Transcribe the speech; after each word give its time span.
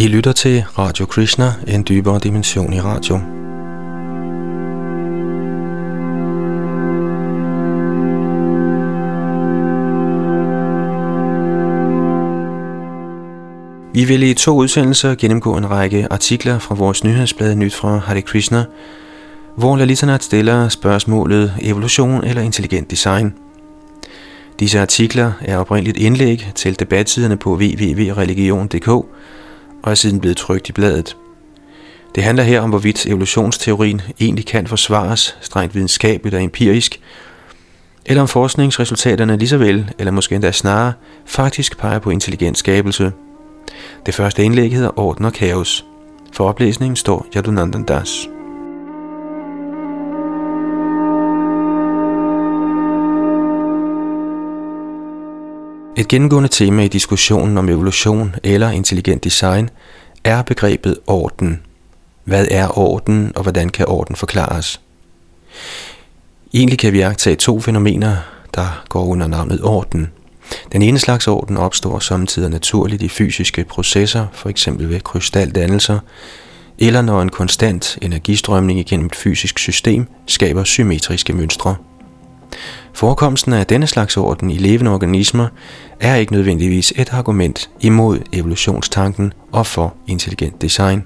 I 0.00 0.06
lytter 0.08 0.32
til 0.32 0.64
Radio 0.78 1.06
Krishna, 1.06 1.52
en 1.68 1.84
dybere 1.88 2.18
dimension 2.18 2.72
i 2.72 2.80
radio. 2.80 3.16
Vi 13.94 14.04
vil 14.04 14.22
i 14.22 14.34
to 14.34 14.56
udsendelser 14.56 15.14
gennemgå 15.14 15.56
en 15.56 15.70
række 15.70 16.06
artikler 16.10 16.58
fra 16.58 16.74
vores 16.74 17.04
nyhedsblad 17.04 17.54
Nyt 17.54 17.74
fra 17.74 17.96
Hare 17.96 18.22
Krishna, 18.22 18.64
hvor 19.56 19.76
Lalitanat 19.76 20.22
stiller 20.22 20.68
spørgsmålet 20.68 21.54
evolution 21.62 22.24
eller 22.24 22.42
intelligent 22.42 22.90
design. 22.90 23.34
Disse 24.60 24.80
artikler 24.80 25.32
er 25.40 25.56
oprindeligt 25.56 25.96
indlæg 25.96 26.50
til 26.54 26.78
debatsiderne 26.78 27.36
på 27.36 27.50
www.religion.dk 27.50 29.06
og 29.82 29.90
er 29.90 29.94
siden 29.94 30.20
blevet 30.20 30.36
trygt 30.36 30.68
i 30.68 30.72
bladet. 30.72 31.16
Det 32.14 32.22
handler 32.22 32.44
her 32.44 32.60
om, 32.60 32.70
hvorvidt 32.70 33.06
evolutionsteorien 33.06 34.02
egentlig 34.20 34.46
kan 34.46 34.66
forsvares 34.66 35.36
strengt 35.40 35.74
videnskabeligt 35.74 36.34
og 36.34 36.42
empirisk, 36.42 37.00
eller 38.06 38.22
om 38.22 38.28
forskningsresultaterne 38.28 39.36
lige 39.36 39.48
så 39.48 39.56
vel, 39.56 39.92
eller 39.98 40.12
måske 40.12 40.34
endda 40.34 40.52
snarere, 40.52 40.92
faktisk 41.26 41.78
peger 41.78 41.98
på 41.98 42.10
intelligent 42.10 42.58
skabelse. 42.58 43.12
Det 44.06 44.14
første 44.14 44.44
indlæg 44.44 44.72
hedder 44.72 44.98
Orden 44.98 45.24
og 45.24 45.32
Kaos. 45.32 45.84
For 46.32 46.48
oplæsningen 46.48 46.96
står 46.96 47.26
Yadunandan 47.36 47.84
Das. 47.84 48.28
Et 55.96 56.08
gennemgående 56.08 56.48
tema 56.48 56.82
i 56.82 56.88
diskussionen 56.88 57.58
om 57.58 57.68
evolution 57.68 58.34
eller 58.42 58.70
intelligent 58.70 59.24
design 59.24 59.70
er 60.24 60.42
begrebet 60.42 60.98
orden. 61.06 61.62
Hvad 62.24 62.46
er 62.50 62.78
orden, 62.78 63.32
og 63.36 63.42
hvordan 63.42 63.68
kan 63.68 63.86
orden 63.88 64.16
forklares? 64.16 64.80
Egentlig 66.54 66.78
kan 66.78 66.92
vi 66.92 67.00
agtage 67.00 67.36
to 67.36 67.60
fænomener, 67.60 68.16
der 68.54 68.84
går 68.88 69.04
under 69.04 69.26
navnet 69.26 69.60
orden. 69.62 70.12
Den 70.72 70.82
ene 70.82 70.98
slags 70.98 71.28
orden 71.28 71.56
opstår 71.56 71.98
samtidig 71.98 72.50
naturligt 72.50 73.02
i 73.02 73.08
fysiske 73.08 73.64
processer, 73.64 74.26
f.eks. 74.32 74.68
ved 74.78 75.00
krystaldannelser, 75.00 75.98
eller 76.78 77.02
når 77.02 77.22
en 77.22 77.28
konstant 77.28 77.98
energistrømning 78.02 78.78
igennem 78.78 79.06
et 79.06 79.16
fysisk 79.16 79.58
system 79.58 80.06
skaber 80.26 80.64
symmetriske 80.64 81.32
mønstre. 81.32 81.76
Forekomsten 82.92 83.52
af 83.52 83.66
denne 83.66 83.86
slags 83.86 84.16
orden 84.16 84.50
i 84.50 84.56
levende 84.58 84.90
organismer 84.90 85.48
er 86.00 86.14
ikke 86.14 86.32
nødvendigvis 86.32 86.92
et 86.96 87.12
argument 87.12 87.70
imod 87.80 88.18
evolutionstanken 88.32 89.32
og 89.52 89.66
for 89.66 89.94
intelligent 90.06 90.62
design. 90.62 91.04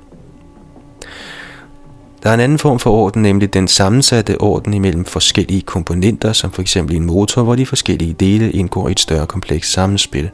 Der 2.23 2.31
er 2.31 2.35
en 2.35 2.41
anden 2.41 2.59
form 2.59 2.79
for 2.79 2.91
orden, 2.91 3.23
nemlig 3.23 3.55
den 3.55 3.69
sammensatte 3.69 4.41
orden 4.41 4.75
imellem 4.75 5.05
forskellige 5.05 5.63
komponenter, 5.63 6.33
som 6.33 6.53
f.eks. 6.53 6.77
en 6.77 7.07
motor, 7.07 7.43
hvor 7.43 7.55
de 7.55 7.67
forskellige 7.67 8.13
dele 8.13 8.53
indgår 8.53 8.89
i 8.89 8.93
et 8.93 9.01
større 9.01 9.27
kompleks 9.27 9.73
sammenspil. 9.73 10.31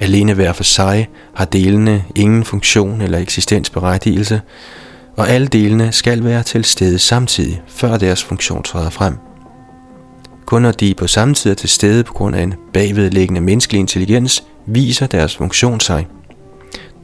Alene 0.00 0.34
hver 0.34 0.52
for 0.52 0.64
sig 0.64 1.08
har 1.34 1.44
delene 1.44 2.04
ingen 2.14 2.44
funktion 2.44 3.00
eller 3.00 3.18
eksistensberettigelse, 3.18 4.40
og 5.16 5.28
alle 5.28 5.46
delene 5.46 5.92
skal 5.92 6.24
være 6.24 6.42
til 6.42 6.64
stede 6.64 6.98
samtidig, 6.98 7.62
før 7.66 7.96
deres 7.96 8.24
funktion 8.24 8.62
træder 8.62 8.90
frem– 8.90 9.18
kun 10.46 10.62
når 10.62 10.72
de 10.72 10.94
på 10.94 11.06
samme 11.06 11.34
tid 11.34 11.50
er 11.50 11.54
til 11.54 11.68
stede 11.68 12.04
på 12.04 12.12
grund 12.12 12.36
af 12.36 12.42
en 12.42 12.54
bagvedliggende 12.72 13.40
menneskelig 13.40 13.80
intelligens, 13.80 14.44
viser 14.66 15.06
deres 15.06 15.36
funktion 15.36 15.80
sig. 15.80 16.06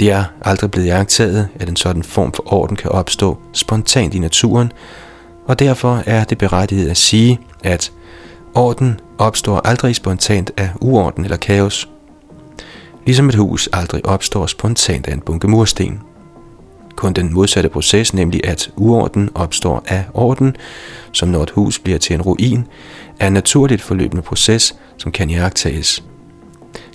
Det 0.00 0.11
er 0.11 0.25
aldrig 0.42 0.70
blevet 0.70 0.86
jagtaget, 0.86 1.48
at 1.61 1.69
en 1.69 1.77
sådan 1.77 2.03
form 2.03 2.33
for 2.33 2.53
orden 2.53 2.77
kan 2.77 2.91
opstå 2.91 3.39
spontant 3.53 4.14
i 4.14 4.19
naturen, 4.19 4.72
og 5.47 5.59
derfor 5.59 6.03
er 6.06 6.25
det 6.25 6.39
berettiget 6.39 6.91
at 6.91 6.97
sige, 6.97 7.41
at 7.64 7.93
orden 8.54 9.00
opstår 9.19 9.60
aldrig 9.65 9.97
spontant 9.97 10.50
af 10.56 10.70
uorden 10.81 11.25
eller 11.25 11.37
kaos, 11.37 11.88
ligesom 13.06 13.28
et 13.28 13.34
hus 13.34 13.69
aldrig 13.72 14.06
opstår 14.06 14.47
spontant 14.47 15.09
af 15.09 15.12
en 15.12 15.20
bunke 15.20 15.49
mursten. 15.49 16.00
Kun 16.97 17.12
den 17.12 17.34
modsatte 17.34 17.69
proces, 17.69 18.15
nemlig 18.15 18.41
at 18.44 18.70
uorden 18.76 19.31
opstår 19.34 19.82
af 19.87 20.05
orden, 20.15 20.56
som 21.12 21.28
når 21.28 21.43
et 21.43 21.50
hus 21.50 21.78
bliver 21.78 21.99
til 21.99 22.15
en 22.15 22.22
ruin, 22.22 22.66
er 23.21 23.27
en 23.27 23.33
naturligt 23.33 23.83
forløbende 23.83 24.23
proces, 24.23 24.75
som 24.97 25.12
kan 25.12 25.31
iagtages. 25.31 26.05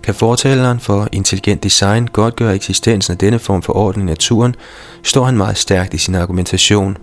Kan 0.04 0.14
fortaleren 0.14 0.80
for 0.80 1.08
intelligent 1.12 1.64
design 1.64 2.08
godt 2.08 2.36
gøre 2.36 2.56
eksistensen 2.56 3.12
af 3.12 3.18
denne 3.18 3.40
form 3.40 3.62
for 3.62 3.76
orden 3.76 4.02
i 4.02 4.06
naturen, 4.06 4.56
står 5.04 5.26
han 5.26 5.38
meget 5.38 5.58
stærkt 5.58 5.94
i 5.94 5.98
sin 5.98 6.16
argumentation. 6.16 6.98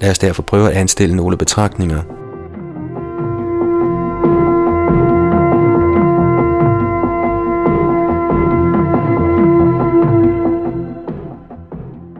Lad 0.00 0.10
os 0.10 0.18
derfor 0.18 0.42
prøve 0.42 0.70
at 0.70 0.76
anstille 0.76 1.16
nogle 1.16 1.36
betragtninger. 1.36 2.02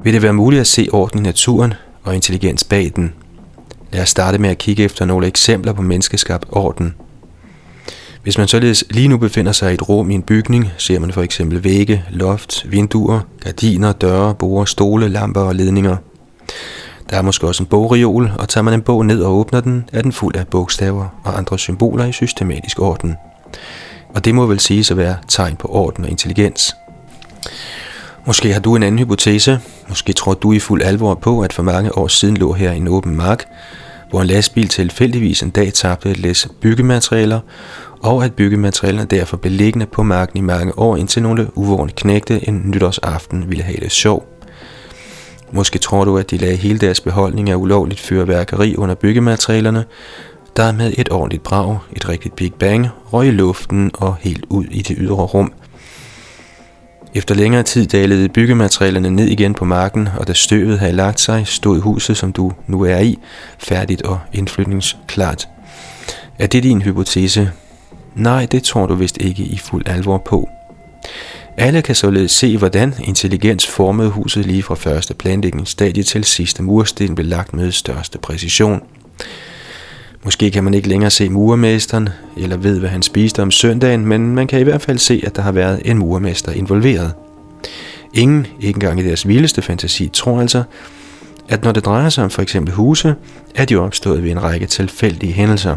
Vil 0.04 0.14
det 0.14 0.22
være 0.22 0.32
muligt 0.32 0.60
at 0.60 0.66
se 0.66 0.88
orden 0.92 1.18
i 1.18 1.22
naturen 1.22 1.74
og 2.02 2.14
intelligens 2.14 2.64
bag 2.64 2.92
den? 2.96 3.14
Lad 3.92 4.02
os 4.02 4.08
starte 4.08 4.38
med 4.38 4.50
at 4.50 4.58
kigge 4.58 4.84
efter 4.84 5.04
nogle 5.04 5.26
eksempler 5.26 5.72
på 5.72 5.82
menneskeskabt 5.82 6.46
orden. 6.52 6.94
Hvis 8.22 8.38
man 8.38 8.48
således 8.48 8.84
lige 8.90 9.08
nu 9.08 9.16
befinder 9.16 9.52
sig 9.52 9.70
i 9.70 9.74
et 9.74 9.88
rum 9.88 10.10
i 10.10 10.14
en 10.14 10.22
bygning, 10.22 10.70
ser 10.78 10.98
man 10.98 11.12
for 11.12 11.22
eksempel 11.22 11.64
vægge, 11.64 12.04
loft, 12.10 12.66
vinduer, 12.70 13.20
gardiner, 13.44 13.92
døre, 13.92 14.34
borde, 14.34 14.70
stole, 14.70 15.08
lamper 15.08 15.40
og 15.40 15.54
ledninger. 15.54 15.96
Der 17.10 17.16
er 17.16 17.22
måske 17.22 17.46
også 17.46 17.62
en 17.62 17.66
bogreol, 17.66 18.32
og 18.38 18.48
tager 18.48 18.62
man 18.62 18.74
en 18.74 18.82
bog 18.82 19.06
ned 19.06 19.22
og 19.22 19.32
åbner 19.32 19.60
den, 19.60 19.88
er 19.92 20.02
den 20.02 20.12
fuld 20.12 20.36
af 20.36 20.48
bogstaver 20.48 21.20
og 21.24 21.38
andre 21.38 21.58
symboler 21.58 22.04
i 22.04 22.12
systematisk 22.12 22.80
orden. 22.80 23.16
Og 24.14 24.24
det 24.24 24.34
må 24.34 24.46
vel 24.46 24.60
siges 24.60 24.90
at 24.90 24.96
være 24.96 25.16
tegn 25.28 25.56
på 25.56 25.68
orden 25.68 26.04
og 26.04 26.10
intelligens. 26.10 26.76
Måske 28.26 28.52
har 28.52 28.60
du 28.60 28.76
en 28.76 28.82
anden 28.82 28.98
hypotese. 28.98 29.60
Måske 29.88 30.12
tror 30.12 30.34
du 30.34 30.52
i 30.52 30.58
fuld 30.58 30.82
alvor 30.82 31.14
på, 31.14 31.40
at 31.40 31.52
for 31.52 31.62
mange 31.62 31.98
år 31.98 32.08
siden 32.08 32.36
lå 32.36 32.52
her 32.52 32.72
en 32.72 32.88
åben 32.88 33.16
mark, 33.16 33.44
hvor 34.10 34.20
en 34.20 34.26
lastbil 34.26 34.68
tilfældigvis 34.68 35.42
en 35.42 35.50
dag 35.50 35.72
tabte 35.72 36.10
et 36.10 36.18
læs 36.18 36.48
byggematerialer, 36.60 37.40
og 38.02 38.24
at 38.24 38.34
byggematerialerne 38.34 39.06
derfor 39.06 39.36
blev 39.36 39.52
liggende 39.52 39.86
på 39.86 40.02
marken 40.02 40.38
i 40.38 40.40
mange 40.40 40.78
år, 40.78 40.96
indtil 40.96 41.22
nogle 41.22 41.48
uvågne 41.54 41.92
knægte 41.96 42.48
en 42.48 42.62
nytårsaften 42.64 43.44
ville 43.48 43.64
have 43.64 43.80
det 43.80 43.92
sjov. 43.92 44.26
Måske 45.52 45.78
tror 45.78 46.04
du, 46.04 46.18
at 46.18 46.30
de 46.30 46.36
lagde 46.36 46.56
hele 46.56 46.78
deres 46.78 47.00
beholdning 47.00 47.50
af 47.50 47.54
ulovligt 47.54 48.00
fyrværkeri 48.00 48.76
under 48.76 48.94
byggematerialerne, 48.94 49.84
der 50.56 50.72
med 50.72 50.92
et 50.98 51.12
ordentligt 51.12 51.42
brag, 51.42 51.78
et 51.96 52.08
rigtigt 52.08 52.36
Big 52.36 52.54
Bang, 52.54 52.88
røg 53.12 53.26
i 53.26 53.30
luften 53.30 53.90
og 53.94 54.16
helt 54.20 54.44
ud 54.48 54.64
i 54.64 54.82
det 54.82 54.96
ydre 55.00 55.24
rum– 55.24 55.52
efter 57.14 57.34
længere 57.34 57.62
tid 57.62 57.86
dalede 57.86 58.28
byggematerialerne 58.28 59.10
ned 59.10 59.26
igen 59.26 59.54
på 59.54 59.64
marken, 59.64 60.08
og 60.18 60.28
da 60.28 60.32
støvet 60.32 60.78
havde 60.78 60.92
lagt 60.92 61.20
sig, 61.20 61.46
stod 61.46 61.80
huset, 61.80 62.16
som 62.16 62.32
du 62.32 62.52
nu 62.66 62.82
er 62.82 62.98
i, 62.98 63.18
færdigt 63.58 64.02
og 64.02 64.20
indflytningsklart. 64.32 65.48
Er 66.38 66.46
det 66.46 66.62
din 66.62 66.82
hypotese? 66.82 67.50
Nej, 68.14 68.46
det 68.46 68.62
tror 68.62 68.86
du 68.86 68.94
vist 68.94 69.18
ikke 69.20 69.42
i 69.42 69.58
fuld 69.58 69.88
alvor 69.88 70.18
på. 70.18 70.48
Alle 71.56 71.82
kan 71.82 71.94
således 71.94 72.32
se, 72.32 72.56
hvordan 72.56 72.94
intelligens 73.04 73.66
formede 73.66 74.10
huset 74.10 74.46
lige 74.46 74.62
fra 74.62 74.74
første 74.74 75.14
planlægningsstadie 75.14 76.02
til 76.02 76.24
sidste 76.24 76.62
mursten 76.62 77.14
blev 77.14 77.26
lagt 77.26 77.54
med 77.54 77.72
største 77.72 78.18
præcision. 78.18 78.82
Måske 80.24 80.50
kan 80.50 80.64
man 80.64 80.74
ikke 80.74 80.88
længere 80.88 81.10
se 81.10 81.28
murermesteren, 81.28 82.08
eller 82.36 82.56
ved, 82.56 82.78
hvad 82.78 82.88
han 82.88 83.02
spiste 83.02 83.42
om 83.42 83.50
søndagen, 83.50 84.06
men 84.06 84.34
man 84.34 84.46
kan 84.46 84.60
i 84.60 84.62
hvert 84.62 84.82
fald 84.82 84.98
se, 84.98 85.22
at 85.26 85.36
der 85.36 85.42
har 85.42 85.52
været 85.52 85.82
en 85.84 85.98
murermester 85.98 86.52
involveret. 86.52 87.14
Ingen, 88.14 88.46
ikke 88.60 88.76
engang 88.76 89.00
i 89.00 89.04
deres 89.04 89.28
vildeste 89.28 89.62
fantasi, 89.62 90.10
tror 90.12 90.40
altså, 90.40 90.62
at 91.48 91.64
når 91.64 91.72
det 91.72 91.84
drejer 91.84 92.08
sig 92.08 92.24
om 92.24 92.30
for 92.30 92.42
eksempel 92.42 92.74
huse, 92.74 93.14
er 93.54 93.64
de 93.64 93.76
opstået 93.76 94.22
ved 94.22 94.30
en 94.30 94.42
række 94.42 94.66
tilfældige 94.66 95.32
hændelser. 95.32 95.76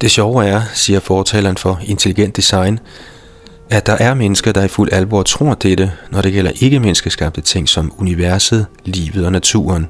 Det 0.00 0.10
sjove 0.10 0.46
er, 0.46 0.60
siger 0.74 1.00
fortaleren 1.00 1.56
for 1.56 1.80
intelligent 1.86 2.36
design, 2.36 2.78
at 3.70 3.86
der 3.86 3.92
er 3.92 4.14
mennesker, 4.14 4.52
der 4.52 4.64
i 4.64 4.68
fuld 4.68 4.92
alvor 4.92 5.22
tror 5.22 5.54
dette, 5.54 5.92
når 6.10 6.22
det 6.22 6.32
gælder 6.32 6.52
ikke 6.60 6.80
menneskeskabte 6.80 7.40
ting 7.40 7.68
som 7.68 7.92
universet, 7.98 8.66
livet 8.84 9.26
og 9.26 9.32
naturen. 9.32 9.88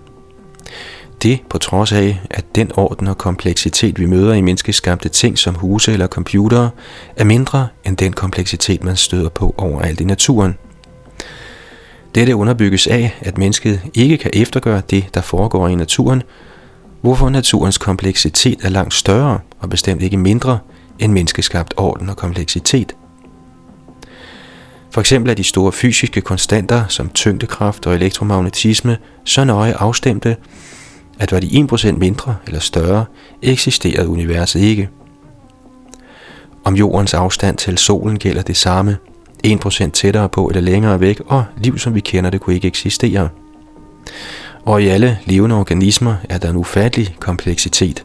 Det 1.22 1.40
på 1.50 1.58
trods 1.58 1.92
af, 1.92 2.20
at 2.30 2.44
den 2.54 2.70
orden 2.74 3.08
og 3.08 3.18
kompleksitet, 3.18 3.98
vi 3.98 4.06
møder 4.06 4.34
i 4.34 4.40
menneskeskabte 4.40 5.08
ting 5.08 5.38
som 5.38 5.54
huse 5.54 5.92
eller 5.92 6.06
computere, 6.06 6.70
er 7.16 7.24
mindre 7.24 7.68
end 7.84 7.96
den 7.96 8.12
kompleksitet, 8.12 8.84
man 8.84 8.96
støder 8.96 9.28
på 9.28 9.54
overalt 9.58 10.00
i 10.00 10.04
naturen. 10.04 10.54
Dette 12.14 12.36
underbygges 12.36 12.86
af, 12.86 13.14
at 13.20 13.38
mennesket 13.38 13.80
ikke 13.94 14.16
kan 14.16 14.30
eftergøre 14.34 14.82
det, 14.90 15.04
der 15.14 15.20
foregår 15.20 15.68
i 15.68 15.74
naturen, 15.74 16.22
hvorfor 17.00 17.28
naturens 17.28 17.78
kompleksitet 17.78 18.58
er 18.64 18.68
langt 18.68 18.94
større 18.94 19.38
og 19.60 19.70
bestemt 19.70 20.02
ikke 20.02 20.16
mindre 20.16 20.58
end 20.98 21.12
menneskeskabt 21.12 21.74
orden 21.76 22.08
og 22.08 22.16
kompleksitet. 22.16 22.94
For 24.90 25.00
eksempel 25.00 25.30
er 25.30 25.34
de 25.34 25.44
store 25.44 25.72
fysiske 25.72 26.20
konstanter 26.20 26.84
som 26.88 27.08
tyngdekraft 27.08 27.86
og 27.86 27.94
elektromagnetisme 27.94 28.98
så 29.24 29.44
nøje 29.44 29.74
afstemte, 29.74 30.36
at 31.18 31.32
var 31.32 31.40
de 31.40 31.66
1% 31.72 31.92
mindre 31.92 32.36
eller 32.46 32.60
større, 32.60 33.04
eksisterede 33.42 34.08
universet 34.08 34.60
ikke. 34.60 34.88
Om 36.64 36.76
jordens 36.76 37.14
afstand 37.14 37.56
til 37.56 37.78
solen 37.78 38.18
gælder 38.18 38.42
det 38.42 38.56
samme. 38.56 38.96
1% 39.46 39.90
tættere 39.90 40.28
på 40.28 40.48
eller 40.48 40.60
længere 40.60 41.00
væk, 41.00 41.20
og 41.26 41.44
liv 41.58 41.78
som 41.78 41.94
vi 41.94 42.00
kender 42.00 42.30
det 42.30 42.40
kunne 42.40 42.54
ikke 42.54 42.68
eksistere. 42.68 43.28
Og 44.64 44.82
i 44.82 44.86
alle 44.88 45.18
levende 45.24 45.56
organismer 45.56 46.14
er 46.28 46.38
der 46.38 46.50
en 46.50 46.56
ufattelig 46.56 47.16
kompleksitet. 47.20 48.04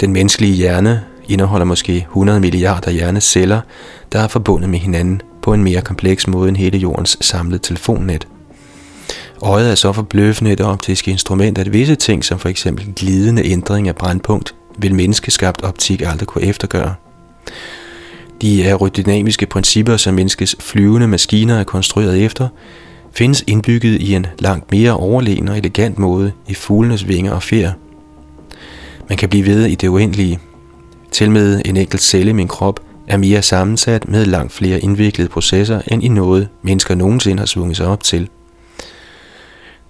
Den 0.00 0.12
menneskelige 0.12 0.54
hjerne 0.54 1.04
indeholder 1.28 1.64
måske 1.64 1.96
100 1.96 2.40
milliarder 2.40 2.90
hjerneceller, 2.90 3.60
der 4.12 4.18
er 4.18 4.28
forbundet 4.28 4.70
med 4.70 4.78
hinanden 4.78 5.22
på 5.42 5.54
en 5.54 5.64
mere 5.64 5.82
kompleks 5.82 6.26
måde 6.26 6.48
end 6.48 6.56
hele 6.56 6.78
jordens 6.78 7.18
samlede 7.20 7.58
telefonnet. 7.58 8.28
Øjet 9.42 9.70
er 9.70 9.74
så 9.74 9.92
forbløffende 9.92 10.52
et 10.52 10.60
optisk 10.60 11.08
instrument, 11.08 11.58
at 11.58 11.72
visse 11.72 11.94
ting, 11.94 12.24
som 12.24 12.38
for 12.38 12.48
eksempel 12.48 12.92
glidende 12.96 13.44
ændring 13.44 13.88
af 13.88 13.96
brandpunkt, 13.96 14.54
vil 14.78 14.94
menneskeskabt 14.94 15.62
optik 15.62 16.02
aldrig 16.02 16.28
kunne 16.28 16.44
eftergøre. 16.44 16.94
De 18.42 18.64
aerodynamiske 18.64 19.46
principper, 19.46 19.96
som 19.96 20.14
menneskets 20.14 20.56
flyvende 20.60 21.08
maskiner 21.08 21.58
er 21.58 21.64
konstrueret 21.64 22.24
efter, 22.24 22.48
findes 23.12 23.44
indbygget 23.46 24.00
i 24.00 24.14
en 24.14 24.26
langt 24.38 24.70
mere 24.70 24.92
overlegen 24.92 25.48
og 25.48 25.58
elegant 25.58 25.98
måde 25.98 26.32
i 26.48 26.54
fuglenes 26.54 27.08
vinger 27.08 27.32
og 27.32 27.42
fjer. 27.42 27.72
Man 29.08 29.18
kan 29.18 29.28
blive 29.28 29.46
ved 29.46 29.66
i 29.66 29.74
det 29.74 29.88
uendelige. 29.88 30.38
Til 31.12 31.30
med 31.30 31.62
en 31.64 31.76
enkelt 31.76 32.02
celle 32.02 32.30
i 32.30 32.32
min 32.32 32.48
krop 32.48 32.80
er 33.08 33.16
mere 33.16 33.42
sammensat 33.42 34.08
med 34.08 34.26
langt 34.26 34.52
flere 34.52 34.80
indviklede 34.80 35.28
processer 35.28 35.80
end 35.86 36.04
i 36.04 36.08
noget, 36.08 36.48
mennesker 36.62 36.94
nogensinde 36.94 37.38
har 37.40 37.46
svunget 37.46 37.76
sig 37.76 37.86
op 37.86 38.02
til. 38.02 38.28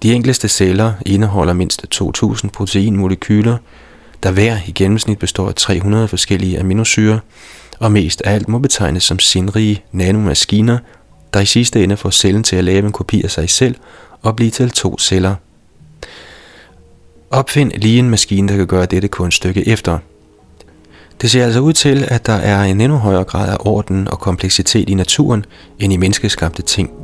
De 0.03 0.13
enkleste 0.13 0.49
celler 0.49 0.93
indeholder 1.07 1.53
mindst 1.53 1.87
2000 1.91 2.51
proteinmolekyler, 2.51 3.57
der 4.23 4.31
hver 4.31 4.57
i 4.67 4.73
gennemsnit 4.73 5.19
består 5.19 5.49
af 5.49 5.55
300 5.55 6.09
forskellige 6.09 6.61
aminosyrer, 6.61 7.19
og 7.79 7.93
mest 7.93 8.23
af 8.23 8.35
alt 8.35 8.49
må 8.49 8.59
betegnes 8.59 9.03
som 9.03 9.19
sindrige 9.19 9.83
nanomaskiner, 9.93 10.79
der 11.35 11.41
i 11.41 11.47
sidste 11.47 11.85
ende 11.85 11.97
får 11.97 12.11
cellen 12.11 12.43
til 12.43 12.57
at 12.57 12.65
lave 12.65 12.87
en 12.87 12.93
kopi 12.93 13.23
af 13.23 13.31
sig 13.31 13.51
selv 13.51 13.75
og 14.23 14.37
blive 14.37 14.51
til 14.51 14.71
to 14.71 14.99
celler. 14.99 15.35
Opfind 17.31 17.73
lige 17.73 17.99
en 17.99 18.11
maskine, 18.11 18.49
der 18.49 18.57
kan 18.57 18.67
gøre 18.67 18.87
dette 18.87 19.09
kun 19.09 19.33
stykke 19.33 19.69
efter. 19.69 19.99
Det 21.21 21.31
ser 21.31 21.45
altså 21.45 21.61
ud 21.61 21.73
til, 21.73 22.05
at 22.09 22.27
der 22.27 22.33
er 22.33 22.63
en 22.63 22.81
endnu 22.81 22.99
højere 22.99 23.25
grad 23.25 23.53
af 23.53 23.57
orden 23.61 24.09
og 24.09 24.19
kompleksitet 24.19 24.89
i 24.89 24.95
naturen 24.95 25.45
end 25.79 25.93
i 25.93 25.97
menneskeskabte 25.97 26.63
ting– 26.63 26.91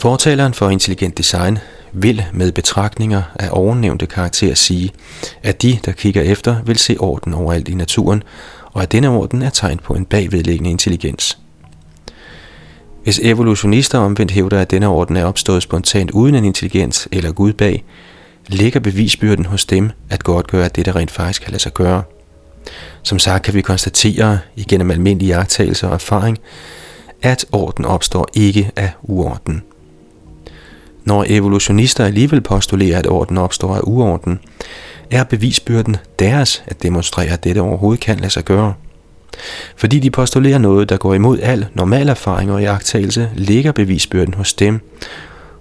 Fortaleren 0.00 0.54
for 0.54 0.70
intelligent 0.70 1.18
design 1.18 1.58
vil 1.92 2.24
med 2.32 2.52
betragtninger 2.52 3.22
af 3.34 3.48
ovennævnte 3.52 4.06
karakter 4.06 4.54
sige, 4.54 4.90
at 5.42 5.62
de, 5.62 5.78
der 5.84 5.92
kigger 5.92 6.22
efter, 6.22 6.62
vil 6.62 6.78
se 6.78 6.96
orden 6.98 7.34
overalt 7.34 7.68
i 7.68 7.74
naturen, 7.74 8.22
og 8.72 8.82
at 8.82 8.92
denne 8.92 9.08
orden 9.08 9.42
er 9.42 9.50
tegn 9.50 9.78
på 9.84 9.94
en 9.94 10.04
bagvedliggende 10.04 10.70
intelligens. 10.70 11.38
Hvis 13.04 13.20
evolutionister 13.22 13.98
omvendt 13.98 14.32
hævder, 14.32 14.60
at 14.60 14.70
denne 14.70 14.88
orden 14.88 15.16
er 15.16 15.24
opstået 15.24 15.62
spontant 15.62 16.10
uden 16.10 16.34
en 16.34 16.44
intelligens 16.44 17.08
eller 17.12 17.32
Gud 17.32 17.52
bag, 17.52 17.84
ligger 18.46 18.80
bevisbyrden 18.80 19.46
hos 19.46 19.64
dem 19.64 19.90
at 20.10 20.24
godt 20.24 20.46
gøre, 20.46 20.64
at 20.64 20.76
dette 20.76 20.92
rent 20.92 21.10
faktisk 21.10 21.42
kan 21.42 21.50
lade 21.50 21.62
sig 21.62 21.74
gøre. 21.74 22.02
Som 23.02 23.18
sagt 23.18 23.44
kan 23.44 23.54
vi 23.54 23.60
konstatere 23.60 24.38
igennem 24.56 24.90
almindelige 24.90 25.36
jagttagelser 25.36 25.88
og 25.88 25.94
erfaring, 25.94 26.38
at 27.22 27.44
orden 27.52 27.84
opstår 27.84 28.28
ikke 28.34 28.70
af 28.76 28.92
uorden. 29.02 29.62
Når 31.04 31.24
evolutionister 31.28 32.04
alligevel 32.04 32.40
postulerer, 32.40 32.98
at 32.98 33.06
orden 33.06 33.38
opstår 33.38 33.74
af 33.76 33.80
uorden, 33.82 34.40
er 35.10 35.24
bevisbyrden 35.24 35.96
deres 36.18 36.62
at 36.66 36.82
demonstrere, 36.82 37.32
at 37.32 37.44
dette 37.44 37.58
overhovedet 37.58 38.00
kan 38.00 38.16
lade 38.16 38.30
sig 38.30 38.44
gøre. 38.44 38.74
Fordi 39.76 39.98
de 39.98 40.10
postulerer 40.10 40.58
noget, 40.58 40.88
der 40.88 40.96
går 40.96 41.14
imod 41.14 41.38
al 41.40 41.66
normal 41.74 42.08
erfaring 42.08 42.52
og 42.52 42.62
iagttagelse, 42.62 43.30
ligger 43.34 43.72
bevisbyrden 43.72 44.34
hos 44.34 44.54
dem. 44.54 44.80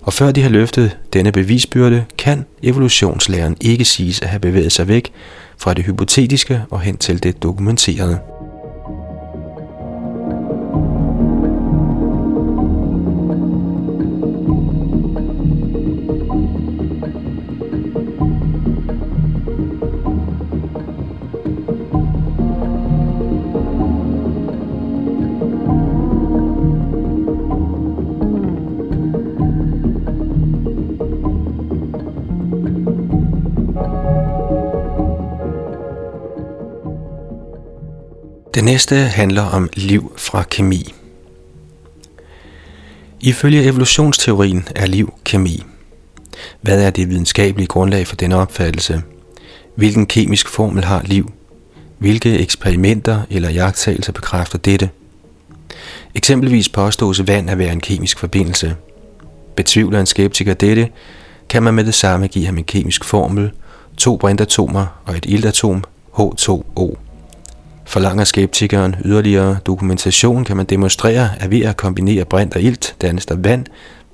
Og 0.01 0.13
før 0.13 0.31
de 0.31 0.42
har 0.42 0.50
løftet 0.50 0.98
denne 1.13 1.31
bevisbyrde, 1.31 2.06
kan 2.18 2.46
evolutionslæren 2.63 3.57
ikke 3.62 3.86
siges 3.86 4.22
at 4.22 4.30
have 4.30 4.40
bevæget 4.40 4.72
sig 4.72 4.88
væk 4.88 5.12
fra 5.57 5.74
det 5.74 5.86
hypotetiske 5.86 6.62
og 6.69 6.81
hen 6.81 6.98
til 6.98 7.24
det 7.24 7.44
dokumenterede. 7.44 8.39
Det 38.60 38.66
næste 38.66 38.96
handler 38.96 39.42
om 39.42 39.70
liv 39.74 40.14
fra 40.18 40.44
kemi. 40.44 40.94
Ifølge 43.20 43.64
evolutionsteorien 43.64 44.68
er 44.76 44.86
liv 44.86 45.14
kemi. 45.24 45.64
Hvad 46.62 46.82
er 46.82 46.90
det 46.90 47.10
videnskabelige 47.10 47.68
grundlag 47.68 48.08
for 48.08 48.16
denne 48.16 48.36
opfattelse? 48.36 49.02
Hvilken 49.76 50.06
kemisk 50.06 50.48
formel 50.48 50.84
har 50.84 51.02
liv? 51.06 51.32
Hvilke 51.98 52.40
eksperimenter 52.40 53.22
eller 53.30 53.50
jagttagelser 53.50 54.12
bekræfter 54.12 54.57
dette? 54.57 54.90
Eksempelvis 56.16 56.69
påstås 56.69 57.28
vand 57.28 57.50
at 57.50 57.57
være 57.57 57.72
en 57.72 57.81
kemisk 57.81 58.19
forbindelse. 58.19 58.76
Betvivler 59.56 60.00
en 60.00 60.06
skeptiker 60.06 60.54
dette, 60.54 60.90
kan 61.50 61.64
man 61.64 61.74
med 61.74 61.83
det 61.83 61.94
samme 61.94 62.28
give 62.28 62.45
ham 62.45 62.57
en 62.57 62.64
kemisk 62.64 63.04
formel, 63.04 63.52
to 63.98 64.18
brintatomer 64.18 65.02
og 65.06 65.18
et 65.18 65.26
iltatom, 65.26 65.83
H2O. 66.14 67.08
Forlanger 67.90 68.24
skeptikeren 68.24 68.96
yderligere 69.06 69.58
dokumentation, 69.66 70.46
kan 70.46 70.58
man 70.58 70.66
demonstrere, 70.66 71.30
at 71.40 71.52
ved 71.52 71.62
at 71.62 71.78
kombinere 71.78 72.26
brint 72.26 72.56
og 72.56 72.62
ilt 72.62 72.96
dannes 73.02 73.26
der 73.26 73.36
vand, 73.36 73.66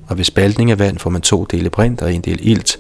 og 0.08 0.18
ved 0.18 0.24
spaltning 0.24 0.72
af 0.72 0.80
vand 0.80 1.00
får 1.00 1.10
man 1.10 1.22
to 1.22 1.46
dele 1.52 1.70
brint 1.70 2.02
og 2.02 2.14
en 2.14 2.22
del 2.22 2.40
ilt. 2.42 2.80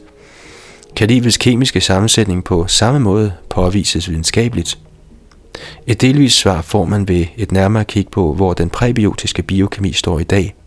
Kan 0.95 1.07
livets 1.07 1.37
kemiske 1.37 1.81
sammensætning 1.81 2.43
på 2.43 2.67
samme 2.67 2.99
måde 2.99 3.33
påvises 3.49 4.09
videnskabeligt? 4.09 4.77
Et 5.87 6.01
delvist 6.01 6.37
svar 6.37 6.61
får 6.61 6.85
man 6.85 7.07
ved 7.07 7.25
et 7.37 7.51
nærmere 7.51 7.85
kig 7.85 8.07
på, 8.11 8.33
hvor 8.33 8.53
den 8.53 8.69
præbiotiske 8.69 9.43
biokemi 9.43 9.93
står 9.93 10.19
i 10.19 10.23
dag– 10.23 10.55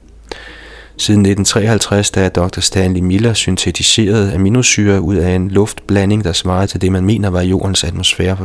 Siden 1.00 1.20
1953, 1.20 2.10
da 2.10 2.28
Dr. 2.28 2.60
Stanley 2.60 3.00
Miller 3.00 3.34
syntetiserede 3.34 4.34
aminosyre 4.34 5.00
ud 5.00 5.16
af 5.16 5.30
en 5.30 5.50
luftblanding, 5.50 6.24
der 6.24 6.32
svarede 6.32 6.66
til 6.66 6.80
det, 6.80 6.92
man 6.92 7.04
mener 7.04 7.30
var 7.30 7.40
jordens 7.40 7.84
atmosfære 7.84 8.36
for 8.36 8.44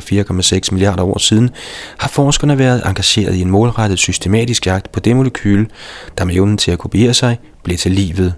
4,6 0.62 0.67
milliarder 0.72 1.03
år 1.03 1.17
siden, 1.17 1.50
har 1.98 2.10
forskerne 2.10 2.57
været 2.57 2.81
engageret 2.86 3.36
i 3.36 3.41
en 3.41 3.50
målrettet 3.50 4.00
systematisk 4.00 4.65
jagt 4.65 4.91
på 4.91 5.00
det 5.00 5.15
molekyle, 5.15 5.67
der 6.17 6.25
med 6.25 6.36
evnen 6.36 6.57
til 6.57 6.72
at 6.72 6.79
kopiere 6.79 7.13
sig, 7.13 7.39
blev 7.63 7.77
til 7.77 7.91
livet. 7.91 8.33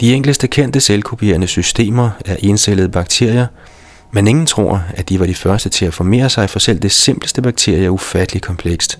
De 0.00 0.14
enkleste 0.14 0.46
kendte 0.46 0.80
selvkopierende 0.80 1.46
systemer 1.46 2.10
er 2.26 2.36
encellede 2.38 2.88
bakterier, 2.88 3.46
men 4.12 4.28
ingen 4.28 4.46
tror, 4.46 4.82
at 4.94 5.08
de 5.08 5.20
var 5.20 5.26
de 5.26 5.34
første 5.34 5.68
til 5.68 5.86
at 5.86 5.94
formere 5.94 6.30
sig, 6.30 6.50
for 6.50 6.58
selv 6.58 6.78
det 6.82 6.92
simpleste 6.92 7.42
bakterie 7.42 7.84
er 7.84 7.90
ufatteligt 7.90 8.44
komplekst. 8.44 8.98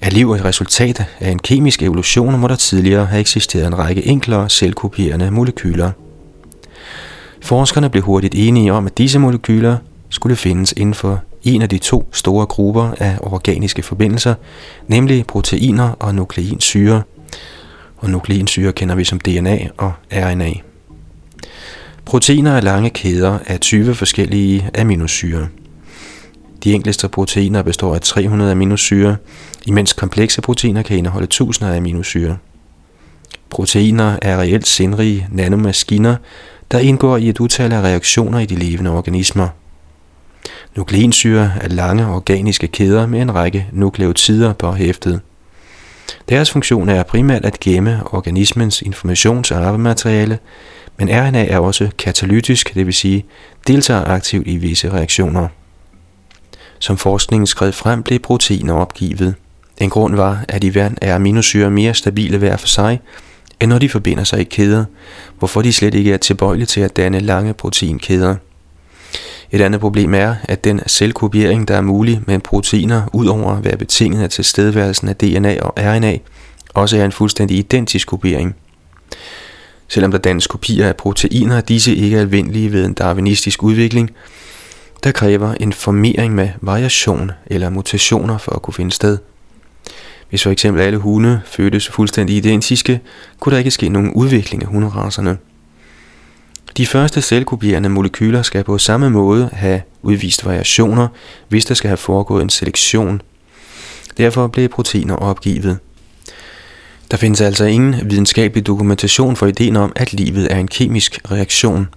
Er 0.00 0.10
liv 0.10 0.32
et 0.32 0.44
resultat 0.44 1.06
af 1.20 1.30
en 1.30 1.38
kemisk 1.38 1.82
evolution, 1.82 2.40
må 2.40 2.48
der 2.48 2.56
tidligere 2.56 3.06
have 3.06 3.20
eksisteret 3.20 3.66
en 3.66 3.78
række 3.78 4.06
enklere 4.06 4.50
selvkopierende 4.50 5.30
molekyler. 5.30 5.90
Forskerne 7.42 7.90
blev 7.90 8.02
hurtigt 8.02 8.34
enige 8.34 8.72
om, 8.72 8.86
at 8.86 8.98
disse 8.98 9.18
molekyler 9.18 9.76
skulle 10.10 10.36
findes 10.36 10.74
inden 10.76 10.94
for 10.94 11.22
en 11.42 11.62
af 11.62 11.68
de 11.68 11.78
to 11.78 12.08
store 12.12 12.46
grupper 12.46 12.90
af 12.98 13.18
organiske 13.22 13.82
forbindelser, 13.82 14.34
nemlig 14.86 15.26
proteiner 15.26 15.90
og 15.90 16.14
nukleinsyre. 16.14 17.02
Og 17.96 18.10
nukleinsyre 18.10 18.72
kender 18.72 18.94
vi 18.94 19.04
som 19.04 19.20
DNA 19.20 19.58
og 19.76 19.92
RNA. 20.12 20.52
Proteiner 22.04 22.52
er 22.52 22.60
lange 22.60 22.90
kæder 22.90 23.38
af 23.46 23.60
20 23.60 23.94
forskellige 23.94 24.70
aminosyre. 24.78 25.48
De 26.64 26.72
enkleste 26.72 27.08
proteiner 27.08 27.62
består 27.62 27.94
af 27.94 28.00
300 28.00 28.52
aminosyre, 28.52 29.16
imens 29.66 29.92
komplekse 29.92 30.40
proteiner 30.40 30.82
kan 30.82 30.98
indeholde 30.98 31.26
tusinder 31.26 31.72
af 31.72 31.76
aminosyre. 31.76 32.36
Proteiner 33.50 34.18
er 34.22 34.40
reelt 34.40 34.66
sindrige 34.66 35.28
nanomaskiner, 35.32 36.16
der 36.70 36.78
indgår 36.78 37.16
i 37.16 37.28
et 37.28 37.40
utal 37.40 37.72
af 37.72 37.80
reaktioner 37.80 38.38
i 38.38 38.46
de 38.46 38.54
levende 38.54 38.90
organismer. 38.90 39.48
Nukleinsyre 40.76 41.52
er 41.60 41.68
lange 41.68 42.06
organiske 42.06 42.66
kæder 42.66 43.06
med 43.06 43.20
en 43.20 43.34
række 43.34 43.66
nukleotider 43.72 44.52
på 44.52 44.72
hæftet. 44.72 45.20
Deres 46.28 46.50
funktion 46.50 46.88
er 46.88 47.02
primært 47.02 47.44
at 47.44 47.60
gemme 47.60 48.02
organismens 48.04 48.82
informations- 48.82 49.54
og 49.54 49.64
arvemateriale, 49.64 50.38
men 50.98 51.08
RNA 51.08 51.46
er 51.46 51.58
også 51.58 51.90
katalytisk, 51.98 52.74
det 52.74 52.86
vil 52.86 52.94
sige 52.94 53.24
deltager 53.66 54.04
aktivt 54.04 54.46
i 54.46 54.56
visse 54.56 54.92
reaktioner. 54.92 55.48
Som 56.78 56.96
forskningen 56.96 57.46
skred 57.46 57.72
frem, 57.72 58.02
blev 58.02 58.18
proteiner 58.18 58.74
opgivet. 58.74 59.34
En 59.80 59.90
grund 59.90 60.16
var, 60.16 60.44
at 60.48 60.64
i 60.64 60.74
vand 60.74 60.96
er 61.02 61.14
aminosyre 61.14 61.70
mere 61.70 61.94
stabile 61.94 62.38
hver 62.38 62.56
for 62.56 62.66
sig, 62.66 63.00
end 63.60 63.70
når 63.70 63.78
de 63.78 63.88
forbinder 63.88 64.24
sig 64.24 64.40
i 64.40 64.44
kæder, 64.44 64.84
hvorfor 65.38 65.62
de 65.62 65.72
slet 65.72 65.94
ikke 65.94 66.12
er 66.12 66.16
tilbøjelige 66.16 66.66
til 66.66 66.80
at 66.80 66.96
danne 66.96 67.20
lange 67.20 67.54
proteinkæder. 67.54 68.34
Et 69.50 69.60
andet 69.60 69.80
problem 69.80 70.14
er, 70.14 70.34
at 70.44 70.64
den 70.64 70.80
selvkopiering, 70.86 71.68
der 71.68 71.76
er 71.76 71.80
mulig 71.80 72.20
med 72.26 72.38
proteiner, 72.38 73.02
udover 73.12 73.56
at 73.56 73.64
være 73.64 73.76
betinget 73.76 74.22
af 74.22 74.30
tilstedeværelsen 74.30 75.08
af 75.08 75.16
DNA 75.16 75.60
og 75.62 75.74
RNA, 75.76 76.16
også 76.74 76.96
er 76.96 77.04
en 77.04 77.12
fuldstændig 77.12 77.58
identisk 77.58 78.08
kopiering. 78.08 78.56
Selvom 79.88 80.10
der 80.10 80.18
dannes 80.18 80.46
kopier 80.46 80.88
af 80.88 80.96
proteiner, 80.96 81.56
er 81.56 81.60
disse 81.60 81.94
ikke 81.94 82.18
almindelige 82.18 82.72
ved 82.72 82.84
en 82.84 82.94
darwinistisk 82.94 83.62
udvikling, 83.62 84.10
der 85.04 85.12
kræver 85.12 85.54
en 85.54 85.72
formering 85.72 86.34
med 86.34 86.48
variation 86.60 87.30
eller 87.46 87.70
mutationer 87.70 88.38
for 88.38 88.52
at 88.52 88.62
kunne 88.62 88.74
finde 88.74 88.92
sted. 88.92 89.18
Hvis 90.30 90.42
for 90.42 90.50
eksempel 90.50 90.82
alle 90.82 90.98
hunde 90.98 91.40
fødtes 91.46 91.88
fuldstændig 91.88 92.36
identiske, 92.36 93.00
kunne 93.40 93.52
der 93.52 93.58
ikke 93.58 93.70
ske 93.70 93.88
nogen 93.88 94.12
udvikling 94.12 94.62
af 94.62 94.68
hunderaserne. 94.68 95.38
De 96.76 96.86
første 96.86 97.22
selvkopierende 97.22 97.88
molekyler 97.88 98.42
skal 98.42 98.64
på 98.64 98.78
samme 98.78 99.10
måde 99.10 99.50
have 99.52 99.82
udvist 100.02 100.46
variationer, 100.46 101.08
hvis 101.48 101.64
der 101.64 101.74
skal 101.74 101.88
have 101.88 101.96
foregået 101.96 102.42
en 102.42 102.50
selektion. 102.50 103.22
Derfor 104.18 104.46
blev 104.46 104.68
proteiner 104.68 105.14
opgivet. 105.14 105.78
Der 107.10 107.16
findes 107.16 107.40
altså 107.40 107.64
ingen 107.64 108.10
videnskabelig 108.10 108.66
dokumentation 108.66 109.36
for 109.36 109.46
ideen 109.46 109.76
om, 109.76 109.92
at 109.96 110.12
livet 110.12 110.52
er 110.52 110.56
en 110.56 110.68
kemisk 110.68 111.20
reaktion. 111.30 111.88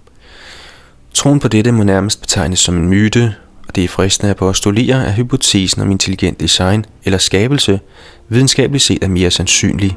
Troen 1.14 1.40
på 1.40 1.48
dette 1.48 1.72
må 1.72 1.82
nærmest 1.82 2.20
betegnes 2.20 2.58
som 2.58 2.76
en 2.76 2.88
myte, 2.88 3.34
og 3.68 3.76
det 3.76 3.84
er 3.84 3.88
fristende 3.88 4.30
at 4.30 4.36
postulere, 4.36 5.06
at 5.06 5.14
hypotesen 5.14 5.82
om 5.82 5.90
intelligent 5.90 6.40
design 6.40 6.84
eller 7.04 7.18
skabelse 7.18 7.80
videnskabeligt 8.28 8.84
set 8.84 9.04
er 9.04 9.08
mere 9.08 9.30
sandsynlig. 9.30 9.96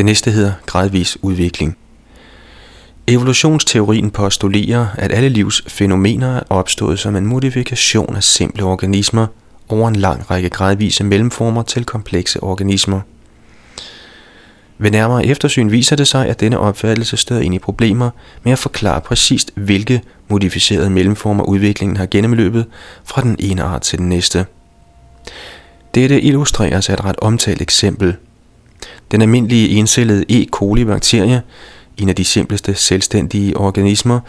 Det 0.00 0.06
næste 0.06 0.30
hedder 0.30 0.52
gradvis 0.66 1.18
udvikling. 1.22 1.76
Evolutionsteorien 3.06 4.10
postulerer, 4.10 4.86
at 4.98 5.12
alle 5.12 5.28
livs 5.28 5.62
fænomener 5.68 6.36
er 6.36 6.42
opstået 6.50 6.98
som 6.98 7.16
en 7.16 7.26
modifikation 7.26 8.16
af 8.16 8.22
simple 8.22 8.64
organismer 8.64 9.26
over 9.68 9.88
en 9.88 9.96
lang 9.96 10.30
række 10.30 10.50
gradvise 10.50 11.04
mellemformer 11.04 11.62
til 11.62 11.84
komplekse 11.84 12.42
organismer. 12.42 13.00
Ved 14.78 14.90
nærmere 14.90 15.26
eftersyn 15.26 15.70
viser 15.70 15.96
det 15.96 16.08
sig, 16.08 16.28
at 16.28 16.40
denne 16.40 16.58
opfattelse 16.58 17.16
støder 17.16 17.40
ind 17.40 17.54
i 17.54 17.58
problemer 17.58 18.10
med 18.42 18.52
at 18.52 18.58
forklare 18.58 19.00
præcist, 19.00 19.52
hvilke 19.56 20.02
modificerede 20.28 20.90
mellemformer 20.90 21.44
udviklingen 21.44 21.96
har 21.96 22.06
gennemløbet 22.06 22.66
fra 23.04 23.22
den 23.22 23.36
ene 23.38 23.62
art 23.62 23.82
til 23.82 23.98
den 23.98 24.08
næste. 24.08 24.46
Dette 25.94 26.20
illustreres 26.20 26.88
af 26.88 26.94
et 26.94 27.04
ret 27.04 27.16
omtalt 27.18 27.62
eksempel– 27.62 28.16
den 29.10 29.22
almindelige 29.22 29.68
encellede 29.68 30.24
E. 30.28 30.46
coli-bakterie, 30.46 31.42
en 31.96 32.08
af 32.08 32.16
de 32.16 32.24
simpleste 32.24 32.74
selvstændige 32.74 33.56
organismer, 33.56 34.20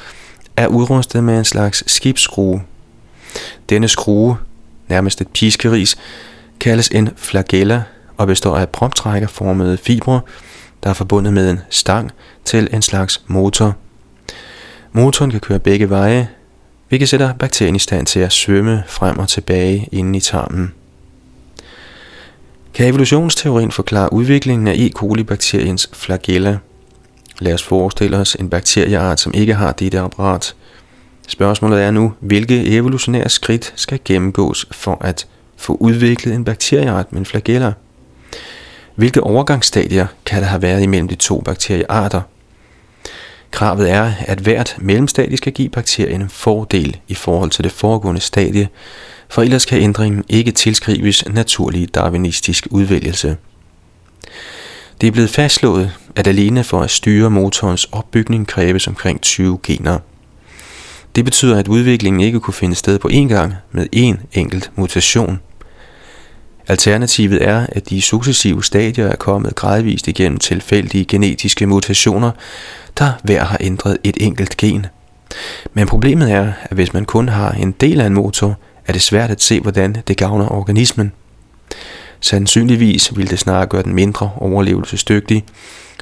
er 0.57 0.67
udrustet 0.67 1.23
med 1.23 1.37
en 1.37 1.45
slags 1.45 1.83
skibsskrue. 1.91 2.61
Denne 3.69 3.87
skrue, 3.87 4.37
nærmest 4.87 5.21
et 5.21 5.27
piskeris, 5.27 5.97
kaldes 6.59 6.87
en 6.87 7.09
flagella 7.15 7.83
og 8.17 8.27
består 8.27 8.57
af 8.57 8.69
proptrækkerformede 8.69 9.77
fibre, 9.77 10.21
der 10.83 10.89
er 10.89 10.93
forbundet 10.93 11.33
med 11.33 11.51
en 11.51 11.59
stang 11.69 12.11
til 12.45 12.69
en 12.73 12.81
slags 12.81 13.21
motor. 13.27 13.75
Motoren 14.91 15.31
kan 15.31 15.39
køre 15.39 15.59
begge 15.59 15.89
veje, 15.89 16.29
hvilket 16.89 17.09
sætter 17.09 17.33
bakterien 17.33 17.75
i 17.75 17.79
stand 17.79 18.05
til 18.05 18.19
at 18.19 18.31
svømme 18.31 18.83
frem 18.87 19.19
og 19.19 19.29
tilbage 19.29 19.87
inden 19.91 20.15
i 20.15 20.19
tarmen. 20.19 20.73
Kan 22.73 22.87
evolutionsteorien 22.87 23.71
forklare 23.71 24.13
udviklingen 24.13 24.67
af 24.67 24.73
E. 24.73 24.89
coli-bakteriens 24.89 25.89
flagella? 25.93 26.57
Lad 27.39 27.53
os 27.53 27.63
forestille 27.63 28.17
os 28.17 28.35
en 28.35 28.49
bakterieart, 28.49 29.19
som 29.19 29.33
ikke 29.33 29.53
har 29.53 29.71
dette 29.71 29.99
apparat. 29.99 30.55
Spørgsmålet 31.27 31.81
er 31.81 31.91
nu, 31.91 32.13
hvilke 32.19 32.65
evolutionære 32.65 33.29
skridt 33.29 33.73
skal 33.75 33.99
gennemgås 34.05 34.65
for 34.71 34.97
at 35.01 35.27
få 35.57 35.77
udviklet 35.79 36.35
en 36.35 36.45
bakterieart 36.45 37.11
med 37.11 37.19
en 37.19 37.25
flagella? 37.25 37.73
Hvilke 38.95 39.23
overgangsstadier 39.23 40.07
kan 40.25 40.41
der 40.41 40.47
have 40.47 40.61
været 40.61 40.83
imellem 40.83 41.07
de 41.07 41.15
to 41.15 41.41
bakteriearter? 41.41 42.21
Kravet 43.51 43.91
er, 43.91 44.11
at 44.19 44.39
hvert 44.39 44.75
mellemstadie 44.79 45.37
skal 45.37 45.53
give 45.53 45.69
bakterien 45.69 46.21
en 46.21 46.29
fordel 46.29 46.97
i 47.07 47.13
forhold 47.13 47.49
til 47.49 47.63
det 47.63 47.71
foregående 47.71 48.21
stadie, 48.21 48.69
for 49.31 49.41
ellers 49.41 49.65
kan 49.65 49.81
ændringen 49.81 50.23
ikke 50.29 50.51
tilskrives 50.51 51.23
naturlig 51.29 51.95
darwinistisk 51.95 52.67
udvælgelse. 52.71 53.37
Det 55.01 55.07
er 55.07 55.11
blevet 55.11 55.29
fastslået, 55.29 55.91
at 56.15 56.27
alene 56.27 56.63
for 56.63 56.81
at 56.81 56.91
styre 56.91 57.29
motorens 57.29 57.85
opbygning 57.91 58.47
kræves 58.47 58.87
omkring 58.87 59.21
20 59.21 59.59
gener. 59.63 59.99
Det 61.15 61.25
betyder, 61.25 61.59
at 61.59 61.67
udviklingen 61.67 62.21
ikke 62.21 62.39
kunne 62.39 62.53
finde 62.53 62.75
sted 62.75 62.99
på 62.99 63.07
én 63.07 63.27
gang 63.27 63.53
med 63.71 63.87
én 63.95 64.25
enkelt 64.33 64.71
mutation. 64.75 65.39
Alternativet 66.67 67.47
er, 67.47 67.65
at 67.69 67.89
de 67.89 68.01
successive 68.01 68.63
stadier 68.63 69.07
er 69.07 69.15
kommet 69.15 69.55
gradvist 69.55 70.07
igennem 70.07 70.39
tilfældige 70.39 71.05
genetiske 71.05 71.67
mutationer, 71.67 72.31
der 72.97 73.11
hver 73.23 73.43
har 73.43 73.57
ændret 73.59 73.97
et 74.03 74.17
enkelt 74.19 74.57
gen. 74.57 74.85
Men 75.73 75.87
problemet 75.87 76.31
er, 76.31 76.53
at 76.63 76.75
hvis 76.75 76.93
man 76.93 77.05
kun 77.05 77.29
har 77.29 77.51
en 77.51 77.71
del 77.71 78.01
af 78.01 78.05
en 78.05 78.13
motor, 78.13 78.57
er 78.87 78.93
det 78.93 79.01
svært 79.01 79.31
at 79.31 79.41
se, 79.41 79.59
hvordan 79.59 79.95
det 80.07 80.17
gavner 80.17 80.51
organismen. 80.51 81.11
Sandsynligvis 82.19 83.17
vil 83.17 83.29
det 83.29 83.39
snarere 83.39 83.65
gøre 83.65 83.83
den 83.83 83.93
mindre 83.93 84.31
overlevelsesdygtig, 84.35 85.45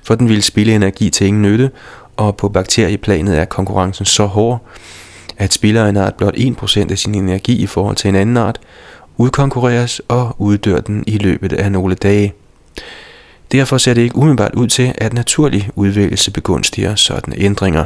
for 0.04 0.16
den 0.16 0.30
vil 0.30 0.44
spille 0.44 0.76
energi 0.76 1.10
til 1.10 1.28
ingen 1.28 1.42
nytte, 1.42 1.72
og 2.18 2.38
på 2.38 2.50
bakterieplanet 2.50 3.38
er 3.38 3.46
konkurrencen 3.46 4.06
så 4.06 4.26
hård, 4.26 4.66
at 5.38 5.54
spiller 5.54 5.86
en 5.86 5.98
art 5.98 6.16
blot 6.16 6.36
1% 6.36 6.92
af 6.92 6.98
sin 6.98 7.16
energi 7.16 7.58
i 7.58 7.68
forhold 7.68 7.96
til 7.96 8.08
en 8.08 8.16
anden 8.16 8.38
art, 8.38 8.60
udkonkurreres 9.18 10.02
og 10.08 10.36
uddør 10.38 10.80
den 10.80 11.04
i 11.08 11.18
løbet 11.18 11.54
af 11.54 11.72
nogle 11.72 11.96
dage. 11.96 12.34
Derfor 13.52 13.78
ser 13.78 13.94
det 13.94 14.02
ikke 14.02 14.16
umiddelbart 14.16 14.56
ud 14.56 14.68
til, 14.68 14.94
at 14.98 15.14
naturlig 15.14 15.70
udvælgelse 15.76 16.32
begunstiger 16.32 16.96
sådanne 16.96 17.36
ændringer. 17.38 17.86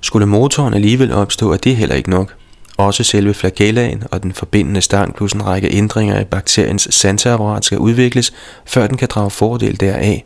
Skulle 0.00 0.26
motoren 0.26 0.74
alligevel 0.74 1.12
opstå, 1.12 1.52
er 1.52 1.56
det 1.56 1.76
heller 1.76 1.94
ikke 1.94 2.10
nok– 2.10 2.34
også 2.76 3.04
selve 3.04 3.34
flagellaen 3.34 4.02
og 4.10 4.22
den 4.22 4.32
forbindende 4.32 4.80
stang 4.80 5.14
plus 5.14 5.32
en 5.32 5.46
række 5.46 5.72
ændringer 5.72 6.20
i 6.20 6.24
bakteriens 6.24 6.88
sanseapparat 6.90 7.64
skal 7.64 7.78
udvikles, 7.78 8.32
før 8.66 8.86
den 8.86 8.96
kan 8.96 9.08
drage 9.10 9.30
fordel 9.30 9.80
deraf. 9.80 10.24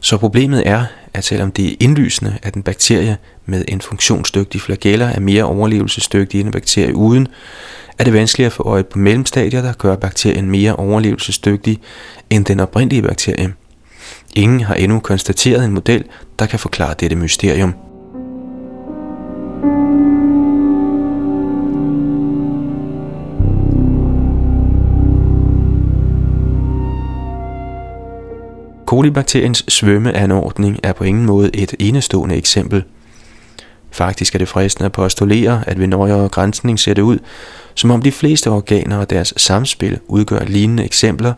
Så 0.00 0.16
problemet 0.16 0.68
er, 0.68 0.84
at 1.14 1.24
selvom 1.24 1.52
det 1.52 1.72
er 1.72 1.76
indlysende, 1.80 2.38
at 2.42 2.54
en 2.54 2.62
bakterie 2.62 3.16
med 3.46 3.64
en 3.68 3.80
funktionsdygtig 3.80 4.60
flagella 4.60 5.12
er 5.14 5.20
mere 5.20 5.44
overlevelsesdygtig 5.44 6.40
end 6.40 6.48
en 6.48 6.52
bakterie 6.52 6.94
uden, 6.94 7.28
er 7.98 8.04
det 8.04 8.12
vanskeligt 8.12 8.46
at 8.46 8.52
få 8.52 8.62
øje 8.62 8.84
på 8.84 8.98
mellemstadier, 8.98 9.62
der 9.62 9.72
gør 9.72 9.96
bakterien 9.96 10.50
mere 10.50 10.76
overlevelsesdygtig 10.76 11.78
end 12.30 12.44
den 12.44 12.60
oprindelige 12.60 13.02
bakterie. 13.02 13.54
Ingen 14.36 14.60
har 14.60 14.74
endnu 14.74 15.00
konstateret 15.00 15.64
en 15.64 15.72
model, 15.72 16.04
der 16.38 16.46
kan 16.46 16.58
forklare 16.58 16.94
dette 17.00 17.16
mysterium. 17.16 17.87
Kolibakteriens 28.88 29.64
svømmeanordning 29.68 30.80
er 30.82 30.92
på 30.92 31.04
ingen 31.04 31.26
måde 31.26 31.50
et 31.54 31.74
enestående 31.78 32.36
eksempel. 32.36 32.84
Faktisk 33.90 34.34
er 34.34 34.38
det 34.38 34.48
fristende 34.48 34.86
at 34.86 34.92
postulere, 34.92 35.62
at 35.66 35.78
ved 35.78 35.86
nøjere 35.86 36.28
grænsning 36.28 36.80
ser 36.80 36.94
det 36.94 37.02
ud, 37.02 37.18
som 37.74 37.90
om 37.90 38.02
de 38.02 38.12
fleste 38.12 38.50
organer 38.50 38.98
og 38.98 39.10
deres 39.10 39.34
samspil 39.36 39.98
udgør 40.06 40.44
lignende 40.44 40.84
eksempler, 40.84 41.32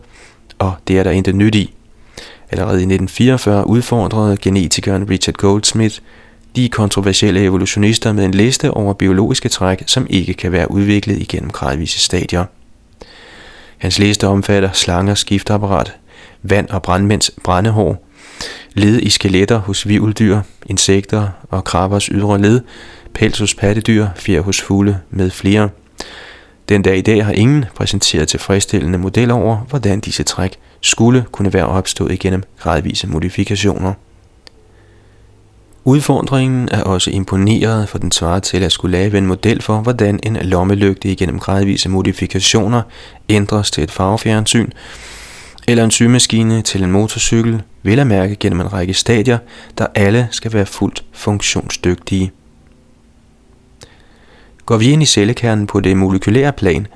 og 0.59 0.73
det 0.87 0.99
er 0.99 1.03
der 1.03 1.11
intet 1.11 1.35
nyt 1.35 1.55
i. 1.55 1.73
Allerede 2.51 2.77
i 2.77 2.93
1944 2.93 3.67
udfordrede 3.67 4.37
genetikeren 4.37 5.09
Richard 5.09 5.35
Goldsmith 5.35 5.99
de 6.55 6.69
kontroversielle 6.69 7.43
evolutionister 7.43 8.13
med 8.13 8.25
en 8.25 8.33
liste 8.33 8.71
over 8.71 8.93
biologiske 8.93 9.49
træk, 9.49 9.83
som 9.87 10.07
ikke 10.09 10.33
kan 10.33 10.51
være 10.51 10.71
udviklet 10.71 11.21
igennem 11.21 11.49
gradvise 11.49 11.99
stadier. 11.99 12.45
Hans 13.77 13.99
liste 13.99 14.27
omfatter 14.27 14.69
slanger, 14.71 15.15
skiftapparat, 15.15 15.93
vand 16.43 16.69
og 16.69 16.81
brandmænds 16.81 17.31
brændehår, 17.43 18.07
led 18.73 18.99
i 18.99 19.09
skeletter 19.09 19.57
hos 19.57 19.87
vivldyr, 19.87 20.41
insekter 20.65 21.27
og 21.49 21.63
krabbers 21.63 22.05
ydre 22.05 22.41
led, 22.41 22.61
pels 23.13 23.39
hos 23.39 23.55
pattedyr, 23.55 24.07
fjer 24.15 24.41
hos 24.41 24.61
fugle 24.61 24.99
med 25.09 25.29
flere. 25.29 25.69
Den 26.69 26.81
dag 26.81 26.97
i 26.97 27.01
dag 27.01 27.25
har 27.25 27.31
ingen 27.31 27.65
præsenteret 27.75 28.27
tilfredsstillende 28.27 28.97
modeller 28.97 29.35
over, 29.35 29.57
hvordan 29.57 29.99
disse 29.99 30.23
træk 30.23 30.57
skulle 30.81 31.25
kunne 31.31 31.53
være 31.53 31.65
opstået 31.65 32.11
igennem 32.11 32.43
gradvise 32.59 33.07
modifikationer. 33.07 33.93
Udfordringen 35.83 36.69
er 36.71 36.83
også 36.83 37.11
imponeret, 37.11 37.89
for 37.89 37.97
den 37.97 38.11
svarer 38.11 38.39
til 38.39 38.63
at 38.63 38.71
skulle 38.71 38.97
lave 38.97 39.17
en 39.17 39.25
model 39.25 39.61
for, 39.61 39.77
hvordan 39.77 40.19
en 40.23 40.35
lommelygte 40.35 41.11
igennem 41.11 41.39
gradvise 41.39 41.89
modifikationer 41.89 42.81
ændres 43.29 43.71
til 43.71 43.83
et 43.83 43.91
farvefjernsyn, 43.91 44.69
eller 45.67 45.83
en 45.83 45.91
symaskine 45.91 46.61
til 46.61 46.83
en 46.83 46.91
motorcykel, 46.91 47.61
vil 47.83 47.99
at 47.99 48.07
mærke 48.07 48.35
gennem 48.35 48.61
en 48.61 48.73
række 48.73 48.93
stadier, 48.93 49.37
der 49.77 49.87
alle 49.95 50.27
skal 50.31 50.53
være 50.53 50.65
fuldt 50.65 51.03
funktionsdygtige. 51.11 52.31
Går 54.65 54.77
vi 54.77 54.91
ind 54.91 55.03
i 55.03 55.05
cellekernen 55.05 55.67
på 55.67 55.79
det 55.79 55.97
molekylære 55.97 56.53
plan, 56.53 56.87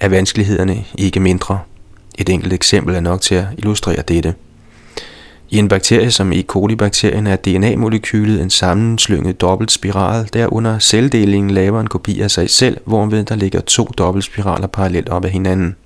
er 0.00 0.08
vanskelighederne 0.08 0.84
ikke 0.98 1.20
mindre. 1.20 1.58
Et 2.18 2.28
enkelt 2.28 2.52
eksempel 2.52 2.94
er 2.94 3.00
nok 3.00 3.20
til 3.20 3.34
at 3.34 3.46
illustrere 3.58 4.02
dette. 4.08 4.34
I 5.50 5.58
en 5.58 5.68
bakterie 5.68 6.10
som 6.10 6.32
E. 6.32 6.42
coli-bakterien 6.42 7.26
er 7.26 7.36
DNA-molekylet 7.36 8.42
en 8.42 8.50
sammenslynget 8.50 9.40
dobbeltspiral, 9.40 10.28
der 10.32 10.52
under 10.52 10.78
celledelingen 10.78 11.50
laver 11.50 11.80
en 11.80 11.86
kopi 11.86 12.20
af 12.20 12.30
sig 12.30 12.50
selv, 12.50 12.80
hvorved 12.84 13.24
der 13.24 13.34
ligger 13.34 13.60
to 13.60 13.84
dobbeltspiraler 13.98 14.66
parallelt 14.66 15.08
op 15.08 15.24
ad 15.24 15.30
hinanden. 15.30 15.76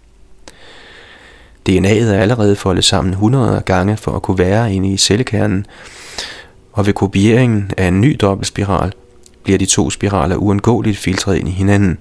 DNA'et 1.68 2.14
er 2.14 2.20
allerede 2.20 2.56
foldet 2.56 2.84
sammen 2.84 3.12
100 3.12 3.62
gange 3.66 3.96
for 3.96 4.12
at 4.12 4.22
kunne 4.22 4.38
være 4.38 4.74
inde 4.74 4.92
i 4.92 4.96
cellekernen, 4.96 5.66
og 6.72 6.86
ved 6.86 6.92
kopieringen 6.92 7.70
af 7.76 7.88
en 7.88 8.00
ny 8.00 8.16
dobbeltspiral 8.20 8.92
bliver 9.42 9.58
de 9.58 9.66
to 9.66 9.90
spiraler 9.90 10.36
uundgåeligt 10.36 10.98
filtreret 10.98 11.38
ind 11.38 11.48
i 11.48 11.52
hinanden. 11.52 11.98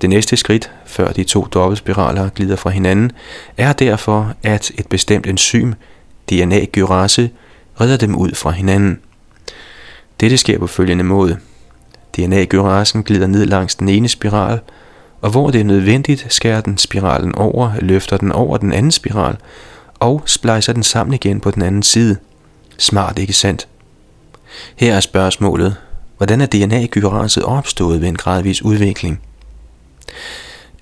Det 0.00 0.10
næste 0.10 0.36
skridt, 0.36 0.70
før 0.86 1.12
de 1.12 1.24
to 1.24 1.46
dobbeltspiraler 1.54 2.28
glider 2.28 2.56
fra 2.56 2.70
hinanden, 2.70 3.12
er 3.56 3.72
derfor, 3.72 4.34
at 4.42 4.70
et 4.78 4.86
bestemt 4.86 5.26
enzym, 5.26 5.72
DNA-gyrase, 6.30 7.30
redder 7.80 7.96
dem 7.96 8.16
ud 8.16 8.34
fra 8.34 8.50
hinanden. 8.50 9.00
Dette 10.20 10.36
sker 10.36 10.58
på 10.58 10.66
følgende 10.66 11.04
måde. 11.04 11.38
DNA-gyrasen 12.16 13.02
glider 13.02 13.26
ned 13.26 13.46
langs 13.46 13.74
den 13.74 13.88
ene 13.88 14.08
spiral, 14.08 14.60
og 15.20 15.30
hvor 15.30 15.50
det 15.50 15.60
er 15.60 15.64
nødvendigt, 15.64 16.26
skærer 16.28 16.60
den 16.60 16.78
spiralen 16.78 17.34
over, 17.34 17.72
løfter 17.80 18.16
den 18.16 18.32
over 18.32 18.56
den 18.56 18.72
anden 18.72 18.92
spiral, 18.92 19.36
og 19.94 20.22
splejser 20.26 20.72
den 20.72 20.82
sammen 20.82 21.14
igen 21.14 21.40
på 21.40 21.50
den 21.50 21.62
anden 21.62 21.82
side. 21.82 22.16
Smart, 22.78 23.18
ikke 23.18 23.32
sandt? 23.32 23.68
Her 24.76 24.94
er 24.94 25.00
spørgsmålet, 25.00 25.76
hvordan 26.16 26.40
er 26.40 26.46
DNA-gyraset 26.46 27.44
opstået 27.44 28.00
ved 28.00 28.08
en 28.08 28.16
gradvis 28.16 28.62
udvikling? 28.62 29.20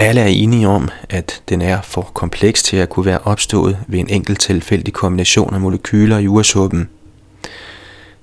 Alle 0.01 0.21
er 0.21 0.27
enige 0.27 0.69
om, 0.69 0.89
at 1.11 1.43
den 1.49 1.63
er 1.63 1.81
for 1.81 2.03
kompleks 2.03 2.63
til 2.63 2.77
at 2.77 2.89
kunne 2.89 3.07
være 3.07 3.19
opstået 3.19 3.79
ved 3.87 3.99
en 3.99 4.11
enkelt 4.11 4.41
tilfældig 4.41 4.95
kombination 4.95 5.55
af 5.55 5.61
molekyler 5.61 6.19
i 6.19 6.29
ursuppen. 6.29 6.89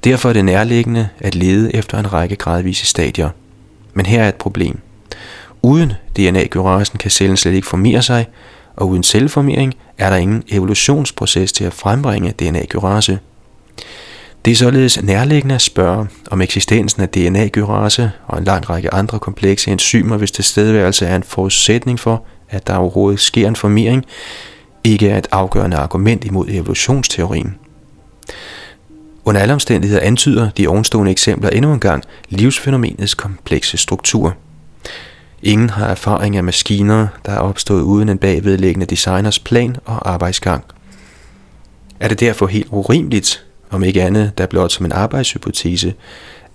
Derfor 0.04 0.30
er 0.30 0.34
det 0.34 0.45
nærliggende 0.45 1.10
at 1.19 1.36
lede 1.36 1.75
efter 1.75 1.99
en 1.99 2.13
række 2.13 2.36
gradvise 2.36 2.86
stadier. 2.86 3.30
Men 3.93 4.06
her 4.06 4.23
er 4.23 4.30
et 4.30 4.36
problem. 4.36 4.80
Uden 5.65 5.93
DNA-gyrasen 6.17 6.97
kan 6.97 7.12
cellen 7.12 7.38
slet 7.38 7.54
ikke 7.54 7.67
formere 7.67 8.01
sig, 8.01 8.28
og 8.75 8.89
uden 8.89 9.04
celleformering 9.04 9.73
er 9.97 10.10
der 10.10 10.17
ingen 10.17 10.43
evolutionsproces 10.49 11.51
til 11.51 11.63
at 11.63 11.73
frembringe 11.73 12.32
DNA-gyrase. 12.32 13.19
Det 14.45 14.51
er 14.51 14.56
således 14.56 15.04
nærliggende 15.04 15.56
at 15.56 15.62
spørge, 15.62 16.08
om 16.32 16.41
eksistensen 16.41 17.01
af 17.01 17.10
DNA-gyrase 17.10 18.12
og 18.28 18.38
en 18.38 18.43
lang 18.43 18.69
række 18.69 18.93
andre 18.93 19.19
komplekse 19.19 19.71
enzymer, 19.71 20.17
hvis 20.17 20.32
tilstedeværelse 20.32 21.06
er 21.06 21.15
en 21.15 21.23
forudsætning 21.23 21.99
for, 21.99 22.23
at 22.49 22.67
der 22.67 22.75
overhovedet 22.75 23.19
sker 23.19 23.47
en 23.47 23.56
formering, 23.56 24.06
ikke 24.84 25.10
er 25.10 25.17
et 25.17 25.28
afgørende 25.32 25.78
argument 25.78 26.25
imod 26.25 26.47
evolutionsteorien. 26.49 27.56
Under 29.25 29.41
alle 29.41 29.54
omstændigheder 29.54 30.01
antyder 30.01 30.49
de 30.49 30.67
ovenstående 30.67 31.12
eksempler 31.12 31.49
endnu 31.49 31.73
engang 31.73 32.04
livsfænomenets 32.30 33.13
komplekse 33.13 33.78
struktur– 33.78 34.36
Ingen 35.45 35.69
har 35.69 35.88
erfaring 35.88 36.38
af 36.38 36.43
maskiner, 36.43 37.08
der 37.25 37.31
er 37.31 37.39
opstået 37.39 37.81
uden 37.81 38.10
en 38.10 38.17
bagvedliggende 38.17 38.86
designers 38.86 39.39
plan 39.39 39.75
og 39.86 40.12
arbejdsgang. 40.12 40.63
Er 41.99 42.08
det 42.08 42.19
derfor 42.19 42.47
helt 42.47 42.67
urimeligt, 42.69 43.45
om 43.69 43.84
ikke 43.84 44.03
andet 44.03 44.38
der 44.38 44.45
blot 44.45 44.71
som 44.71 44.86
en 44.86 44.91
arbejdshypotese, 44.91 45.93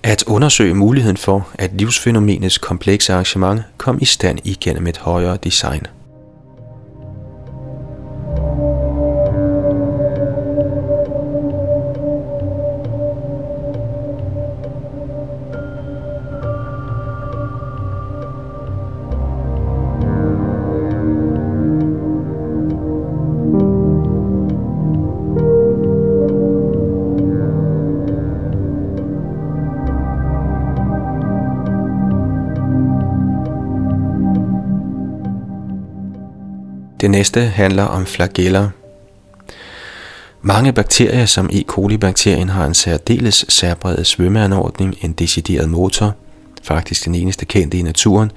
at 0.03 0.25
undersøge 0.27 0.75
muligheden 0.75 1.17
for, 1.17 1.49
at 1.55 1.71
livsfænomenets 1.75 2.59
komplekse 2.59 3.13
arrangement 3.13 3.63
kom 3.79 3.99
i 4.01 4.05
stand 4.05 4.39
igennem 4.45 4.87
et 4.87 4.99
højere 4.99 5.39
design? 5.45 5.87
Det 37.01 37.11
næste 37.11 37.41
handler 37.41 37.85
om 37.85 38.07
flageller. 38.07 38.69
Mange 40.43 40.73
bakterier 40.73 41.27
som 41.27 41.51
E. 41.53 41.63
coli-bakterien 41.63 42.49
har 42.49 42.67
en 42.67 42.75
særdeles 42.75 43.45
særbredet 43.49 44.07
svømmeanordning, 44.07 44.97
en 45.01 45.13
decideret 45.13 45.71
motor, 45.71 46.15
faktisk 46.63 47.05
den 47.05 47.15
eneste 47.15 47.45
kendte 47.45 47.79
i 47.79 47.83
naturen, 47.83 48.33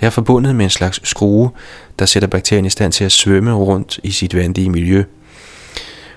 der 0.00 0.06
er 0.06 0.10
forbundet 0.10 0.54
med 0.54 0.64
en 0.64 0.70
slags 0.70 1.08
skrue, 1.08 1.50
der 1.98 2.06
sætter 2.06 2.28
bakterien 2.28 2.66
i 2.66 2.70
stand 2.70 2.92
til 2.92 3.04
at 3.04 3.12
svømme 3.12 3.52
rundt 3.52 4.00
i 4.02 4.10
sit 4.10 4.34
vandige 4.34 4.70
miljø. 4.70 5.04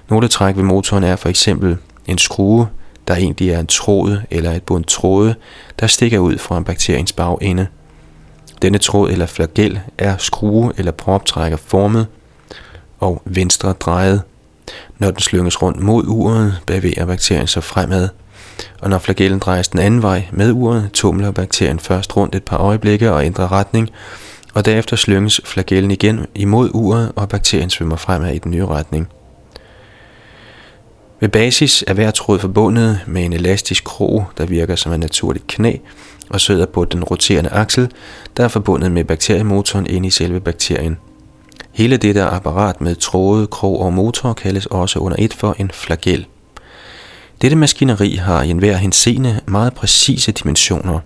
Nogle 0.09 0.27
træk 0.27 0.55
ved 0.55 0.63
motoren 0.63 1.03
er 1.03 1.15
for 1.15 1.29
eksempel 1.29 1.77
en 2.07 2.17
skrue, 2.17 2.67
der 3.07 3.15
egentlig 3.15 3.49
er 3.49 3.59
en 3.59 3.67
tråd 3.67 4.17
eller 4.31 4.51
et 4.51 4.63
bundt 4.63 4.87
tråde, 4.87 5.35
der 5.79 5.87
stikker 5.87 6.19
ud 6.19 6.37
fra 6.37 6.57
en 6.57 6.63
bakteriens 6.63 7.13
bagende– 7.13 7.67
denne 8.61 8.77
tråd 8.77 9.11
eller 9.11 9.25
flagel 9.25 9.79
er 9.97 10.17
skrue 10.17 10.71
eller 10.77 10.91
proptrækker 10.91 11.57
formet 11.57 12.07
og 12.99 13.21
venstre 13.25 13.73
drejet. 13.73 14.21
Når 14.99 15.11
den 15.11 15.19
slynges 15.19 15.61
rundt 15.61 15.79
mod 15.79 16.03
uret, 16.07 16.61
bevæger 16.65 17.05
bakterien 17.05 17.47
sig 17.47 17.63
fremad. 17.63 18.09
Og 18.81 18.89
når 18.89 18.97
flagellen 18.97 19.39
drejes 19.39 19.67
den 19.67 19.79
anden 19.79 20.01
vej 20.01 20.27
med 20.31 20.51
uret, 20.51 20.89
tumler 20.93 21.31
bakterien 21.31 21.79
først 21.79 22.17
rundt 22.17 22.35
et 22.35 22.43
par 22.43 22.57
øjeblikke 22.57 23.11
og 23.11 23.25
ændrer 23.25 23.51
retning, 23.51 23.89
og 24.53 24.65
derefter 24.65 24.95
slynges 24.95 25.41
flagellen 25.45 25.91
igen 25.91 26.25
imod 26.35 26.69
uret, 26.73 27.11
og 27.15 27.29
bakterien 27.29 27.69
svømmer 27.69 27.95
fremad 27.95 28.33
i 28.33 28.39
den 28.39 28.51
nye 28.51 28.65
retning. 28.65 29.09
Ved 31.19 31.29
basis 31.29 31.83
er 31.87 31.93
hver 31.93 32.11
tråd 32.11 32.39
forbundet 32.39 32.99
med 33.07 33.25
en 33.25 33.33
elastisk 33.33 33.83
krog, 33.83 34.25
der 34.37 34.45
virker 34.45 34.75
som 34.75 34.91
et 34.91 34.99
naturligt 34.99 35.47
knæ, 35.47 35.75
og 36.29 36.41
sidder 36.41 36.65
på 36.65 36.85
den 36.85 37.03
roterende 37.03 37.49
aksel, 37.49 37.91
der 38.37 38.43
er 38.43 38.47
forbundet 38.47 38.91
med 38.91 39.03
bakteriemotoren 39.03 39.87
inde 39.87 40.07
i 40.07 40.11
selve 40.11 40.39
bakterien. 40.39 40.97
Hele 41.71 41.97
dette 41.97 42.23
apparat 42.23 42.81
med 42.81 42.95
tråde, 42.95 43.47
krog 43.47 43.81
og 43.81 43.93
motor 43.93 44.33
kaldes 44.33 44.65
også 44.65 44.99
under 44.99 45.17
et 45.19 45.33
for 45.33 45.55
en 45.59 45.71
flagel. 45.73 46.25
Dette 47.41 47.57
maskineri 47.57 48.15
har 48.15 48.43
i 48.43 48.49
enhver 48.49 48.75
henseende 48.75 49.39
meget 49.45 49.73
præcise 49.73 50.31
dimensioner. 50.31 50.99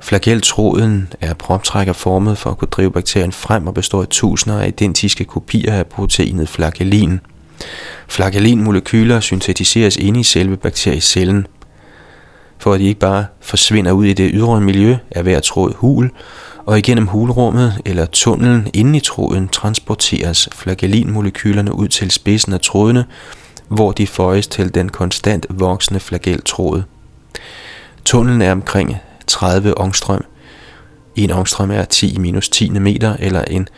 Flageltråden 0.00 1.12
er 1.20 1.34
proptrækker 1.34 1.92
formet 1.92 2.38
for 2.38 2.50
at 2.50 2.58
kunne 2.58 2.68
drive 2.68 2.90
bakterien 2.90 3.32
frem 3.32 3.66
og 3.66 3.74
består 3.74 4.02
af 4.02 4.08
tusinder 4.08 4.58
af 4.58 4.68
identiske 4.68 5.24
kopier 5.24 5.74
af 5.74 5.86
proteinet 5.86 6.48
flagellin– 6.48 7.20
Flagellinmolekyler 8.08 9.20
syntetiseres 9.20 9.96
inde 9.96 10.20
i 10.20 10.22
selve 10.22 10.56
bakteriecellen. 10.56 11.46
For 12.58 12.72
at 12.72 12.80
de 12.80 12.84
ikke 12.84 13.00
bare 13.00 13.26
forsvinder 13.40 13.92
ud 13.92 14.04
i 14.04 14.12
det 14.12 14.30
ydre 14.34 14.60
miljø, 14.60 14.96
er 15.10 15.22
hver 15.22 15.40
tråd 15.40 15.74
hul, 15.76 16.10
og 16.66 16.78
igennem 16.78 17.06
hulrummet 17.06 17.80
eller 17.84 18.06
tunnelen 18.06 18.68
inde 18.74 18.96
i 18.96 19.00
tråden 19.00 19.48
transporteres 19.48 20.48
flagellinmolekylerne 20.52 21.74
ud 21.74 21.88
til 21.88 22.10
spidsen 22.10 22.52
af 22.52 22.60
trådene, 22.60 23.04
hvor 23.68 23.92
de 23.92 24.06
føjes 24.06 24.46
til 24.46 24.74
den 24.74 24.88
konstant 24.88 25.46
voksende 25.50 26.00
flageltråd. 26.00 26.82
Tunnelen 28.04 28.42
er 28.42 28.52
omkring 28.52 28.96
30 29.26 29.80
ångstrøm. 29.80 30.24
En 31.16 31.30
ångstrøm 31.30 31.70
er 31.70 31.84
10 31.84 32.18
minus 32.18 32.48
10 32.48 32.68
meter 32.68 33.16
eller 33.18 33.44
en 33.44 33.68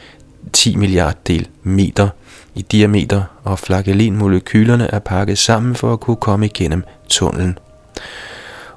10 0.53 0.77
milliarddel 0.77 1.49
meter 1.63 2.09
i 2.55 2.63
diameter, 2.63 3.23
og 3.45 3.59
flagellinmolekylerne 3.59 4.95
er 4.95 4.99
pakket 4.99 5.39
sammen 5.39 5.75
for 5.75 5.93
at 5.93 6.01
kunne 6.01 6.17
komme 6.17 6.47
igennem 6.47 6.85
tunnelen. 7.09 7.59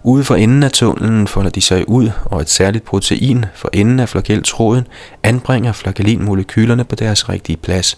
Ude 0.04 0.24
for 0.24 0.36
enden 0.36 0.64
af 0.64 0.72
tunnelen 0.72 1.28
folder 1.28 1.50
de 1.50 1.62
sig 1.62 1.90
ud, 1.90 2.12
og 2.26 2.42
et 2.42 2.50
særligt 2.50 2.86
protein 2.86 3.46
for 3.56 3.70
enden 3.74 4.00
af 4.00 4.10
flageltråden 4.10 4.88
anbringer 5.24 5.72
flagellinmolekylerne 5.72 6.84
på 6.84 6.96
deres 6.96 7.30
rigtige 7.30 7.58
plads. 7.58 7.98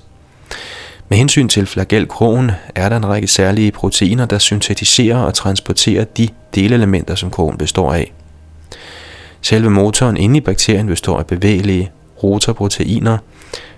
Med 1.10 1.18
hensyn 1.18 1.48
til 1.48 1.66
flagelkrogen 1.66 2.52
er 2.76 2.90
der 2.90 2.98
en 2.98 3.08
række 3.08 3.28
særlige 3.28 3.72
proteiner, 3.72 4.26
der 4.26 4.38
syntetiserer 4.38 5.18
og 5.18 5.34
transporterer 5.34 6.04
de 6.04 6.28
delelementer, 6.56 7.16
som 7.16 7.32
krogen 7.32 7.58
består 7.58 7.94
af. 7.94 8.14
Selve 9.42 9.70
motoren 9.70 10.18
inde 10.18 10.38
i 10.38 10.42
bakterien 10.42 10.88
består 10.88 11.20
af 11.20 11.28
bevægelige 11.28 11.92
rotorproteiner, 12.24 13.18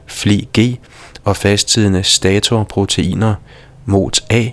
FLI-G 0.08 0.80
og 1.23 1.38
fasttidende 1.38 2.03
statorproteiner, 2.03 3.36
MOT-A. 3.86 4.45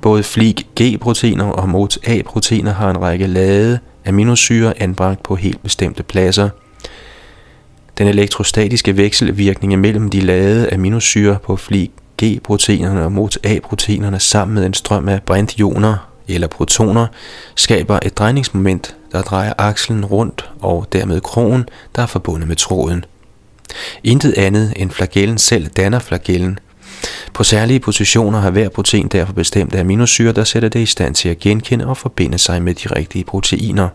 Både 0.00 0.22
flik 0.22 0.66
G-proteiner 0.80 1.44
og 1.44 1.68
MOT-A-proteiner 1.68 2.74
har 2.74 2.90
en 2.90 3.00
række 3.00 3.26
lade 3.26 3.78
aminosyre 4.06 4.82
anbragt 4.82 5.22
på 5.22 5.34
helt 5.36 5.62
bestemte 5.62 6.02
pladser. 6.02 6.48
Den 7.98 8.08
elektrostatiske 8.08 8.96
vekselvirkning 8.96 9.80
mellem 9.80 10.10
de 10.10 10.20
ladede 10.20 10.74
aminosyre 10.74 11.38
på 11.44 11.56
flik 11.56 11.90
G-proteinerne 12.22 13.04
og 13.04 13.12
MOT-A-proteinerne 13.12 14.20
sammen 14.20 14.54
med 14.54 14.66
en 14.66 14.74
strøm 14.74 15.08
af 15.08 15.22
brintioner 15.22 16.08
eller 16.28 16.46
protoner 16.46 17.06
skaber 17.54 17.98
et 18.02 18.18
drejningsmoment, 18.18 18.96
der 19.12 19.22
drejer 19.22 19.52
akslen 19.58 20.04
rundt 20.04 20.50
og 20.60 20.86
dermed 20.92 21.20
krogen, 21.20 21.68
der 21.96 22.02
er 22.02 22.06
forbundet 22.06 22.48
med 22.48 22.56
tråden. 22.56 23.04
Intet 24.04 24.34
andet 24.38 24.72
end 24.76 24.90
flagellen 24.90 25.38
selv 25.38 25.66
danner 25.66 25.98
flagellen. 25.98 26.58
På 27.34 27.44
særlige 27.44 27.80
positioner 27.80 28.40
har 28.40 28.50
hver 28.50 28.68
protein 28.68 29.08
derfor 29.08 29.32
bestemte 29.32 29.80
aminosyre, 29.80 30.32
der 30.32 30.44
sætter 30.44 30.68
det 30.68 30.80
i 30.80 30.86
stand 30.86 31.14
til 31.14 31.28
at 31.28 31.38
genkende 31.38 31.86
og 31.86 31.96
forbinde 31.96 32.38
sig 32.38 32.62
med 32.62 32.74
de 32.74 32.88
rigtige 32.88 33.24
proteiner. 33.24 33.88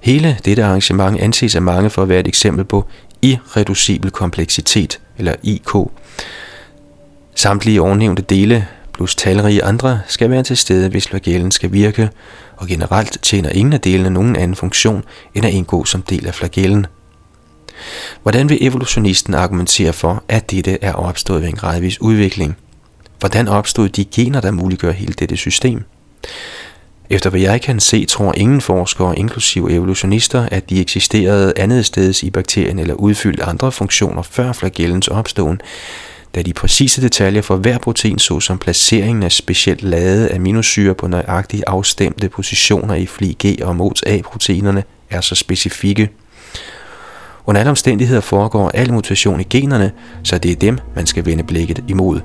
Hele 0.00 0.38
dette 0.44 0.64
arrangement 0.64 1.20
anses 1.20 1.56
af 1.56 1.62
mange 1.62 1.90
for 1.90 2.02
at 2.02 2.08
være 2.08 2.20
et 2.20 2.28
eksempel 2.28 2.64
på 2.64 2.84
irreducibel 3.22 4.10
kompleksitet, 4.10 5.00
eller 5.18 5.34
IK. 5.42 5.70
Samtlige 7.34 7.82
ovennævnte 7.82 8.22
dele 8.22 8.66
plus 8.92 9.14
talrige 9.14 9.64
andre 9.64 10.00
skal 10.06 10.30
være 10.30 10.42
til 10.42 10.56
stede, 10.56 10.88
hvis 10.88 11.08
flagellen 11.08 11.50
skal 11.50 11.72
virke, 11.72 12.10
og 12.56 12.66
generelt 12.66 13.18
tjener 13.22 13.50
ingen 13.50 13.72
af 13.72 13.80
delene 13.80 14.10
nogen 14.10 14.36
anden 14.36 14.54
funktion 14.54 15.04
end 15.34 15.46
at 15.46 15.52
indgå 15.52 15.84
som 15.84 16.02
del 16.02 16.26
af 16.26 16.34
flagellen– 16.34 16.86
Hvordan 18.22 18.48
vil 18.48 18.58
evolutionisten 18.60 19.34
argumentere 19.34 19.92
for, 19.92 20.22
at 20.28 20.50
dette 20.50 20.78
er 20.82 20.92
opstået 20.92 21.42
ved 21.42 21.48
en 21.48 21.56
gradvis 21.56 22.00
udvikling? 22.00 22.56
Hvordan 23.18 23.48
opstod 23.48 23.88
de 23.88 24.04
gener, 24.04 24.40
der 24.40 24.50
muliggør 24.50 24.92
hele 24.92 25.12
dette 25.12 25.36
system? 25.36 25.84
Efter 27.10 27.30
hvad 27.30 27.40
jeg 27.40 27.60
kan 27.60 27.80
se, 27.80 28.04
tror 28.04 28.32
ingen 28.36 28.60
forskere, 28.60 29.18
inklusive 29.18 29.72
evolutionister, 29.72 30.48
at 30.50 30.70
de 30.70 30.80
eksisterede 30.80 31.52
andet 31.56 31.86
steds 31.86 32.22
i 32.22 32.30
bakterien 32.30 32.78
eller 32.78 32.94
udfyldte 32.94 33.44
andre 33.44 33.72
funktioner 33.72 34.22
før 34.22 34.52
flagellens 34.52 35.08
opståen, 35.08 35.60
da 36.34 36.42
de 36.42 36.52
præcise 36.52 37.02
detaljer 37.02 37.42
for 37.42 37.56
hver 37.56 37.78
protein, 37.78 38.18
såsom 38.18 38.58
placeringen 38.58 39.22
af 39.22 39.32
specielt 39.32 39.82
ladede 39.82 40.34
aminosyre 40.34 40.94
på 40.94 41.06
nøjagtigt 41.06 41.64
afstemte 41.66 42.28
positioner 42.28 42.94
i 42.94 43.06
fli 43.06 43.36
G 43.46 43.62
og 43.62 43.76
MOT 43.76 44.02
A-proteinerne, 44.06 44.84
er 45.10 45.20
så 45.20 45.34
specifikke. 45.34 46.10
Under 47.48 47.60
alle 47.60 47.70
omstændigheder 47.70 48.20
foregår 48.20 48.70
al 48.74 48.92
mutation 48.92 49.40
i 49.40 49.44
generne, 49.44 49.92
så 50.22 50.38
det 50.38 50.52
er 50.52 50.56
dem, 50.56 50.78
man 50.94 51.06
skal 51.06 51.26
vende 51.26 51.44
blikket 51.44 51.84
imod. 51.88 52.20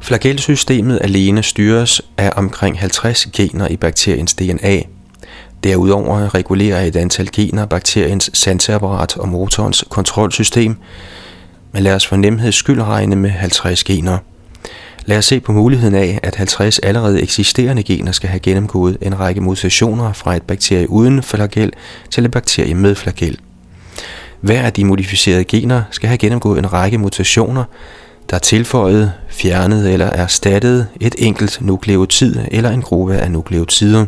Flagelsystemet 0.00 0.98
alene 1.02 1.42
styres 1.42 2.02
af 2.16 2.32
omkring 2.36 2.78
50 2.78 3.26
gener 3.26 3.68
i 3.68 3.76
bakteriens 3.76 4.34
DNA. 4.34 4.80
Derudover 5.64 6.34
regulerer 6.34 6.80
et 6.80 6.96
antal 6.96 7.28
gener 7.32 7.66
bakteriens 7.66 8.30
sanseapparat 8.34 9.16
og 9.16 9.28
motorens 9.28 9.84
kontrolsystem, 9.88 10.76
men 11.72 11.82
lad 11.82 11.94
os 11.94 12.06
for 12.06 12.16
nemheds 12.16 12.54
skyld 12.54 12.82
regne 12.82 13.16
med 13.16 13.30
50 13.30 13.84
gener– 13.84 14.18
Lad 15.06 15.18
os 15.18 15.24
se 15.24 15.40
på 15.40 15.52
muligheden 15.52 15.94
af, 15.94 16.20
at 16.22 16.34
50 16.34 16.78
allerede 16.78 17.22
eksisterende 17.22 17.82
gener 17.82 18.12
skal 18.12 18.28
have 18.28 18.40
gennemgået 18.40 18.96
en 19.00 19.20
række 19.20 19.40
mutationer 19.40 20.12
fra 20.12 20.36
et 20.36 20.42
bakterie 20.42 20.90
uden 20.90 21.22
flagel 21.22 21.72
til 22.10 22.24
et 22.24 22.30
bakterie 22.30 22.74
med 22.74 22.94
flagel. 22.94 23.38
Hver 24.40 24.62
af 24.62 24.72
de 24.72 24.84
modificerede 24.84 25.44
gener 25.44 25.82
skal 25.90 26.08
have 26.08 26.18
gennemgået 26.18 26.58
en 26.58 26.72
række 26.72 26.98
mutationer, 26.98 27.64
der 28.30 28.36
er 28.36 28.40
tilføjet, 28.40 29.12
fjernet 29.28 29.92
eller 29.92 30.06
erstattet 30.06 30.86
et 31.00 31.14
enkelt 31.18 31.58
nukleotid 31.60 32.36
eller 32.50 32.70
en 32.70 32.82
gruppe 32.82 33.16
af 33.16 33.30
nukleotider. 33.30 34.06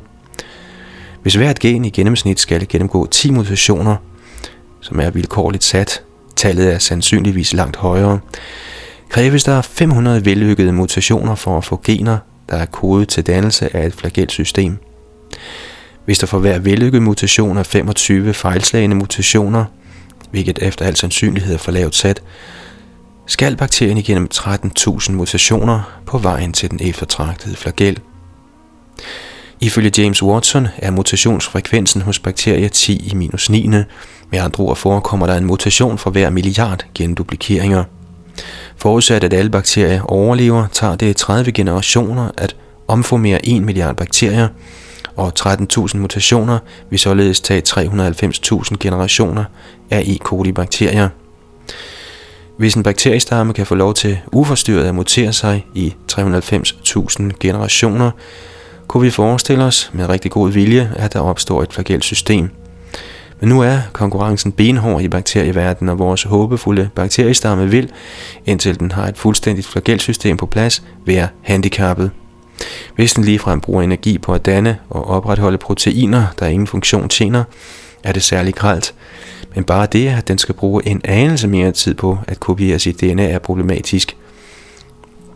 Hvis 1.22 1.34
hvert 1.34 1.58
gen 1.58 1.84
i 1.84 1.90
gennemsnit 1.90 2.40
skal 2.40 2.68
gennemgå 2.68 3.06
10 3.06 3.30
mutationer, 3.30 3.96
som 4.80 5.00
er 5.00 5.10
vilkårligt 5.10 5.64
sat, 5.64 6.02
tallet 6.36 6.74
er 6.74 6.78
sandsynligvis 6.78 7.52
langt 7.52 7.76
højere, 7.76 8.18
kræves 9.14 9.44
der 9.44 9.62
500 9.62 10.24
vellykkede 10.24 10.72
mutationer 10.72 11.34
for 11.34 11.58
at 11.58 11.64
få 11.64 11.80
gener, 11.84 12.18
der 12.50 12.56
er 12.56 12.64
kodet 12.64 13.08
til 13.08 13.26
dannelse 13.26 13.76
af 13.76 13.86
et 13.86 13.94
flagelsystem. 13.94 14.76
Hvis 16.04 16.18
der 16.18 16.26
for 16.26 16.38
hver 16.38 16.58
vellykket 16.58 17.02
mutation 17.02 17.56
er 17.56 17.62
25 17.62 18.34
fejlslagende 18.34 18.96
mutationer, 18.96 19.64
hvilket 20.30 20.58
efter 20.62 20.84
al 20.84 20.96
sandsynlighed 20.96 21.54
er 21.54 21.58
for 21.58 21.72
lavt 21.72 21.94
sat, 21.94 22.22
skal 23.26 23.56
bakterien 23.56 23.98
igennem 23.98 24.28
13.000 24.34 25.12
mutationer 25.12 26.00
på 26.06 26.18
vejen 26.18 26.52
til 26.52 26.70
den 26.70 26.78
eftertragtede 26.82 27.56
flagel. 27.56 28.00
Ifølge 29.60 29.92
James 29.98 30.22
Watson 30.22 30.68
er 30.76 30.90
mutationsfrekvensen 30.90 32.02
hos 32.02 32.18
bakterier 32.18 32.68
10 32.68 33.08
i 33.12 33.14
minus 33.14 33.50
9. 33.50 33.66
Med 34.30 34.38
andre 34.38 34.64
ord 34.64 34.76
forekommer 34.76 35.26
der 35.26 35.36
en 35.36 35.44
mutation 35.44 35.98
for 35.98 36.10
hver 36.10 36.30
milliard 36.30 36.84
genduplikeringer. 36.94 37.84
Forudsat 38.76 39.24
at 39.24 39.32
alle 39.32 39.50
bakterier 39.50 40.02
overlever, 40.02 40.66
tager 40.72 40.96
det 40.96 41.16
30 41.16 41.52
generationer 41.52 42.30
at 42.36 42.56
omformere 42.88 43.46
1 43.46 43.62
milliard 43.62 43.96
bakterier, 43.96 44.48
og 45.16 45.32
13.000 45.40 45.96
mutationer 45.96 46.58
vil 46.90 46.98
således 46.98 47.40
tage 47.40 47.62
390.000 47.68 48.76
generationer 48.80 49.44
af 49.90 50.02
E. 50.06 50.18
coli-bakterier. 50.18 51.08
Hvis 52.58 52.74
en 52.74 52.82
bakteriestamme 52.82 53.52
kan 53.52 53.66
få 53.66 53.74
lov 53.74 53.94
til 53.94 54.18
uforstyrret 54.32 54.84
at 54.84 54.94
mutere 54.94 55.32
sig 55.32 55.66
i 55.74 55.94
390.000 56.12 57.30
generationer, 57.40 58.10
kunne 58.88 59.02
vi 59.02 59.10
forestille 59.10 59.64
os 59.64 59.90
med 59.92 60.08
rigtig 60.08 60.30
god 60.30 60.50
vilje, 60.50 60.92
at 60.96 61.12
der 61.12 61.20
opstår 61.20 61.62
et 61.62 61.72
flagelsystem– 61.72 62.50
men 63.40 63.48
nu 63.48 63.60
er 63.60 63.78
konkurrencen 63.92 64.52
benhård 64.52 65.02
i 65.02 65.08
bakterieverdenen, 65.08 65.88
og 65.88 65.98
vores 65.98 66.22
håbefulde 66.22 66.88
bakteriestamme 66.94 67.70
vil, 67.70 67.92
indtil 68.46 68.80
den 68.80 68.92
har 68.92 69.08
et 69.08 69.18
fuldstændigt 69.18 69.66
flagelsystem 69.66 70.36
på 70.36 70.46
plads, 70.46 70.82
være 71.06 71.28
handicappet. 71.42 72.10
Hvis 72.96 73.12
den 73.12 73.24
ligefrem 73.24 73.60
bruger 73.60 73.82
energi 73.82 74.18
på 74.18 74.32
at 74.32 74.46
danne 74.46 74.78
og 74.90 75.06
opretholde 75.06 75.58
proteiner, 75.58 76.26
der 76.38 76.46
ingen 76.46 76.66
funktion 76.66 77.08
tjener, 77.08 77.44
er 78.04 78.12
det 78.12 78.22
særligt 78.22 78.56
gralt. 78.56 78.94
Men 79.54 79.64
bare 79.64 79.86
det, 79.92 80.08
at 80.08 80.28
den 80.28 80.38
skal 80.38 80.54
bruge 80.54 80.86
en 80.86 81.00
anelse 81.04 81.48
mere 81.48 81.72
tid 81.72 81.94
på 81.94 82.18
at 82.26 82.40
kopiere 82.40 82.78
sit 82.78 83.00
DNA 83.00 83.30
er 83.30 83.38
problematisk. 83.38 84.16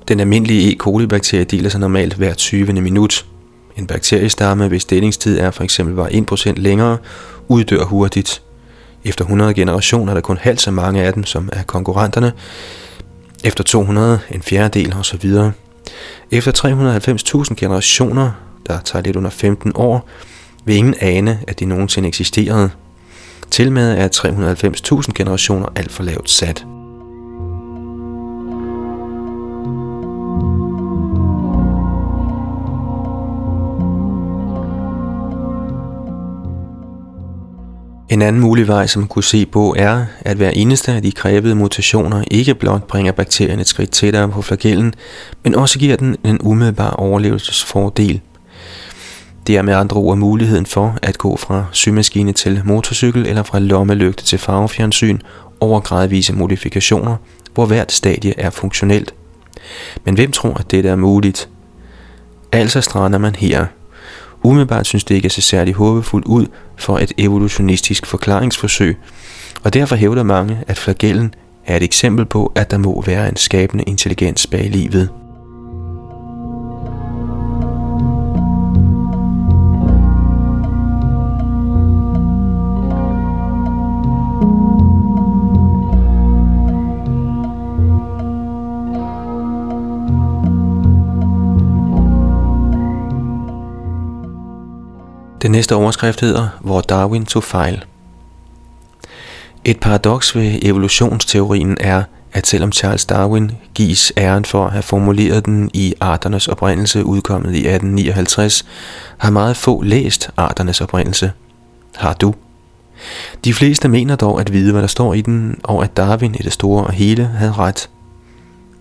Den 0.09 0.21
almindelige 0.21 0.73
E. 0.73 0.77
coli-bakterie 0.77 1.45
deler 1.45 1.71
sig 1.71 1.81
normalt 1.81 2.15
hver 2.15 2.35
20. 2.35 2.73
minut. 2.73 3.27
En 3.77 3.87
bakteriestamme, 3.87 4.69
hvis 4.69 4.85
delingstid 4.85 5.39
er 5.39 5.51
for 5.51 5.65
eksempel 5.65 5.95
var 5.95 6.09
1% 6.09 6.53
længere, 6.57 6.99
uddør 7.49 7.85
hurtigt. 7.85 8.43
Efter 9.05 9.25
100 9.25 9.55
generationer 9.55 10.13
er 10.13 10.15
der 10.15 10.21
kun 10.21 10.39
halvt 10.41 10.61
så 10.61 10.71
mange 10.71 11.03
af 11.03 11.13
dem, 11.13 11.25
som 11.25 11.49
er 11.53 11.63
konkurrenterne. 11.63 12.33
Efter 13.45 13.65
200 13.65 14.19
en 14.31 14.43
fjerdedel 14.43 14.95
osv. 14.95 15.35
Efter 16.31 16.53
390.000 17.49 17.55
generationer, 17.55 18.31
der 18.67 18.81
tager 18.81 19.03
lidt 19.03 19.17
under 19.17 19.31
15 19.31 19.73
år, 19.75 20.09
vil 20.65 20.77
ingen 20.77 20.95
ane, 21.01 21.41
at 21.49 21.61
de 21.61 21.65
nogensinde 21.65 22.09
eksisterede. 22.09 22.71
Til 23.51 23.73
med 23.73 23.99
er 23.99 24.09
390.000 25.07 25.13
generationer 25.13 25.67
alt 25.77 25.93
for 25.93 26.03
lavt 26.03 26.31
sat. 26.31 26.78
En 38.09 38.23
anden 38.23 38.43
mulig 38.43 38.69
vej, 38.69 38.87
som 38.87 39.03
man 39.03 39.09
kunne 39.09 39.25
se 39.25 39.47
på, 39.47 39.75
er, 39.79 40.05
at 40.21 40.37
hver 40.37 40.51
eneste 40.51 40.93
af 40.93 41.03
de 41.03 41.13
krævede 41.13 41.55
mutationer 41.55 42.25
ikke 42.31 42.55
blot 42.55 42.87
bringer 42.87 43.13
bakterien 43.13 43.61
et 43.61 43.69
skridt 43.69 43.91
tættere 43.91 44.29
på 44.29 44.43
flagellen, 44.43 44.95
men 45.45 45.55
også 45.55 45.79
giver 45.79 45.97
den 45.97 46.17
en 46.25 46.39
umiddelbar 46.43 46.91
overlevelsesfordel. 46.91 48.21
Det 49.47 49.57
er 49.57 49.63
med 49.63 49.75
andre 49.75 49.97
ord 49.97 50.17
muligheden 50.17 50.67
for 50.67 50.99
at 51.03 51.19
gå 51.19 51.37
fra 51.37 51.65
symaskine 51.73 52.33
til 52.33 52.63
motorcykel 52.65 53.27
eller 53.27 53.43
fra 53.43 53.59
lommelygte 53.59 54.25
til 54.25 54.39
farvefjernsyn 54.39 55.19
over 55.61 55.81
gradvise 55.81 56.33
modifikationer, 56.33 57.17
hvor 57.55 57.67
hvert 57.67 57.93
stadie 57.93 58.41
er 58.41 58.51
funktionelt. 58.51 59.15
Men 60.05 60.15
hvem 60.15 60.33
tror, 60.33 60.55
at 60.55 60.71
dette 60.71 60.89
er 60.89 60.97
muligt? 60.97 61.49
Altså 62.53 62.81
strander 62.81 63.19
man 63.19 63.35
her– 63.35 63.67
Umiddelbart 64.43 64.87
synes 64.87 65.05
det 65.05 65.15
ikke 65.15 65.27
at 65.27 65.33
se 65.33 65.43
særlig 65.43 65.75
håbefuldt 65.75 66.27
ud 66.27 66.47
for 66.77 66.99
et 66.99 67.13
evolutionistisk 67.19 68.07
forklaringsforsøg, 68.07 68.97
og 69.65 69.75
derfor 69.75 69.97
hævder 69.97 70.23
mange, 70.23 70.59
at 70.67 70.79
flagellen 70.79 71.35
er 71.67 71.77
et 71.77 71.83
eksempel 71.83 72.25
på, 72.25 72.53
at 72.55 72.71
der 72.71 72.79
må 72.79 73.03
være 73.07 73.29
en 73.29 73.37
skabende 73.37 73.85
intelligens 73.85 74.47
bag 74.47 74.71
livet. 74.71 75.09
Den 95.49 95.53
næste 95.53 95.75
overskrift 95.75 96.21
hedder, 96.21 96.49
hvor 96.61 96.81
Darwin 96.81 97.27
tog 97.27 97.45
fejl. 97.45 97.85
Et 99.65 99.81
paradoks 99.81 100.37
ved 100.37 100.59
evolutionsteorien 100.63 101.77
er, 101.81 102.03
at 102.33 102.47
selvom 102.47 102.73
Charles 102.73 103.07
Darwin 103.07 103.51
gives 103.75 104.13
æren 104.17 104.45
for 104.45 104.67
at 104.67 104.73
have 104.73 104.83
formuleret 104.83 105.45
den 105.47 105.71
i 105.75 105.95
Arternes 106.01 106.49
oprindelse 106.49 107.05
udkommet 107.05 107.55
i 107.55 107.59
1859, 107.59 108.65
har 109.19 109.31
meget 109.31 109.57
få 109.57 109.83
læst 109.83 110.31
Arternes 110.37 110.81
oprindelse. 110.81 111.33
Har 111.97 112.13
du? 112.13 112.35
De 113.45 113.55
fleste 113.55 113.89
mener 113.89 114.17
dog 114.17 114.41
at 114.41 114.53
vide, 114.53 114.73
hvad 114.73 114.83
der 114.83 114.89
står 114.89 115.15
i 115.15 115.21
den, 115.21 115.61
og 115.65 115.85
at 115.85 115.97
Darwin 115.97 116.35
i 116.35 116.43
det 116.43 116.53
store 116.53 116.85
og 116.85 116.93
hele 116.93 117.25
havde 117.25 117.53
ret. 117.53 117.91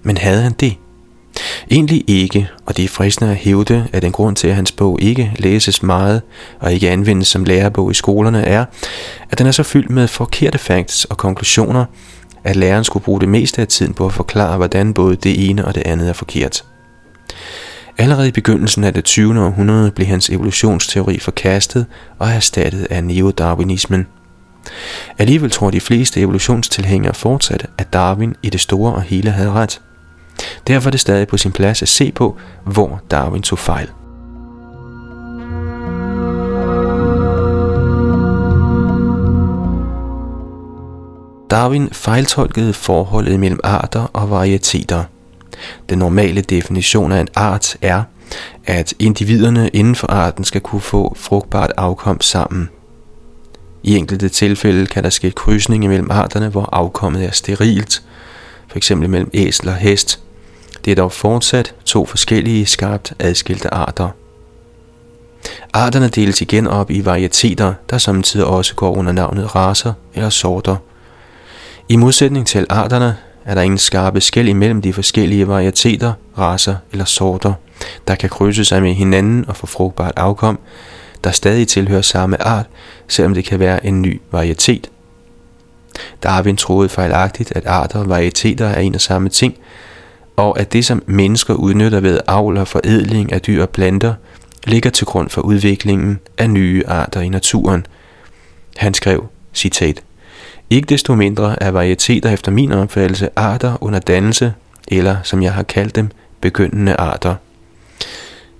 Men 0.03 0.17
havde 0.17 0.41
han 0.41 0.53
det? 0.53 0.77
Egentlig 1.71 2.03
ikke, 2.07 2.49
og 2.65 2.77
det 2.77 2.85
er 2.85 2.89
fristende 2.89 3.31
at 3.31 3.37
hævde, 3.37 3.87
at 3.93 4.03
en 4.03 4.11
grund 4.11 4.35
til, 4.35 4.47
at 4.47 4.55
hans 4.55 4.71
bog 4.71 5.01
ikke 5.01 5.31
læses 5.39 5.83
meget 5.83 6.21
og 6.59 6.73
ikke 6.73 6.89
anvendes 6.89 7.27
som 7.27 7.43
lærebog 7.43 7.91
i 7.91 7.93
skolerne, 7.93 8.41
er, 8.41 8.65
at 9.29 9.37
den 9.37 9.47
er 9.47 9.51
så 9.51 9.63
fyldt 9.63 9.89
med 9.89 10.07
forkerte 10.07 10.57
facts 10.57 11.05
og 11.05 11.17
konklusioner, 11.17 11.85
at 12.43 12.55
læreren 12.55 12.83
skulle 12.83 13.03
bruge 13.03 13.21
det 13.21 13.29
meste 13.29 13.61
af 13.61 13.67
tiden 13.67 13.93
på 13.93 14.05
at 14.05 14.13
forklare, 14.13 14.57
hvordan 14.57 14.93
både 14.93 15.15
det 15.15 15.49
ene 15.49 15.65
og 15.65 15.75
det 15.75 15.83
andet 15.85 16.09
er 16.09 16.13
forkert. 16.13 16.63
Allerede 17.97 18.27
i 18.27 18.31
begyndelsen 18.31 18.83
af 18.83 18.93
det 18.93 19.03
20. 19.03 19.41
århundrede 19.41 19.91
blev 19.91 20.07
hans 20.07 20.29
evolutionsteori 20.29 21.19
forkastet 21.19 21.85
og 22.19 22.29
erstattet 22.29 22.87
af 22.89 23.03
neodarwinismen. 23.03 24.07
Alligevel 25.17 25.51
tror 25.51 25.71
de 25.71 25.81
fleste 25.81 26.21
evolutionstilhængere 26.21 27.13
fortsat, 27.13 27.65
at 27.77 27.93
Darwin 27.93 28.35
i 28.43 28.49
det 28.49 28.59
store 28.59 28.93
og 28.93 29.01
hele 29.01 29.31
havde 29.31 29.51
ret– 29.51 29.81
Derfor 30.67 30.89
er 30.89 30.91
det 30.91 30.99
stadig 30.99 31.27
på 31.27 31.37
sin 31.37 31.51
plads 31.51 31.81
at 31.81 31.87
se 31.87 32.11
på, 32.11 32.37
hvor 32.63 33.01
Darwin 33.11 33.41
tog 33.41 33.59
fejl. 33.59 33.89
Darwin 41.49 41.89
fejltolkede 41.91 42.73
forholdet 42.73 43.39
mellem 43.39 43.59
arter 43.63 44.09
og 44.13 44.29
varieteter. 44.29 45.03
Den 45.89 45.99
normale 45.99 46.41
definition 46.41 47.11
af 47.11 47.21
en 47.21 47.27
art 47.35 47.77
er, 47.81 48.03
at 48.65 48.93
individerne 48.99 49.69
inden 49.69 49.95
for 49.95 50.07
arten 50.07 50.43
skal 50.43 50.61
kunne 50.61 50.81
få 50.81 51.15
frugtbart 51.17 51.71
afkom 51.77 52.21
sammen. 52.21 52.69
I 53.83 53.95
enkelte 53.95 54.29
tilfælde 54.29 54.85
kan 54.85 55.03
der 55.03 55.09
ske 55.09 55.31
krydsning 55.31 55.87
mellem 55.87 56.11
arterne, 56.11 56.49
hvor 56.49 56.69
afkommet 56.71 57.25
er 57.25 57.31
sterilt, 57.31 58.03
f.eks. 58.67 58.91
mellem 58.91 59.29
æsel 59.33 59.69
og 59.69 59.75
hest, 59.75 60.19
det 60.87 60.91
er 60.91 60.95
dog 60.95 61.11
fortsat 61.11 61.75
to 61.85 62.05
forskellige 62.05 62.65
skarpt 62.65 63.13
adskilte 63.19 63.73
arter. 63.73 64.09
Arterne 65.73 66.07
deles 66.07 66.41
igen 66.41 66.67
op 66.67 66.91
i 66.91 67.05
varieteter, 67.05 67.73
der 67.89 67.97
samtidig 67.97 68.45
også 68.45 68.75
går 68.75 68.95
under 68.95 69.11
navnet 69.11 69.55
raser 69.55 69.93
eller 70.13 70.29
sorter. 70.29 70.75
I 71.89 71.95
modsætning 71.95 72.47
til 72.47 72.65
arterne 72.69 73.17
er 73.45 73.55
der 73.55 73.61
ingen 73.61 73.77
skarpe 73.77 74.21
skæld 74.21 74.47
imellem 74.47 74.81
de 74.81 74.93
forskellige 74.93 75.47
varieteter, 75.47 76.13
raser 76.37 76.75
eller 76.91 77.05
sorter, 77.05 77.53
der 78.07 78.15
kan 78.15 78.29
krydse 78.29 78.65
sig 78.65 78.81
med 78.81 78.93
hinanden 78.93 79.45
og 79.47 79.55
få 79.55 79.67
frugtbart 79.67 80.13
afkom, 80.15 80.59
der 81.23 81.31
stadig 81.31 81.67
tilhører 81.67 82.01
samme 82.01 82.43
art, 82.43 82.65
selvom 83.07 83.33
det 83.33 83.45
kan 83.45 83.59
være 83.59 83.85
en 83.85 84.01
ny 84.01 84.21
varietet. 84.31 84.89
Darwin 86.23 86.57
troede 86.57 86.89
fejlagtigt, 86.89 87.51
at 87.55 87.65
arter 87.65 87.99
og 87.99 88.09
varieteter 88.09 88.67
er 88.67 88.79
en 88.79 88.95
og 88.95 89.01
samme 89.01 89.29
ting, 89.29 89.57
og 90.37 90.59
at 90.59 90.73
det, 90.73 90.85
som 90.85 91.03
mennesker 91.05 91.53
udnytter 91.53 91.99
ved 91.99 92.19
avl 92.27 92.57
og 92.57 92.67
forædling 92.67 93.33
af 93.33 93.41
dyr 93.41 93.61
og 93.61 93.69
planter, 93.69 94.13
ligger 94.63 94.89
til 94.89 95.05
grund 95.05 95.29
for 95.29 95.41
udviklingen 95.41 96.19
af 96.37 96.49
nye 96.49 96.83
arter 96.87 97.21
i 97.21 97.29
naturen. 97.29 97.85
Han 98.77 98.93
skrev, 98.93 99.27
citat, 99.53 100.03
Ikke 100.69 100.85
desto 100.85 101.15
mindre 101.15 101.63
er 101.63 101.71
varieteter 101.71 102.29
efter 102.29 102.51
min 102.51 102.71
opfattelse 102.71 103.29
arter 103.35 103.83
under 103.83 103.99
dannelse, 103.99 104.53
eller 104.87 105.17
som 105.23 105.43
jeg 105.43 105.53
har 105.53 105.63
kaldt 105.63 105.95
dem, 105.95 106.09
begyndende 106.41 106.95
arter. 106.95 107.35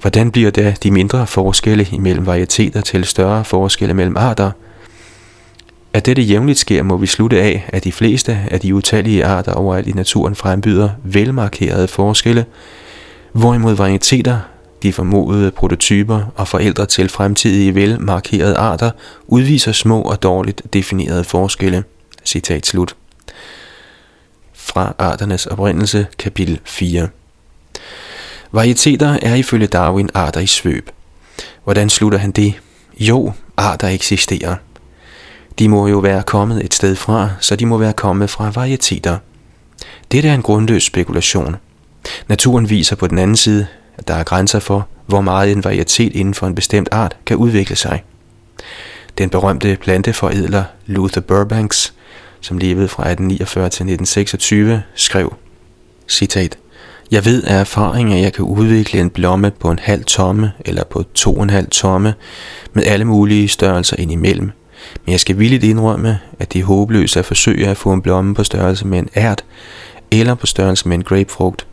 Hvordan 0.02 0.32
bliver 0.32 0.52
da 0.52 0.76
de 0.84 0.92
mindre 0.92 1.28
forskelle 1.28 1.88
imellem 1.92 2.26
varieteter 2.26 2.82
til 2.82 3.06
større 3.06 3.46
forskelle 3.46 3.94
mellem 3.94 4.18
arter– 4.18 4.52
at 5.98 6.06
dette 6.06 6.22
jævnligt 6.22 6.60
sker, 6.60 6.84
må 6.84 6.98
vi 6.98 7.08
slutte 7.08 7.42
af, 7.42 7.70
at 7.74 7.84
de 7.84 7.92
fleste 7.92 8.40
af 8.52 8.60
de 8.60 8.76
utallige 8.76 9.26
arter 9.26 9.52
overalt 9.52 9.88
i 9.88 9.92
naturen 9.92 10.36
frembyder 10.36 10.90
velmarkerede 11.04 11.88
forskelle, 11.88 12.46
hvorimod 13.32 13.74
varieteter, 13.74 14.40
de 14.84 14.94
formodede 14.94 15.52
prototyper 15.52 16.34
og 16.36 16.48
forældre 16.48 16.86
til 16.86 17.10
fremtidige 17.10 17.76
velmarkerede 17.76 18.58
arter, 18.58 18.92
udviser 19.28 19.72
små 19.72 20.02
og 20.02 20.24
dårligt 20.24 20.62
definerede 20.74 21.24
forskelle. 21.24 21.84
Citat 22.26 22.66
slut. 22.66 22.96
Fra 24.54 24.96
Arternes 24.98 25.46
oprindelse, 25.46 26.08
kapitel 26.20 26.60
4. 26.66 27.08
Varieteter 28.52 29.18
er 29.22 29.36
ifølge 29.36 29.68
Darwin 29.68 30.10
arter 30.14 30.40
i 30.40 30.48
svøb. 30.48 30.90
Hvordan 31.64 31.90
slutter 31.90 32.20
han 32.20 32.32
det? 32.32 32.54
Jo, 33.00 33.32
arter 33.58 33.88
eksisterer. 33.88 34.56
De 35.60 35.70
må 35.70 35.88
jo 35.88 35.98
være 35.98 36.24
kommet 36.24 36.66
et 36.66 36.74
sted 36.74 36.96
fra, 36.96 37.30
så 37.40 37.56
de 37.56 37.66
må 37.66 37.78
være 37.78 37.94
kommet 37.94 38.30
fra 38.30 38.50
varieteter. 38.50 39.18
Dette 40.12 40.30
er 40.30 40.34
en 40.34 40.42
grundløs 40.42 40.84
spekulation. 40.84 41.56
Naturen 42.28 42.70
viser 42.70 42.96
på 42.96 43.08
den 43.08 43.20
anden 43.20 43.38
side, 43.38 43.68
at 43.98 44.08
der 44.08 44.14
er 44.14 44.24
grænser 44.24 44.60
for, 44.60 44.88
hvor 45.06 45.22
meget 45.22 45.52
en 45.52 45.64
varietet 45.64 46.16
inden 46.16 46.34
for 46.34 46.48
en 46.48 46.56
bestemt 46.56 46.90
art 46.92 47.18
kan 47.26 47.38
udvikle 47.38 47.76
sig. 47.76 48.04
Den 49.18 49.30
berømte 49.30 49.78
planteforædler 49.82 50.64
Luther 50.86 51.22
Burbanks, 51.22 51.94
som 52.42 52.58
levede 52.58 52.88
fra 52.88 53.04
1849 53.04 53.64
til 53.64 53.84
1926, 53.84 54.84
skrev, 54.96 55.36
citat, 56.08 56.58
Jeg 57.12 57.26
ved 57.26 57.44
af 57.44 57.60
erfaring, 57.60 58.14
at 58.14 58.22
jeg 58.22 58.34
kan 58.34 58.46
udvikle 58.46 59.00
en 59.00 59.10
blomme 59.10 59.52
på 59.52 59.72
en 59.72 59.80
halv 59.80 60.04
tomme 60.04 60.52
eller 60.66 60.84
på 60.84 61.04
to 61.14 61.34
og 61.34 61.44
en 61.44 61.50
halv 61.50 61.68
tomme 61.68 62.14
med 62.74 62.84
alle 62.86 63.06
mulige 63.06 63.48
størrelser 63.48 63.96
indimellem, 64.00 64.52
men 65.06 65.12
jeg 65.12 65.20
skal 65.20 65.40
villigt 65.40 65.64
indrømme, 65.64 66.20
at 66.40 66.54
det 66.54 66.60
er 66.60 66.66
håbløst 66.66 67.18
at 67.18 67.26
forsøge 67.26 67.68
at 67.68 67.78
få 67.78 67.94
en 67.94 68.02
blomme 68.02 68.36
på 68.36 68.44
størrelse 68.44 68.88
med 68.88 69.00
en 69.00 69.10
ært, 69.16 69.44
eller 70.12 70.36
på 70.36 70.46
størrelse 70.46 70.88
med 70.88 70.98
en 70.98 71.04
grapefrugt. 71.04 71.68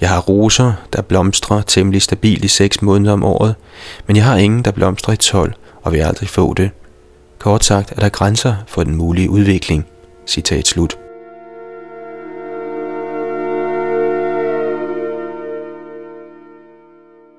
Jeg 0.00 0.08
har 0.08 0.20
roser, 0.20 0.72
der 0.92 1.02
blomstrer 1.02 1.62
temmelig 1.62 2.02
stabilt 2.02 2.44
i 2.44 2.48
6 2.48 2.82
måneder 2.82 3.12
om 3.12 3.24
året, 3.24 3.54
men 4.06 4.16
jeg 4.16 4.24
har 4.24 4.36
ingen, 4.36 4.64
der 4.64 4.70
blomstrer 4.70 5.14
i 5.14 5.16
12 5.16 5.54
og 5.82 5.92
vil 5.92 5.98
aldrig 5.98 6.28
få 6.28 6.54
det. 6.54 6.70
Kort 7.38 7.64
sagt 7.64 7.92
er 7.92 8.00
der 8.00 8.08
grænser 8.08 8.54
for 8.66 8.82
den 8.82 8.96
mulige 8.96 9.30
udvikling. 9.30 9.86
Citat 10.26 10.66
slut. 10.66 11.01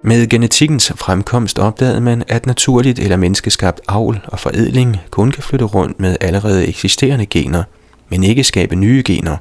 Med 0.06 0.28
genetikkens 0.28 0.92
fremkomst 0.96 1.60
opdagede 1.60 2.02
man, 2.02 2.24
at 2.28 2.46
naturligt 2.46 3.00
eller 3.00 3.18
menneskeskabt 3.18 3.82
avl 3.88 4.22
og 4.28 4.40
forædling 4.40 4.98
kun 5.12 5.32
kan 5.32 5.44
flytte 5.44 5.66
rundt 5.66 6.00
med 6.00 6.18
allerede 6.22 6.68
eksisterende 6.68 7.26
gener, 7.26 7.64
men 8.10 8.24
ikke 8.24 8.44
skabe 8.44 8.76
nye 8.76 9.04
gener. 9.06 9.38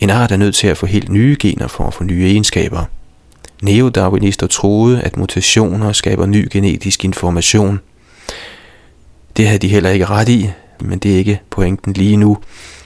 En 0.00 0.10
art 0.10 0.32
er 0.32 0.36
nødt 0.36 0.54
til 0.54 0.66
at 0.66 0.76
få 0.76 0.86
helt 0.86 1.08
nye 1.08 1.36
gener 1.40 1.66
for 1.66 1.86
at 1.86 1.94
få 1.94 2.04
nye 2.04 2.24
egenskaber. 2.24 2.84
Neodarwinister 3.62 4.46
troede, 4.46 5.00
at 5.00 5.16
mutationer 5.16 5.92
skaber 5.92 6.26
ny 6.26 6.48
genetisk 6.50 7.04
information. 7.04 7.80
Det 9.36 9.46
havde 9.46 9.58
de 9.58 9.68
heller 9.68 9.90
ikke 9.90 10.06
ret 10.06 10.28
i, 10.28 10.50
men 10.80 10.98
det 10.98 11.12
er 11.12 11.16
ikke 11.16 11.40
pointen 11.50 11.92
lige 11.92 12.16
nu, 12.16 12.38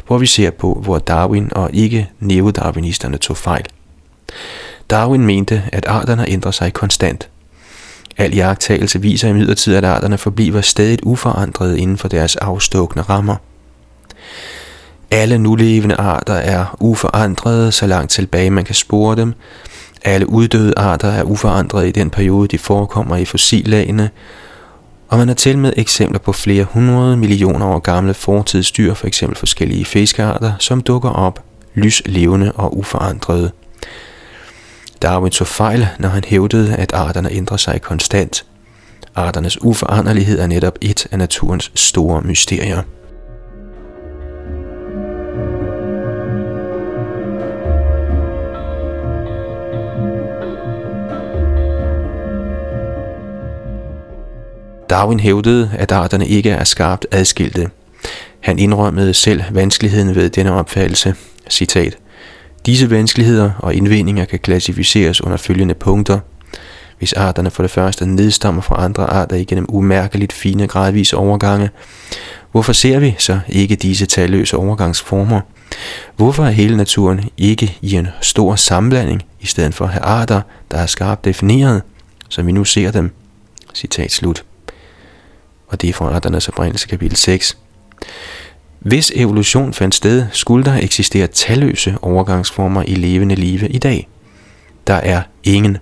hvor 0.07 0.19
vi 0.19 0.27
ser 0.27 0.51
på, 0.51 0.81
hvor 0.83 0.99
Darwin 0.99 1.53
og 1.53 1.71
ikke 1.73 2.11
neodarwinisterne 2.21 3.17
tog 3.17 3.37
fejl. 3.37 3.65
Darwin 4.91 5.27
mente, 5.27 5.63
at 5.73 5.87
arterne 5.87 6.29
ændrer 6.29 6.51
sig 6.51 6.73
konstant. 6.73 7.29
Al 8.17 8.35
jagttagelse 8.35 9.01
viser 9.01 9.29
imidlertid, 9.29 9.75
at 9.75 9.85
arterne 9.85 10.19
forbliver 10.19 10.61
stadig 10.61 10.99
uforandrede 11.03 11.81
inden 11.81 11.97
for 11.97 12.09
deres 12.09 12.37
afstukne 12.37 13.03
rammer. 13.03 13.37
Alle 15.11 15.39
nulevende 15.39 15.95
arter 15.95 16.35
er 16.35 16.77
uforandrede, 16.81 17.73
så 17.73 17.87
langt 17.87 18.11
tilbage 18.11 18.51
man 18.51 18.65
kan 18.65 18.75
spore 18.75 19.17
dem. 19.17 19.35
Alle 20.05 20.29
uddøde 20.29 20.73
arter 20.77 21.09
er 21.09 21.23
uforandrede 21.23 21.89
i 21.89 21.93
den 21.93 22.11
periode, 22.11 22.49
de 22.49 22.59
forekommer 22.59 23.17
i 23.17 23.25
fossillagene, 23.25 24.11
og 25.09 25.19
man 25.19 25.29
har 25.29 25.35
til 25.35 25.59
med 25.59 25.73
eksempler 25.77 26.19
på 26.19 26.33
flere 26.33 26.65
hundrede 26.65 27.17
millioner 27.17 27.67
år 27.67 27.79
gamle 27.79 28.15
fortidsdyr, 28.15 28.95
for 28.95 29.07
eksempel 29.07 29.39
forskellige 29.39 29.85
fiskearter, 29.85 30.53
som 30.59 30.81
dukker 30.81 31.11
op 31.11 31.45
lyslevende 31.75 32.53
og 32.53 32.79
uforandrede. 32.79 33.51
Darwin 35.03 35.31
tog 35.31 35.47
fejl, 35.47 35.89
når 35.99 36.09
han 36.09 36.25
hævdede, 36.25 36.77
at 36.77 36.93
arterne 36.93 37.33
ændrer 37.33 37.57
sig 37.57 37.83
konstant. 37.83 38.45
Arternes 39.15 39.63
uforanderlighed 39.63 40.39
er 40.41 40.47
netop 40.47 40.79
et 40.81 41.07
af 41.11 41.19
naturens 41.19 41.73
store 41.75 42.23
mysterier. 42.23 42.83
Darwin 54.91 55.21
hævdede, 55.21 55.71
at 55.79 55.93
arterne 55.93 56.29
ikke 56.29 56.51
er 56.51 56.65
skarpt 56.65 57.07
adskilte. 57.11 57.71
Han 58.41 58.59
indrømmede 58.59 59.15
selv 59.15 59.43
vanskeligheden 59.51 60.15
ved 60.15 60.31
denne 60.31 60.53
opfattelse. 60.53 61.15
Citat. 61.51 61.99
Disse 62.67 62.91
vanskeligheder 62.91 63.51
og 63.59 63.75
indvendinger 63.75 64.25
kan 64.25 64.39
klassificeres 64.39 65.21
under 65.21 65.37
følgende 65.37 65.75
punkter. 65.75 66.21
Hvis 66.99 67.13
arterne 67.13 67.51
for 67.51 67.63
det 67.63 67.71
første 67.71 68.07
nedstammer 68.07 68.63
fra 68.63 68.85
andre 68.85 69.05
arter 69.11 69.37
igennem 69.37 69.67
umærkeligt 69.69 70.33
fine 70.33 70.67
gradvise 70.67 71.17
overgange, 71.17 71.71
hvorfor 72.53 72.73
ser 72.73 72.99
vi 72.99 73.15
så 73.19 73.41
ikke 73.49 73.77
disse 73.77 74.07
talløse 74.07 74.57
overgangsformer? 74.57 75.41
Hvorfor 76.17 76.45
er 76.45 76.51
hele 76.51 76.77
naturen 76.77 77.29
ikke 77.37 77.79
i 77.81 77.95
en 77.95 78.09
stor 78.21 78.55
sammenblanding, 78.55 79.23
i 79.41 79.47
stedet 79.47 79.75
for 79.75 79.85
at 79.85 79.91
have 79.91 80.03
arter, 80.03 80.41
der 80.71 80.79
er 80.79 80.87
skarpt 80.87 81.25
defineret, 81.25 81.83
som 82.29 82.47
vi 82.47 82.53
nu 82.53 82.65
ser 82.65 82.91
dem? 82.91 83.11
Citat 83.75 84.13
slut. 84.13 84.45
Og 85.69 85.83
det 85.83 85.91
er 85.91 85.95
fra 85.95 86.15
Arternes 86.15 86.49
oprindelse 86.49 86.89
kapitel 86.89 87.17
6. 87.17 87.59
Hvis 88.87 89.13
evolution 89.15 89.73
fandt 89.73 89.95
sted, 89.95 90.27
skulle 90.33 90.65
der 90.65 90.75
eksistere 90.75 91.27
talløse 91.27 91.97
overgangsformer 92.03 92.83
i 92.83 92.95
levende 92.95 93.35
live 93.35 93.69
i 93.69 93.79
dag. 93.79 94.09
Der 94.87 94.95
er 94.95 95.23
ingen. 95.45 95.79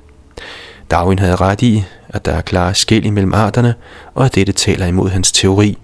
Darwin 0.90 1.18
havde 1.18 1.36
ret 1.36 1.62
i, 1.62 1.84
at 2.08 2.24
der 2.24 2.32
er 2.32 2.40
klare 2.40 2.74
skæld 2.74 3.04
imellem 3.04 3.34
arterne, 3.34 3.74
og 4.14 4.24
at 4.24 4.34
dette 4.34 4.52
taler 4.52 4.86
imod 4.86 5.10
hans 5.10 5.32
teori. 5.32 5.78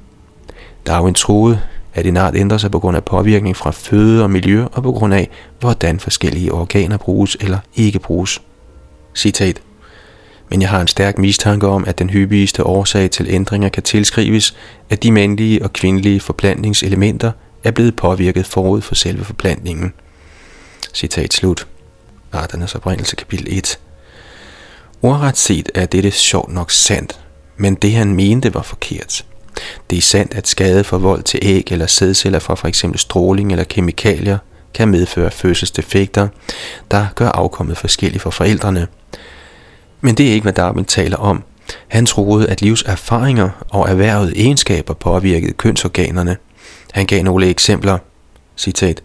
Darwin 0.86 1.14
troede, 1.14 1.60
at 1.94 2.06
en 2.06 2.16
art 2.16 2.36
ændrer 2.36 2.58
sig 2.58 2.70
på 2.70 2.78
grund 2.78 2.96
af 2.96 3.04
påvirkning 3.04 3.56
fra 3.56 3.70
føde 3.70 4.22
og 4.22 4.30
miljø 4.30 4.64
og 4.72 4.82
på 4.82 4.92
grund 4.92 5.14
af, 5.14 5.30
hvordan 5.60 6.00
forskellige 6.00 6.52
organer 6.52 6.96
bruges 6.96 7.36
eller 7.40 7.58
ikke 7.74 7.98
bruges. 7.98 8.42
Citat 9.14 9.60
men 10.50 10.62
jeg 10.62 10.70
har 10.70 10.80
en 10.80 10.88
stærk 10.88 11.18
mistanke 11.18 11.66
om, 11.66 11.84
at 11.86 11.98
den 11.98 12.10
hyppigste 12.10 12.66
årsag 12.66 13.10
til 13.10 13.26
ændringer 13.28 13.68
kan 13.68 13.82
tilskrives, 13.82 14.56
at 14.90 15.02
de 15.02 15.12
mandlige 15.12 15.62
og 15.62 15.72
kvindelige 15.72 16.20
forplantningselementer 16.20 17.32
er 17.64 17.70
blevet 17.70 17.96
påvirket 17.96 18.46
forud 18.46 18.80
for 18.80 18.94
selve 18.94 19.24
forplantningen. 19.24 19.92
Citat 20.94 21.32
slut. 21.32 21.66
Arternes 22.32 22.74
oprindelse 22.74 23.16
kapitel 23.16 23.46
1 23.58 23.78
Ordret 25.02 25.38
set 25.38 25.70
er 25.74 25.86
dette 25.86 26.10
sjovt 26.10 26.52
nok 26.52 26.70
sandt, 26.70 27.20
men 27.56 27.74
det 27.74 27.92
han 27.92 28.14
mente 28.14 28.54
var 28.54 28.62
forkert. 28.62 29.24
Det 29.90 29.98
er 29.98 30.02
sandt, 30.02 30.34
at 30.34 30.48
skade 30.48 30.84
for 30.84 30.98
vold 30.98 31.22
til 31.22 31.40
æg 31.42 31.72
eller 31.72 31.86
sædceller 31.86 32.38
fra 32.38 32.54
f.eks. 32.54 32.84
stråling 32.96 33.52
eller 33.52 33.64
kemikalier 33.64 34.38
kan 34.74 34.88
medføre 34.88 35.30
fødselsdefekter, 35.30 36.28
der 36.90 37.06
gør 37.14 37.28
afkommet 37.28 37.76
forskelligt 37.76 38.22
for 38.22 38.30
forældrene– 38.30 38.86
men 40.00 40.14
det 40.14 40.28
er 40.28 40.32
ikke, 40.32 40.44
hvad 40.44 40.52
Darwin 40.52 40.84
taler 40.84 41.16
om. 41.16 41.42
Han 41.88 42.06
troede, 42.06 42.48
at 42.48 42.62
livs 42.62 42.82
erfaringer 42.82 43.64
og 43.70 43.88
erhvervede 43.88 44.32
egenskaber 44.36 44.94
påvirkede 44.94 45.52
kønsorganerne. 45.52 46.36
Han 46.92 47.06
gav 47.06 47.22
nogle 47.22 47.46
eksempler. 47.46 47.98
Citat. 48.56 49.02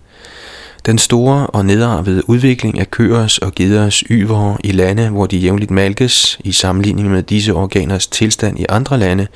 Den 0.86 0.98
store 0.98 1.48
og 1.48 1.66
nedarvede 1.66 2.30
udvikling 2.30 2.80
af 2.80 2.92
køers 2.92 3.38
og 3.38 3.56
geders 3.56 4.04
yvere 4.10 4.58
i 4.64 4.72
lande, 4.72 5.10
hvor 5.10 5.26
de 5.26 5.38
jævnligt 5.38 5.72
malkes, 5.72 6.40
i 6.44 6.52
sammenligning 6.52 7.10
med 7.10 7.24
disse 7.24 7.54
organers 7.54 8.08
tilstand 8.08 8.60
i 8.60 8.66
andre 8.70 8.98
lande, 8.98 9.28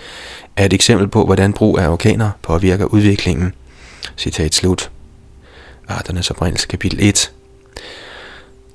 er 0.57 0.65
et 0.65 0.73
eksempel 0.73 1.07
på, 1.07 1.25
hvordan 1.25 1.53
brug 1.53 1.79
af 1.79 1.89
organer 1.89 2.29
påvirker 2.41 2.85
udviklingen. 2.85 3.53
Citat 4.17 4.55
slut. 4.55 4.91
Arternes 5.87 6.31
oprindelse 6.31 6.67
kapitel 6.67 6.99
1 7.01 7.31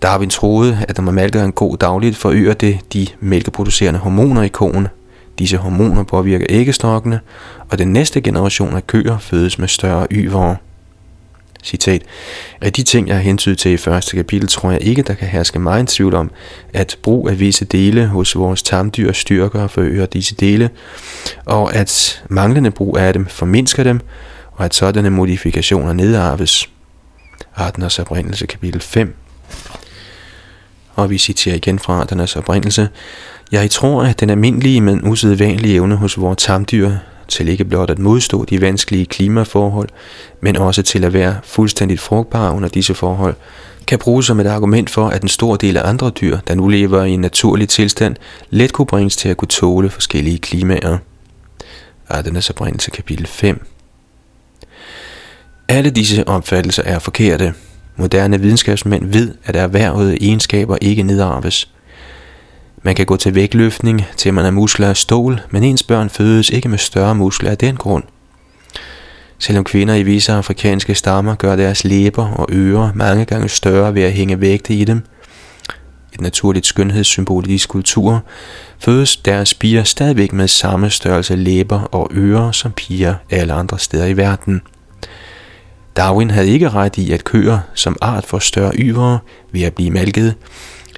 Darwin 0.04 0.30
troede, 0.30 0.84
at 0.88 0.96
når 0.96 1.04
man 1.04 1.14
malker 1.14 1.44
en 1.44 1.52
ko 1.52 1.76
dagligt, 1.80 2.16
forøger 2.16 2.54
det 2.54 2.78
de 2.92 3.06
mælkeproducerende 3.20 4.00
hormoner 4.00 4.42
i 4.42 4.48
koen. 4.48 4.88
Disse 5.38 5.56
hormoner 5.56 6.02
påvirker 6.02 6.46
æggestokkene, 6.48 7.20
og 7.70 7.78
den 7.78 7.92
næste 7.92 8.20
generation 8.20 8.76
af 8.76 8.86
køer 8.86 9.18
fødes 9.18 9.58
med 9.58 9.68
større 9.68 10.06
yvere. 10.10 10.56
Citat. 11.62 12.02
Af 12.60 12.72
de 12.72 12.82
ting, 12.82 13.08
jeg 13.08 13.16
har 13.16 13.22
hentydet 13.22 13.58
til 13.58 13.70
i 13.70 13.76
første 13.76 14.16
kapitel, 14.16 14.48
tror 14.48 14.70
jeg 14.70 14.82
ikke, 14.82 15.02
der 15.02 15.14
kan 15.14 15.28
herske 15.28 15.58
meget 15.58 15.88
tvivl 15.88 16.14
om, 16.14 16.30
at 16.72 16.96
brug 17.02 17.28
af 17.28 17.40
visse 17.40 17.64
dele 17.64 18.06
hos 18.06 18.36
vores 18.36 18.62
tamdyr 18.62 19.12
styrker 19.12 19.62
og 19.62 19.70
forøger 19.70 20.06
disse 20.06 20.34
dele, 20.34 20.70
og 21.44 21.74
at 21.74 22.22
manglende 22.28 22.70
brug 22.70 22.98
af 22.98 23.12
dem 23.12 23.26
formindsker 23.26 23.82
dem, 23.82 24.00
og 24.52 24.64
at 24.64 24.74
sådanne 24.74 25.10
modifikationer 25.10 25.92
nedarves. 25.92 26.70
Artens 27.56 27.98
oprindelse 27.98 28.46
kapitel 28.46 28.80
5 28.80 29.23
og 30.94 31.10
vi 31.10 31.18
citerer 31.18 31.56
igen 31.56 31.78
fra 31.78 32.00
arternes 32.00 32.36
oprindelse. 32.36 32.88
Jeg 33.52 33.70
tror, 33.70 34.02
at 34.02 34.20
den 34.20 34.30
almindelige, 34.30 34.80
men 34.80 35.08
usædvanlige 35.08 35.74
evne 35.74 35.96
hos 35.96 36.20
vores 36.20 36.44
tamdyr 36.44 36.90
til 37.28 37.48
ikke 37.48 37.64
blot 37.64 37.90
at 37.90 37.98
modstå 37.98 38.44
de 38.44 38.60
vanskelige 38.60 39.06
klimaforhold, 39.06 39.88
men 40.40 40.56
også 40.56 40.82
til 40.82 41.04
at 41.04 41.12
være 41.12 41.36
fuldstændigt 41.44 42.00
frugtbare 42.00 42.52
under 42.56 42.68
disse 42.68 42.94
forhold, 42.94 43.34
kan 43.86 43.98
bruges 43.98 44.26
som 44.26 44.40
et 44.40 44.46
argument 44.46 44.90
for, 44.90 45.08
at 45.08 45.22
en 45.22 45.28
stor 45.28 45.56
del 45.56 45.76
af 45.76 45.88
andre 45.88 46.10
dyr, 46.10 46.38
der 46.48 46.54
nu 46.54 46.68
lever 46.68 47.04
i 47.04 47.10
en 47.10 47.20
naturlig 47.20 47.68
tilstand, 47.68 48.16
let 48.50 48.72
kunne 48.72 48.86
bringes 48.86 49.16
til 49.16 49.28
at 49.28 49.36
kunne 49.36 49.48
tåle 49.48 49.90
forskellige 49.90 50.38
klimaer. 50.38 50.98
Arternes 52.08 52.50
oprindelse 52.50 52.90
kapitel 52.90 53.26
5 53.26 53.66
Alle 55.68 55.90
disse 55.90 56.28
opfattelser 56.28 56.82
er 56.82 56.98
forkerte, 56.98 57.54
Moderne 57.96 58.40
videnskabsmænd 58.40 59.12
ved, 59.12 59.34
at 59.44 59.56
erhvervede 59.56 60.16
egenskaber 60.20 60.76
ikke 60.80 61.02
nedarves. 61.02 61.68
Man 62.82 62.94
kan 62.94 63.06
gå 63.06 63.16
til 63.16 63.34
vægtløftning, 63.34 64.02
til 64.16 64.34
man 64.34 64.44
er 64.44 64.50
muskler 64.50 64.88
af 64.88 64.96
stål, 64.96 65.40
men 65.50 65.62
ens 65.62 65.82
børn 65.82 66.10
fødes 66.10 66.50
ikke 66.50 66.68
med 66.68 66.78
større 66.78 67.14
muskler 67.14 67.50
af 67.50 67.58
den 67.58 67.76
grund. 67.76 68.04
Selvom 69.38 69.64
kvinder 69.64 69.94
i 69.94 70.02
visse 70.02 70.32
afrikanske 70.32 70.94
stammer 70.94 71.34
gør 71.34 71.56
deres 71.56 71.84
læber 71.84 72.26
og 72.26 72.48
ører 72.52 72.90
mange 72.94 73.24
gange 73.24 73.48
større 73.48 73.94
ved 73.94 74.02
at 74.02 74.12
hænge 74.12 74.40
vægte 74.40 74.74
i 74.74 74.84
dem, 74.84 75.02
et 76.12 76.20
naturligt 76.20 76.66
skønhedssymbol 76.66 77.44
i 77.44 77.48
disse 77.48 77.68
kulturer, 77.68 78.20
fødes 78.78 79.16
deres 79.16 79.54
piger 79.54 79.84
stadigvæk 79.84 80.32
med 80.32 80.48
samme 80.48 80.90
størrelse 80.90 81.36
læber 81.36 81.80
og 81.80 82.10
ører 82.14 82.52
som 82.52 82.72
piger 82.72 83.14
alle 83.30 83.52
andre 83.52 83.78
steder 83.78 84.06
i 84.06 84.16
verden– 84.16 84.62
Darwin 85.96 86.30
havde 86.30 86.48
ikke 86.48 86.68
ret 86.68 86.98
i, 86.98 87.12
at 87.12 87.24
køer 87.24 87.58
som 87.74 87.96
art 88.00 88.26
får 88.26 88.38
større 88.38 88.72
yvere 88.74 89.18
ved 89.52 89.62
at 89.62 89.74
blive 89.74 89.90
malket, 89.90 90.34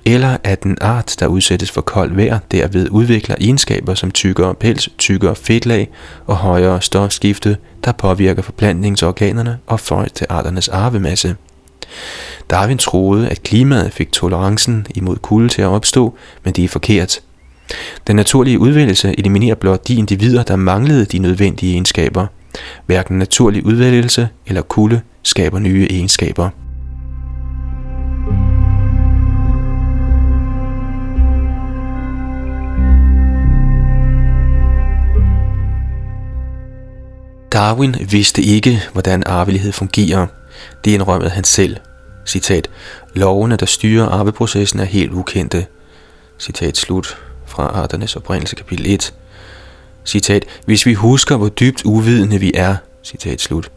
eller 0.04 0.36
at 0.44 0.62
en 0.62 0.78
art, 0.80 1.16
der 1.20 1.26
udsættes 1.26 1.70
for 1.70 1.80
koldt 1.80 2.16
vejr, 2.16 2.38
derved 2.50 2.88
udvikler 2.90 3.36
egenskaber 3.40 3.94
som 3.94 4.10
tykkere 4.10 4.54
pels, 4.54 4.88
tykkere 4.98 5.36
fedtlag 5.36 5.88
og 6.26 6.36
højere 6.36 6.82
stofskifte, 6.82 7.56
der 7.84 7.92
påvirker 7.92 8.42
forplantningsorganerne 8.42 9.58
og 9.66 9.80
får 9.80 10.04
til 10.04 10.26
arternes 10.30 10.68
arvemasse. 10.68 11.36
Darwin 12.50 12.78
troede, 12.78 13.28
at 13.28 13.42
klimaet 13.42 13.92
fik 13.92 14.12
tolerancen 14.12 14.86
imod 14.94 15.16
kulde 15.16 15.48
til 15.48 15.62
at 15.62 15.68
opstå, 15.68 16.14
men 16.44 16.54
det 16.54 16.64
er 16.64 16.68
forkert. 16.68 17.20
Den 18.06 18.16
naturlige 18.16 18.58
udvælgelse 18.58 19.14
eliminerer 19.18 19.54
blot 19.54 19.88
de 19.88 19.94
individer, 19.94 20.42
der 20.42 20.56
manglede 20.56 21.04
de 21.04 21.18
nødvendige 21.18 21.72
egenskaber. 21.72 22.26
Hverken 22.86 23.18
naturlig 23.18 23.66
udvælgelse 23.66 24.28
eller 24.46 24.62
kulde 24.62 25.00
skaber 25.22 25.58
nye 25.58 25.86
egenskaber. 25.90 26.50
Darwin 37.52 37.96
vidste 38.10 38.42
ikke, 38.42 38.82
hvordan 38.92 39.22
arvelighed 39.26 39.72
fungerer. 39.72 40.26
Det 40.84 40.90
indrømmede 40.90 41.30
han 41.30 41.44
selv. 41.44 41.76
Citat. 42.26 42.70
Lovene, 43.14 43.56
der 43.56 43.66
styrer 43.66 44.08
arveprocessen, 44.08 44.80
er 44.80 44.84
helt 44.84 45.12
ukendte. 45.12 45.66
Citat 46.38 46.76
slut 46.76 47.18
fra 47.46 47.62
Arternes 47.62 48.16
oprindelse 48.16 48.56
kapitel 48.56 48.86
1. 48.86 49.14
Citat. 50.06 50.44
Hvis 50.64 50.86
vi 50.86 50.94
husker, 50.94 51.36
hvor 51.36 51.48
dybt 51.48 51.82
uvidende 51.84 52.40
vi 52.40 52.52
er. 52.54 52.76
Citat 53.04 53.40
slut. 53.40 53.70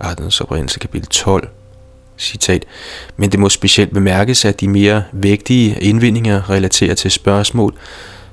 Artens 0.00 0.40
oprindelse 0.40 0.78
kapitel 0.78 1.08
12. 1.08 1.48
Citat. 2.18 2.64
Men 3.16 3.32
det 3.32 3.40
må 3.40 3.48
specielt 3.48 3.92
bemærkes, 3.92 4.44
at 4.44 4.60
de 4.60 4.68
mere 4.68 5.02
vægtige 5.12 5.80
indvindinger 5.80 6.50
relaterer 6.50 6.94
til 6.94 7.10
spørgsmål, 7.10 7.74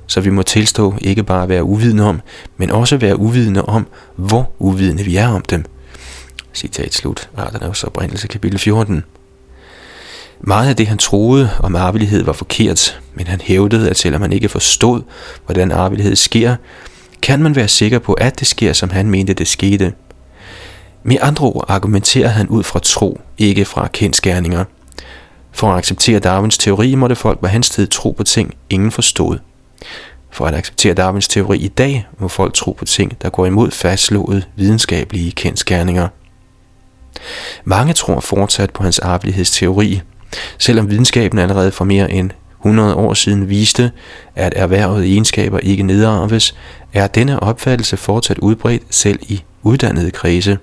så 0.07 0.21
vi 0.21 0.29
må 0.29 0.43
tilstå 0.43 0.95
ikke 1.01 1.23
bare 1.23 1.43
at 1.43 1.49
være 1.49 1.63
uvidende 1.63 2.03
om, 2.03 2.21
men 2.57 2.71
også 2.71 2.97
være 2.97 3.19
uvidende 3.19 3.61
om, 3.61 3.87
hvor 4.15 4.51
uvidende 4.59 5.03
vi 5.03 5.15
er 5.15 5.27
om 5.27 5.41
dem. 5.41 5.65
Citat 6.53 6.93
slut. 6.93 7.29
Arternes 7.37 7.83
oprindelse 7.83 8.27
kapitel 8.27 8.59
14. 8.59 9.03
Meget 10.39 10.69
af 10.69 10.75
det, 10.75 10.87
han 10.87 10.97
troede 10.97 11.49
om 11.59 11.75
arvelighed, 11.75 12.23
var 12.23 12.33
forkert, 12.33 12.99
men 13.13 13.27
han 13.27 13.41
hævdede, 13.41 13.89
at 13.89 13.97
selvom 13.97 14.21
han 14.21 14.33
ikke 14.33 14.49
forstod, 14.49 15.01
hvordan 15.45 15.71
arvelighed 15.71 16.15
sker, 16.15 16.55
kan 17.21 17.43
man 17.43 17.55
være 17.55 17.67
sikker 17.67 17.99
på, 17.99 18.13
at 18.13 18.39
det 18.39 18.47
sker, 18.47 18.73
som 18.73 18.89
han 18.89 19.09
mente, 19.09 19.33
det 19.33 19.47
skete. 19.47 19.93
Med 21.03 21.17
andre 21.21 21.45
ord 21.45 21.65
argumenterer 21.67 22.27
han 22.27 22.47
ud 22.47 22.63
fra 22.63 22.79
tro, 22.79 23.21
ikke 23.37 23.65
fra 23.65 23.87
kendskærninger. 23.87 24.65
For 25.51 25.71
at 25.71 25.77
acceptere 25.77 26.19
Darwins 26.19 26.57
teori, 26.57 26.95
måtte 26.95 27.15
folk 27.15 27.39
på 27.39 27.47
hans 27.47 27.69
tid 27.69 27.87
tro 27.87 28.11
på 28.11 28.23
ting, 28.23 28.53
ingen 28.69 28.91
forstod. 28.91 29.37
For 30.31 30.45
at 30.45 30.55
acceptere 30.55 30.93
Darwins 30.93 31.27
teori 31.27 31.57
i 31.57 31.67
dag, 31.67 32.07
må 32.17 32.27
folk 32.27 32.53
tro 32.53 32.71
på 32.71 32.85
ting, 32.85 33.21
der 33.21 33.29
går 33.29 33.45
imod 33.45 33.71
fastslåede 33.71 34.43
videnskabelige 34.55 35.31
kendskærninger. 35.31 36.07
Mange 37.63 37.93
tror 37.93 38.19
fortsat 38.19 38.71
på 38.71 38.83
hans 38.83 38.99
arvelighedsteori, 38.99 40.01
selvom 40.57 40.89
videnskaben 40.89 41.39
allerede 41.39 41.71
for 41.71 41.85
mere 41.85 42.11
end 42.11 42.29
100 42.61 42.95
år 42.95 43.13
siden 43.13 43.49
viste, 43.49 43.91
at 44.35 44.53
erhvervede 44.55 45.07
egenskaber 45.07 45.59
ikke 45.59 45.83
nedarves, 45.83 46.55
er 46.93 47.07
denne 47.07 47.43
opfattelse 47.43 47.97
fortsat 47.97 48.37
udbredt 48.37 48.83
selv 48.89 49.19
i 49.21 49.43
uddannede 49.63 50.11
kredse. 50.11 50.57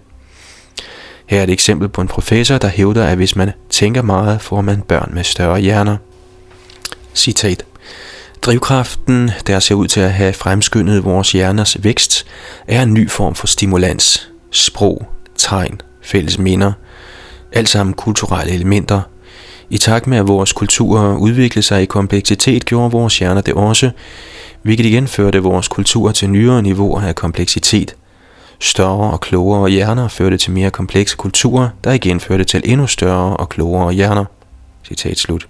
Her 1.26 1.38
er 1.38 1.42
et 1.42 1.50
eksempel 1.50 1.88
på 1.88 2.00
en 2.00 2.08
professor, 2.08 2.58
der 2.58 2.68
hævder, 2.68 3.04
at 3.06 3.16
hvis 3.16 3.36
man 3.36 3.52
tænker 3.70 4.02
meget, 4.02 4.40
får 4.40 4.60
man 4.60 4.82
børn 4.82 5.10
med 5.14 5.24
større 5.24 5.60
hjerner. 5.60 5.96
Citat. 7.14 7.64
Drivkraften, 8.42 9.30
der 9.46 9.60
ser 9.60 9.74
ud 9.74 9.88
til 9.88 10.00
at 10.00 10.12
have 10.12 10.32
fremskyndet 10.32 11.04
vores 11.04 11.32
hjerners 11.32 11.84
vækst, 11.84 12.26
er 12.68 12.82
en 12.82 12.94
ny 12.94 13.10
form 13.10 13.34
for 13.34 13.46
stimulans. 13.46 14.30
Sprog, 14.50 15.06
tegn, 15.36 15.80
fælles 16.02 16.38
minder, 16.38 16.72
alt 17.52 17.68
sammen 17.68 17.94
kulturelle 17.94 18.52
elementer. 18.52 19.00
I 19.70 19.78
takt 19.78 20.06
med 20.06 20.18
at 20.18 20.28
vores 20.28 20.52
kulturer 20.52 21.16
udviklede 21.16 21.66
sig 21.66 21.82
i 21.82 21.86
kompleksitet, 21.86 22.64
gjorde 22.64 22.90
vores 22.90 23.18
hjerner 23.18 23.40
det 23.40 23.54
også, 23.54 23.90
hvilket 24.62 24.86
igen 24.86 25.08
førte 25.08 25.38
vores 25.38 25.68
kultur 25.68 26.12
til 26.12 26.30
nyere 26.30 26.62
niveauer 26.62 27.00
af 27.00 27.14
kompleksitet. 27.14 27.96
Større 28.60 29.10
og 29.10 29.20
klogere 29.20 29.70
hjerner 29.70 30.08
førte 30.08 30.36
til 30.36 30.52
mere 30.52 30.70
komplekse 30.70 31.16
kulturer, 31.16 31.68
der 31.84 31.92
igen 31.92 32.20
førte 32.20 32.44
til 32.44 32.62
endnu 32.64 32.86
større 32.86 33.36
og 33.36 33.48
klogere 33.48 33.92
hjerner. 33.92 34.24
Citat 34.84 35.18
slut 35.18 35.48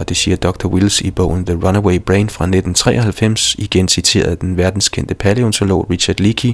og 0.00 0.08
det 0.08 0.16
siger 0.16 0.36
Dr. 0.36 0.66
Wills 0.66 1.00
i 1.00 1.10
bogen 1.10 1.46
The 1.46 1.54
Runaway 1.54 1.98
Brain 1.98 2.28
fra 2.28 2.44
1993, 2.44 3.54
igen 3.58 3.88
citeret 3.88 4.40
den 4.40 4.56
verdenskendte 4.56 5.14
paleontolog 5.14 5.90
Richard 5.90 6.20
Leakey 6.20 6.52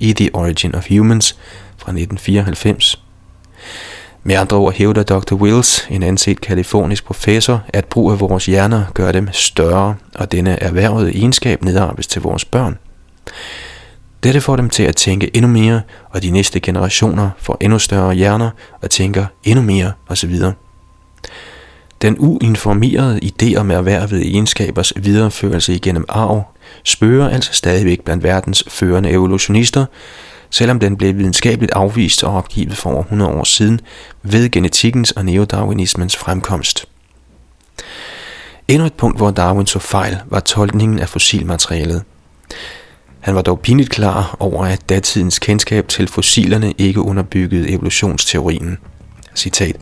i 0.00 0.12
The 0.12 0.34
Origin 0.34 0.74
of 0.74 0.88
Humans 0.88 1.32
fra 1.76 1.92
1994. 1.92 3.02
Med 4.26 4.34
andre 4.34 4.56
ord 4.56 4.74
hævder 4.74 5.02
Dr. 5.02 5.34
Wills, 5.34 5.86
en 5.90 6.02
anset 6.02 6.40
kalifornisk 6.40 7.04
professor, 7.04 7.62
at 7.68 7.84
brug 7.84 8.12
af 8.12 8.20
vores 8.20 8.46
hjerner 8.46 8.84
gør 8.94 9.12
dem 9.12 9.28
større, 9.32 9.94
og 10.14 10.32
denne 10.32 10.62
erhvervede 10.62 11.16
egenskab 11.16 11.62
nedarves 11.62 12.06
til 12.06 12.22
vores 12.22 12.44
børn. 12.44 12.78
Dette 14.22 14.40
får 14.40 14.56
dem 14.56 14.70
til 14.70 14.82
at 14.82 14.96
tænke 14.96 15.36
endnu 15.36 15.50
mere, 15.50 15.80
og 16.10 16.22
de 16.22 16.30
næste 16.30 16.60
generationer 16.60 17.30
får 17.38 17.56
endnu 17.60 17.78
større 17.78 18.14
hjerner 18.14 18.50
og 18.82 18.90
tænker 18.90 19.26
endnu 19.44 19.64
mere 19.64 19.92
osv. 20.08 20.34
Den 22.02 22.16
uinformerede 22.18 23.20
idé 23.24 23.56
om 23.56 23.70
erhvervede 23.70 24.24
egenskabers 24.24 24.92
videreførelse 24.96 25.74
igennem 25.74 26.04
arv 26.08 26.44
spørger 26.84 27.28
altså 27.28 27.52
stadigvæk 27.52 28.00
blandt 28.00 28.24
verdens 28.24 28.64
førende 28.68 29.10
evolutionister, 29.10 29.84
selvom 30.50 30.80
den 30.80 30.96
blev 30.96 31.18
videnskabeligt 31.18 31.72
afvist 31.72 32.24
og 32.24 32.36
opgivet 32.36 32.76
for 32.76 32.90
over 32.90 33.02
100 33.02 33.30
år 33.30 33.44
siden 33.44 33.80
ved 34.22 34.50
genetikkens 34.50 35.10
og 35.10 35.24
neodarwinismens 35.24 36.16
fremkomst. 36.16 36.88
Endnu 38.68 38.86
et 38.86 38.94
punkt, 38.94 39.16
hvor 39.16 39.30
Darwin 39.30 39.66
så 39.66 39.78
fejl, 39.78 40.18
var 40.26 40.40
tolkningen 40.40 40.98
af 40.98 41.08
fossilmaterialet. 41.08 42.02
Han 43.20 43.34
var 43.34 43.42
dog 43.42 43.60
pinligt 43.60 43.90
klar 43.90 44.36
over, 44.40 44.64
at 44.64 44.88
datidens 44.88 45.38
kendskab 45.38 45.88
til 45.88 46.08
fossilerne 46.08 46.74
ikke 46.78 47.00
underbyggede 47.00 47.70
evolutionsteorien. 47.70 48.78
Citat. 49.34 49.76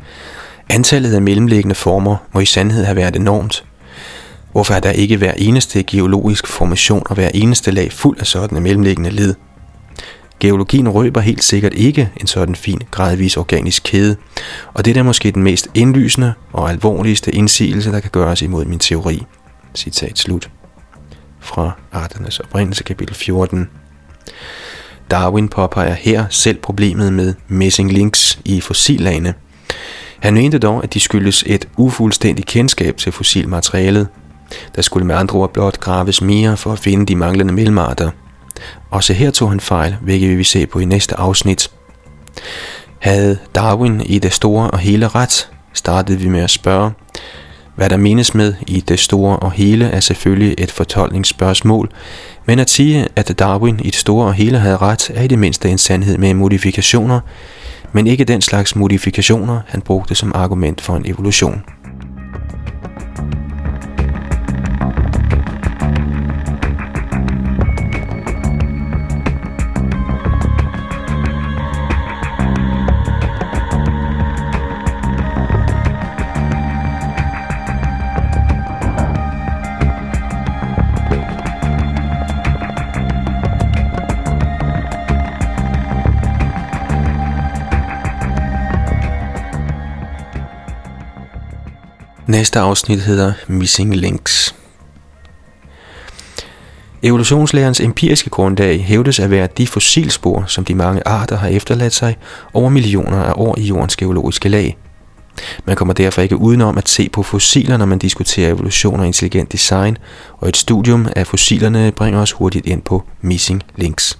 Antallet 0.68 1.14
af 1.14 1.22
mellemliggende 1.22 1.74
former 1.74 2.16
må 2.32 2.40
i 2.40 2.46
sandhed 2.46 2.84
have 2.84 2.96
været 2.96 3.16
enormt. 3.16 3.64
Hvorfor 4.52 4.74
er 4.74 4.80
der 4.80 4.90
ikke 4.90 5.16
hver 5.16 5.32
eneste 5.36 5.82
geologisk 5.82 6.46
formation 6.46 7.02
og 7.06 7.14
hver 7.14 7.30
eneste 7.34 7.70
lag 7.70 7.92
fuld 7.92 8.20
af 8.20 8.26
sådanne 8.26 8.60
mellemliggende 8.60 9.10
led? 9.10 9.34
Geologien 10.40 10.88
røber 10.88 11.20
helt 11.20 11.44
sikkert 11.44 11.74
ikke 11.74 12.10
en 12.16 12.26
sådan 12.26 12.54
fin, 12.54 12.80
gradvis 12.90 13.36
organisk 13.36 13.82
kæde, 13.82 14.16
og 14.74 14.84
det 14.84 14.96
er 14.96 15.02
måske 15.02 15.30
den 15.30 15.42
mest 15.42 15.68
indlysende 15.74 16.32
og 16.52 16.70
alvorligste 16.70 17.34
indsigelse, 17.34 17.92
der 17.92 18.00
kan 18.00 18.10
gøres 18.10 18.42
imod 18.42 18.64
min 18.64 18.78
teori. 18.78 19.22
Citat 19.74 20.18
slut. 20.18 20.50
Fra 21.40 21.70
Arternes 21.92 22.40
oprindelse 22.40 22.84
kapitel 22.84 23.14
14. 23.14 23.68
Darwin 25.10 25.48
påpeger 25.48 25.94
her 25.94 26.24
selv 26.30 26.58
problemet 26.58 27.12
med 27.12 27.34
missing 27.48 27.92
links 27.92 28.38
i 28.44 28.60
fossillagene– 28.60 29.34
han 30.24 30.34
mente 30.34 30.58
dog, 30.58 30.84
at 30.84 30.94
de 30.94 31.00
skyldes 31.00 31.44
et 31.46 31.68
ufuldstændigt 31.76 32.48
kendskab 32.48 32.96
til 32.96 33.12
fossilmaterialet. 33.12 34.08
Der 34.76 34.82
skulle 34.82 35.06
med 35.06 35.14
andre 35.14 35.38
ord 35.38 35.52
blot 35.52 35.80
graves 35.80 36.22
mere 36.22 36.56
for 36.56 36.72
at 36.72 36.78
finde 36.78 37.06
de 37.06 37.16
manglende 37.16 37.52
mellemarter. 37.52 38.10
Også 38.90 39.12
her 39.12 39.30
tog 39.30 39.50
han 39.50 39.60
fejl, 39.60 39.96
hvilket 40.00 40.30
vi 40.30 40.34
vil 40.34 40.44
se 40.44 40.66
på 40.66 40.78
i 40.78 40.84
næste 40.84 41.16
afsnit. 41.16 41.70
Havde 42.98 43.38
Darwin 43.54 44.00
i 44.00 44.18
det 44.18 44.32
store 44.32 44.70
og 44.70 44.78
hele 44.78 45.08
ret, 45.08 45.48
startede 45.72 46.18
vi 46.18 46.28
med 46.28 46.40
at 46.40 46.50
spørge, 46.50 46.90
hvad 47.76 47.90
der 47.90 47.96
menes 47.96 48.34
med 48.34 48.54
i 48.66 48.80
det 48.80 48.98
store 48.98 49.36
og 49.36 49.52
hele 49.52 49.84
er 49.84 50.00
selvfølgelig 50.00 50.54
et 50.58 50.70
fortolkningsspørgsmål, 50.70 51.90
men 52.46 52.58
at 52.58 52.70
sige, 52.70 53.08
at 53.16 53.38
Darwin 53.38 53.80
i 53.80 53.86
det 53.86 53.94
store 53.94 54.26
og 54.26 54.34
hele 54.34 54.58
havde 54.58 54.76
ret, 54.76 55.10
er 55.14 55.22
i 55.22 55.26
det 55.26 55.38
mindste 55.38 55.68
en 55.68 55.78
sandhed 55.78 56.18
med 56.18 56.34
modifikationer, 56.34 57.20
men 57.92 58.06
ikke 58.06 58.24
den 58.24 58.40
slags 58.40 58.76
modifikationer, 58.76 59.60
han 59.66 59.80
brugte 59.80 60.14
som 60.14 60.32
argument 60.34 60.80
for 60.80 60.96
en 60.96 61.06
evolution. 61.06 61.62
Næste 92.34 92.60
afsnit 92.60 93.00
hedder 93.00 93.32
Missing 93.48 93.96
Links. 93.96 94.54
Evolutionslærens 97.02 97.80
empiriske 97.80 98.30
grundlag 98.30 98.84
hævdes 98.84 99.20
at 99.20 99.30
være 99.30 99.48
de 99.58 99.66
fossilspor, 99.66 100.44
som 100.46 100.64
de 100.64 100.74
mange 100.74 101.08
arter 101.08 101.36
har 101.36 101.48
efterladt 101.48 101.94
sig 101.94 102.16
over 102.52 102.68
millioner 102.68 103.16
af 103.16 103.32
år 103.36 103.58
i 103.58 103.62
jordens 103.62 103.96
geologiske 103.96 104.48
lag. 104.48 104.76
Man 105.64 105.76
kommer 105.76 105.94
derfor 105.94 106.22
ikke 106.22 106.36
udenom 106.36 106.78
at 106.78 106.88
se 106.88 107.08
på 107.08 107.22
fossiler, 107.22 107.76
når 107.76 107.86
man 107.86 107.98
diskuterer 107.98 108.52
evolution 108.52 109.00
og 109.00 109.06
intelligent 109.06 109.52
design, 109.52 109.96
og 110.38 110.48
et 110.48 110.56
studium 110.56 111.08
af 111.16 111.26
fossilerne 111.26 111.92
bringer 111.92 112.20
os 112.20 112.32
hurtigt 112.32 112.66
ind 112.66 112.82
på 112.82 113.04
missing 113.20 113.62
links. 113.76 114.18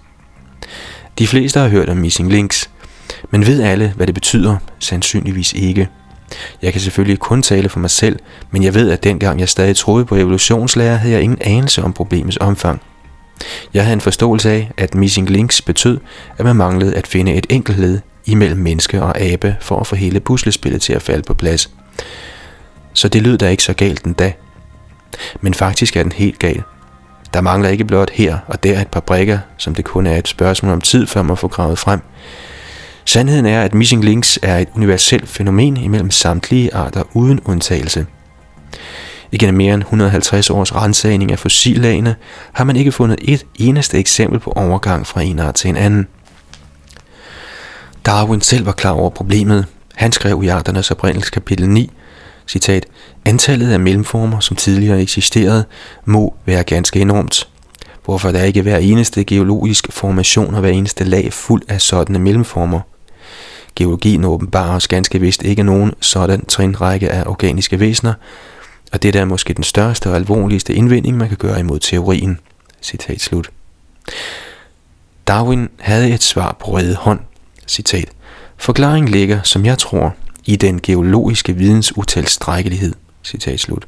De 1.18 1.26
fleste 1.26 1.60
har 1.60 1.68
hørt 1.68 1.88
om 1.88 1.96
missing 1.96 2.30
links, 2.30 2.70
men 3.30 3.46
ved 3.46 3.62
alle, 3.62 3.92
hvad 3.96 4.06
det 4.06 4.14
betyder? 4.14 4.56
Sandsynligvis 4.78 5.52
ikke. 5.52 5.88
Jeg 6.62 6.72
kan 6.72 6.80
selvfølgelig 6.80 7.18
kun 7.18 7.42
tale 7.42 7.68
for 7.68 7.78
mig 7.78 7.90
selv, 7.90 8.18
men 8.50 8.62
jeg 8.62 8.74
ved, 8.74 8.90
at 8.90 9.04
dengang 9.04 9.40
jeg 9.40 9.48
stadig 9.48 9.76
troede 9.76 10.04
på 10.04 10.16
evolutionslærer, 10.16 10.96
havde 10.96 11.14
jeg 11.14 11.22
ingen 11.22 11.38
anelse 11.40 11.82
om 11.82 11.92
problemets 11.92 12.38
omfang. 12.40 12.80
Jeg 13.74 13.82
havde 13.82 13.92
en 13.92 14.00
forståelse 14.00 14.50
af, 14.50 14.70
at 14.76 14.94
missing 14.94 15.30
links 15.30 15.62
betød, 15.62 16.00
at 16.38 16.44
man 16.44 16.56
manglede 16.56 16.94
at 16.94 17.06
finde 17.06 17.34
et 17.34 17.46
enkelt 17.50 17.78
led 17.78 18.00
imellem 18.26 18.60
menneske 18.60 19.02
og 19.02 19.20
abe 19.20 19.56
for 19.60 19.80
at 19.80 19.86
få 19.86 19.96
hele 19.96 20.20
puslespillet 20.20 20.82
til 20.82 20.92
at 20.92 21.02
falde 21.02 21.22
på 21.22 21.34
plads. 21.34 21.70
Så 22.92 23.08
det 23.08 23.22
lød 23.22 23.38
da 23.38 23.48
ikke 23.48 23.62
så 23.62 23.72
galt 23.72 24.04
den 24.04 24.12
dag. 24.12 24.36
Men 25.40 25.54
faktisk 25.54 25.96
er 25.96 26.02
den 26.02 26.12
helt 26.12 26.38
gal. 26.38 26.62
Der 27.34 27.40
mangler 27.40 27.68
ikke 27.68 27.84
blot 27.84 28.10
her 28.10 28.38
og 28.46 28.64
der 28.64 28.80
et 28.80 28.88
par 28.88 29.00
brikker, 29.00 29.38
som 29.56 29.74
det 29.74 29.84
kun 29.84 30.06
er 30.06 30.16
et 30.16 30.28
spørgsmål 30.28 30.72
om 30.72 30.80
tid, 30.80 31.06
før 31.06 31.22
man 31.22 31.36
får 31.36 31.48
gravet 31.48 31.78
frem. 31.78 32.00
Sandheden 33.04 33.46
er, 33.46 33.62
at 33.62 33.74
missing 33.74 34.04
links 34.04 34.38
er 34.42 34.58
et 34.58 34.68
universelt 34.76 35.28
fænomen 35.28 35.76
imellem 35.76 36.10
samtlige 36.10 36.74
arter 36.74 37.02
uden 37.12 37.40
undtagelse. 37.44 38.06
Igennem 39.32 39.56
mere 39.56 39.74
end 39.74 39.82
150 39.82 40.50
års 40.50 40.74
rensagning 40.74 41.32
af 41.32 41.38
fossillagene 41.38 42.16
har 42.52 42.64
man 42.64 42.76
ikke 42.76 42.92
fundet 42.92 43.18
et 43.22 43.46
eneste 43.58 43.98
eksempel 43.98 44.40
på 44.40 44.52
overgang 44.56 45.06
fra 45.06 45.22
en 45.22 45.38
art 45.38 45.54
til 45.54 45.70
en 45.70 45.76
anden. 45.76 46.06
Darwin 48.06 48.40
selv 48.40 48.66
var 48.66 48.72
klar 48.72 48.90
over 48.90 49.10
problemet. 49.10 49.66
Han 49.94 50.12
skrev 50.12 50.42
i 50.44 50.48
Arternes 50.48 50.90
oprindelse 50.90 51.30
kapitel 51.30 51.68
9, 51.68 51.90
citat, 52.46 52.86
Antallet 53.24 53.72
af 53.72 53.80
mellemformer, 53.80 54.40
som 54.40 54.56
tidligere 54.56 55.02
eksisterede, 55.02 55.64
må 56.04 56.34
være 56.46 56.62
ganske 56.62 57.00
enormt. 57.00 57.48
Hvorfor 58.04 58.32
der 58.32 58.42
ikke 58.42 58.62
hver 58.62 58.76
eneste 58.78 59.24
geologisk 59.24 59.92
formation 59.92 60.54
og 60.54 60.60
hver 60.60 60.70
eneste 60.70 61.04
lag 61.04 61.32
fuld 61.32 61.62
af 61.68 61.80
sådanne 61.80 62.18
mellemformer. 62.18 62.80
Geologien 63.76 64.24
åbenbarer 64.24 64.76
os 64.76 64.88
ganske 64.88 65.20
vist 65.20 65.42
ikke 65.42 65.62
nogen 65.62 65.92
sådan 66.00 66.46
trinrække 66.46 67.10
af 67.10 67.22
organiske 67.26 67.80
væsener, 67.80 68.14
og 68.92 69.02
det 69.02 69.16
er 69.16 69.24
måske 69.24 69.54
den 69.54 69.64
største 69.64 70.10
og 70.10 70.16
alvorligste 70.16 70.74
indvending, 70.74 71.16
man 71.16 71.28
kan 71.28 71.36
gøre 71.36 71.60
imod 71.60 71.78
teorien. 71.78 72.38
Citat 72.82 73.20
slut. 73.20 73.50
Darwin 75.26 75.68
havde 75.78 76.14
et 76.14 76.22
svar 76.22 76.56
på 76.60 76.66
røde 76.70 76.94
hånd. 76.94 77.20
Citat. 77.66 78.08
Forklaringen 78.56 79.12
ligger, 79.12 79.42
som 79.42 79.64
jeg 79.64 79.78
tror, 79.78 80.14
i 80.46 80.56
den 80.56 80.80
geologiske 80.82 81.52
videns 81.52 81.96
utilstrækkelighed. 81.96 82.94
Citat 83.24 83.60
slut. 83.60 83.86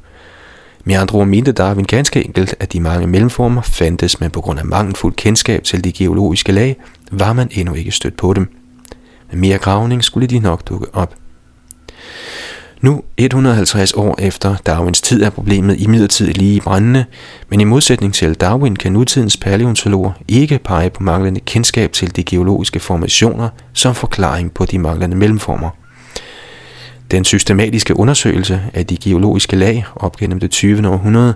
Med 0.83 0.95
andre 0.95 1.19
ord 1.19 1.27
mente 1.27 1.51
Darwin 1.51 1.85
ganske 1.85 2.25
enkelt, 2.25 2.55
at 2.59 2.73
de 2.73 2.79
mange 2.79 3.07
mellemformer 3.07 3.61
fandtes, 3.61 4.19
men 4.19 4.31
på 4.31 4.41
grund 4.41 4.59
af 4.59 4.65
mangelfuld 4.65 5.13
kendskab 5.15 5.63
til 5.63 5.83
de 5.83 5.91
geologiske 5.91 6.51
lag, 6.51 6.75
var 7.11 7.33
man 7.33 7.47
endnu 7.51 7.73
ikke 7.73 7.91
stødt 7.91 8.17
på 8.17 8.33
dem. 8.33 8.47
Med 9.31 9.39
mere 9.39 9.57
gravning 9.57 10.03
skulle 10.03 10.27
de 10.27 10.39
nok 10.39 10.69
dukke 10.69 10.87
op. 10.93 11.15
Nu, 12.81 13.03
150 13.17 13.93
år 13.93 14.15
efter 14.19 14.55
Darwins 14.65 15.01
tid, 15.01 15.23
er 15.23 15.29
problemet 15.29 15.79
imidlertid 15.79 16.27
lige 16.27 16.61
brændende, 16.61 17.05
men 17.49 17.61
i 17.61 17.63
modsætning 17.63 18.13
til 18.13 18.33
Darwin 18.33 18.75
kan 18.75 18.91
nutidens 18.91 19.37
paleontologer 19.37 20.11
ikke 20.27 20.59
pege 20.63 20.89
på 20.89 21.03
manglende 21.03 21.39
kendskab 21.39 21.91
til 21.91 22.15
de 22.15 22.23
geologiske 22.23 22.79
formationer 22.79 23.49
som 23.73 23.95
forklaring 23.95 24.53
på 24.53 24.65
de 24.65 24.79
manglende 24.79 25.17
mellemformer. 25.17 25.69
Den 27.11 27.25
systematiske 27.25 27.99
undersøgelse 27.99 28.61
af 28.73 28.85
de 28.85 28.97
geologiske 28.97 29.55
lag 29.55 29.85
op 29.95 30.17
gennem 30.17 30.39
det 30.39 30.51
20. 30.51 30.89
århundrede 30.89 31.33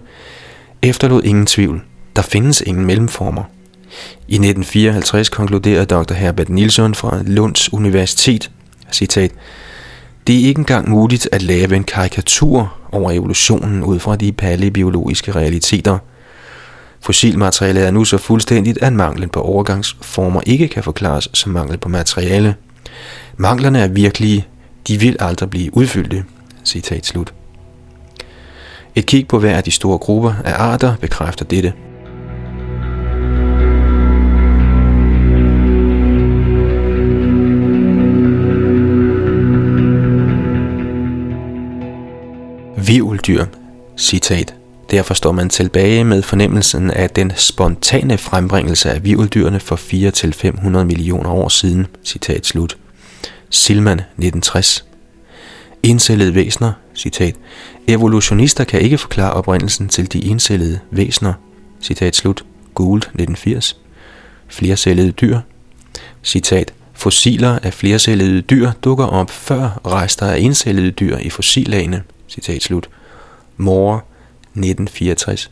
efterlod 0.81 1.23
ingen 1.23 1.45
tvivl. 1.45 1.81
Der 2.15 2.21
findes 2.21 2.61
ingen 2.61 2.85
mellemformer. 2.85 3.43
I 4.27 4.35
1954 4.35 5.29
konkluderede 5.29 5.85
Dr. 5.85 6.13
Herbert 6.13 6.49
Nilsson 6.49 6.95
fra 6.95 7.21
Lunds 7.25 7.73
Universitet, 7.73 8.51
citat, 8.91 9.31
det 10.27 10.35
er 10.35 10.47
ikke 10.47 10.59
engang 10.59 10.89
muligt 10.89 11.29
at 11.31 11.41
lave 11.41 11.75
en 11.75 11.83
karikatur 11.83 12.73
over 12.91 13.11
evolutionen 13.11 13.83
ud 13.83 13.99
fra 13.99 14.15
de 14.15 14.31
paleobiologiske 14.31 15.31
realiteter. 15.31 15.97
Fossilmaterialet 16.99 17.87
er 17.87 17.91
nu 17.91 18.05
så 18.05 18.17
fuldstændigt, 18.17 18.77
at 18.77 18.93
manglen 18.93 19.29
på 19.29 19.41
overgangsformer 19.41 20.41
ikke 20.45 20.67
kan 20.67 20.83
forklares 20.83 21.29
som 21.33 21.51
mangel 21.51 21.77
på 21.77 21.89
materiale. 21.89 22.55
Manglerne 23.37 23.79
er 23.79 23.87
virkelige, 23.87 24.45
de 24.87 24.99
vil 24.99 25.17
aldrig 25.19 25.49
blive 25.49 25.77
udfyldte. 25.77 26.23
Citat 26.65 27.05
slut. 27.05 27.33
Et 28.95 29.05
kig 29.05 29.27
på 29.27 29.39
hver 29.39 29.57
af 29.57 29.63
de 29.63 29.71
store 29.71 29.97
grupper 29.97 30.33
af 30.45 30.53
arter 30.63 30.95
bekræfter 31.01 31.45
dette. 31.45 31.73
Vivldyr. 42.91 43.45
Citat. 43.97 44.53
Derfor 44.91 45.13
står 45.13 45.31
man 45.31 45.49
tilbage 45.49 46.03
med 46.03 46.21
fornemmelsen 46.21 46.91
af 46.91 47.09
den 47.09 47.31
spontane 47.35 48.17
frembringelse 48.17 48.91
af 48.91 49.03
vivldyrene 49.03 49.59
for 49.59 49.75
4-500 49.75 50.83
millioner 50.83 51.29
år 51.29 51.49
siden. 51.49 51.87
Citat 52.05 52.45
slut. 52.45 52.77
Silman 53.49 53.93
1960. 53.99 54.85
Encellede 55.83 56.35
væsner, 56.35 56.71
citat. 56.95 57.35
Evolutionister 57.87 58.63
kan 58.63 58.81
ikke 58.81 58.97
forklare 58.97 59.33
oprindelsen 59.33 59.89
til 59.89 60.13
de 60.13 60.25
encellede 60.25 60.79
væsner, 60.91 61.33
citat 61.81 62.15
slut. 62.15 62.45
Gould 62.73 63.01
1980. 63.01 63.77
Flercellede 64.47 65.11
dyr, 65.11 65.39
citat. 66.23 66.73
Fossiler 66.93 67.59
af 67.63 67.73
flercellede 67.73 68.41
dyr 68.41 68.71
dukker 68.83 69.05
op 69.05 69.29
før 69.29 69.81
rester 69.85 70.25
af 70.25 70.39
encellede 70.39 70.91
dyr 70.91 71.17
i 71.17 71.29
fossillagene, 71.29 72.03
citat 72.31 72.61
slut. 72.61 72.89
Moore 73.57 74.01
1964. 74.41 75.51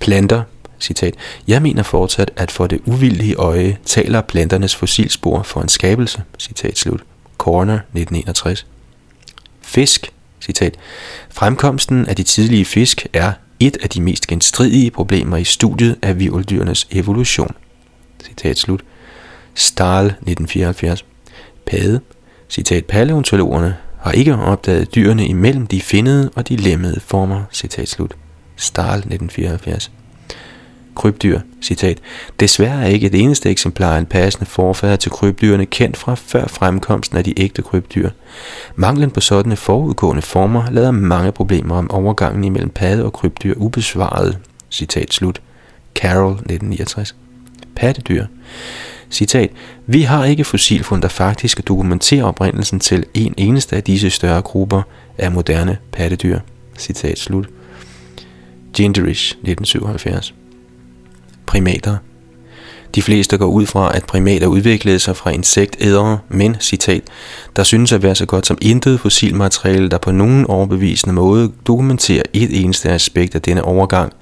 Planter, 0.00 0.42
citat, 0.80 1.14
jeg 1.48 1.62
mener 1.62 1.82
fortsat, 1.82 2.30
at 2.36 2.50
for 2.50 2.66
det 2.66 2.80
uvildige 2.84 3.34
øje 3.34 3.78
taler 3.84 4.20
planternes 4.20 4.76
fossilspor 4.76 5.42
for 5.42 5.60
en 5.60 5.68
skabelse, 5.68 6.22
citat 6.38 6.78
slut. 6.78 7.00
Corner 7.38 7.74
1961. 7.74 8.66
Fisk, 9.60 10.12
citat, 10.40 10.74
fremkomsten 11.30 12.06
af 12.06 12.16
de 12.16 12.22
tidlige 12.22 12.64
fisk 12.64 13.06
er 13.12 13.32
et 13.60 13.76
af 13.82 13.90
de 13.90 14.00
mest 14.00 14.26
genstridige 14.26 14.90
problemer 14.90 15.36
i 15.36 15.44
studiet 15.44 15.96
af 16.02 16.18
virveldyrenes 16.18 16.88
evolution. 16.90 17.54
Citat 18.26 18.58
slut. 18.58 18.84
Stahl 19.54 20.06
1974. 20.06 21.04
Pade, 21.66 22.00
citat, 22.48 22.84
paleontologerne 22.84 23.76
har 24.06 24.12
ikke 24.12 24.36
opdaget 24.36 24.94
dyrene 24.94 25.26
imellem 25.26 25.66
de 25.66 25.80
finnede 25.80 26.30
og 26.34 26.48
de 26.48 26.56
lemmede 26.56 27.00
former, 27.00 27.42
citat 27.52 27.88
slut. 27.88 28.16
Stahl 28.56 28.98
1974. 28.98 29.90
Krybdyr, 30.94 31.40
citat. 31.62 31.98
Desværre 32.40 32.82
er 32.82 32.86
ikke 32.86 33.06
et 33.06 33.14
eneste 33.14 33.50
eksemplar 33.50 33.94
af 33.94 33.98
en 33.98 34.06
passende 34.06 34.46
forfader 34.46 34.96
til 34.96 35.10
krybdyrene 35.10 35.66
kendt 35.66 35.96
fra 35.96 36.14
før 36.14 36.46
fremkomsten 36.46 37.18
af 37.18 37.24
de 37.24 37.40
ægte 37.40 37.62
krybdyr. 37.62 38.10
Manglen 38.76 39.10
på 39.10 39.20
sådanne 39.20 39.56
forudgående 39.56 40.22
former 40.22 40.70
lader 40.70 40.90
mange 40.90 41.32
problemer 41.32 41.76
om 41.76 41.90
overgangen 41.90 42.44
imellem 42.44 42.70
padde 42.70 43.04
og 43.04 43.12
krybdyr 43.12 43.54
ubesvaret. 43.56 44.38
Citat 44.70 45.12
slut. 45.12 45.40
Carroll 45.94 46.32
1969. 46.32 47.14
Pattedyr. 47.76 48.26
Citat, 49.10 49.50
vi 49.86 50.02
har 50.02 50.24
ikke 50.24 50.44
fossilfund, 50.44 51.02
der 51.02 51.08
faktisk 51.08 51.68
dokumenterer 51.68 52.24
oprindelsen 52.24 52.80
til 52.80 53.04
en 53.14 53.34
eneste 53.36 53.76
af 53.76 53.82
disse 53.82 54.10
større 54.10 54.42
grupper 54.42 54.82
af 55.18 55.32
moderne 55.32 55.78
pattedyr. 55.92 56.38
Citat 56.78 57.18
slut. 57.18 57.48
Genderish, 58.72 59.30
1977 59.30 60.34
primater. 61.46 61.96
De 62.94 63.02
fleste 63.02 63.38
går 63.38 63.46
ud 63.46 63.66
fra, 63.66 63.96
at 63.96 64.04
primater 64.04 64.46
udviklede 64.46 64.98
sig 64.98 65.16
fra 65.16 65.30
insektædere, 65.30 66.18
men, 66.28 66.56
citat, 66.60 67.02
der 67.56 67.62
synes 67.62 67.92
at 67.92 68.02
være 68.02 68.14
så 68.14 68.26
godt 68.26 68.46
som 68.46 68.58
intet 68.62 69.00
fossilmateriale, 69.00 69.88
der 69.88 69.98
på 69.98 70.12
nogen 70.12 70.46
overbevisende 70.46 71.14
måde 71.14 71.52
dokumenterer 71.66 72.22
et 72.32 72.64
eneste 72.64 72.90
aspekt 72.90 73.34
af 73.34 73.42
denne 73.42 73.64
overgang. 73.64 74.12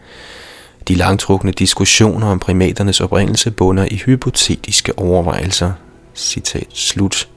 De 0.88 0.94
langtrukne 0.94 1.52
diskussioner 1.52 2.26
om 2.26 2.38
primaternes 2.38 3.00
oprindelse 3.00 3.50
bunder 3.50 3.88
i 3.90 3.96
hypotetiske 3.96 4.98
overvejelser. 4.98 5.72
Citat 6.14 6.66
slut. 6.74 7.28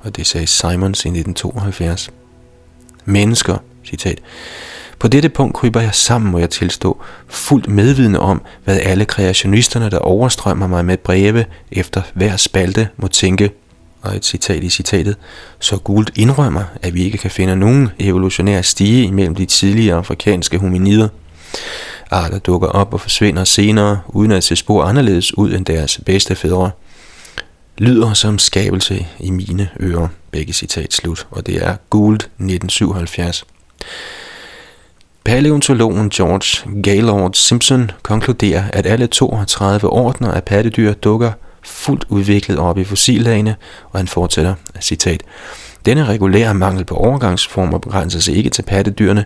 Og 0.00 0.16
det 0.16 0.26
sagde 0.26 0.46
Simons 0.46 1.04
i 1.04 1.08
1972. 1.08 2.10
Mennesker, 3.04 3.56
citat, 3.84 4.18
på 4.98 5.08
dette 5.08 5.28
punkt 5.28 5.54
kryber 5.54 5.80
jeg 5.80 5.94
sammen, 5.94 6.30
må 6.30 6.38
jeg 6.38 6.50
tilstå, 6.50 7.02
fuldt 7.28 7.68
medvidende 7.68 8.20
om, 8.20 8.42
hvad 8.64 8.78
alle 8.80 9.04
kreationisterne, 9.04 9.90
der 9.90 9.98
overstrømmer 9.98 10.66
mig 10.66 10.84
med 10.84 10.96
breve 10.96 11.44
efter 11.72 12.02
hver 12.14 12.36
spalte, 12.36 12.88
må 12.96 13.08
tænke. 13.08 13.50
og 14.02 14.16
et 14.16 14.24
citat 14.24 14.64
i 14.64 14.70
citatet, 14.70 15.16
så 15.58 15.76
Gould 15.76 16.06
indrømmer, 16.16 16.64
at 16.82 16.94
vi 16.94 17.04
ikke 17.04 17.18
kan 17.18 17.30
finde 17.30 17.56
nogen 17.56 17.88
evolutionær 17.98 18.62
stige 18.62 19.04
imellem 19.04 19.34
de 19.34 19.46
tidligere 19.46 19.96
afrikanske 19.96 20.58
hominider. 20.58 21.08
Arter 22.10 22.38
dukker 22.38 22.68
op 22.68 22.94
og 22.94 23.00
forsvinder 23.00 23.44
senere, 23.44 24.00
uden 24.08 24.32
at 24.32 24.44
se 24.44 24.56
spor 24.56 24.84
anderledes 24.84 25.38
ud 25.38 25.52
end 25.52 25.64
deres 25.64 26.00
bedste 26.06 26.34
fædre. 26.34 26.70
Lyder 27.78 28.14
som 28.14 28.38
skabelse 28.38 29.06
i 29.20 29.30
mine 29.30 29.68
ører. 29.80 30.08
Begge 30.30 30.52
citat 30.52 30.94
slut, 30.94 31.26
og 31.30 31.46
det 31.46 31.56
er 31.56 31.76
Gould 31.90 32.16
1977. 32.16 33.44
Paleontologen 35.24 36.10
George 36.10 36.82
Gaylord 36.82 37.34
Simpson 37.34 37.90
konkluderer, 38.02 38.64
at 38.72 38.86
alle 38.86 39.06
32 39.06 39.90
ordner 39.92 40.30
af 40.32 40.44
pattedyr 40.44 40.92
dukker 40.92 41.32
fuldt 41.64 42.04
udviklet 42.08 42.58
op 42.58 42.78
i 42.78 42.84
fossillagene, 42.84 43.56
og 43.90 43.98
han 43.98 44.08
fortsætter, 44.08 44.54
citat, 44.80 45.22
denne 45.86 46.04
regulære 46.04 46.54
mangel 46.54 46.84
på 46.84 46.94
overgangsformer 46.94 47.78
begrænser 47.78 48.20
sig 48.20 48.36
ikke 48.36 48.50
til 48.50 48.62
pattedyrene, 48.62 49.24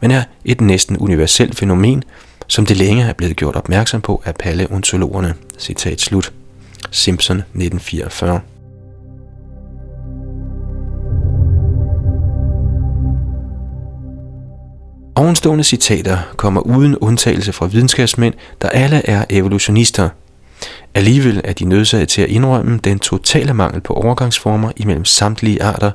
men 0.00 0.10
er 0.10 0.22
et 0.44 0.60
næsten 0.60 0.98
universelt 0.98 1.58
fænomen, 1.58 2.04
som 2.46 2.66
det 2.66 2.76
længe 2.76 3.04
er 3.04 3.12
blevet 3.12 3.36
gjort 3.36 3.56
opmærksom 3.56 4.00
på 4.00 4.22
af 4.24 4.34
paleontologerne. 4.34 5.34
Citat 5.58 6.00
slut. 6.00 6.32
Simpson 6.90 7.36
1944 7.36 8.40
Ovenstående 15.16 15.64
citater 15.64 16.18
kommer 16.36 16.60
uden 16.60 16.96
undtagelse 16.96 17.52
fra 17.52 17.66
videnskabsmænd, 17.66 18.34
der 18.62 18.68
alle 18.68 19.08
er 19.08 19.24
evolutionister. 19.30 20.08
Alligevel 20.94 21.40
er 21.44 21.52
de 21.52 21.64
nødsaget 21.64 22.08
til 22.08 22.22
at 22.22 22.28
indrømme 22.28 22.80
den 22.84 22.98
totale 22.98 23.54
mangel 23.54 23.80
på 23.80 23.92
overgangsformer 23.92 24.72
imellem 24.76 25.04
samtlige 25.04 25.62
arter, 25.62 25.90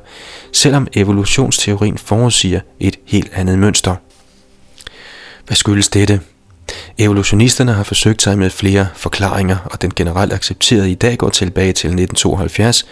selvom 0.54 0.88
evolutionsteorien 0.94 1.98
forudsiger 1.98 2.60
et 2.80 2.96
helt 3.06 3.32
andet 3.34 3.60
mønster. 3.60 3.96
Hvad 5.46 5.56
skyldes 5.56 5.90
dette? 5.90 6.22
Evolutionisterne 6.98 7.74
har 7.74 7.84
forsøgt 7.84 8.22
sig 8.22 8.38
med 8.38 8.50
flere 8.50 8.88
forklaringer, 8.96 9.58
og 9.66 9.82
den 9.82 9.92
generelt 9.96 10.34
accepterede 10.34 10.92
i 10.92 10.96
dag 10.96 11.18
går 11.18 11.30
tilbage 11.30 11.74
til 11.74 11.88
1972, 11.88 12.86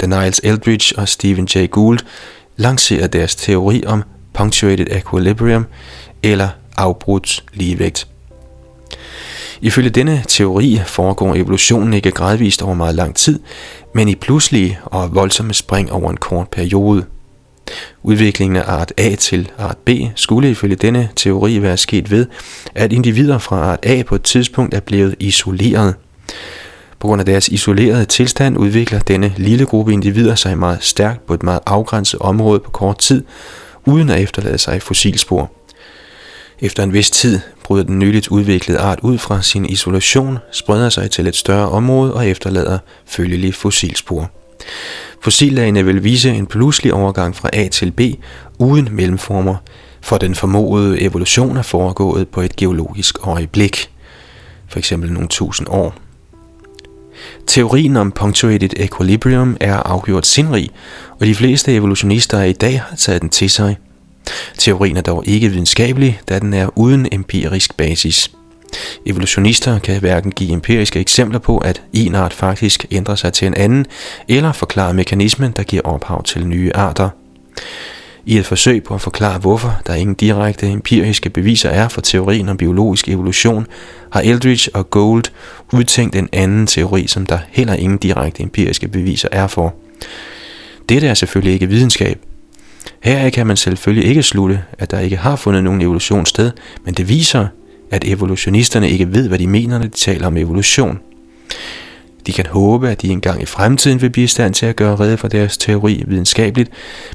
da 0.00 0.06
Niles 0.06 0.40
Eldridge 0.44 0.98
og 0.98 1.08
Stephen 1.08 1.48
Jay 1.54 1.70
Gould 1.70 1.98
lancerede 2.56 3.08
deres 3.08 3.36
teori 3.36 3.82
om 3.86 4.02
punctuated 4.34 4.86
equilibrium 4.90 5.66
eller 6.22 6.48
afbrudt 6.76 7.44
ligevægt. 7.52 8.09
Ifølge 9.62 9.90
denne 9.90 10.22
teori 10.28 10.80
foregår 10.86 11.34
evolutionen 11.34 11.94
ikke 11.94 12.10
gradvist 12.10 12.62
over 12.62 12.74
meget 12.74 12.94
lang 12.94 13.16
tid, 13.16 13.40
men 13.94 14.08
i 14.08 14.14
pludselige 14.14 14.78
og 14.84 15.14
voldsomme 15.14 15.54
spring 15.54 15.92
over 15.92 16.10
en 16.10 16.16
kort 16.16 16.48
periode. 16.48 17.04
Udviklingen 18.02 18.56
af 18.56 18.64
art 18.66 18.92
A 18.98 19.14
til 19.14 19.50
art 19.58 19.78
B 19.78 19.90
skulle 20.14 20.50
ifølge 20.50 20.76
denne 20.76 21.08
teori 21.16 21.62
være 21.62 21.76
sket 21.76 22.10
ved, 22.10 22.26
at 22.74 22.92
individer 22.92 23.38
fra 23.38 23.56
art 23.56 23.86
A 23.86 24.02
på 24.02 24.14
et 24.14 24.22
tidspunkt 24.22 24.74
er 24.74 24.80
blevet 24.80 25.14
isoleret. 25.18 25.94
På 26.98 27.06
grund 27.08 27.20
af 27.20 27.26
deres 27.26 27.48
isolerede 27.48 28.04
tilstand 28.04 28.58
udvikler 28.58 28.98
denne 28.98 29.34
lille 29.36 29.66
gruppe 29.66 29.92
individer 29.92 30.34
sig 30.34 30.58
meget 30.58 30.78
stærkt 30.80 31.26
på 31.26 31.34
et 31.34 31.42
meget 31.42 31.60
afgrænset 31.66 32.20
område 32.20 32.60
på 32.60 32.70
kort 32.70 32.98
tid, 32.98 33.24
uden 33.86 34.10
at 34.10 34.20
efterlade 34.20 34.58
sig 34.58 34.82
fossilspor. 34.82 35.50
Efter 36.62 36.82
en 36.82 36.92
vis 36.92 37.10
tid 37.10 37.40
bryder 37.64 37.84
den 37.84 37.98
nyligt 37.98 38.28
udviklede 38.28 38.78
art 38.78 38.98
ud 39.02 39.18
fra 39.18 39.42
sin 39.42 39.66
isolation, 39.66 40.38
spreder 40.52 40.88
sig 40.88 41.10
til 41.10 41.26
et 41.26 41.36
større 41.36 41.68
område 41.68 42.14
og 42.14 42.28
efterlader 42.28 42.78
følgelige 43.06 43.52
fossilspor. 43.52 44.30
Fossillagene 45.22 45.84
vil 45.84 46.04
vise 46.04 46.30
en 46.30 46.46
pludselig 46.46 46.94
overgang 46.94 47.36
fra 47.36 47.50
A 47.52 47.68
til 47.68 47.90
B 47.92 48.00
uden 48.58 48.88
mellemformer, 48.92 49.56
for 50.00 50.18
den 50.18 50.34
formodede 50.34 51.00
evolution 51.00 51.56
er 51.56 51.62
foregået 51.62 52.28
på 52.28 52.40
et 52.40 52.56
geologisk 52.56 53.26
øjeblik, 53.26 53.90
for 54.68 54.78
eksempel 54.78 55.12
nogle 55.12 55.28
tusind 55.28 55.68
år. 55.70 55.94
Teorien 57.46 57.96
om 57.96 58.12
punctuated 58.12 58.70
equilibrium 58.76 59.56
er 59.60 59.76
afgjort 59.76 60.26
sindrig, 60.26 60.70
og 61.20 61.26
de 61.26 61.34
fleste 61.34 61.74
evolutionister 61.74 62.42
i 62.42 62.52
dag 62.52 62.80
har 62.80 62.96
taget 62.96 63.22
den 63.22 63.30
til 63.30 63.50
sig. 63.50 63.76
Teorien 64.58 64.96
er 64.96 65.00
dog 65.00 65.22
ikke 65.26 65.48
videnskabelig, 65.48 66.20
da 66.28 66.38
den 66.38 66.54
er 66.54 66.78
uden 66.78 67.08
empirisk 67.12 67.76
basis. 67.76 68.30
Evolutionister 69.06 69.78
kan 69.78 70.00
hverken 70.00 70.32
give 70.32 70.52
empiriske 70.52 71.00
eksempler 71.00 71.38
på, 71.38 71.58
at 71.58 71.82
en 71.92 72.14
art 72.14 72.32
faktisk 72.32 72.86
ændrer 72.90 73.14
sig 73.14 73.32
til 73.32 73.46
en 73.46 73.54
anden, 73.54 73.86
eller 74.28 74.52
forklare 74.52 74.94
mekanismen, 74.94 75.52
der 75.56 75.62
giver 75.62 75.82
ophav 75.82 76.22
til 76.22 76.46
nye 76.46 76.70
arter. 76.74 77.08
I 78.26 78.38
et 78.38 78.46
forsøg 78.46 78.84
på 78.84 78.94
at 78.94 79.00
forklare, 79.00 79.38
hvorfor 79.38 79.80
der 79.86 79.94
ingen 79.94 80.14
direkte 80.14 80.66
empiriske 80.66 81.30
beviser 81.30 81.68
er 81.68 81.88
for 81.88 82.00
teorien 82.00 82.48
om 82.48 82.56
biologisk 82.56 83.08
evolution, 83.08 83.66
har 84.12 84.20
Eldridge 84.20 84.70
og 84.74 84.90
Gould 84.90 85.24
udtænkt 85.72 86.16
en 86.16 86.28
anden 86.32 86.66
teori, 86.66 87.06
som 87.06 87.26
der 87.26 87.38
heller 87.50 87.74
ingen 87.74 87.98
direkte 87.98 88.42
empiriske 88.42 88.88
beviser 88.88 89.28
er 89.32 89.46
for. 89.46 89.74
Dette 90.88 91.06
er 91.06 91.14
selvfølgelig 91.14 91.52
ikke 91.54 91.68
videnskab. 91.68 92.18
Her 93.00 93.30
kan 93.30 93.46
man 93.46 93.56
selvfølgelig 93.56 94.08
ikke 94.08 94.22
slutte, 94.22 94.62
at 94.78 94.90
der 94.90 94.98
ikke 94.98 95.16
har 95.16 95.36
fundet 95.36 95.64
nogen 95.64 95.82
evolution 95.82 96.26
sted, 96.26 96.50
men 96.84 96.94
det 96.94 97.08
viser, 97.08 97.46
at 97.90 98.04
evolutionisterne 98.04 98.90
ikke 98.90 99.12
ved, 99.12 99.28
hvad 99.28 99.38
de 99.38 99.46
mener, 99.46 99.78
når 99.78 99.86
de 99.86 99.96
taler 99.96 100.26
om 100.26 100.36
evolution. 100.36 100.98
De 102.26 102.32
kan 102.32 102.46
håbe, 102.46 102.90
at 102.90 103.02
de 103.02 103.08
engang 103.08 103.42
i 103.42 103.46
fremtiden 103.46 104.02
vil 104.02 104.10
blive 104.10 104.24
i 104.24 104.26
stand 104.26 104.54
til 104.54 104.66
at 104.66 104.76
gøre 104.76 104.96
rede 104.96 105.16
for 105.16 105.28
deres 105.28 105.58
teori 105.58 106.04
videnskabeligt, 106.06 106.70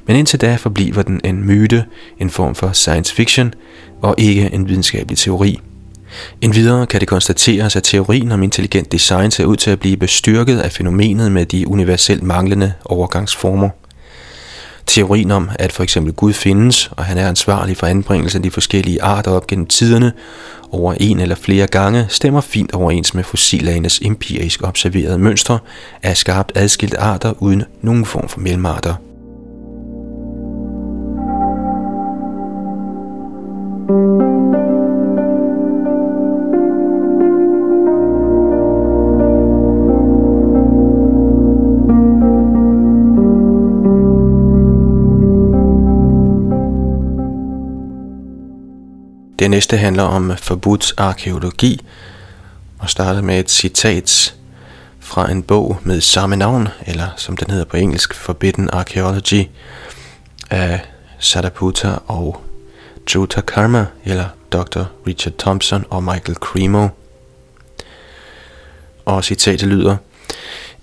men 0.08 0.16
indtil 0.16 0.42
da 0.42 0.56
forbliver 0.56 1.02
den 1.02 1.22
en 1.24 1.44
myte, 1.46 1.86
en 2.20 2.30
form 2.30 2.56
for 2.56 2.72
science 2.72 3.16
fiction, 3.16 3.54
og 4.02 4.16
ikke 4.18 4.54
en 4.54 4.70
videnskabelig 4.70 5.18
teori. 5.18 5.60
Endvidere 6.42 6.86
kan 6.86 7.00
det 7.00 7.08
konstateres, 7.08 7.76
at 7.76 7.84
teorien 7.84 8.32
om 8.32 8.44
intelligent 8.44 8.92
design 8.92 9.32
ser 9.32 9.46
ud 9.46 9.56
til 9.56 9.72
at 9.72 9.80
blive 9.80 9.98
bestyrket 9.98 10.60
af 10.60 10.72
fænomenet 10.72 11.32
med 11.32 11.46
de 11.46 11.68
universelt 11.68 12.24
manglende 12.24 12.74
overgangsformer. 12.86 13.70
Teorien 14.88 15.32
om, 15.32 15.50
at 15.60 15.72
for 15.72 15.84
eksempel 15.84 16.14
Gud 16.14 16.34
findes, 16.34 16.92
og 16.98 17.06
han 17.06 17.18
er 17.18 17.28
ansvarlig 17.28 17.78
for 17.78 17.88
anbringelsen 17.88 18.40
af 18.40 18.44
de 18.44 18.52
forskellige 18.52 19.04
arter 19.04 19.32
op 19.32 19.48
gennem 19.48 19.66
tiderne, 19.66 20.14
over 20.72 20.94
en 21.00 21.20
eller 21.20 21.36
flere 21.36 21.68
gange, 21.68 22.06
stemmer 22.10 22.42
fint 22.42 22.74
overens 22.74 23.14
med 23.14 23.24
fossilagenes 23.24 24.00
empirisk 24.02 24.64
observerede 24.64 25.18
mønstre 25.18 25.60
af 26.04 26.18
skarpt 26.18 26.52
adskilte 26.56 27.00
arter 27.00 27.34
uden 27.40 27.64
nogen 27.82 28.06
form 28.06 28.30
for 28.30 28.40
mellemarter. 28.40 28.96
Det 49.40 49.50
næste 49.50 49.78
handler 49.78 50.04
om 50.04 50.38
forbudt 50.38 50.94
arkeologi, 50.98 51.86
og 52.80 52.90
starter 52.90 53.22
med 53.22 53.40
et 53.40 53.52
citat 53.52 54.36
fra 55.00 55.32
en 55.32 55.44
bog 55.44 55.78
med 55.84 56.02
samme 56.02 56.36
navn, 56.36 56.68
eller 56.86 57.08
som 57.18 57.38
den 57.38 57.52
hedder 57.52 57.66
på 57.66 57.78
engelsk, 57.78 58.14
Forbidden 58.14 58.70
Archaeology, 58.74 59.48
af 60.50 60.80
Sadaputa 61.20 61.96
og 62.08 62.42
Jutta 63.16 63.42
Karma, 63.42 63.86
eller 64.06 64.26
Dr. 64.52 64.84
Richard 65.08 65.34
Thompson 65.38 65.86
og 65.90 66.04
Michael 66.04 66.36
Cremo. 66.36 66.88
Og 69.06 69.24
citatet 69.24 69.70
lyder, 69.70 69.98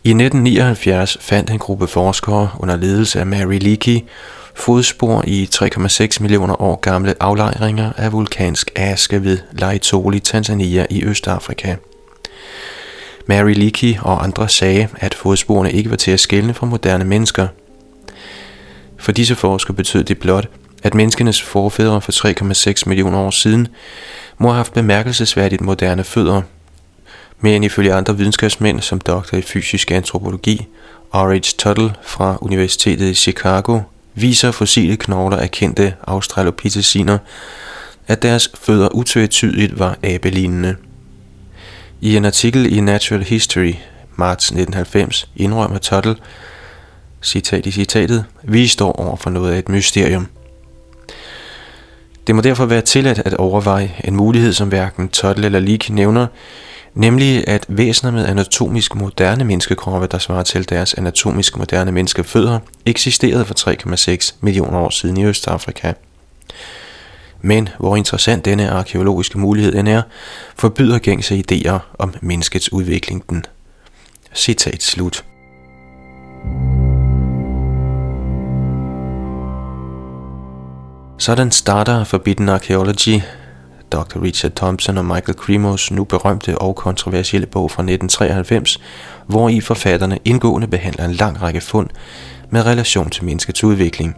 i 0.04 0.10
1979 0.10 1.16
fandt 1.20 1.50
en 1.50 1.58
gruppe 1.58 1.86
forskere 1.86 2.50
under 2.58 2.76
ledelse 2.76 3.20
af 3.20 3.26
Mary 3.26 3.58
Leakey 3.58 4.00
fodspor 4.54 5.24
i 5.26 5.48
3,6 5.54 6.20
millioner 6.20 6.62
år 6.62 6.76
gamle 6.76 7.14
aflejringer 7.20 7.92
af 7.96 8.12
vulkansk 8.12 8.70
aske 8.76 9.24
ved 9.24 9.38
Laetoli, 9.52 10.20
Tanzania 10.20 10.86
i 10.90 11.04
Østafrika. 11.04 11.76
Mary 13.26 13.52
Leakey 13.54 13.94
og 14.00 14.24
andre 14.24 14.48
sagde, 14.48 14.88
at 14.96 15.14
fodsporene 15.14 15.72
ikke 15.72 15.90
var 15.90 15.96
til 15.96 16.10
at 16.10 16.20
skelne 16.20 16.54
fra 16.54 16.66
moderne 16.66 17.04
mennesker. 17.04 17.48
For 18.98 19.12
disse 19.12 19.34
forskere 19.34 19.74
betød 19.74 20.04
det 20.04 20.18
blot, 20.18 20.48
at 20.82 20.94
menneskenes 20.94 21.42
forfædre 21.42 22.00
for 22.00 22.12
3,6 22.12 22.82
millioner 22.86 23.18
år 23.18 23.30
siden 23.30 23.68
må 24.38 24.48
have 24.48 24.56
haft 24.56 24.74
bemærkelsesværdigt 24.74 25.60
moderne 25.60 26.04
fødder. 26.04 26.42
Men 27.40 27.64
ifølge 27.64 27.94
andre 27.94 28.16
videnskabsmænd, 28.16 28.80
som 28.80 29.00
doktor 29.00 29.36
i 29.36 29.42
fysisk 29.42 29.90
antropologi, 29.90 30.66
R.H. 31.14 31.40
Tuttle 31.58 31.94
fra 32.02 32.38
Universitetet 32.40 33.10
i 33.10 33.14
Chicago 33.14 33.80
viser 34.14 34.50
fossile 34.50 34.96
knogler 34.96 35.36
af 35.36 35.50
kendte 35.50 35.94
australopitheciner, 36.06 37.18
at 38.08 38.22
deres 38.22 38.48
fødder 38.54 38.88
utvetydigt 38.88 39.78
var 39.78 39.98
abelignende. 40.02 40.76
I 42.00 42.16
en 42.16 42.24
artikel 42.24 42.76
i 42.76 42.80
Natural 42.80 43.22
History, 43.22 43.74
marts 44.16 44.44
1990, 44.46 45.28
indrømmer 45.36 45.78
Tuttle, 45.78 46.16
citat 47.22 47.66
i 47.66 47.70
citatet, 47.70 48.24
vi 48.42 48.66
står 48.66 48.92
over 48.92 49.16
for 49.16 49.30
noget 49.30 49.52
af 49.52 49.58
et 49.58 49.68
mysterium. 49.68 50.28
Det 52.26 52.34
må 52.34 52.40
derfor 52.40 52.66
være 52.66 52.80
tilladt 52.80 53.18
at 53.18 53.34
overveje 53.34 53.94
en 54.04 54.16
mulighed, 54.16 54.52
som 54.52 54.68
hverken 54.68 55.08
Tuttle 55.08 55.46
eller 55.46 55.60
Leak 55.60 55.90
nævner, 55.90 56.26
nemlig 56.94 57.48
at 57.48 57.64
væsener 57.68 58.10
med 58.10 58.26
anatomisk 58.26 58.94
moderne 58.94 59.44
menneskekroppe, 59.44 60.06
der 60.06 60.18
svarer 60.18 60.42
til 60.42 60.68
deres 60.68 60.94
anatomisk 60.94 61.56
moderne 61.56 61.92
menneskefødder, 61.92 62.58
eksisterede 62.86 63.44
for 63.44 63.54
3,6 63.54 64.34
millioner 64.40 64.78
år 64.78 64.90
siden 64.90 65.16
i 65.16 65.24
Østafrika. 65.24 65.92
Men 67.40 67.68
hvor 67.78 67.96
interessant 67.96 68.44
denne 68.44 68.70
arkeologiske 68.70 69.38
mulighed 69.38 69.74
end 69.74 69.88
er, 69.88 70.02
forbyder 70.56 70.98
gængse 70.98 71.42
idéer 71.50 71.78
om 71.98 72.14
menneskets 72.20 72.72
udvikling 72.72 73.30
den. 73.30 73.44
Citat 74.34 74.82
slut. 74.82 75.24
Sådan 81.18 81.50
starter 81.50 82.04
Forbidden 82.04 82.48
Archaeology, 82.48 83.20
Dr. 83.92 84.22
Richard 84.22 84.52
Thompson 84.52 84.98
og 84.98 85.04
Michael 85.04 85.38
Cremos 85.38 85.90
nu 85.90 86.04
berømte 86.04 86.58
og 86.58 86.76
kontroversielle 86.76 87.46
bog 87.46 87.70
fra 87.70 87.82
1993, 87.82 88.80
hvor 89.26 89.48
i 89.48 89.60
forfatterne 89.60 90.18
indgående 90.24 90.66
behandler 90.66 91.04
en 91.04 91.12
lang 91.12 91.42
række 91.42 91.60
fund 91.60 91.88
med 92.50 92.66
relation 92.66 93.10
til 93.10 93.24
menneskets 93.24 93.64
udvikling. 93.64 94.16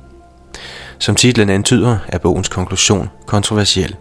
Som 0.99 1.15
titlen 1.15 1.51
antyder, 1.51 1.99
er 2.09 2.19
bogens 2.19 2.49
konklusion 2.49 3.09
kontroversiel. 3.27 3.97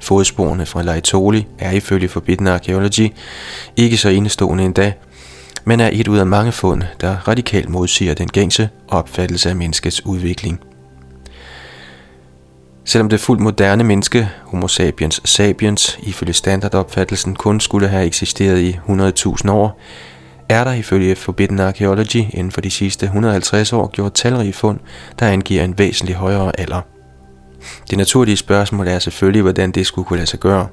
Fodsporene 0.00 0.66
fra 0.66 0.82
Laetoli 0.82 1.46
er 1.58 1.70
ifølge 1.70 2.08
Forbidden 2.08 2.46
Archaeology 2.46 3.12
ikke 3.76 3.96
så 3.96 4.08
enestående 4.08 4.64
endda, 4.64 4.92
men 5.64 5.80
er 5.80 5.90
et 5.92 6.08
ud 6.08 6.18
af 6.18 6.26
mange 6.26 6.52
fund, 6.52 6.82
der 7.00 7.28
radikalt 7.28 7.68
modsiger 7.68 8.14
den 8.14 8.28
gængse 8.28 8.68
opfattelse 8.88 9.48
af 9.50 9.56
menneskets 9.56 10.06
udvikling. 10.06 10.60
Selvom 12.90 13.08
det 13.08 13.20
fuldt 13.20 13.42
moderne 13.42 13.84
menneske, 13.84 14.28
Homo 14.44 14.68
sapiens 14.68 15.20
sapiens, 15.24 15.98
ifølge 16.02 16.32
standardopfattelsen 16.32 17.36
kun 17.36 17.60
skulle 17.60 17.88
have 17.88 18.06
eksisteret 18.06 18.58
i 18.60 18.78
100.000 18.88 19.50
år, 19.50 19.80
er 20.48 20.64
der 20.64 20.72
ifølge 20.72 21.16
Forbidden 21.16 21.60
Archaeology 21.60 22.16
inden 22.16 22.50
for 22.50 22.60
de 22.60 22.70
sidste 22.70 23.06
150 23.06 23.72
år 23.72 23.90
gjort 23.90 24.14
talrige 24.14 24.52
fund, 24.52 24.78
der 25.18 25.26
angiver 25.26 25.64
en 25.64 25.78
væsentlig 25.78 26.14
højere 26.14 26.60
alder. 26.60 26.80
Det 27.90 27.98
naturlige 27.98 28.36
spørgsmål 28.36 28.88
er 28.88 28.98
selvfølgelig, 28.98 29.42
hvordan 29.42 29.70
det 29.70 29.86
skulle 29.86 30.06
kunne 30.06 30.18
lade 30.18 30.30
sig 30.30 30.40
gøre. 30.40 30.68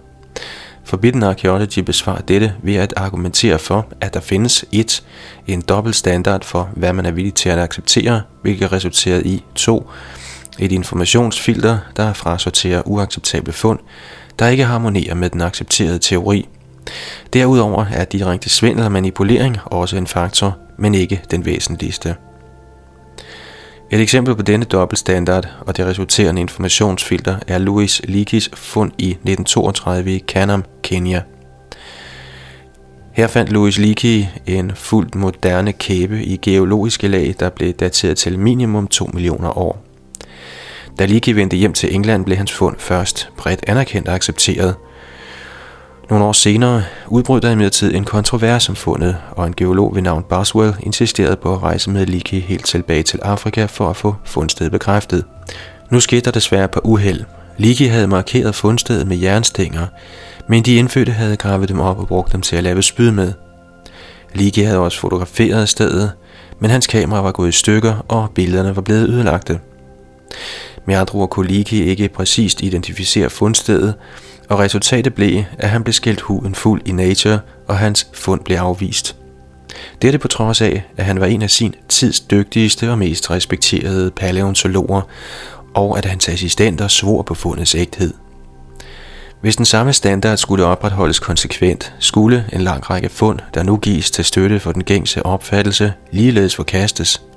Forbidden 0.86 1.24
Archaeology 1.24 1.80
besvarer 1.80 2.22
dette 2.22 2.54
ved 2.64 2.76
at 2.76 2.94
argumentere 2.96 3.60
for, 3.60 3.88
at 4.02 4.14
der 4.14 4.20
findes 4.20 4.66
et, 4.72 5.04
en 5.48 5.62
dobbelt 5.62 5.96
standard 5.96 6.44
for, 6.44 6.70
hvad 6.76 6.94
man 6.94 7.06
er 7.06 7.12
villig 7.12 7.34
til 7.34 7.50
at 7.50 7.60
acceptere, 7.60 8.22
hvilket 8.42 8.72
resulterer 8.72 9.22
i 9.26 9.44
2, 9.56 9.90
et 10.60 10.72
informationsfilter, 10.72 11.78
der 11.98 12.14
frasorterer 12.14 12.82
uacceptable 12.86 13.54
fund, 13.54 13.80
der 14.40 14.48
ikke 14.48 14.66
harmonerer 14.66 15.16
med 15.16 15.30
den 15.30 15.42
accepterede 15.42 16.00
teori. 16.00 16.48
Derudover 17.34 17.86
er 17.92 18.06
direkte 18.06 18.50
svindel 18.50 18.86
og 18.86 18.92
manipulering 18.92 19.58
også 19.66 19.98
en 19.98 20.08
faktor, 20.08 20.58
men 20.78 20.96
ikke 20.96 21.22
den 21.32 21.46
væsentligste. 21.46 22.16
Et 23.92 24.02
eksempel 24.02 24.36
på 24.36 24.42
denne 24.42 24.66
dobbeltstandard 24.66 25.48
og 25.60 25.78
det 25.78 25.86
resulterende 25.86 26.42
informationsfilter 26.42 27.36
er 27.48 27.58
Louis 27.58 28.02
Leakeys 28.04 28.50
fund 28.54 28.92
i 28.98 29.10
1932 29.10 30.16
i 30.16 30.24
Kanam, 30.28 30.64
Kenya. 30.84 31.22
Her 33.14 33.28
fandt 33.28 33.52
Louis 33.52 33.78
Leakey 33.78 34.26
en 34.46 34.72
fuldt 34.76 35.16
moderne 35.16 35.74
kæbe 35.74 36.24
i 36.24 36.38
geologiske 36.38 37.08
lag, 37.08 37.36
der 37.40 37.50
blev 37.50 37.74
dateret 37.74 38.18
til 38.18 38.40
minimum 38.40 38.88
2 38.88 39.10
millioner 39.14 39.58
år. 39.58 39.87
Da 41.00 41.06
Leakey 41.06 41.34
vendte 41.34 41.58
hjem 41.58 41.74
til 41.74 41.96
England, 41.96 42.26
blev 42.26 42.38
hans 42.38 42.52
fund 42.54 42.76
først 42.80 43.30
bredt 43.38 43.64
anerkendt 43.68 44.08
og 44.08 44.16
accepteret. 44.16 44.76
Nogle 46.10 46.26
år 46.26 46.34
senere 46.34 46.84
udbrød 47.08 47.42
der 47.42 47.52
imidlertid 47.52 47.96
en 47.96 48.04
kontrovers 48.04 48.70
om 48.70 48.76
fundet, 48.76 49.18
og 49.32 49.48
en 49.48 49.54
geolog 49.56 49.96
ved 49.96 50.02
navn 50.02 50.24
Boswell 50.30 50.76
insisterede 50.84 51.36
på 51.36 51.54
at 51.54 51.64
rejse 51.64 51.90
med 51.90 52.06
Leakey 52.06 52.42
helt 52.42 52.66
tilbage 52.66 53.04
til 53.04 53.20
Afrika 53.24 53.66
for 53.66 53.90
at 53.90 53.96
få 53.96 54.16
fundstedet 54.26 54.72
bekræftet. 54.72 55.26
Nu 55.92 56.00
skete 56.00 56.22
der 56.22 56.32
desværre 56.32 56.68
på 56.68 56.80
uheld. 56.84 57.24
Leakey 57.58 57.90
havde 57.90 58.08
markeret 58.08 58.56
fundstedet 58.56 59.08
med 59.08 59.18
jernstænger, 59.18 59.88
men 60.50 60.64
de 60.64 60.76
indfødte 60.76 61.12
havde 61.12 61.38
gravet 61.38 61.70
dem 61.70 61.80
op 61.80 62.00
og 62.00 62.08
brugt 62.08 62.32
dem 62.32 62.42
til 62.42 62.56
at 62.56 62.64
lave 62.64 62.84
spyd 62.84 63.12
med. 63.12 63.34
Leakey 64.34 64.66
havde 64.66 64.80
også 64.80 65.00
fotograferet 65.00 65.70
stedet, 65.70 66.12
men 66.60 66.70
hans 66.70 66.88
kamera 66.88 67.22
var 67.22 67.32
gået 67.32 67.50
i 67.50 67.52
stykker, 67.52 68.06
og 68.08 68.30
billederne 68.36 68.76
var 68.76 68.82
blevet 68.82 69.10
ødelagte. 69.10 69.60
Med 70.88 71.14
og 71.14 71.30
Koliki 71.30 71.84
ikke 71.84 72.10
præcist 72.10 72.62
identificere 72.62 73.30
fundstedet, 73.30 73.94
og 74.50 74.60
resultatet 74.60 75.14
blev, 75.14 75.44
at 75.58 75.70
han 75.70 75.84
blev 75.84 75.94
skældt 75.94 76.22
huden 76.22 76.56
fuld 76.56 76.82
i 76.86 76.92
Nature, 76.92 77.40
og 77.68 77.78
hans 77.78 78.08
fund 78.14 78.42
blev 78.42 78.58
afvist. 78.58 79.16
Dette 80.02 80.20
på 80.20 80.28
trods 80.28 80.62
af, 80.62 80.84
at 80.98 81.06
han 81.06 81.20
var 81.20 81.26
en 81.26 81.42
af 81.42 81.50
sin 81.50 81.76
tids 81.90 82.20
dygtigste 82.20 82.92
og 82.92 82.98
mest 82.98 83.30
respekterede 83.32 84.12
paleontologer, 84.12 85.02
og 85.74 85.98
at 85.98 86.06
hans 86.06 86.30
assistenter 86.30 86.88
svor 86.88 87.22
på 87.22 87.34
fundets 87.34 87.76
ægthed. 87.76 88.14
Hvis 89.42 89.56
den 89.56 89.66
samme 89.66 89.94
standard 89.94 90.38
skulle 90.38 90.66
opretholdes 90.66 91.20
konsekvent, 91.20 91.94
skulle 92.00 92.46
en 92.54 92.62
lang 92.62 92.90
række 92.90 93.10
fund, 93.10 93.40
der 93.54 93.64
nu 93.64 93.78
gives 93.78 94.12
til 94.12 94.26
støtte 94.26 94.60
for 94.60 94.72
den 94.72 94.84
gængse 94.84 95.26
opfattelse, 95.26 95.94
ligeledes 96.12 96.56
forkastes– 96.56 97.22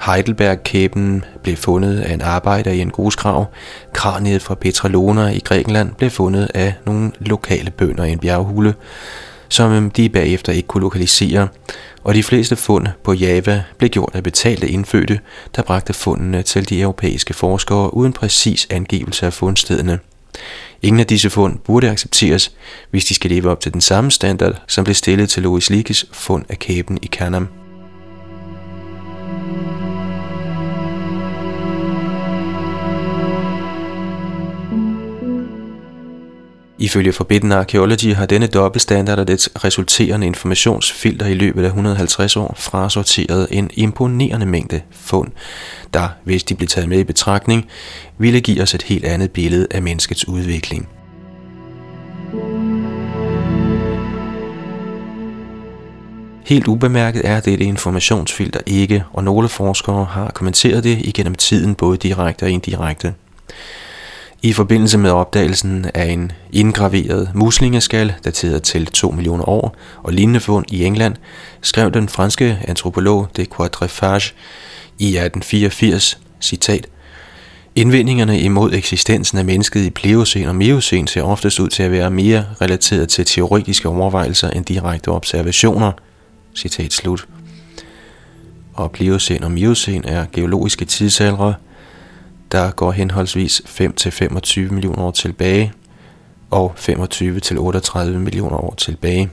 Heidelberg-kæben 0.00 1.24
blev 1.42 1.56
fundet 1.56 2.00
af 2.00 2.14
en 2.14 2.20
arbejder 2.20 2.70
i 2.70 2.80
en 2.80 2.90
grusgrav. 2.90 3.46
Kraniet 3.92 4.42
fra 4.42 4.54
Petralona 4.54 5.28
i 5.28 5.38
Grækenland 5.38 5.92
blev 5.98 6.10
fundet 6.10 6.50
af 6.54 6.74
nogle 6.86 7.12
lokale 7.20 7.70
bønder 7.70 8.04
i 8.04 8.12
en 8.12 8.18
bjerghule, 8.18 8.74
som 9.48 9.72
øhm, 9.72 9.90
de 9.90 10.08
bagefter 10.08 10.52
ikke 10.52 10.66
kunne 10.66 10.80
lokalisere. 10.80 11.48
Og 12.04 12.14
de 12.14 12.22
fleste 12.22 12.56
fund 12.56 12.86
på 13.04 13.12
Java 13.12 13.62
blev 13.78 13.90
gjort 13.90 14.10
af 14.14 14.22
betalte 14.22 14.68
indfødte, 14.68 15.20
der 15.56 15.62
bragte 15.62 15.92
fundene 15.92 16.42
til 16.42 16.68
de 16.68 16.80
europæiske 16.80 17.34
forskere 17.34 17.94
uden 17.94 18.12
præcis 18.12 18.66
angivelse 18.70 19.26
af 19.26 19.32
fundstedene. 19.32 19.98
Ingen 20.82 21.00
af 21.00 21.06
disse 21.06 21.30
fund 21.30 21.58
burde 21.58 21.90
accepteres, 21.90 22.52
hvis 22.90 23.04
de 23.04 23.14
skal 23.14 23.30
leve 23.30 23.50
op 23.50 23.60
til 23.60 23.72
den 23.72 23.80
samme 23.80 24.10
standard, 24.10 24.62
som 24.66 24.84
blev 24.84 24.94
stillet 24.94 25.28
til 25.28 25.42
Louis 25.42 25.70
Leakes 25.70 26.06
fund 26.12 26.44
af 26.48 26.58
kæben 26.58 26.98
i 27.02 27.06
Kanam. 27.06 27.48
Ifølge 36.80 37.12
Forbidden 37.12 37.52
Archaeology 37.52 38.14
har 38.14 38.26
denne 38.26 38.46
dobbeltstandard 38.46 39.18
og 39.18 39.28
dets 39.28 39.50
resulterende 39.64 40.26
informationsfilter 40.26 41.26
i 41.26 41.34
løbet 41.34 41.62
af 41.62 41.66
150 41.66 42.36
år 42.36 42.54
frasorteret 42.58 43.46
en 43.50 43.70
imponerende 43.74 44.46
mængde 44.46 44.80
fund, 44.90 45.30
der, 45.94 46.08
hvis 46.24 46.44
de 46.44 46.54
blev 46.54 46.68
taget 46.68 46.88
med 46.88 46.98
i 46.98 47.04
betragtning, 47.04 47.66
ville 48.18 48.40
give 48.40 48.62
os 48.62 48.74
et 48.74 48.82
helt 48.82 49.04
andet 49.04 49.30
billede 49.30 49.66
af 49.70 49.82
menneskets 49.82 50.28
udvikling. 50.28 50.88
Helt 56.46 56.68
ubemærket 56.68 57.28
er 57.28 57.40
dette 57.40 57.64
informationsfilter 57.64 58.60
ikke, 58.66 59.04
og 59.12 59.24
nogle 59.24 59.48
forskere 59.48 60.04
har 60.04 60.30
kommenteret 60.30 60.84
det 60.84 60.98
igennem 60.98 61.34
tiden 61.34 61.74
både 61.74 61.96
direkte 61.96 62.42
og 62.42 62.50
indirekte. 62.50 63.14
I 64.42 64.52
forbindelse 64.52 64.98
med 64.98 65.10
opdagelsen 65.10 65.86
af 65.94 66.04
en 66.04 66.32
indgraveret 66.52 67.30
muslingeskal, 67.34 68.14
dateret 68.24 68.62
til 68.62 68.86
2 68.86 69.10
millioner 69.10 69.48
år, 69.48 69.76
og 70.02 70.12
lignende 70.12 70.40
fund 70.40 70.64
i 70.72 70.84
England, 70.84 71.16
skrev 71.62 71.90
den 71.90 72.08
franske 72.08 72.58
antropolog 72.68 73.28
de 73.36 73.46
Quatrefages 73.56 74.34
i 74.98 75.06
1884, 75.06 76.18
citat, 76.40 76.86
Indvendingerne 77.78 78.40
imod 78.40 78.72
eksistensen 78.72 79.38
af 79.38 79.44
mennesket 79.44 79.84
i 79.84 79.90
Pleocen 79.90 80.48
og 80.48 80.56
Miocen 80.56 81.06
ser 81.06 81.22
oftest 81.22 81.60
ud 81.60 81.68
til 81.68 81.82
at 81.82 81.90
være 81.90 82.10
mere 82.10 82.44
relateret 82.60 83.08
til 83.08 83.24
teoretiske 83.24 83.88
overvejelser 83.88 84.50
end 84.50 84.64
direkte 84.64 85.08
observationer. 85.08 85.92
Citat 86.54 86.92
slut. 86.92 87.28
Og 88.74 88.92
Pleocen 88.92 89.44
og 89.44 89.50
Miocen 89.50 90.04
er 90.04 90.26
geologiske 90.32 90.84
tidsaldre, 90.84 91.54
der 92.52 92.70
går 92.70 92.92
henholdsvis 92.92 93.62
5-25 93.66 94.60
millioner 94.60 95.02
år 95.02 95.10
tilbage 95.10 95.72
og 96.50 96.74
25-38 96.78 98.04
millioner 98.04 98.56
år 98.56 98.74
tilbage. 98.76 99.30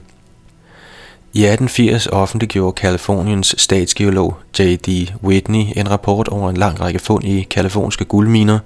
I 1.32 1.44
1880 1.44 2.06
offentliggjorde 2.06 2.72
Kaliforniens 2.72 3.54
statsgeolog 3.58 4.36
J.D. 4.58 5.12
Whitney 5.22 5.64
en 5.76 5.90
rapport 5.90 6.28
over 6.28 6.50
en 6.50 6.56
lang 6.56 6.80
række 6.80 6.98
fund 6.98 7.24
i 7.24 7.42
kaliforniske 7.42 8.04
guldminer, 8.04 8.58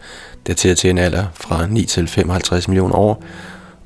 dateret 0.46 0.78
til 0.78 0.90
en 0.90 0.98
alder 0.98 1.24
fra 1.34 1.66
9 1.66 1.84
til 1.84 2.08
55 2.08 2.68
millioner 2.68 2.94
år, 2.94 3.24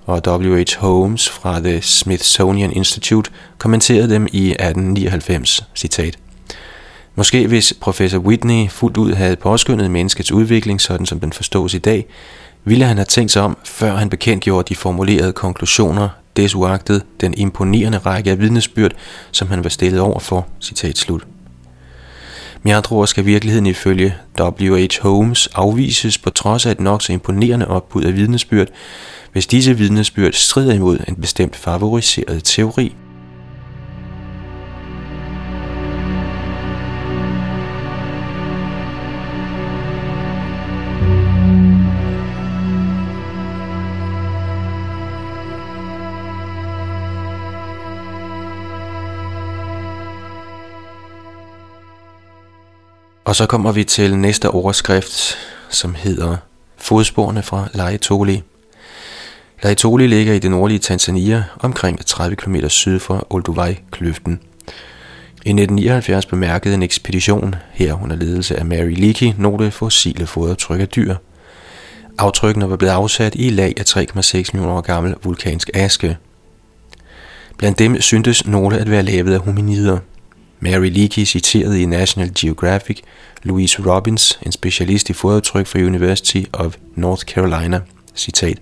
og 0.07 0.23
W.H. 0.27 0.79
Holmes 0.79 1.29
fra 1.29 1.61
The 1.61 1.83
Smithsonian 1.83 2.73
Institute 2.73 3.31
kommenterede 3.59 4.15
dem 4.15 4.27
i 4.33 4.51
1899, 4.51 5.69
citat. 5.75 6.19
Måske 7.17 7.47
hvis 7.47 7.75
professor 7.81 8.19
Whitney 8.19 8.71
fuldt 8.71 8.97
ud 8.97 9.13
havde 9.13 9.37
påskyndet 9.37 9.91
menneskets 9.91 10.33
udvikling, 10.33 10.81
sådan 10.81 11.07
som 11.07 11.21
den 11.21 11.33
forstås 11.33 11.75
i 11.75 11.79
dag, 11.79 12.07
ville 12.65 12.85
han 12.85 12.97
have 12.97 13.05
tænkt 13.05 13.33
sig 13.33 13.43
om, 13.43 13.57
før 13.65 13.97
han 13.97 14.11
bekendtgjorde 14.11 14.69
de 14.69 14.77
formulerede 14.77 15.33
konklusioner, 15.33 16.09
desuagtet 16.37 17.03
den 17.21 17.35
imponerende 17.37 17.99
række 17.99 18.31
af 18.31 18.41
vidnesbyrd, 18.41 18.93
som 19.33 19.49
han 19.49 19.65
var 19.65 19.71
stillet 19.71 20.01
over 20.01 20.19
for. 20.19 20.47
Citat 20.61 20.99
slut. 20.99 21.27
Med 22.63 22.73
andre 22.73 22.97
ord 22.97 23.07
skal 23.07 23.27
virkeligheden 23.27 23.67
ifølge 23.67 24.15
W.H. 24.41 25.03
Holmes 25.03 25.49
afvises 25.55 26.19
på 26.19 26.31
trods 26.31 26.67
af 26.67 26.71
et 26.71 26.81
nok 26.81 27.03
så 27.03 27.13
imponerende 27.13 27.69
opbud 27.69 28.03
af 28.05 28.17
vidnesbyrd, 28.17 28.69
hvis 29.33 29.47
disse 29.47 29.77
vidnesbyrd 29.79 30.33
strider 30.33 30.73
imod 30.73 30.99
en 31.09 31.17
bestemt 31.17 31.57
favoriseret 31.57 32.45
teori. 32.45 32.95
Og 53.25 53.37
så 53.37 53.47
kommer 53.47 53.73
vi 53.73 53.85
til 53.85 54.19
næste 54.19 54.51
overskrift, 54.51 55.39
som 55.71 55.95
hedder 55.95 56.37
Fodsporene 56.77 57.43
fra 57.43 57.69
Laetoli. 57.73 58.43
Laetoli 59.63 60.07
ligger 60.07 60.35
i 60.35 60.39
det 60.39 60.51
nordlige 60.51 60.79
Tanzania, 60.79 61.45
omkring 61.61 62.07
30 62.07 62.37
km 62.37 62.57
syd 62.69 62.99
for 62.99 63.27
Olduvai-kløften. 63.31 64.41
I 65.47 65.51
1979 65.51 66.27
bemærkede 66.27 66.75
en 66.75 66.83
ekspedition, 66.83 67.55
her 67.73 68.03
under 68.03 68.17
ledelse 68.17 68.57
af 68.57 68.65
Mary 68.65 68.95
Leakey, 68.97 69.33
nogle 69.39 69.71
fossile 69.71 70.27
fodaftryk 70.27 70.81
af 70.81 70.89
dyr. 70.89 71.15
Aftrykkene 72.19 72.71
var 72.71 72.77
blevet 72.77 72.93
afsat 72.93 73.35
i 73.35 73.51
lag 73.51 73.75
af 73.77 73.85
3,6 73.89 74.51
millioner 74.53 74.77
år 74.77 74.81
gammel 74.81 75.15
vulkansk 75.23 75.71
aske. 75.75 76.17
Blandt 77.59 77.79
dem 77.79 78.01
syntes 78.01 78.47
nogle 78.47 78.79
at 78.79 78.91
være 78.91 79.03
lavet 79.03 79.35
af 79.35 79.41
hominider– 79.41 79.99
Mary 80.65 80.91
Leakey 80.91 81.25
citerede 81.25 81.83
i 81.83 81.87
National 81.87 82.31
Geographic 82.39 83.01
Louise 83.43 83.83
Robbins, 83.87 84.39
en 84.47 84.53
specialist 84.53 85.11
i 85.11 85.13
fodaftryk 85.13 85.67
fra 85.67 85.79
University 85.79 86.43
of 86.53 86.75
North 86.95 87.25
Carolina, 87.25 87.81
citat, 88.17 88.59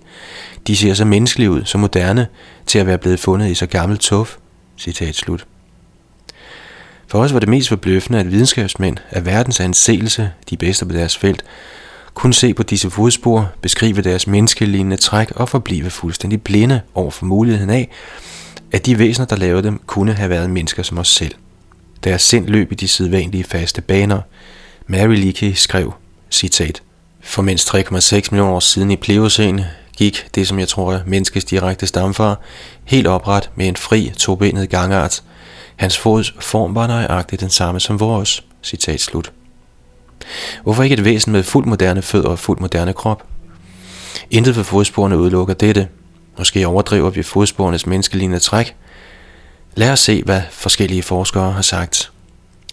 De 0.67 0.75
ser 0.75 0.93
så 0.93 1.05
menneskelige 1.05 1.51
ud, 1.51 1.65
så 1.65 1.77
moderne, 1.77 2.27
til 2.65 2.79
at 2.79 2.87
være 2.87 2.97
blevet 2.97 3.19
fundet 3.19 3.49
i 3.49 3.55
så 3.55 3.65
gammelt 3.65 4.01
tuf, 4.01 4.37
citat 4.77 5.15
slut. 5.15 5.45
For 7.07 7.19
os 7.19 7.33
var 7.33 7.39
det 7.39 7.49
mest 7.49 7.69
forbløffende, 7.69 8.19
at 8.19 8.31
videnskabsmænd 8.31 8.97
af 9.09 9.25
verdens 9.25 9.59
anseelse, 9.59 10.31
de 10.49 10.57
bedste 10.57 10.85
på 10.85 10.93
deres 10.93 11.17
felt, 11.17 11.43
kunne 12.13 12.33
se 12.33 12.53
på 12.53 12.63
disse 12.63 12.89
fodspor, 12.89 13.51
beskrive 13.61 14.01
deres 14.01 14.27
menneskelignende 14.27 14.97
træk 14.97 15.31
og 15.31 15.49
forblive 15.49 15.89
fuldstændig 15.89 16.41
blinde 16.41 16.81
over 16.93 17.11
for 17.11 17.25
muligheden 17.25 17.69
af, 17.69 17.89
at 18.71 18.85
de 18.85 18.99
væsener, 18.99 19.25
der 19.25 19.35
lavede 19.35 19.63
dem, 19.63 19.81
kunne 19.85 20.13
have 20.13 20.29
været 20.29 20.49
mennesker 20.49 20.83
som 20.83 20.97
os 20.97 21.07
selv. 21.07 21.35
Deres 22.03 22.21
sind 22.21 22.47
løb 22.47 22.71
i 22.71 22.75
de 22.75 22.87
sædvanlige 22.87 23.43
faste 23.43 23.81
baner. 23.81 24.21
Mary 24.87 25.15
Leakey 25.15 25.53
skrev, 25.53 25.93
citat, 26.31 26.81
For 27.21 27.41
mindst 27.41 27.75
3,6 27.75 28.27
millioner 28.31 28.53
år 28.53 28.59
siden 28.59 28.91
i 28.91 28.95
Pleocene 28.95 29.69
gik 29.97 30.27
det, 30.35 30.47
som 30.47 30.59
jeg 30.59 30.67
tror 30.67 30.93
er 30.93 30.99
menneskets 31.05 31.45
direkte 31.45 31.87
stamfar, 31.87 32.39
helt 32.85 33.07
opret 33.07 33.49
med 33.55 33.67
en 33.67 33.75
fri, 33.75 34.11
tobenet 34.17 34.69
gangart. 34.69 35.23
Hans 35.75 35.97
fods 35.97 36.33
form 36.39 36.75
var 36.75 36.87
nøjagtigt 36.87 37.41
den 37.41 37.49
samme 37.49 37.79
som 37.79 37.99
vores. 37.99 38.43
Citat 38.63 39.01
slut. 39.01 39.31
Hvorfor 40.63 40.83
ikke 40.83 40.93
et 40.93 41.05
væsen 41.05 41.31
med 41.31 41.43
fuldt 41.43 41.67
moderne 41.67 42.01
fødder 42.01 42.29
og 42.29 42.39
fuldt 42.39 42.61
moderne 42.61 42.93
krop? 42.93 43.23
Intet 44.31 44.55
for 44.55 44.63
fodsporene 44.63 45.17
udelukker 45.17 45.53
dette. 45.53 45.87
Måske 46.37 46.67
overdriver 46.67 47.09
vi 47.09 47.23
fodsporenes 47.23 47.87
menneskelignende 47.87 48.39
træk, 48.39 48.75
Lad 49.75 49.91
os 49.91 49.99
se, 49.99 50.23
hvad 50.23 50.41
forskellige 50.51 51.03
forskere 51.03 51.51
har 51.51 51.61
sagt. 51.61 52.11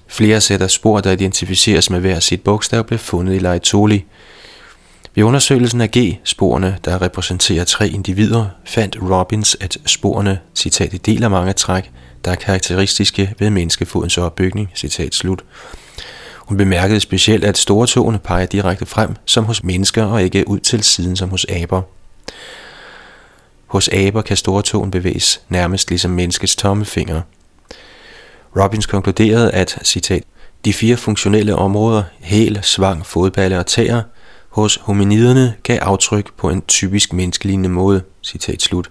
Flere 0.06 0.40
sæt 0.40 0.62
af 0.62 0.70
spor, 0.70 1.00
der 1.00 1.10
identificeres 1.10 1.90
med 1.90 2.00
hver 2.00 2.20
sit 2.20 2.42
bogstav, 2.42 2.84
blev 2.84 2.98
fundet 2.98 3.34
i 3.34 3.38
Laetoli. 3.38 4.04
Ved 5.14 5.24
undersøgelsen 5.24 5.80
af 5.80 5.90
G-sporene, 5.90 6.78
der 6.84 7.02
repræsenterer 7.02 7.64
tre 7.64 7.88
individer, 7.88 8.46
fandt 8.64 8.96
Robbins, 9.02 9.56
at 9.60 9.78
sporene, 9.86 10.38
citat, 10.54 11.06
deler 11.06 11.28
mange 11.28 11.52
træk, 11.52 11.90
der 12.24 12.30
er 12.30 12.34
karakteristiske 12.34 13.34
ved 13.38 13.50
menneskefodens 13.50 14.18
opbygning, 14.18 14.70
citat 14.74 15.14
slut. 15.14 15.44
Hun 16.38 16.56
bemærkede 16.56 17.00
specielt, 17.00 17.44
at 17.44 17.58
store 17.58 17.86
tåene 17.86 18.18
peger 18.18 18.46
direkte 18.46 18.86
frem, 18.86 19.16
som 19.24 19.44
hos 19.44 19.64
mennesker, 19.64 20.04
og 20.04 20.22
ikke 20.22 20.48
ud 20.48 20.58
til 20.58 20.82
siden, 20.82 21.16
som 21.16 21.30
hos 21.30 21.46
aber. 21.48 21.82
Hos 23.70 23.88
aber 23.88 24.22
kan 24.22 24.36
stortåen 24.36 24.90
bevæges 24.90 25.40
nærmest 25.48 25.88
ligesom 25.90 26.10
menneskets 26.10 26.56
tommelfinger. 26.56 27.20
Robbins 28.56 28.86
konkluderede, 28.86 29.50
at, 29.50 29.78
citat, 29.84 30.22
de 30.64 30.72
fire 30.72 30.96
funktionelle 30.96 31.56
områder, 31.56 32.02
hæl, 32.20 32.58
svang, 32.62 33.06
fodballe 33.06 33.58
og 33.58 33.66
tæer, 33.66 34.02
hos 34.48 34.78
hominiderne 34.82 35.54
gav 35.62 35.78
aftryk 35.82 36.32
på 36.36 36.50
en 36.50 36.62
typisk 36.62 37.12
menneskelignende 37.12 37.68
måde, 37.68 38.02
citat 38.22 38.62
slut. 38.62 38.90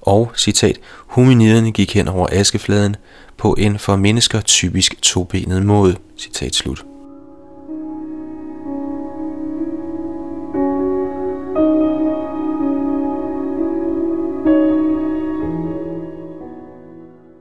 Og, 0.00 0.32
citat, 0.36 0.78
hominiderne 1.06 1.72
gik 1.72 1.94
hen 1.94 2.08
over 2.08 2.26
askefladen 2.32 2.96
på 3.36 3.54
en 3.58 3.78
for 3.78 3.96
mennesker 3.96 4.40
typisk 4.40 5.02
tobenet 5.02 5.66
måde, 5.66 5.96
citat 6.18 6.54
slut. 6.54 6.84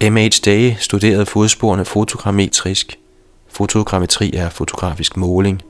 M.H. 0.09 0.45
Day 0.45 0.73
studerede 0.79 1.25
fodsporene 1.25 1.85
fotogrammetrisk. 1.85 2.99
Fotogrammetri 3.47 4.31
er 4.33 4.49
fotografisk 4.49 5.17
måling. 5.17 5.61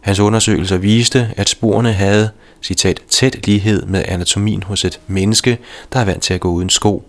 Hans 0.00 0.20
undersøgelser 0.20 0.76
viste, 0.76 1.34
at 1.36 1.48
sporene 1.48 1.92
havde, 1.92 2.30
citat, 2.62 3.00
tæt 3.08 3.46
lighed 3.46 3.86
med 3.86 4.04
anatomien 4.08 4.62
hos 4.62 4.84
et 4.84 5.00
menneske, 5.06 5.58
der 5.92 6.00
er 6.00 6.04
vant 6.04 6.22
til 6.22 6.34
at 6.34 6.40
gå 6.40 6.50
uden 6.50 6.70
sko. 6.70 7.04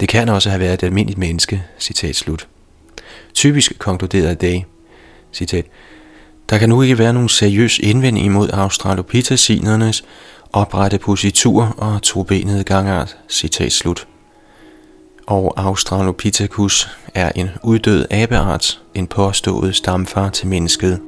Det 0.00 0.08
kan 0.08 0.28
også 0.28 0.50
have 0.50 0.60
været 0.60 0.74
et 0.74 0.82
almindeligt 0.82 1.18
menneske, 1.18 1.62
citat 1.78 2.16
slut. 2.16 2.48
Typisk 3.34 3.78
konkluderede 3.78 4.34
Day, 4.34 4.60
citat, 5.32 5.66
der 6.50 6.58
kan 6.58 6.68
nu 6.68 6.82
ikke 6.82 6.98
være 6.98 7.12
nogen 7.12 7.28
seriøs 7.28 7.78
indvending 7.78 8.26
imod 8.26 8.48
australopithecinernes 8.52 10.04
oprette 10.52 10.98
positur 10.98 11.74
og 11.78 12.02
tobenede 12.02 12.64
gangart, 12.64 13.16
citat 13.28 13.72
slut 13.72 14.06
og 15.30 15.54
Australopithecus 15.56 16.88
er 17.14 17.32
en 17.34 17.48
uddød 17.62 18.06
abeart, 18.10 18.80
en 18.94 19.06
påstået 19.06 19.76
stamfar 19.76 20.28
til 20.28 20.46
mennesket. 20.46 21.00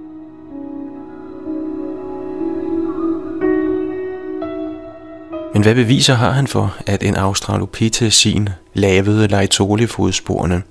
Men 5.55 5.63
hvad 5.63 5.75
beviser 5.75 6.15
har 6.15 6.31
han 6.31 6.47
for, 6.47 6.77
at 6.87 7.03
en 7.03 7.17
Australopithecin 7.17 8.49
lavede 8.75 9.29
Laetoli-fodsporene? 9.29 10.63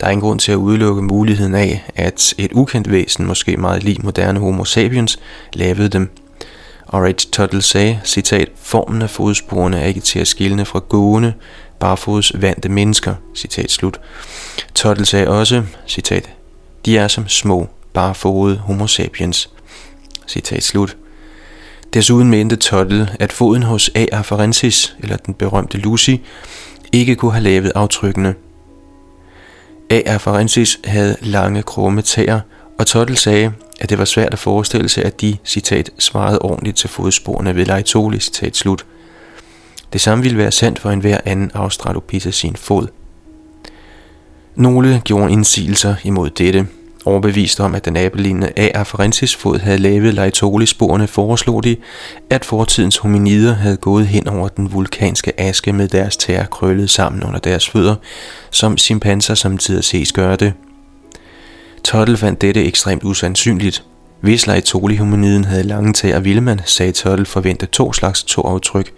Der 0.00 0.06
er 0.06 0.10
ingen 0.10 0.26
grund 0.26 0.40
til 0.40 0.52
at 0.52 0.56
udelukke 0.56 1.02
muligheden 1.02 1.54
af, 1.54 1.84
at 1.94 2.34
et 2.38 2.52
ukendt 2.52 2.90
væsen, 2.90 3.26
måske 3.26 3.56
meget 3.56 3.82
lige 3.82 4.02
moderne 4.02 4.40
homo 4.40 4.64
sapiens, 4.64 5.18
lavede 5.52 5.88
dem. 5.88 6.10
R.H. 6.94 7.14
Tuttle 7.32 7.62
sagde, 7.62 8.00
citat, 8.04 8.48
formen 8.56 9.02
af 9.02 9.10
fodsporene 9.10 9.80
er 9.80 9.86
ikke 9.86 10.00
til 10.00 10.18
at 10.18 10.28
skille 10.28 10.64
fra 10.64 10.78
gående, 10.78 11.32
barfods 11.80 12.32
vante 12.34 12.68
mennesker, 12.68 13.14
citat 13.34 13.70
slut. 13.70 14.00
Tuttle 14.74 15.06
sagde 15.06 15.28
også, 15.28 15.62
citat, 15.86 16.30
de 16.84 16.98
er 16.98 17.08
som 17.08 17.28
små, 17.28 17.68
barfodede 17.92 18.58
homo 18.58 18.86
sapiens, 18.86 19.50
citat 20.28 20.62
slut. 20.62 20.96
Desuden 21.94 22.30
mente 22.30 22.56
Tuttle, 22.56 23.08
at 23.20 23.32
foden 23.32 23.62
hos 23.62 23.90
A. 23.94 24.06
afarensis, 24.12 24.96
eller 25.00 25.16
den 25.16 25.34
berømte 25.34 25.78
Lucy, 25.78 26.14
ikke 26.92 27.14
kunne 27.16 27.32
have 27.32 27.44
lavet 27.44 27.72
aftrykkene. 27.74 28.34
A. 29.90 30.02
afarensis 30.06 30.80
havde 30.84 31.16
lange, 31.20 31.62
krumme 31.62 32.02
tæer, 32.02 32.40
og 32.78 32.86
Tuttle 32.86 33.16
sagde, 33.16 33.52
at 33.80 33.90
det 33.90 33.98
var 33.98 34.04
svært 34.04 34.32
at 34.32 34.38
forestille 34.38 34.88
sig, 34.88 35.04
at 35.04 35.20
de, 35.20 35.36
citat, 35.44 35.90
svarede 35.98 36.38
ordentligt 36.38 36.76
til 36.76 36.88
fodsporene 36.88 37.56
ved 37.56 37.66
Leitoli, 37.66 38.20
citat 38.20 38.56
slut. 38.56 38.84
Det 39.92 40.00
samme 40.00 40.22
ville 40.22 40.38
være 40.38 40.52
sandt 40.52 40.78
for 40.78 40.90
enhver 40.90 41.18
anden 41.24 41.50
sin 42.32 42.56
fod. 42.56 42.86
Nogle 44.54 45.02
gjorde 45.04 45.32
indsigelser 45.32 45.94
imod 46.04 46.30
dette. 46.30 46.66
Overbevist 47.04 47.60
om, 47.60 47.74
at 47.74 47.84
den 47.84 47.96
abelignende 47.96 48.52
A. 48.56 48.68
afarensis 48.74 49.36
fod 49.36 49.58
havde 49.58 49.78
lavet 49.78 50.14
Laetoli-sporene, 50.14 51.06
foreslog 51.06 51.64
de, 51.64 51.76
at 52.30 52.44
fortidens 52.44 52.96
hominider 52.96 53.54
havde 53.54 53.76
gået 53.76 54.06
hen 54.06 54.28
over 54.28 54.48
den 54.48 54.72
vulkanske 54.72 55.40
aske 55.40 55.72
med 55.72 55.88
deres 55.88 56.16
tæer 56.16 56.46
krøllet 56.46 56.90
sammen 56.90 57.22
under 57.22 57.38
deres 57.38 57.68
fødder, 57.68 57.94
som 58.50 58.78
chimpanser 58.78 59.34
samtidig 59.34 59.84
ses 59.84 60.12
gøre 60.12 60.36
det. 60.36 60.52
Tuttle 61.84 62.16
fandt 62.16 62.40
dette 62.40 62.64
ekstremt 62.64 63.04
usandsynligt. 63.04 63.84
Hvis 64.20 64.46
Laetoli-hominiden 64.46 65.44
havde 65.44 65.62
lange 65.62 65.92
tæer, 65.92 66.20
ville 66.20 66.40
man, 66.40 66.60
sagde 66.64 66.92
Tuttle, 66.92 67.26
forvente 67.26 67.66
to 67.66 67.92
slags 67.92 68.22
toaftryk. 68.22 68.92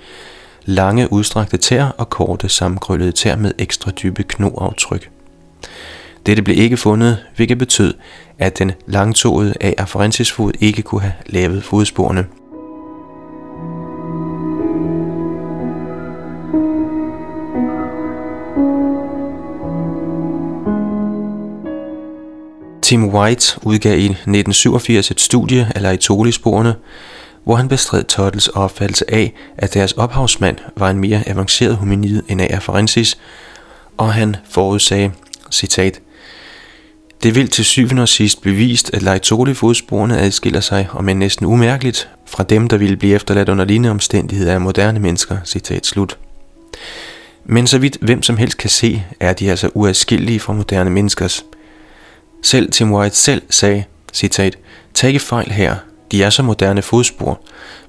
Lange, 0.64 1.12
udstrakte 1.12 1.56
tæer 1.56 1.88
og 1.88 2.10
korte, 2.10 2.48
sammenkrøllede 2.48 3.12
tæer 3.12 3.36
med 3.36 3.52
ekstra 3.58 3.90
dybe 3.90 4.22
knoaftryk. 4.22 5.10
Dette 6.26 6.42
blev 6.42 6.58
ikke 6.58 6.76
fundet, 6.76 7.18
hvilket 7.36 7.58
betød, 7.58 7.94
at 8.38 8.58
den 8.58 8.72
langtåede 8.86 9.54
af 9.60 9.74
afarensis 9.78 10.32
fod 10.32 10.52
ikke 10.60 10.82
kunne 10.82 11.00
have 11.00 11.12
lavet 11.26 11.64
fodsporene. 11.64 12.26
Tim 22.82 23.14
White 23.14 23.58
udgav 23.62 23.98
i 23.98 24.04
1987 24.04 25.10
et 25.10 25.20
studie 25.20 25.72
af 25.74 25.82
Laetoli-sporene, 25.82 26.74
hvor 27.44 27.56
han 27.56 27.68
bestred 27.68 28.04
Tottles 28.04 28.48
opfattelse 28.48 29.14
af, 29.14 29.34
at 29.58 29.74
deres 29.74 29.92
ophavsmand 29.92 30.56
var 30.76 30.90
en 30.90 30.98
mere 30.98 31.28
avanceret 31.28 31.76
hominid 31.76 32.22
end 32.28 32.42
A. 32.42 32.44
Afarensis, 32.44 33.18
og 33.96 34.14
han 34.14 34.36
forudsagde, 34.50 35.10
citat, 35.50 36.00
det 37.22 37.34
vil 37.34 37.48
til 37.48 37.64
syvende 37.64 38.02
og 38.02 38.08
sidst 38.08 38.42
bevist, 38.42 38.94
at 38.94 39.02
Leitoli-fodsporene 39.02 40.18
adskiller 40.18 40.60
sig, 40.60 40.88
om 40.92 41.08
end 41.08 41.18
næsten 41.18 41.46
umærkeligt, 41.46 42.08
fra 42.26 42.42
dem, 42.42 42.68
der 42.68 42.76
ville 42.76 42.96
blive 42.96 43.14
efterladt 43.14 43.48
under 43.48 43.64
lignende 43.64 43.90
omstændigheder 43.90 44.52
af 44.52 44.60
moderne 44.60 45.00
mennesker, 45.00 45.36
citat 45.44 45.86
slut. 45.86 46.18
Men 47.44 47.66
så 47.66 47.78
vidt 47.78 47.96
hvem 48.00 48.22
som 48.22 48.36
helst 48.36 48.58
kan 48.58 48.70
se, 48.70 49.04
er 49.20 49.32
de 49.32 49.50
altså 49.50 49.70
uadskillelige 49.74 50.40
fra 50.40 50.52
moderne 50.52 50.90
menneskers. 50.90 51.44
Selv 52.42 52.72
Tim 52.72 52.92
White 52.92 53.16
selv 53.16 53.42
sagde, 53.50 53.84
citat, 54.12 54.58
Tag 54.94 55.08
ikke 55.08 55.20
fejl 55.20 55.50
her, 55.50 55.76
de 56.12 56.22
er 56.22 56.30
så 56.30 56.42
moderne 56.42 56.82
fodspor. 56.82 57.40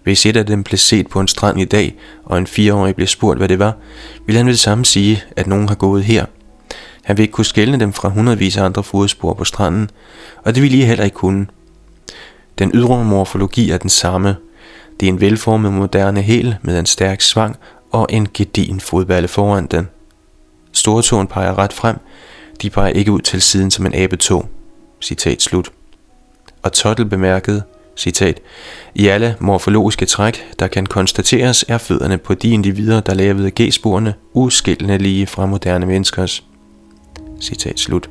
Hvis 0.04 0.26
et 0.26 0.38
af 0.38 0.46
dem 0.46 0.64
blev 0.64 0.78
set 0.78 1.08
på 1.08 1.20
en 1.20 1.28
strand 1.28 1.62
i 1.62 1.66
dag, 1.66 1.96
og 2.26 2.38
en 2.38 2.48
fireårig 2.48 2.96
blev 2.96 3.08
spurgt, 3.08 3.40
hvad 3.40 3.50
det 3.50 3.60
var, 3.60 3.76
ville 4.26 4.38
han 4.38 4.46
ved 4.46 4.54
det 4.54 4.60
samme 4.60 4.86
sige, 4.86 5.24
at 5.36 5.48
nogen 5.48 5.68
har 5.68 5.76
gået 5.76 6.04
her. 6.04 6.26
Han 7.04 7.18
vil 7.18 7.24
ikke 7.24 7.34
kunne 7.34 7.46
skelne 7.46 7.80
dem 7.80 7.94
fra 7.94 8.10
hundredvis 8.10 8.58
af 8.58 8.64
andre 8.64 8.84
fodspor 8.84 9.34
på 9.34 9.44
stranden, 9.44 9.90
og 10.44 10.56
det 10.56 10.64
ville 10.64 10.78
I 10.78 10.82
heller 10.82 11.04
ikke 11.04 11.16
kunne. 11.16 11.48
Den 12.60 12.72
ydre 12.74 13.06
morfologi 13.06 13.72
er 13.72 13.78
den 13.78 13.90
samme. 13.90 14.36
Det 15.00 15.08
er 15.08 15.12
en 15.12 15.22
velformet 15.22 15.74
moderne 15.74 16.22
hæl 16.22 16.56
med 16.62 16.80
en 16.80 16.86
stærk 16.86 17.22
svang 17.22 17.56
og 17.92 18.08
en 18.10 18.28
gedin 18.34 18.80
fodballe 18.80 19.28
foran 19.28 19.66
den. 19.66 19.88
Stortåen 20.72 21.28
peger 21.28 21.58
ret 21.58 21.74
frem, 21.74 21.98
de 22.62 22.70
peger 22.70 22.90
ikke 22.90 23.12
ud 23.12 23.22
til 23.22 23.42
siden 23.42 23.72
som 23.72 23.86
en 23.86 23.96
abetog. 23.96 24.50
Citat 25.02 25.42
slut. 25.42 25.72
Og 26.64 26.74
Tuttle 26.74 27.06
bemærkede, 27.06 27.64
citat, 27.98 28.42
I 28.96 29.08
alle 29.08 29.36
morfologiske 29.40 30.06
træk, 30.06 30.46
der 30.60 30.68
kan 30.68 30.86
konstateres, 30.86 31.66
er 31.68 31.78
fødderne 31.78 32.18
på 32.18 32.34
de 32.34 32.50
individer, 32.50 33.00
der 33.00 33.14
lavede 33.14 33.52
G-sporene, 33.62 34.14
uskillende 34.34 34.98
lige 34.98 35.28
fra 35.28 35.46
moderne 35.46 35.86
menneskers. 35.86 36.44
Citat 37.42 37.80
slut. 37.80 38.10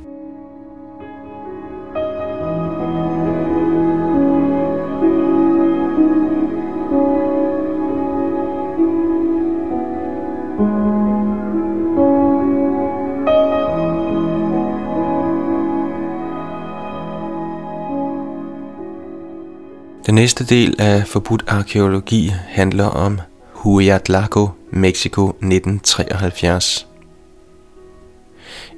Næste 20.23 20.43
del 20.43 20.75
af 20.79 21.07
forbudt 21.07 21.43
arkeologi 21.47 22.33
handler 22.47 22.85
om 22.85 23.19
Huayatlaco, 23.53 24.49
Mexico 24.71 25.29
1973. 25.29 26.87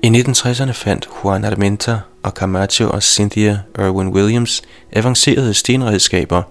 I 0.04 0.08
1960'erne 0.08 0.72
fandt 0.72 1.10
Juan 1.24 1.46
Armenta 1.46 2.00
og 2.24 2.32
Camacho 2.32 2.90
og 2.90 3.04
Cynthia 3.04 3.60
Irwin 3.80 4.08
Williams 4.08 4.62
avancerede 4.94 5.54
stenredskaber, 5.54 6.42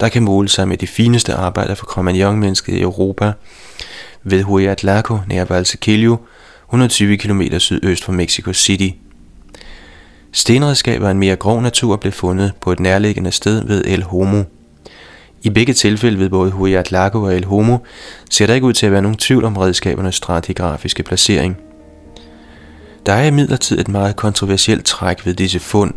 der 0.00 0.08
kan 0.08 0.22
måle 0.22 0.48
sig 0.48 0.68
med 0.68 0.76
de 0.76 0.86
fineste 0.86 1.34
arbejder 1.34 1.74
for 1.74 1.86
Cro-Magnon-mennesket 1.86 2.72
i 2.72 2.80
Europa 2.80 3.32
ved 4.22 4.42
Huayatlaco 4.42 5.18
nær 5.26 5.44
Valsequillo, 5.44 6.16
120 6.68 7.16
km 7.16 7.42
sydøst 7.58 8.04
for 8.04 8.12
Mexico 8.12 8.52
City– 8.52 8.90
Stenredskaber 10.32 11.06
af 11.06 11.10
en 11.10 11.18
mere 11.18 11.36
grov 11.36 11.62
natur 11.62 11.96
blev 11.96 12.12
fundet 12.12 12.52
på 12.60 12.72
et 12.72 12.80
nærliggende 12.80 13.32
sted 13.32 13.64
ved 13.66 13.84
El 13.86 14.02
Homo. 14.02 14.42
I 15.42 15.50
begge 15.50 15.72
tilfælde 15.72 16.18
ved 16.18 16.28
både 16.28 16.50
Huayatlaco 16.50 17.22
og 17.22 17.36
El 17.36 17.44
Homo 17.44 17.78
ser 18.30 18.46
der 18.46 18.54
ikke 18.54 18.66
ud 18.66 18.72
til 18.72 18.86
at 18.86 18.92
være 18.92 19.02
nogen 19.02 19.16
tvivl 19.16 19.44
om 19.44 19.56
redskabernes 19.56 20.14
stratigrafiske 20.14 21.02
placering. 21.02 21.56
Der 23.06 23.12
er 23.12 23.26
imidlertid 23.26 23.78
et 23.78 23.88
meget 23.88 24.16
kontroversielt 24.16 24.84
træk 24.84 25.26
ved 25.26 25.34
disse 25.34 25.58
fund. 25.60 25.94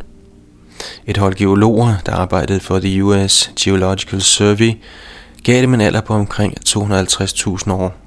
Et 1.05 1.17
hold 1.17 1.35
geologer, 1.35 1.93
der 2.05 2.11
arbejdede 2.11 2.59
for 2.59 2.79
The 2.79 3.03
US 3.03 3.51
Geological 3.59 4.21
Survey, 4.21 4.71
gav 5.43 5.61
dem 5.61 5.73
en 5.73 5.81
alder 5.81 6.01
på 6.01 6.13
omkring 6.13 6.53
250.000 6.69 7.71
år. 7.71 8.00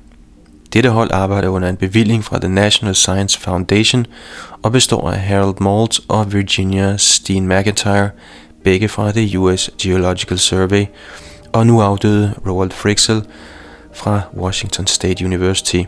Dette 0.72 0.90
hold 0.90 1.10
arbejder 1.12 1.48
under 1.48 1.68
en 1.68 1.76
bevilling 1.76 2.24
fra 2.24 2.38
The 2.38 2.48
National 2.48 2.94
Science 2.94 3.40
Foundation 3.40 4.06
og 4.62 4.72
består 4.72 5.10
af 5.10 5.18
Harold 5.18 5.60
Maltz 5.60 5.98
og 6.08 6.32
Virginia 6.32 6.96
Steen 6.96 7.48
McIntyre, 7.48 8.10
begge 8.64 8.88
fra 8.88 9.12
The 9.12 9.38
US 9.38 9.70
Geological 9.82 10.38
Survey, 10.38 10.84
og 11.52 11.66
nu 11.66 11.80
afdøde 11.80 12.34
Roald 12.46 12.70
Frixel 12.70 13.22
fra 13.92 14.20
Washington 14.36 14.86
State 14.86 15.24
University. 15.24 15.82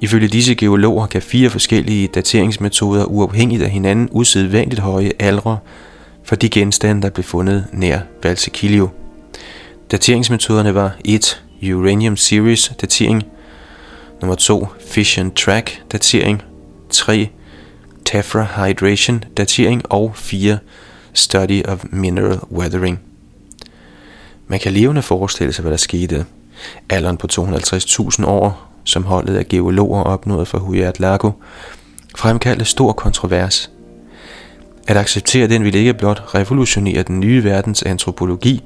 Ifølge 0.00 0.28
disse 0.28 0.54
geologer 0.54 1.06
kan 1.06 1.22
fire 1.22 1.50
forskellige 1.50 2.08
dateringsmetoder 2.08 3.04
uafhængigt 3.04 3.62
af 3.62 3.70
hinanden 3.70 4.08
usædvanligt 4.12 4.80
høje 4.80 5.10
aldre 5.20 5.58
for 6.24 6.36
de 6.36 6.48
genstande, 6.48 7.02
der 7.02 7.10
blev 7.10 7.24
fundet 7.24 7.66
nær 7.72 7.98
Valsekilio. 8.22 8.88
Dateringsmetoderne 9.90 10.74
var 10.74 10.96
1. 11.04 11.42
Uranium 11.62 12.16
Series 12.16 12.72
datering– 12.80 13.24
Nummer 14.20 14.34
2. 14.34 14.66
Fission 14.80 15.30
Track 15.34 15.82
datering. 15.92 16.42
3. 16.90 17.28
Tephra 18.04 18.66
Hydration 18.66 19.24
datering. 19.36 19.82
Og 19.92 20.12
4. 20.14 20.58
Study 21.12 21.64
of 21.64 21.84
Mineral 21.90 22.38
Weathering. 22.52 23.00
Man 24.46 24.60
kan 24.60 24.72
levende 24.72 25.02
forestille 25.02 25.52
sig, 25.52 25.62
hvad 25.62 25.70
der 25.70 25.76
skete. 25.76 26.26
Alderen 26.88 27.16
på 27.16 27.26
250.000 27.32 28.26
år, 28.26 28.70
som 28.84 29.04
holdet 29.04 29.36
af 29.36 29.48
geologer 29.48 30.02
opnåede 30.02 30.46
for 30.46 30.58
Huyat 30.58 31.00
Lago, 31.00 31.30
fremkaldte 32.16 32.64
stor 32.64 32.92
kontrovers. 32.92 33.70
At 34.88 34.96
acceptere 34.96 35.48
den 35.48 35.64
ville 35.64 35.78
ikke 35.78 35.94
blot 35.94 36.34
revolutionere 36.34 37.02
den 37.02 37.20
nye 37.20 37.44
verdens 37.44 37.82
antropologi, 37.82 38.62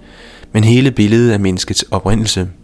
men 0.53 0.65
hele 0.65 0.91
billedet 0.91 1.33
af 1.33 1.41
menneskets 1.41 1.85
oprindelse– 1.91 2.49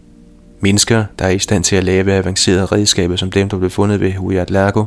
Mennesker, 0.59 1.05
der 1.19 1.25
er 1.25 1.29
i 1.29 1.39
stand 1.39 1.63
til 1.63 1.75
at 1.75 1.83
lave 1.83 2.13
avancerede 2.13 2.65
redskaber 2.65 3.15
som 3.15 3.31
dem, 3.31 3.49
der 3.49 3.57
blev 3.57 3.69
fundet 3.69 3.99
ved 3.99 4.13
Huyat 4.13 4.49
Largo, 4.49 4.83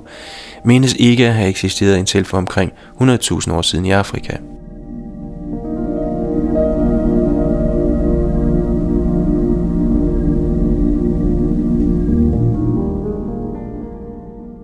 menes 0.65 0.95
ikke 0.99 1.27
at 1.27 1.35
have 1.35 1.49
eksisteret 1.49 1.97
indtil 1.97 2.25
for 2.25 2.39
omkring 2.39 2.73
100.000 3.01 3.53
år 3.53 3.63
siden 3.63 3.85
i 3.87 3.91
Afrika. 3.91 4.37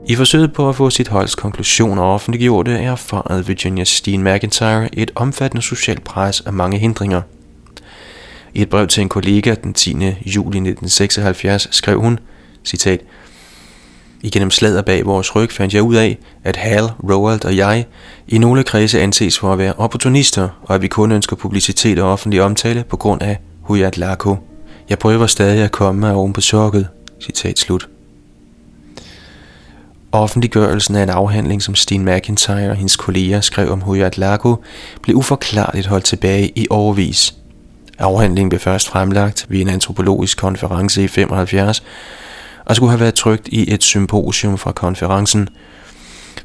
I 0.09 0.15
forsøget 0.15 0.53
på 0.53 0.69
at 0.69 0.77
få 0.77 0.91
sit 0.91 1.09
holds 1.09 1.35
konklusioner 1.35 2.03
offentliggjorte, 2.03 2.73
er 2.73 2.93
erfaret 2.93 3.49
Virginia 3.49 3.85
Steen 3.85 4.25
McIntyre 4.25 4.89
et 4.93 5.11
omfattende 5.15 5.63
socialt 5.63 6.05
pres 6.05 6.41
af 6.41 6.53
mange 6.53 6.79
hindringer– 6.79 7.23
i 8.57 8.63
et 8.63 8.69
brev 8.69 8.87
til 8.87 9.01
en 9.01 9.09
kollega 9.09 9.55
den 9.55 9.75
10. 9.75 9.91
juli 10.27 10.57
1976 10.57 11.69
skrev 11.71 12.01
hun, 12.01 12.19
citat, 12.65 13.01
Igennem 14.23 14.51
slader 14.51 14.83
bag 14.83 15.07
vores 15.07 15.37
ryg 15.37 15.53
fandt 15.53 15.75
jeg 15.75 15.83
ud 15.83 15.95
af, 15.95 16.19
at 16.45 16.57
Hal, 16.57 16.85
Roald 17.11 17.45
og 17.45 17.57
jeg 17.57 17.87
i 18.29 18.39
nogle 18.39 18.63
kredse 18.63 19.01
anses 19.01 19.39
for 19.39 19.53
at 19.53 19.59
være 19.59 19.73
opportunister, 19.73 20.49
og 20.63 20.75
at 20.75 20.83
vi 20.83 20.89
kun 20.89 21.13
ønsker 21.13 21.37
publicitet 21.37 21.99
og 21.99 22.13
offentlig 22.13 22.43
omtale 22.43 22.85
på 22.89 22.97
grund 22.97 23.23
af 23.23 23.39
Huyat 23.61 23.99
Lako. 23.99 24.37
Jeg 24.89 24.99
prøver 24.99 25.27
stadig 25.27 25.65
at 25.65 25.73
komme 25.73 26.09
af 26.09 26.15
oven 26.15 26.33
på 26.33 26.41
chokket. 26.41 26.89
Citat 27.23 27.59
slut. 27.59 27.89
Offentliggørelsen 30.13 30.97
af 30.97 31.03
en 31.03 31.11
afhandling, 31.11 31.63
som 31.63 31.75
Steen 31.75 32.05
McIntyre 32.05 32.71
og 32.71 32.77
hendes 32.77 32.97
kolleger 32.97 33.41
skrev 33.41 33.71
om 33.71 33.81
Huyat 33.81 34.19
Lago, 34.19 34.57
blev 35.03 35.17
uforklarligt 35.17 35.87
holdt 35.87 36.05
tilbage 36.05 36.53
i 36.59 36.67
overvis– 36.71 37.35
Afhandlingen 37.99 38.49
blev 38.49 38.61
først 38.61 38.89
fremlagt 38.89 39.47
ved 39.49 39.61
en 39.61 39.69
antropologisk 39.69 40.39
konference 40.39 41.05
i 41.05 41.09
75 41.09 41.83
og 42.65 42.77
skulle 42.77 42.91
have 42.91 43.01
været 43.01 43.15
trygt 43.15 43.49
i 43.49 43.75
et 43.75 43.83
symposium 43.83 44.59
fra 44.59 44.73
konferencen. 44.73 45.49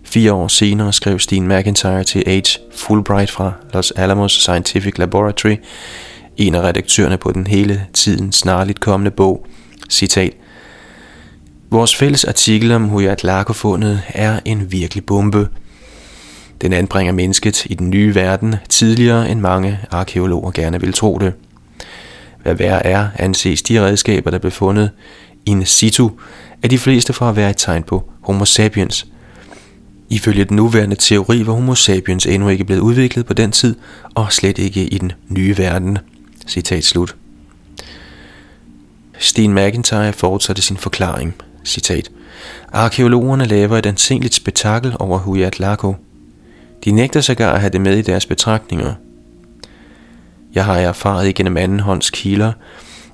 Fire 0.04 0.34
år 0.34 0.48
senere 0.48 0.94
skrev 0.94 1.20
Steen 1.20 1.48
McIntyre 1.48 2.04
til 2.04 2.24
H. 2.28 2.60
Fulbright 2.76 3.32
fra 3.32 3.52
Los 3.74 3.92
Alamos 3.92 4.32
Scientific 4.32 4.98
Laboratory, 4.98 5.56
en 6.38 6.56
af 6.56 6.62
redaktørerne 6.62 7.18
på 7.18 7.32
den 7.32 7.48
hele 7.48 7.86
tiden 7.94 8.32
snarligt 8.32 8.80
kommende 8.80 9.12
bog, 9.12 9.46
citat, 9.90 10.34
Vores 11.72 11.96
fælles 11.96 12.26
artikel 12.26 12.72
om 12.72 12.84
Huyat 12.84 13.24
Lago-fundet 13.24 14.02
er 14.08 14.40
en 14.46 14.72
virkelig 14.72 15.06
bombe. 15.06 15.50
Den 16.62 16.74
anbringer 16.74 17.14
mennesket 17.14 17.66
i 17.66 17.74
den 17.74 17.90
nye 17.90 18.16
verden 18.16 18.56
tidligere 18.70 19.30
end 19.30 19.40
mange 19.40 19.80
arkeologer 19.92 20.52
gerne 20.52 20.82
vil 20.82 20.94
tro 20.94 21.18
det. 21.18 21.34
Hvad 22.44 22.56
værre 22.56 22.86
er, 22.86 23.08
anses 23.16 23.62
de 23.62 23.82
redskaber, 23.82 24.32
der 24.32 24.38
blev 24.38 24.52
fundet 24.52 24.92
in 25.46 25.66
situ, 25.66 26.10
af 26.64 26.70
de 26.70 26.78
fleste 26.78 27.14
for 27.14 27.30
at 27.30 27.36
være 27.36 27.50
et 27.50 27.58
tegn 27.58 27.84
på 27.84 28.12
homo 28.22 28.46
sapiens. 28.46 29.08
Ifølge 30.10 30.44
den 30.44 30.56
nuværende 30.56 30.96
teori 30.96 31.46
var 31.46 31.54
homo 31.54 31.76
sapiens 31.76 32.26
endnu 32.26 32.50
ikke 32.50 32.66
blevet 32.66 32.82
udviklet 32.82 33.26
på 33.26 33.34
den 33.34 33.52
tid, 33.52 33.76
og 34.16 34.34
slet 34.34 34.58
ikke 34.58 34.86
i 34.86 34.98
den 34.98 35.12
nye 35.28 35.58
verden. 35.58 35.98
Citat 36.48 36.84
slut. 36.84 37.16
Sten 39.18 39.54
McIntyre 39.54 40.14
fortsatte 40.14 40.62
sin 40.62 40.78
forklaring. 40.78 41.36
Citat. 41.66 42.12
Arkeologerne 42.72 43.46
laver 43.46 43.78
et 43.78 43.86
ansenligt 43.86 44.34
spektakel 44.34 44.96
over 45.00 45.18
Huyat 45.18 45.60
Lago. 45.60 45.94
De 46.86 46.92
nægter 46.92 47.22
sågar 47.22 47.54
at 47.54 47.60
have 47.60 47.70
det 47.70 47.82
med 47.82 47.98
i 47.98 48.02
deres 48.02 48.26
betragtninger. 48.26 48.94
Jeg 50.56 50.66
har 50.66 50.78
erfaret 50.78 51.28
igennem 51.28 51.58
andenhånds 51.58 52.10
kilder, 52.10 52.52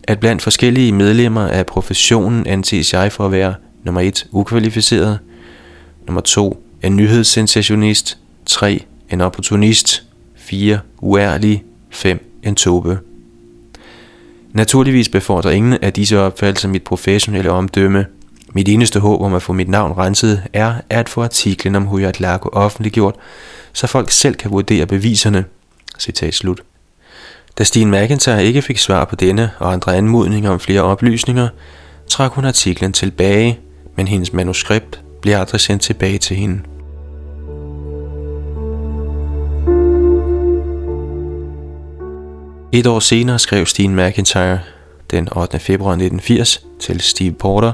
at 0.03 0.19
blandt 0.19 0.41
forskellige 0.41 0.91
medlemmer 0.91 1.47
af 1.47 1.65
professionen 1.65 2.47
anses 2.47 2.93
jeg 2.93 3.11
for 3.11 3.25
at 3.25 3.31
være 3.31 3.55
nummer 3.83 4.01
1 4.01 4.27
ukvalificeret, 4.31 5.19
nummer 6.07 6.21
2 6.21 6.63
en 6.83 6.95
nyhedssensationist, 6.95 8.17
3 8.45 8.85
en 9.09 9.21
opportunist, 9.21 10.03
4 10.35 10.79
uærlig, 11.01 11.63
5 11.89 12.39
en 12.43 12.55
tobe. 12.55 12.99
Naturligvis 14.53 15.09
befordrer 15.09 15.51
ingen 15.51 15.73
af 15.81 15.93
disse 15.93 16.19
opfattelser 16.19 16.69
mit 16.69 16.83
professionelle 16.83 17.51
omdømme. 17.51 18.05
Mit 18.53 18.69
eneste 18.69 18.99
håb 18.99 19.21
om 19.21 19.33
at 19.33 19.41
få 19.43 19.53
mit 19.53 19.69
navn 19.69 19.97
renset 19.97 20.43
er 20.53 20.73
at 20.89 21.09
få 21.09 21.23
artiklen 21.23 21.75
om 21.75 21.85
Huyat 21.85 22.19
Lago 22.19 22.49
offentliggjort, 22.51 23.15
så 23.73 23.87
folk 23.87 24.11
selv 24.11 24.35
kan 24.35 24.51
vurdere 24.51 24.85
beviserne. 24.85 25.45
Citat 25.99 26.33
slut. 26.33 26.63
Da 27.57 27.63
Stine 27.63 27.91
McIntyre 27.91 28.45
ikke 28.45 28.61
fik 28.61 28.77
svar 28.77 29.05
på 29.05 29.15
denne 29.15 29.51
og 29.59 29.73
andre 29.73 29.95
anmodninger 29.95 30.49
om 30.49 30.59
flere 30.59 30.81
oplysninger, 30.81 31.49
trak 32.09 32.31
hun 32.31 32.45
artiklen 32.45 32.93
tilbage, 32.93 33.59
men 33.95 34.07
hendes 34.07 34.33
manuskript 34.33 35.01
blev 35.21 35.35
aldrig 35.35 35.61
sendt 35.61 35.81
tilbage 35.81 36.17
til 36.17 36.37
hende. 36.37 36.61
Et 42.71 42.87
år 42.87 42.99
senere 42.99 43.39
skrev 43.39 43.65
Stine 43.65 43.95
McIntyre 43.95 44.59
den 45.11 45.29
8. 45.35 45.59
februar 45.59 45.91
1980 45.91 46.63
til 46.79 47.01
Steve 47.01 47.31
Porter, 47.31 47.71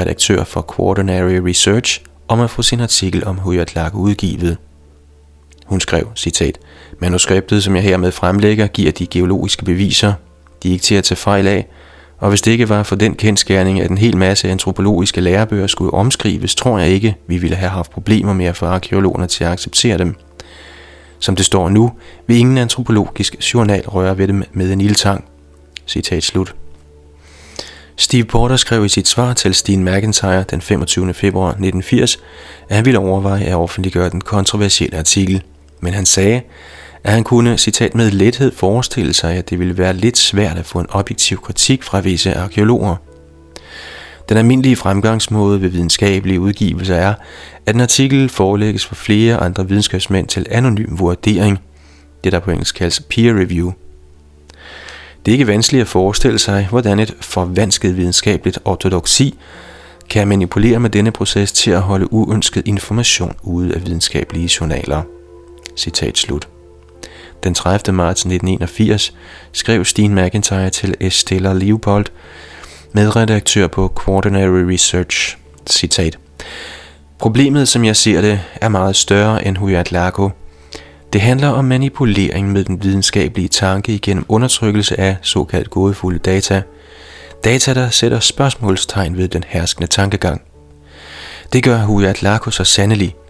redaktør 0.00 0.44
for 0.44 0.74
Quaternary 0.76 1.40
Research, 1.46 2.00
om 2.28 2.40
at 2.40 2.50
få 2.50 2.62
sin 2.62 2.80
artikel 2.80 3.24
om 3.24 3.38
Huyatlag 3.38 3.94
udgivet. 3.94 4.56
Hun 5.66 5.80
skrev, 5.80 6.08
citat, 6.16 6.58
Manuskriptet, 6.98 7.64
som 7.64 7.74
jeg 7.76 7.82
hermed 7.82 8.12
fremlægger, 8.12 8.66
giver 8.66 8.92
de 8.92 9.06
geologiske 9.06 9.64
beviser. 9.64 10.12
De 10.62 10.68
er 10.68 10.72
ikke 10.72 10.82
til 10.82 10.94
at 10.94 11.04
tage 11.04 11.16
fejl 11.16 11.46
af, 11.46 11.66
og 12.18 12.28
hvis 12.28 12.42
det 12.42 12.50
ikke 12.50 12.68
var 12.68 12.82
for 12.82 12.96
den 12.96 13.14
kendskærning, 13.14 13.80
at 13.80 13.90
en 13.90 13.98
hel 13.98 14.16
masse 14.16 14.50
antropologiske 14.50 15.20
lærebøger 15.20 15.66
skulle 15.66 15.94
omskrives, 15.94 16.54
tror 16.54 16.78
jeg 16.78 16.88
ikke, 16.88 17.16
vi 17.26 17.38
ville 17.38 17.56
have 17.56 17.70
haft 17.70 17.90
problemer 17.90 18.32
med 18.32 18.46
at 18.46 18.56
få 18.56 18.66
arkeologerne 18.66 19.26
til 19.26 19.44
at 19.44 19.50
acceptere 19.50 19.98
dem. 19.98 20.14
Som 21.18 21.36
det 21.36 21.44
står 21.44 21.68
nu, 21.68 21.92
vil 22.26 22.36
ingen 22.36 22.58
antropologisk 22.58 23.54
journal 23.54 23.88
røre 23.88 24.18
ved 24.18 24.28
dem 24.28 24.42
med 24.52 24.72
en 24.72 24.80
ildtang. 24.80 25.24
Citat 25.86 26.22
slut. 26.22 26.54
Steve 28.00 28.24
Porter 28.24 28.56
skrev 28.56 28.84
i 28.84 28.88
sit 28.88 29.08
svar 29.08 29.34
til 29.34 29.54
Steen 29.54 29.84
McIntyre 29.84 30.42
den 30.42 30.60
25. 30.60 31.14
februar 31.14 31.48
1980, 31.48 32.18
at 32.68 32.76
han 32.76 32.84
ville 32.84 32.98
overveje 32.98 33.44
at 33.44 33.54
offentliggøre 33.54 34.10
den 34.10 34.20
kontroversielle 34.20 34.98
artikel. 34.98 35.42
Men 35.80 35.94
han 35.94 36.06
sagde, 36.06 36.42
at 37.04 37.12
han 37.12 37.24
kunne, 37.24 37.58
citat, 37.58 37.94
med 37.94 38.10
lethed 38.10 38.52
forestille 38.54 39.14
sig, 39.14 39.34
at 39.34 39.50
det 39.50 39.58
ville 39.58 39.78
være 39.78 39.94
lidt 39.94 40.18
svært 40.18 40.56
at 40.56 40.66
få 40.66 40.78
en 40.78 40.86
objektiv 40.90 41.38
kritik 41.38 41.82
fra 41.82 42.00
visse 42.00 42.34
arkeologer. 42.34 42.96
Den 44.28 44.36
almindelige 44.36 44.76
fremgangsmåde 44.76 45.60
ved 45.60 45.68
videnskabelige 45.68 46.40
udgivelser 46.40 46.94
er, 46.94 47.14
at 47.66 47.74
en 47.74 47.80
artikel 47.80 48.28
forelægges 48.28 48.86
for 48.86 48.94
flere 48.94 49.36
andre 49.36 49.68
videnskabsmænd 49.68 50.28
til 50.28 50.46
anonym 50.50 50.98
vurdering, 50.98 51.58
det 52.24 52.32
der 52.32 52.40
på 52.40 52.50
engelsk 52.50 52.74
kaldes 52.74 53.00
peer 53.00 53.34
review. 53.34 53.72
Det 55.28 55.32
er 55.32 55.38
ikke 55.38 55.46
vanskeligt 55.46 55.80
at 55.80 55.88
forestille 55.88 56.38
sig, 56.38 56.66
hvordan 56.70 56.98
et 56.98 57.14
forvansket 57.20 57.96
videnskabeligt 57.96 58.58
ortodoksi 58.64 59.38
kan 60.10 60.28
manipulere 60.28 60.80
med 60.80 60.90
denne 60.90 61.10
proces 61.10 61.52
til 61.52 61.70
at 61.70 61.80
holde 61.80 62.12
uønsket 62.12 62.68
information 62.68 63.34
ude 63.42 63.74
af 63.74 63.86
videnskabelige 63.86 64.50
journaler. 64.60 65.02
Citat 65.76 66.18
slut. 66.18 66.48
Den 67.44 67.54
30. 67.54 67.96
marts 67.96 68.20
1981 68.20 69.14
skrev 69.52 69.84
Steen 69.84 70.14
McIntyre 70.14 70.70
til 70.70 70.94
Estella 71.00 71.52
Leopold, 71.52 72.06
medredaktør 72.92 73.66
på 73.66 73.92
Quaternary 74.04 74.64
Research, 74.72 75.36
citat. 75.70 76.18
Problemet, 77.18 77.68
som 77.68 77.84
jeg 77.84 77.96
ser 77.96 78.20
det, 78.20 78.40
er 78.54 78.68
meget 78.68 78.96
større 78.96 79.46
end 79.46 79.56
Huyat 79.56 79.92
Lago. 79.92 80.28
Det 81.12 81.20
handler 81.20 81.48
om 81.48 81.64
manipulering 81.64 82.52
med 82.52 82.64
den 82.64 82.82
videnskabelige 82.82 83.48
tanke 83.48 83.94
igennem 83.94 84.24
undertrykkelse 84.28 85.00
af 85.00 85.16
såkaldt 85.22 85.70
gådefulde 85.70 86.18
data. 86.18 86.62
Data, 87.44 87.74
der 87.74 87.90
sætter 87.90 88.20
spørgsmålstegn 88.20 89.16
ved 89.16 89.28
den 89.28 89.44
herskende 89.48 89.86
tankegang. 89.86 90.42
Det 91.52 91.62
gør 91.62 91.78
Huyat 91.78 92.22
Lago 92.22 92.50
så 92.50 92.64
sandelig– 92.64 93.14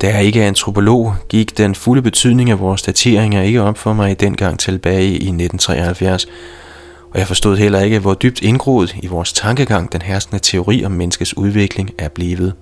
da 0.00 0.14
jeg 0.14 0.24
ikke 0.24 0.42
er 0.42 0.46
antropolog, 0.46 1.14
gik 1.28 1.58
den 1.58 1.74
fulde 1.74 2.02
betydning 2.02 2.50
af 2.50 2.60
vores 2.60 2.82
dateringer 2.82 3.42
ikke 3.42 3.62
op 3.62 3.78
for 3.78 3.92
mig 3.92 4.20
dengang 4.20 4.58
tilbage 4.58 5.06
i 5.06 5.14
1973, 5.14 6.26
og 7.12 7.18
jeg 7.18 7.26
forstod 7.26 7.56
heller 7.56 7.80
ikke, 7.80 7.98
hvor 7.98 8.14
dybt 8.14 8.42
indgroet 8.42 8.96
i 9.02 9.06
vores 9.06 9.32
tankegang 9.32 9.92
den 9.92 10.02
herskende 10.02 10.42
teori 10.42 10.84
om 10.84 10.92
menneskets 10.92 11.36
udvikling 11.36 11.90
er 11.98 12.08
blevet. 12.08 12.54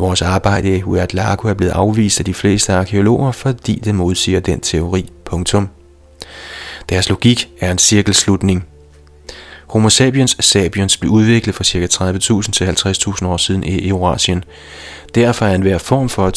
Vores 0.00 0.22
arbejde 0.22 0.76
i 0.76 0.80
Huatlaco 0.80 1.48
er 1.48 1.54
blevet 1.54 1.72
afvist 1.72 2.18
af 2.18 2.24
de 2.24 2.34
fleste 2.34 2.72
arkeologer, 2.72 3.32
fordi 3.32 3.80
det 3.84 3.94
modsiger 3.94 4.40
den 4.40 4.60
teori. 4.60 5.10
Punktum. 5.24 5.68
Deres 6.88 7.08
logik 7.08 7.48
er 7.60 7.70
en 7.70 7.78
cirkelslutning. 7.78 8.66
Homo 9.66 9.88
sapiens 9.88 10.36
sapiens 10.40 10.96
blev 10.96 11.12
udviklet 11.12 11.54
for 11.54 11.64
ca. 11.64 11.86
30.000 11.86 12.50
til 12.52 12.64
50.000 12.64 13.26
år 13.26 13.36
siden 13.36 13.64
i 13.64 13.88
Eurasien. 13.88 14.44
Derfor 15.14 15.46
er 15.46 15.54
enhver 15.54 15.78
form 15.78 16.08
for 16.08 16.30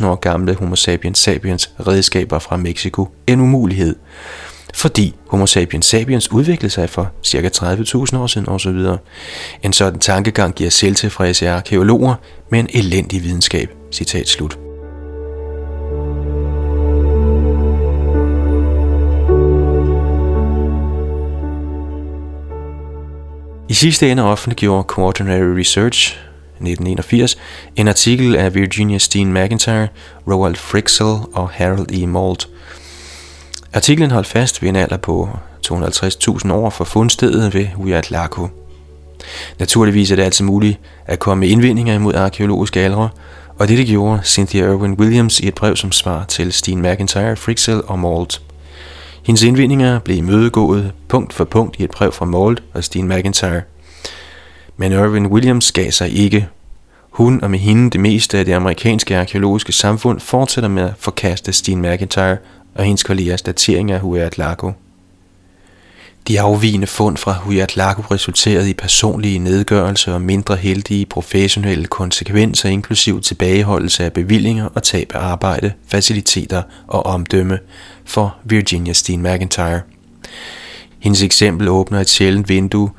250.000 0.00 0.06
år 0.06 0.14
gamle 0.14 0.54
Homo 0.54 0.76
sapiens 0.76 1.18
sapiens 1.18 1.70
redskaber 1.86 2.38
fra 2.38 2.56
Mexico 2.56 3.08
en 3.26 3.40
umulighed. 3.40 3.96
Fordi 4.74 5.14
Homo 5.28 5.46
sapiens 5.46 5.86
sapiens 5.86 6.32
udviklede 6.32 6.72
sig 6.72 6.90
for 6.90 7.10
ca. 7.26 7.48
30.000 7.48 8.16
år 8.16 8.26
siden 8.26 8.48
osv. 8.48 8.86
En 9.62 9.72
sådan 9.72 10.00
tankegang 10.00 10.54
giver 10.54 10.70
selvtilfredse 10.70 11.50
arkeologer 11.50 12.14
med 12.50 12.60
en 12.60 12.68
elendig 12.72 13.22
videnskab. 13.22 13.70
Citat 13.92 14.28
slut. 14.28 14.58
I 23.68 23.74
sidste 23.74 24.10
ende 24.10 24.22
offentliggjorde 24.22 24.94
Quaternary 24.94 25.56
Research 25.58 26.18
1981 26.62 27.38
en 27.76 27.88
artikel 27.88 28.36
af 28.36 28.54
Virginia 28.54 28.98
Steen 28.98 29.32
McIntyre, 29.32 29.88
Roald 30.28 30.56
Frixel 30.56 31.16
og 31.32 31.50
Harold 31.50 31.90
E. 31.90 32.06
Malt. 32.06 32.48
Artiklen 33.74 34.10
holdt 34.10 34.26
fast 34.26 34.62
ved 34.62 34.68
en 34.68 34.76
alder 34.76 34.96
på 34.96 35.28
250.000 35.68 36.52
år 36.52 36.70
for 36.70 36.84
fundstedet 36.84 37.54
ved 37.54 37.66
Huayatlaco. 37.66 38.48
Naturligvis 39.58 40.10
er 40.10 40.16
det 40.16 40.22
altid 40.22 40.44
muligt 40.44 40.80
at 41.06 41.18
komme 41.18 41.40
med 41.40 41.48
indvendinger 41.48 41.94
imod 41.94 42.14
arkeologiske 42.14 42.80
aldre, 42.80 43.08
og 43.58 43.68
det 43.68 43.86
gjorde 43.86 44.20
Cynthia 44.24 44.64
Irwin 44.64 44.92
Williams 44.92 45.40
i 45.40 45.48
et 45.48 45.54
brev 45.54 45.76
som 45.76 45.92
svar 45.92 46.24
til 46.24 46.52
Steen 46.52 46.82
McIntyre, 46.82 47.36
Frixel 47.36 47.82
og 47.86 47.98
Malt. 47.98 48.42
Hendes 49.22 49.42
indvendinger 49.42 49.98
blev 49.98 50.16
imødegået 50.16 50.92
punkt 51.08 51.32
for 51.32 51.44
punkt 51.44 51.76
i 51.78 51.84
et 51.84 51.90
brev 51.90 52.12
fra 52.12 52.24
Malt 52.24 52.62
og 52.74 52.84
Steen 52.84 53.08
McIntyre. 53.08 53.62
Men 54.76 54.92
Irwin 54.92 55.26
Williams 55.26 55.72
gav 55.72 55.90
sig 55.90 56.12
ikke. 56.16 56.48
Hun 57.10 57.40
og 57.42 57.50
med 57.50 57.58
hende 57.58 57.90
det 57.90 58.00
meste 58.00 58.38
af 58.38 58.44
det 58.44 58.52
amerikanske 58.52 59.18
arkeologiske 59.18 59.72
samfund 59.72 60.20
fortsætter 60.20 60.68
med 60.68 60.82
at 60.82 60.94
forkaste 60.98 61.52
Steen 61.52 61.82
McIntyre 61.82 62.36
og 62.74 62.84
hendes 62.84 63.02
kollegers 63.02 63.42
datering 63.42 63.90
af 63.90 64.00
Huayat 64.00 64.38
Lago. 64.38 64.72
De 66.28 66.40
afvigende 66.40 66.86
fund 66.86 67.16
fra 67.16 67.32
Huyatlaku 67.32 68.02
resulterede 68.02 68.70
i 68.70 68.74
personlige 68.74 69.38
nedgørelse 69.38 70.14
og 70.14 70.20
mindre 70.20 70.56
heldige 70.56 71.06
professionelle 71.06 71.86
konsekvenser, 71.86 72.68
inklusiv 72.68 73.20
tilbageholdelse 73.20 74.04
af 74.04 74.12
bevillinger 74.12 74.68
og 74.74 74.82
tab 74.82 75.10
af 75.14 75.18
arbejde, 75.18 75.72
faciliteter 75.86 76.62
og 76.86 77.06
omdømme 77.06 77.58
for 78.04 78.36
Virginia 78.44 78.92
Steen 78.92 79.22
McIntyre. 79.22 79.80
Hendes 80.98 81.22
eksempel 81.22 81.68
åbner 81.68 82.00
et 82.00 82.08
sjældent 82.08 82.48
vindue 82.48 82.90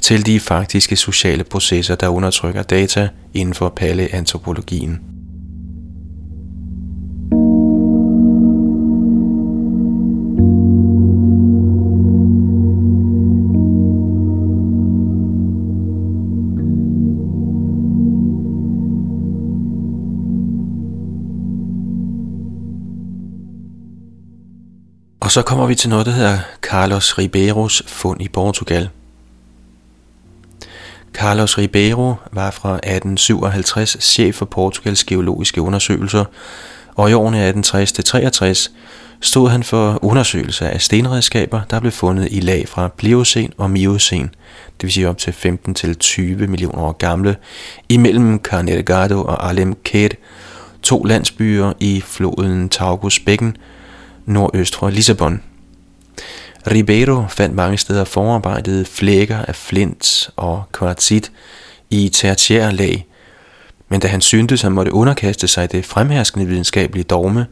til 0.00 0.26
de 0.26 0.40
faktiske 0.40 0.96
sociale 0.96 1.44
processer, 1.44 1.94
der 1.94 2.08
undertrykker 2.08 2.62
data 2.62 3.08
inden 3.34 3.54
for 3.54 3.68
paleantropologien. 3.68 5.11
Og 25.32 25.34
så 25.34 25.42
kommer 25.42 25.66
vi 25.66 25.74
til 25.74 25.90
noget, 25.90 26.06
der 26.06 26.12
hedder 26.12 26.38
Carlos 26.62 27.18
Ribeiros 27.18 27.82
fund 27.86 28.22
i 28.22 28.28
Portugal. 28.28 28.88
Carlos 31.12 31.58
Ribeiro 31.58 32.14
var 32.32 32.50
fra 32.50 32.74
1857 32.74 33.96
chef 34.00 34.34
for 34.34 34.44
Portugals 34.44 35.04
geologiske 35.04 35.60
undersøgelser, 35.60 36.24
og 36.94 37.10
i 37.10 37.12
årene 37.12 37.50
1860-63 37.50 38.70
stod 39.20 39.48
han 39.48 39.62
for 39.62 39.98
undersøgelser 40.04 40.68
af 40.68 40.80
stenredskaber, 40.80 41.60
der 41.70 41.80
blev 41.80 41.92
fundet 41.92 42.28
i 42.30 42.40
lag 42.40 42.68
fra 42.68 42.88
Pliocen 42.88 43.52
og 43.58 43.70
Miocen, 43.70 44.26
det 44.76 44.82
vil 44.82 44.92
sige 44.92 45.08
op 45.08 45.18
til 45.18 45.30
15-20 45.30 46.22
millioner 46.22 46.82
år 46.82 46.92
gamle, 46.92 47.36
imellem 47.88 48.38
Carnegado 48.38 49.22
og 49.22 49.48
Alem 49.48 49.76
to 50.82 51.04
landsbyer 51.04 51.72
i 51.80 52.00
floden 52.00 52.68
Tagus 52.68 53.20
bækken, 53.20 53.56
nordøst 54.26 54.76
for 54.76 54.90
Lissabon. 54.90 55.42
Ribeiro 56.70 57.24
fandt 57.28 57.56
mange 57.56 57.78
steder 57.78 58.04
forarbejdede 58.04 58.84
flækker 58.84 59.38
af 59.38 59.54
flint 59.54 60.30
og 60.36 60.62
kvartsit 60.72 61.32
i 61.90 62.08
tertiære 62.08 62.72
lag, 62.72 63.06
men 63.88 64.00
da 64.00 64.08
han 64.08 64.20
syntes, 64.20 64.62
han 64.62 64.72
måtte 64.72 64.92
underkaste 64.92 65.48
sig 65.48 65.72
det 65.72 65.84
fremherskende 65.84 66.46
videnskabelige 66.46 67.04
dogme, 67.04 67.46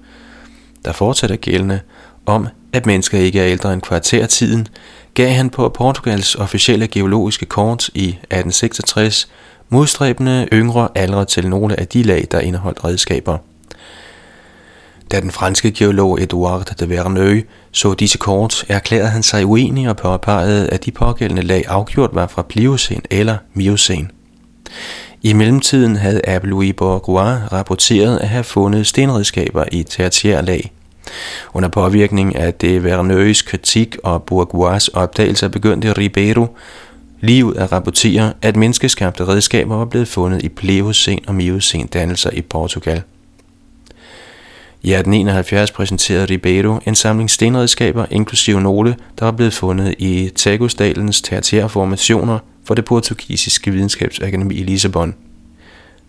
der 0.85 0.93
fortsætter 0.93 1.37
gældende, 1.37 1.81
om 2.27 2.49
at 2.73 2.87
mennesker 2.87 3.19
ikke 3.19 3.41
er 3.41 3.47
ældre 3.47 3.73
end 3.73 3.83
kvartertiden, 3.83 4.69
gav 5.15 5.31
han 5.31 5.51
på 5.51 5.69
Portugals 5.69 6.35
officielle 6.35 6.89
geologiske 6.89 7.47
kort 7.47 7.89
i 7.89 8.09
1866 8.09 9.29
modstræbende 9.69 10.49
yngre 10.53 10.89
aldre 10.95 11.25
til 11.25 11.49
nogle 11.49 11.81
af 11.81 11.89
de 11.89 12.03
lag, 12.03 12.29
der 12.31 12.41
indeholdt 12.41 12.85
redskaber– 12.85 13.39
da 15.13 15.21
den 15.21 15.31
franske 15.31 15.71
geolog 15.71 16.23
Edouard 16.23 16.77
de 16.81 16.89
Verneuil 16.89 17.45
så 17.73 17.95
disse 17.95 18.19
kort, 18.19 18.65
erklærede 18.69 19.09
han 19.09 19.23
sig 19.23 19.47
uenig 19.47 19.89
og 19.89 19.97
påpegede, 19.97 20.69
at 20.69 20.85
de 20.85 20.91
pågældende 20.91 21.43
lag 21.43 21.65
afgjort 21.69 22.11
var 22.13 22.27
fra 22.27 22.43
Pliocen 22.43 23.03
eller 23.11 23.37
Miocen. 23.55 24.11
I 25.23 25.33
mellemtiden 25.33 25.97
havde 25.97 26.29
Abbe 26.29 26.49
Louis 26.49 26.75
Bourgois 26.77 27.53
rapporteret 27.53 28.19
at 28.19 28.29
have 28.29 28.45
fundet 28.45 28.87
stenredskaber 28.87 29.65
i 29.73 29.83
tertiær 29.83 30.41
lag. 30.41 30.73
Under 31.55 31.69
påvirkning 31.69 32.37
af 32.37 32.55
de 32.55 32.85
Verneuils 32.85 33.43
kritik 33.43 33.97
og 34.05 34.23
Bourgois 34.23 34.89
opdagelser 34.89 35.49
begyndte 35.49 35.93
Ribeiro 35.93 36.57
lige 37.21 37.45
ud 37.45 37.55
at 37.55 37.73
rapportere, 37.73 38.33
at 38.43 38.57
menneskeskabte 38.57 39.29
redskaber 39.29 39.77
var 39.77 39.85
blevet 39.85 40.09
fundet 40.09 40.43
i 40.43 40.49
Pliocen 40.49 41.19
og 41.27 41.35
Miocen 41.35 41.87
dannelser 41.87 42.31
i 42.31 42.43
Portugal. 42.43 43.03
I 44.83 44.93
1871 44.93 45.71
præsenterede 45.71 46.25
Ribeiro 46.25 46.79
en 46.87 46.95
samling 46.95 47.31
stenredskaber, 47.31 48.07
inklusive 48.11 48.61
nogle, 48.61 48.97
der 49.19 49.25
var 49.25 49.33
blevet 49.33 49.55
fundet 49.55 49.95
i 49.99 50.31
Tagusdalens 50.37 51.23
tertiære 51.23 51.69
formationer 51.69 52.39
for 52.65 52.75
det 52.75 52.85
portugisiske 52.85 53.71
videnskabsakademi 53.71 54.55
i 54.55 54.63
Lissabon. 54.63 55.15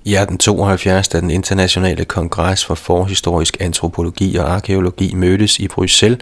I 0.06 0.14
1872, 0.16 1.08
da 1.08 1.20
den 1.20 1.32
internationale 1.32 2.06
kongres 2.06 2.66
for 2.66 2.76
forhistorisk 2.76 3.58
antropologi 3.60 4.36
og 4.36 4.54
arkeologi 4.54 5.16
mødtes 5.16 5.60
i 5.60 5.68
Bruxelles, 5.68 6.20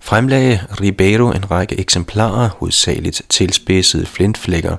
fremlagde 0.00 0.60
Ribeiro 0.80 1.30
en 1.30 1.50
række 1.50 1.80
eksemplarer, 1.80 2.48
hovedsageligt 2.58 3.22
tilspidsede 3.28 4.06
flintflækker. 4.06 4.76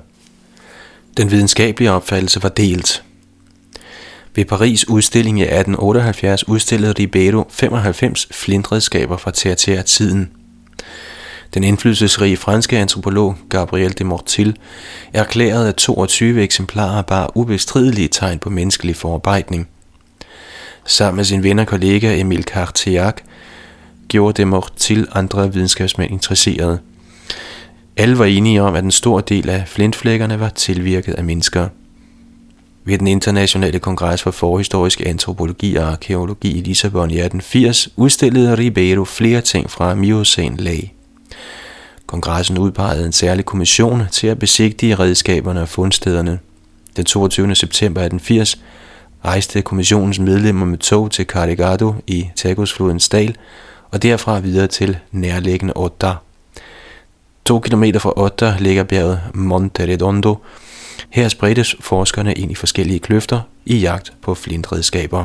Den 1.16 1.30
videnskabelige 1.30 1.92
opfattelse 1.92 2.42
var 2.42 2.48
delt. 2.48 3.02
Ved 4.36 4.44
Paris 4.44 4.88
udstilling 4.88 5.38
i 5.38 5.42
1878 5.42 6.48
udstillede 6.48 6.92
Ribeiro 6.92 7.44
95 7.50 8.28
flintredskaber 8.30 9.16
fra 9.16 9.30
tertiærtiden. 9.30 10.30
Den 11.54 11.64
indflydelsesrige 11.64 12.36
franske 12.36 12.78
antropolog 12.78 13.36
Gabriel 13.50 13.98
de 13.98 14.04
Mortil 14.04 14.56
erklærede, 15.12 15.68
at 15.68 15.74
22 15.74 16.42
eksemplarer 16.42 17.02
bar 17.02 17.32
ubestridelige 17.34 18.08
tegn 18.08 18.38
på 18.38 18.50
menneskelig 18.50 18.96
forarbejdning. 18.96 19.68
Sammen 20.84 21.16
med 21.16 21.24
sin 21.24 21.42
ven 21.42 21.58
og 21.58 21.66
kollega 21.66 22.20
Emil 22.20 22.42
Cartiac 22.42 23.16
gjorde 24.08 24.42
de 24.42 24.46
Mortil 24.46 25.08
andre 25.12 25.52
videnskabsmænd 25.52 26.12
interesserede. 26.12 26.78
Alle 27.96 28.18
var 28.18 28.24
enige 28.24 28.62
om, 28.62 28.74
at 28.74 28.84
en 28.84 28.90
stor 28.90 29.20
del 29.20 29.48
af 29.48 29.68
flintflækkerne 29.68 30.40
var 30.40 30.48
tilvirket 30.48 31.14
af 31.14 31.24
mennesker. 31.24 31.68
Ved 32.88 32.98
den 32.98 33.06
internationale 33.06 33.78
kongres 33.78 34.22
for 34.22 34.30
forhistorisk 34.30 35.00
antropologi 35.06 35.76
og 35.76 35.84
arkeologi 35.84 36.58
i 36.58 36.60
Lissabon 36.60 37.10
i 37.10 37.14
1880 37.14 37.88
udstillede 37.96 38.58
Ribeiro 38.58 39.04
flere 39.04 39.40
ting 39.40 39.70
fra 39.70 39.94
Miocene 39.94 40.56
lag. 40.56 40.94
Kongressen 42.06 42.58
udpegede 42.58 43.06
en 43.06 43.12
særlig 43.12 43.44
kommission 43.44 44.02
til 44.12 44.26
at 44.26 44.38
besigtige 44.38 44.94
redskaberne 44.94 45.62
og 45.62 45.68
fundstederne. 45.68 46.38
Den 46.96 47.04
22. 47.04 47.54
september 47.54 48.00
1880 48.00 48.58
rejste 49.24 49.62
kommissionens 49.62 50.18
medlemmer 50.18 50.66
med 50.66 50.78
tog 50.78 51.10
til 51.10 51.26
Carregado 51.26 51.94
i 52.06 52.28
Tagosflodens 52.36 53.08
dal 53.08 53.36
og 53.90 54.02
derfra 54.02 54.40
videre 54.40 54.66
til 54.66 54.98
nærliggende 55.10 55.72
Otta. 55.76 56.12
To 57.44 57.60
kilometer 57.60 58.00
fra 58.00 58.12
Otta 58.16 58.56
ligger 58.58 58.84
bjerget 58.84 59.20
Monte 59.34 59.82
Redondo, 59.82 60.38
her 61.10 61.28
spredtes 61.28 61.76
forskerne 61.80 62.34
ind 62.34 62.50
i 62.50 62.54
forskellige 62.54 62.98
kløfter 62.98 63.40
i 63.66 63.76
jagt 63.76 64.12
på 64.22 64.34
flintredskaber. 64.34 65.24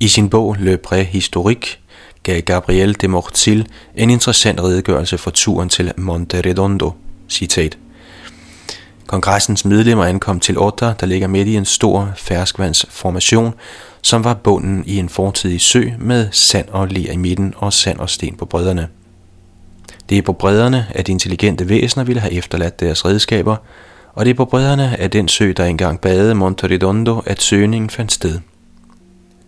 I 0.00 0.08
sin 0.08 0.28
bog 0.28 0.56
Le 0.58 0.78
Préhistorique 0.86 1.78
gav 2.22 2.40
Gabriel 2.40 2.96
de 3.00 3.08
Mortil 3.08 3.68
en 3.94 4.10
interessant 4.10 4.60
redegørelse 4.60 5.18
for 5.18 5.30
turen 5.30 5.68
til 5.68 5.92
Monte 5.96 6.40
Redondo. 6.40 6.92
Citat. 7.28 7.78
Kongressens 9.06 9.64
medlemmer 9.64 10.04
ankom 10.04 10.40
til 10.40 10.58
Otta, 10.58 10.94
der 11.00 11.06
ligger 11.06 11.28
midt 11.28 11.48
i 11.48 11.56
en 11.56 11.64
stor 11.64 12.12
ferskvandsformation, 12.16 13.54
som 14.06 14.24
var 14.24 14.34
bunden 14.34 14.82
i 14.86 14.98
en 14.98 15.08
fortidig 15.08 15.60
sø 15.60 15.90
med 15.98 16.28
sand 16.32 16.68
og 16.68 16.88
ler 16.88 17.12
i 17.12 17.16
midten 17.16 17.54
og 17.56 17.72
sand 17.72 17.98
og 17.98 18.10
sten 18.10 18.36
på 18.36 18.44
bredderne. 18.44 18.88
Det 20.08 20.18
er 20.18 20.22
på 20.22 20.32
bredderne, 20.32 20.86
at 20.90 21.06
de 21.06 21.12
intelligente 21.12 21.68
væsener 21.68 22.04
ville 22.04 22.20
have 22.20 22.32
efterladt 22.32 22.80
deres 22.80 23.04
redskaber, 23.04 23.56
og 24.14 24.24
det 24.24 24.30
er 24.30 24.34
på 24.34 24.44
bredderne 24.44 25.00
af 25.00 25.10
den 25.10 25.28
sø, 25.28 25.52
der 25.56 25.64
engang 25.64 26.00
badede 26.00 26.34
Monteredondo, 26.34 27.18
at 27.18 27.42
søgningen 27.42 27.90
fandt 27.90 28.12
sted. 28.12 28.40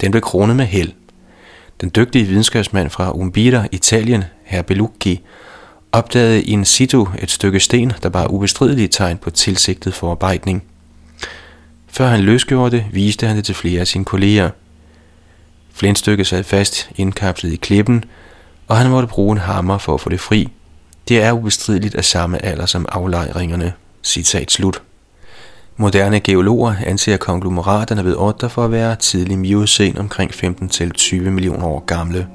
Den 0.01 0.11
blev 0.11 0.21
kronet 0.21 0.57
med 0.57 0.67
held. 0.67 0.93
Den 1.81 1.91
dygtige 1.97 2.25
videnskabsmand 2.25 2.91
fra 2.91 3.13
Umbira, 3.13 3.67
Italien, 3.73 4.25
herr 4.45 4.63
Belucci, 4.63 5.21
opdagede 5.93 6.43
in 6.43 6.65
situ 6.65 7.07
et 7.19 7.31
stykke 7.31 7.61
sten, 7.61 7.93
der 8.03 8.09
var 8.09 8.27
ubestridelige 8.27 8.89
tegn 8.89 9.19
på 9.19 9.31
tilsigtet 9.31 9.95
forarbejdning– 9.95 10.65
før 11.99 12.07
han 12.07 12.21
løsgjorde 12.21 12.77
det, 12.77 12.85
viste 12.93 13.27
han 13.27 13.37
det 13.37 13.45
til 13.45 13.55
flere 13.55 13.81
af 13.81 13.87
sine 13.87 14.05
kolleger. 14.05 14.51
Flintstykket 15.73 16.27
sad 16.27 16.45
fast 16.45 16.91
indkapslet 16.97 17.53
i 17.53 17.57
klippen, 17.57 18.05
og 18.69 18.77
han 18.77 18.91
måtte 18.91 19.09
bruge 19.09 19.33
en 19.33 19.39
hammer 19.39 19.79
for 19.79 19.95
at 19.95 20.01
få 20.01 20.09
det 20.09 20.21
fri. 20.21 20.49
Det 21.09 21.23
er 21.23 21.33
ubestrideligt 21.33 21.95
af 21.95 22.05
samme 22.05 22.45
alder 22.45 22.67
som 22.67 22.87
aflejringerne. 22.89 23.73
Citat 24.03 24.51
slut. 24.51 24.83
Moderne 25.77 26.21
geologer 26.21 26.75
anser 26.87 27.17
konglomeraterne 27.17 28.05
ved 28.05 28.17
Otter 28.17 28.49
for 28.49 28.65
at 28.65 28.73
være 28.73 28.97
tidlig 28.97 29.39
miocen 29.39 29.99
omkring 29.99 30.31
15-20 30.31 31.15
millioner 31.17 31.67
år 31.67 31.85
gamle. 31.87 32.27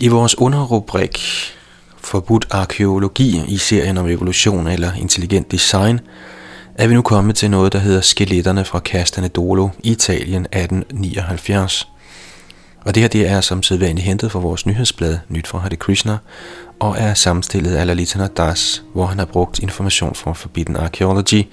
I 0.00 0.08
vores 0.08 0.38
underrubrik 0.38 1.18
Forbudt 1.96 2.46
arkeologi 2.50 3.42
i 3.48 3.56
serien 3.56 3.98
om 3.98 4.06
evolution 4.06 4.66
eller 4.66 4.92
intelligent 4.92 5.52
design, 5.52 6.00
er 6.74 6.86
vi 6.86 6.94
nu 6.94 7.02
kommet 7.02 7.36
til 7.36 7.50
noget, 7.50 7.72
der 7.72 7.78
hedder 7.78 8.00
Skeletterne 8.00 8.64
fra 8.64 8.78
Castane 8.78 9.28
Dolo 9.28 9.68
i 9.78 9.90
Italien 9.90 10.42
1879. 10.44 11.88
Og 12.84 12.94
det 12.94 13.00
her 13.00 13.08
det 13.08 13.28
er 13.28 13.40
som 13.40 13.62
sædvanligt 13.62 14.06
hentet 14.06 14.32
fra 14.32 14.38
vores 14.38 14.66
nyhedsblad 14.66 15.18
Nyt 15.28 15.46
fra 15.46 15.58
Hare 15.58 15.76
Krishna, 15.76 16.18
og 16.80 16.96
er 16.98 17.14
sammenstillet 17.14 17.74
af 17.74 17.86
Lalitana 17.86 18.26
Das, 18.26 18.82
hvor 18.94 19.06
han 19.06 19.18
har 19.18 19.26
brugt 19.26 19.58
information 19.58 20.14
fra 20.14 20.32
Forbidden 20.32 20.76
Archaeology, 20.76 21.44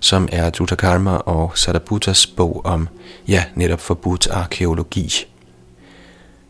som 0.00 0.28
er 0.32 0.50
Dutakarma 0.50 1.10
og 1.10 1.52
Sadabutas 1.54 2.26
bog 2.26 2.60
om, 2.64 2.88
ja, 3.28 3.44
netop 3.54 3.80
forbudt 3.80 4.28
arkeologi. 4.30 5.31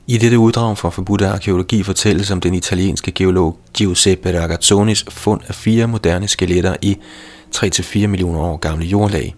I 0.06 0.18
dette 0.18 0.38
uddrag 0.38 0.78
fra 0.78 0.90
Forbudte 0.90 1.26
Arkeologi 1.26 1.82
fortælles 1.82 2.30
om 2.30 2.40
den 2.40 2.54
italienske 2.54 3.12
geolog 3.12 3.58
Giuseppe 3.74 4.40
Ragazzonis 4.40 5.04
fund 5.08 5.40
af 5.48 5.54
fire 5.54 5.86
moderne 5.86 6.28
skeletter 6.28 6.76
i 6.82 6.98
3-4 7.56 8.06
millioner 8.06 8.40
år 8.40 8.56
gamle 8.56 8.84
jordlag. 8.84 9.34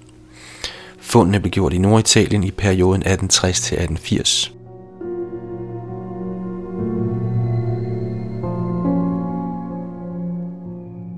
Fundene 1.00 1.40
blev 1.40 1.50
gjort 1.50 1.72
i 1.72 1.78
Norditalien 1.78 2.44
i 2.44 2.50
perioden 2.50 3.02
1860-1880. 3.02 4.50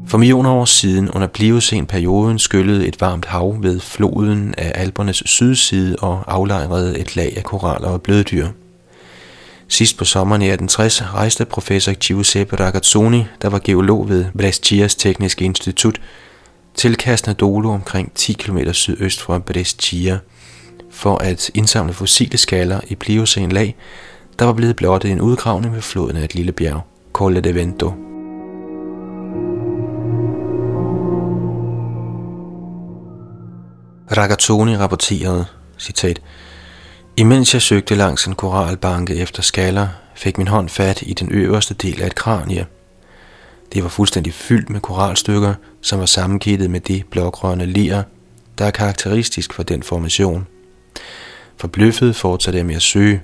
For 0.08 0.18
millioner 0.18 0.50
år 0.50 0.64
siden 0.64 1.10
under 1.10 1.28
Pliocen-perioden 1.28 2.38
skyllede 2.38 2.86
et 2.86 3.00
varmt 3.00 3.24
hav 3.24 3.56
ved 3.62 3.80
floden 3.80 4.54
af 4.58 4.72
Alpernes 4.74 5.22
sydside 5.26 5.96
og 5.96 6.24
aflejrede 6.26 6.98
et 6.98 7.16
lag 7.16 7.34
af 7.36 7.44
koraller 7.44 7.88
og 7.88 8.02
bløddyr. 8.02 8.46
Sidst 9.68 9.98
på 9.98 10.04
sommeren 10.04 10.42
i 10.42 10.44
1860 10.44 11.14
rejste 11.14 11.44
professor 11.44 11.92
Giuseppe 11.92 12.56
Ragazzoni, 12.56 13.24
der 13.42 13.48
var 13.48 13.58
geolog 13.64 14.08
ved 14.08 14.24
Brescias 14.38 14.94
Tekniske 14.94 15.44
Institut, 15.44 16.00
til 16.74 16.94
Casnadolo 16.94 17.70
omkring 17.70 18.12
10 18.14 18.32
km 18.32 18.58
sydøst 18.72 19.20
fra 19.20 19.38
Brescia, 19.38 20.18
for 20.90 21.16
at 21.16 21.50
indsamle 21.54 21.92
fossile 21.92 22.38
skaller 22.38 22.80
i 22.88 22.94
Pliocene 22.94 23.54
lag, 23.54 23.76
der 24.38 24.44
var 24.44 24.52
blevet 24.52 24.76
blottet 24.76 25.08
i 25.08 25.12
en 25.12 25.20
udgravning 25.20 25.74
ved 25.74 25.82
floden 25.82 26.16
af 26.16 26.24
et 26.24 26.34
lille 26.34 26.52
bjerg, 26.52 26.80
Colle 27.12 27.40
de 27.40 27.54
Vento. 27.54 27.92
Ragazzoni 34.16 34.76
rapporterede, 34.76 35.44
citat, 35.78 36.20
Imens 37.18 37.54
jeg 37.54 37.62
søgte 37.62 37.94
langs 37.94 38.26
en 38.26 38.34
koralbanke 38.34 39.14
efter 39.14 39.42
skaller, 39.42 39.88
fik 40.14 40.38
min 40.38 40.48
hånd 40.48 40.68
fat 40.68 41.02
i 41.02 41.12
den 41.12 41.32
øverste 41.32 41.74
del 41.74 42.02
af 42.02 42.06
et 42.06 42.14
kranie. 42.14 42.66
Det 43.72 43.82
var 43.82 43.88
fuldstændig 43.88 44.34
fyldt 44.34 44.70
med 44.70 44.80
koralstykker, 44.80 45.54
som 45.80 45.98
var 45.98 46.06
sammenkittet 46.06 46.70
med 46.70 46.80
de 46.80 47.02
blågrønne 47.10 47.66
lir, 47.66 48.02
der 48.58 48.64
er 48.64 48.70
karakteristisk 48.70 49.52
for 49.52 49.62
den 49.62 49.82
formation. 49.82 50.46
Forbløffet 51.56 52.16
fortsatte 52.16 52.58
jeg 52.58 52.66
med 52.66 52.74
at 52.74 52.82
søge. 52.82 53.22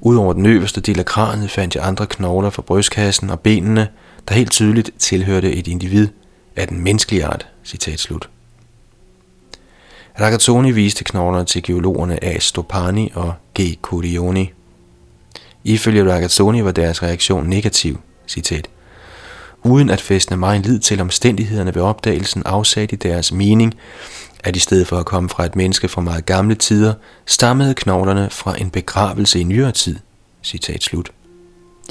Udover 0.00 0.32
den 0.32 0.46
øverste 0.46 0.80
del 0.80 0.98
af 0.98 1.04
kraniet 1.04 1.50
fandt 1.50 1.74
jeg 1.74 1.86
andre 1.86 2.06
knogler 2.06 2.50
fra 2.50 2.62
brystkassen 2.62 3.30
og 3.30 3.40
benene, 3.40 3.88
der 4.28 4.34
helt 4.34 4.50
tydeligt 4.50 4.90
tilhørte 4.98 5.52
et 5.52 5.66
individ 5.66 6.08
af 6.56 6.68
den 6.68 6.80
menneskelige 6.80 7.24
art. 7.24 7.46
Citat 7.64 8.00
slut. 8.00 8.28
Ragazzoni 10.20 10.70
viste 10.70 11.04
knoglerne 11.04 11.44
til 11.44 11.62
geologerne 11.62 12.24
A. 12.24 12.38
Stopani 12.38 13.12
og 13.14 13.34
G. 13.60 13.78
Curioni. 13.82 14.52
Ifølge 15.64 16.12
Ragazzoni 16.12 16.64
var 16.64 16.70
deres 16.72 17.02
reaktion 17.02 17.46
negativ, 17.46 18.00
citat. 18.28 18.68
Uden 19.64 19.90
at 19.90 20.00
fæstne 20.00 20.36
meget 20.36 20.66
lid 20.66 20.78
til 20.78 21.00
omstændighederne 21.00 21.74
ved 21.74 21.82
opdagelsen, 21.82 22.42
afsagde 22.46 22.96
de 22.96 23.08
deres 23.08 23.32
mening, 23.32 23.74
at 24.44 24.56
i 24.56 24.58
stedet 24.58 24.86
for 24.86 24.96
at 24.96 25.06
komme 25.06 25.28
fra 25.28 25.44
et 25.44 25.56
menneske 25.56 25.88
fra 25.88 26.00
meget 26.00 26.26
gamle 26.26 26.54
tider, 26.54 26.94
stammede 27.26 27.74
knoglerne 27.74 28.28
fra 28.30 28.60
en 28.60 28.70
begravelse 28.70 29.40
i 29.40 29.44
nyere 29.44 29.72
tid. 29.72 29.96
Citat 30.42 30.82
slut. 30.82 31.10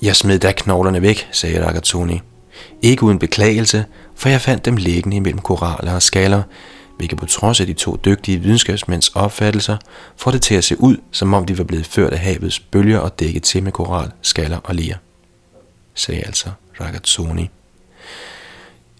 Jeg 0.01 0.15
smed 0.15 0.39
da 0.39 0.51
knoglerne 0.51 1.01
væk, 1.01 1.27
sagde 1.31 1.65
Ragazzoni. 1.65 2.21
Ikke 2.81 3.03
uden 3.03 3.19
beklagelse, 3.19 3.85
for 4.15 4.29
jeg 4.29 4.41
fandt 4.41 4.65
dem 4.65 4.77
liggende 4.77 5.17
imellem 5.17 5.41
koraller 5.41 5.93
og 5.93 6.01
skaller, 6.01 6.43
hvilket 6.97 7.19
på 7.19 7.25
trods 7.25 7.59
af 7.59 7.67
de 7.67 7.73
to 7.73 7.95
dygtige 8.05 8.37
videnskabsmænds 8.37 9.07
opfattelser, 9.07 9.77
får 10.17 10.31
det 10.31 10.41
til 10.41 10.55
at 10.55 10.63
se 10.63 10.81
ud, 10.81 10.97
som 11.11 11.33
om 11.33 11.45
de 11.45 11.57
var 11.57 11.63
blevet 11.63 11.85
ført 11.85 12.13
af 12.13 12.19
havets 12.19 12.59
bølger 12.59 12.99
og 12.99 13.19
dækket 13.19 13.43
til 13.43 13.63
med 13.63 13.71
koral, 13.71 14.11
skaller 14.21 14.57
og 14.63 14.75
lir. 14.75 14.95
Sagde 15.93 16.21
altså 16.21 16.49
Ragazzoni. 16.81 17.49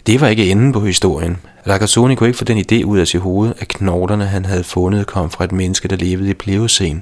Det 0.08 0.22
var 0.22 0.28
ikke 0.28 0.52
enden 0.52 0.72
på 0.72 0.80
historien. 0.80 1.38
Ragazzoni 1.68 2.16
kunne 2.16 2.30
ikke 2.30 2.38
få 2.38 2.46
den 2.46 2.58
idé 2.72 2.84
ud 2.84 3.00
af 3.00 3.08
sit 3.08 3.22
hoved, 3.22 3.54
at 3.60 3.68
knoglerne, 3.68 4.26
han 4.26 4.46
havde 4.46 4.64
fundet, 4.64 5.08
kom 5.08 5.32
fra 5.32 5.44
et 5.44 5.52
menneske, 5.52 5.88
der 5.88 5.96
levede 5.96 6.30
i 6.30 6.34
Pleocene. 6.34 7.02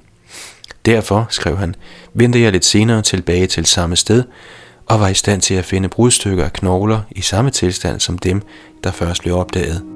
Derfor, 0.86 1.28
skrev 1.30 1.58
han, 1.58 1.76
vendte 2.14 2.42
jeg 2.42 2.52
lidt 2.52 2.66
senere 2.66 3.02
tilbage 3.02 3.48
til 3.48 3.66
samme 3.66 3.96
sted, 3.96 4.24
og 4.86 5.00
var 5.00 5.08
i 5.08 5.14
stand 5.14 5.42
til 5.42 5.54
at 5.54 5.66
finde 5.66 5.90
brudstykker 5.90 6.44
af 6.46 6.54
knogler 6.54 7.02
i 7.12 7.22
samme 7.22 7.52
tilstand 7.52 8.00
som 8.00 8.18
dem, 8.18 8.42
der 8.84 8.92
først 8.92 9.22
blev 9.22 9.36
opdaget. 9.36 9.95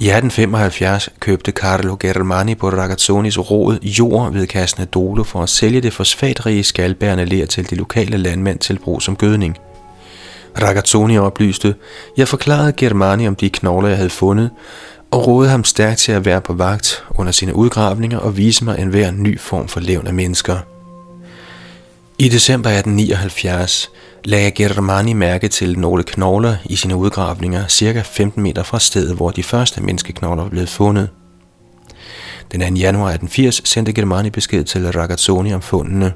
I 0.00 0.08
1875 0.08 1.08
købte 1.20 1.52
Carlo 1.52 1.96
Germani 2.00 2.54
på 2.54 2.68
Ragazzonis 2.68 3.38
råd 3.38 3.78
jord 3.82 4.32
ved 4.32 4.46
Casne 4.46 4.84
Dolo 4.84 5.22
for 5.22 5.42
at 5.42 5.48
sælge 5.48 5.80
det 5.80 5.92
fosfatrige 5.92 6.64
skalbærende 6.64 7.24
ler 7.24 7.46
til 7.46 7.70
de 7.70 7.74
lokale 7.74 8.16
landmænd 8.16 8.58
til 8.58 8.78
brug 8.78 9.02
som 9.02 9.16
gødning. 9.16 9.56
Ragazzoni 10.62 11.18
oplyste, 11.18 11.74
jeg 12.16 12.28
forklarede 12.28 12.72
Germani 12.72 13.28
om 13.28 13.34
de 13.34 13.50
knogler, 13.50 13.88
jeg 13.88 13.96
havde 13.96 14.10
fundet, 14.10 14.50
og 15.10 15.26
rådede 15.26 15.50
ham 15.50 15.64
stærkt 15.64 15.98
til 15.98 16.12
at 16.12 16.24
være 16.24 16.40
på 16.40 16.52
vagt 16.52 17.04
under 17.14 17.32
sine 17.32 17.54
udgravninger 17.54 18.18
og 18.18 18.36
vise 18.36 18.64
mig 18.64 18.78
enhver 18.78 19.10
ny 19.10 19.40
form 19.40 19.68
for 19.68 19.80
levende 19.80 20.12
mennesker. 20.12 20.56
I 22.18 22.28
december 22.28 22.70
1879 22.70 23.90
lagde 24.24 24.50
Germani 24.50 25.12
mærke 25.12 25.48
til 25.48 25.78
nogle 25.78 26.02
knogler 26.02 26.56
i 26.64 26.76
sine 26.76 26.96
udgravninger 26.96 27.68
cirka 27.68 28.02
15 28.04 28.42
meter 28.42 28.62
fra 28.62 28.78
stedet, 28.78 29.16
hvor 29.16 29.30
de 29.30 29.42
første 29.42 29.82
menneskeknogler 29.82 30.48
blev 30.48 30.66
fundet. 30.66 31.08
Den 32.52 32.60
2. 32.60 32.66
januar 32.66 33.08
1880 33.08 33.68
sendte 33.68 33.92
Germani 33.92 34.30
besked 34.30 34.64
til 34.64 34.92
Ragazzoni 34.92 35.54
om 35.54 35.62
fundene. 35.62 36.12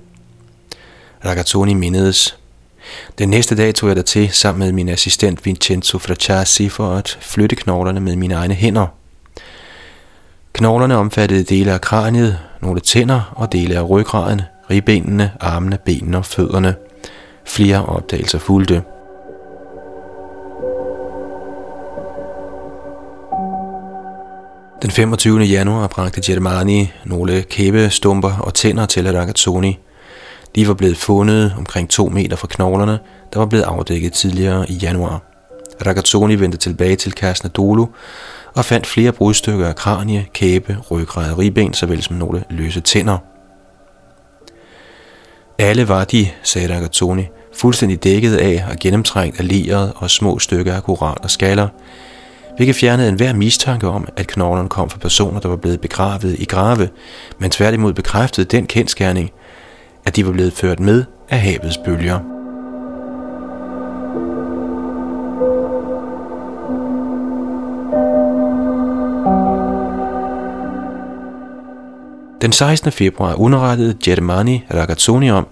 Ragazzoni 1.25 1.75
mindedes. 1.75 2.39
Den 3.19 3.29
næste 3.29 3.57
dag 3.57 3.75
tog 3.75 3.89
jeg 3.89 3.97
der 3.97 4.03
til 4.03 4.31
sammen 4.33 4.65
med 4.65 4.73
min 4.73 4.89
assistent 4.89 5.47
Vincenzo 5.47 5.99
Fracassi 5.99 6.69
for 6.69 6.91
at 6.91 7.19
flytte 7.21 7.57
knoglerne 7.57 8.01
med 8.01 8.17
mine 8.17 8.35
egne 8.35 8.55
hænder. 8.55 8.87
Knoglerne 10.53 10.97
omfattede 10.97 11.45
dele 11.45 11.73
af 11.73 11.81
kraniet, 11.81 12.39
nogle 12.63 12.81
tænder 12.81 13.33
og 13.37 13.53
dele 13.53 13.77
af 13.77 13.91
ryggraden, 13.91 14.43
ribbenene, 14.71 15.31
armene, 15.41 15.79
benene 15.85 16.19
og 16.19 16.25
fødderne. 16.25 16.75
Flere 17.47 17.87
opdagelser 17.87 18.39
fulgte. 18.39 18.83
Den 24.83 24.91
25. 24.91 25.41
januar 25.41 25.87
bragte 25.87 26.21
Germani 26.33 26.93
nogle 27.05 27.43
kæbestumper 27.43 28.39
og 28.39 28.55
tænder 28.55 28.87
til 28.87 29.13
Ragazzoni. 29.13 29.79
De 30.55 30.69
var 30.69 30.75
blevet 30.75 30.97
fundet 30.97 31.55
omkring 31.59 31.91
2 31.91 32.09
meter 32.09 32.37
fra 32.37 32.49
knoglerne, 32.51 32.99
der 33.33 33.39
var 33.39 33.47
blevet 33.47 33.65
afdækket 33.65 34.13
tidligere 34.13 34.71
i 34.71 34.75
januar. 34.75 35.23
Ragazzoni 35.87 36.35
vendte 36.35 36.59
tilbage 36.59 36.97
til 36.97 37.13
Dolo 37.57 37.87
og 38.55 38.65
fandt 38.65 38.87
flere 38.87 39.13
brudstykker 39.13 39.69
af 39.69 39.77
kranie, 39.77 40.27
kæbe, 40.33 40.77
ryggrad 40.91 41.33
og 41.33 41.39
ribben, 41.39 41.75
såvel 41.75 42.03
som 42.03 42.17
nogle 42.17 42.45
løse 42.51 42.81
tænder. 42.81 43.19
Alle 45.59 45.89
var 45.89 46.05
de, 46.05 46.29
sagde 46.43 46.75
Ragazzoni, 46.75 47.23
fuldstændig 47.53 48.05
dækket 48.05 48.37
af 48.37 48.65
og 48.71 48.77
gennemtrængt 48.81 49.41
af 49.41 49.49
leret 49.49 49.93
og 49.97 50.11
små 50.11 50.39
stykker 50.39 50.75
af 50.75 50.83
koral 50.83 51.17
og 51.23 51.31
skaller, 51.31 51.69
hvilket 52.57 52.77
fjernede 52.77 53.09
enhver 53.09 53.33
mistanke 53.33 53.89
om, 53.89 54.09
at 54.17 54.27
knoglerne 54.27 54.69
kom 54.69 54.91
fra 54.91 54.99
personer, 54.99 55.41
der 55.41 55.49
var 55.49 55.57
blevet 55.57 55.81
begravet 55.81 56.37
i 56.39 56.45
grave, 56.45 56.89
men 57.39 57.51
tværtimod 57.51 57.93
bekræftede 57.93 58.47
den 58.47 58.67
kendskærning, 58.67 59.31
at 60.05 60.17
de 60.17 60.27
var 60.27 60.33
blevet 60.33 60.53
ført 60.53 60.81
med 60.81 61.05
af 61.31 61.41
havets 61.41 61.79
bølger. 61.85 62.34
Den 72.45 72.53
16. 72.53 72.93
februar 72.93 73.35
underrettede 73.35 73.97
Germani 74.05 74.65
Ragazzoni 74.75 75.31
om, 75.31 75.47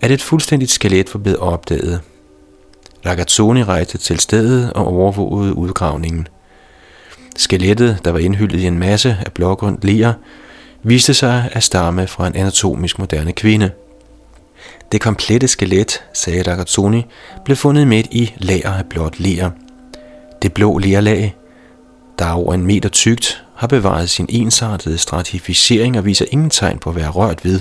at 0.00 0.10
et 0.10 0.22
fuldstændigt 0.22 0.70
skelet 0.70 1.14
var 1.14 1.20
blevet 1.20 1.38
opdaget. 1.38 2.00
Ragazzoni 3.06 3.64
rejste 3.64 3.98
til 3.98 4.20
stedet 4.20 4.72
og 4.72 4.86
overvågede 4.86 5.54
udgravningen. 5.54 6.28
Skelettet, 7.36 7.98
der 8.04 8.10
var 8.10 8.18
indhyllet 8.18 8.60
i 8.60 8.66
en 8.66 8.78
masse 8.78 9.16
af 9.26 9.32
blågrønt 9.32 9.84
ler, 9.84 10.12
viste 10.82 11.14
sig 11.14 11.48
at 11.52 11.62
stamme 11.62 12.06
fra 12.06 12.26
en 12.26 12.36
anatomisk 12.36 12.98
moderne 12.98 13.32
kvinde. 13.32 13.70
Det 14.92 15.00
komplette 15.00 15.48
skelet, 15.48 16.04
sagde 16.12 16.50
Ragazzoni, 16.50 17.06
blev 17.44 17.56
fundet 17.56 17.86
midt 17.86 18.06
i 18.10 18.34
lager 18.36 18.70
af 18.70 18.86
blåt 18.86 19.20
ler. 19.20 19.50
Det 20.42 20.52
blå 20.52 20.78
lerlag, 20.78 21.36
der 22.18 22.24
er 22.24 22.32
over 22.32 22.54
en 22.54 22.66
meter 22.66 22.88
tykt, 22.88 23.44
har 23.60 23.66
bevaret 23.66 24.10
sin 24.10 24.26
ensartede 24.28 24.98
stratificering 24.98 25.98
og 25.98 26.04
viser 26.04 26.24
ingen 26.30 26.50
tegn 26.50 26.78
på 26.78 26.90
at 26.90 26.96
være 26.96 27.08
rørt 27.08 27.44
ved. 27.44 27.60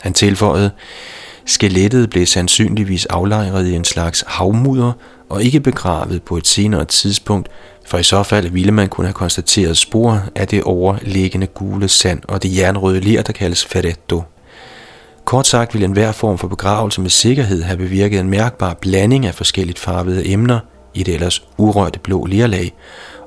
Han 0.00 0.12
tilføjede, 0.12 0.70
skelettet 1.46 2.10
blev 2.10 2.26
sandsynligvis 2.26 3.06
aflejret 3.06 3.66
i 3.66 3.74
en 3.74 3.84
slags 3.84 4.24
havmudder 4.26 4.92
og 5.28 5.42
ikke 5.42 5.60
begravet 5.60 6.22
på 6.22 6.36
et 6.36 6.46
senere 6.46 6.84
tidspunkt, 6.84 7.48
for 7.86 7.98
i 7.98 8.02
så 8.02 8.22
fald 8.22 8.48
ville 8.48 8.72
man 8.72 8.88
kunne 8.88 9.06
have 9.06 9.14
konstateret 9.14 9.76
spor 9.76 10.22
af 10.34 10.48
det 10.48 10.62
overliggende 10.62 11.46
gule 11.46 11.88
sand 11.88 12.22
og 12.28 12.42
det 12.42 12.56
jernrøde 12.56 13.00
ler, 13.00 13.22
der 13.22 13.32
kaldes 13.32 13.64
ferretto. 13.64 14.22
Kort 15.24 15.46
sagt 15.46 15.74
ville 15.74 15.84
enhver 15.84 16.12
form 16.12 16.38
for 16.38 16.48
begravelse 16.48 17.00
med 17.00 17.10
sikkerhed 17.10 17.62
have 17.62 17.78
bevirket 17.78 18.20
en 18.20 18.30
mærkbar 18.30 18.74
blanding 18.74 19.26
af 19.26 19.34
forskelligt 19.34 19.78
farvede 19.78 20.28
emner 20.28 20.60
i 20.94 21.02
det 21.02 21.14
ellers 21.14 21.42
urørte 21.58 21.98
blå 21.98 22.24
lerlag, 22.24 22.72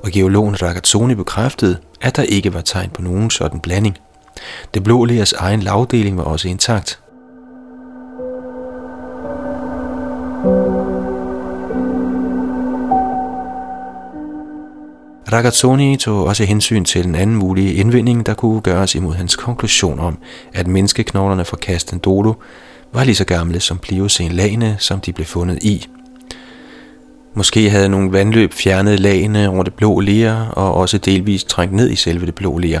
og 0.04 0.10
geologen 0.10 0.62
Ragazzoni 0.62 1.14
bekræftede, 1.14 1.76
at 2.00 2.16
der 2.16 2.22
ikke 2.22 2.54
var 2.54 2.60
tegn 2.60 2.90
på 2.90 3.02
nogen 3.02 3.30
sådan 3.30 3.60
blanding. 3.60 3.98
Det 4.74 4.84
blå 4.84 5.04
lers 5.04 5.32
egen 5.32 5.60
lavdeling 5.60 6.16
var 6.16 6.24
også 6.24 6.48
intakt. 6.48 7.00
Ragazzoni 15.32 15.96
tog 15.96 16.24
også 16.24 16.44
hensyn 16.44 16.84
til 16.84 17.06
en 17.06 17.14
anden 17.14 17.36
mulig 17.36 17.78
indvending, 17.78 18.26
der 18.26 18.34
kunne 18.34 18.60
gøres 18.60 18.94
imod 18.94 19.14
hans 19.14 19.36
konklusion 19.36 19.98
om, 19.98 20.18
at 20.54 20.66
menneskeknoglerne 20.66 21.44
fra 21.44 21.56
Castendolo 21.56 22.34
var 22.92 23.04
lige 23.04 23.14
så 23.14 23.24
gamle 23.24 23.60
som 23.60 23.78
Pliocene-lagene, 23.78 24.76
som 24.78 25.00
de 25.00 25.12
blev 25.12 25.26
fundet 25.26 25.62
i. 25.62 25.86
Måske 27.38 27.70
havde 27.70 27.88
nogle 27.88 28.12
vandløb 28.12 28.52
fjernet 28.52 29.00
lagene 29.00 29.48
over 29.48 29.62
det 29.62 29.74
blå 29.74 30.00
ler 30.00 30.46
og 30.46 30.74
også 30.74 30.98
delvist 30.98 31.48
trængt 31.48 31.74
ned 31.74 31.90
i 31.90 31.96
selve 31.96 32.26
det 32.26 32.34
blå 32.34 32.58
ler. 32.58 32.80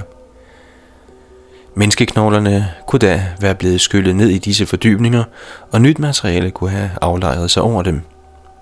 Menneskeknoglerne 1.74 2.68
kunne 2.86 2.98
da 2.98 3.24
være 3.40 3.54
blevet 3.54 3.80
skyllet 3.80 4.16
ned 4.16 4.28
i 4.28 4.38
disse 4.38 4.66
fordybninger, 4.66 5.24
og 5.72 5.80
nyt 5.80 5.98
materiale 5.98 6.50
kunne 6.50 6.70
have 6.70 6.90
aflejret 7.00 7.50
sig 7.50 7.62
over 7.62 7.82
dem. 7.82 8.00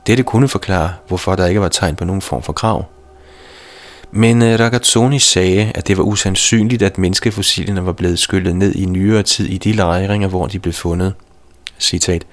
Dette 0.07 0.23
kunne 0.23 0.49
forklare, 0.49 0.93
hvorfor 1.09 1.35
der 1.35 1.47
ikke 1.47 1.61
var 1.61 1.69
tegn 1.69 1.97
på 1.97 2.05
nogen 2.05 2.23
form 2.23 2.43
for 2.43 2.53
krav. 2.53 2.85
Men 4.11 4.43
øh, 4.43 4.61
Ragazzoni 4.61 5.19
sagde, 5.19 5.73
at 5.75 5.89
det 5.89 5.99
var 5.99 6.05
usandsynligt, 6.05 6.83
at 6.83 6.99
menneskefossilerne 6.99 7.87
var 7.87 7.93
blevet 7.93 8.19
skyllet 8.19 8.57
ned 8.57 8.75
i 8.75 8.85
nyere 8.85 9.23
tid 9.23 9.47
i 9.47 9.59
de 9.59 9.73
lejringer, 9.73 10.29
hvor 10.29 10.47
de 10.47 10.59
blev 10.59 10.75
fundet. 10.75 11.15
Citat. 11.79 12.27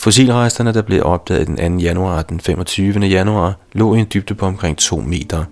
Fossilresterne, 0.00 0.74
der 0.74 0.82
blev 0.82 1.02
opdaget 1.04 1.46
den 1.46 1.78
2. 1.78 1.82
januar 1.82 2.16
og 2.16 2.28
den 2.28 2.40
25. 2.40 2.98
januar, 2.98 3.54
lå 3.72 3.94
i 3.94 3.98
en 3.98 4.06
dybde 4.14 4.34
på 4.34 4.46
omkring 4.46 4.78
2 4.78 4.96
meter. 4.96 5.44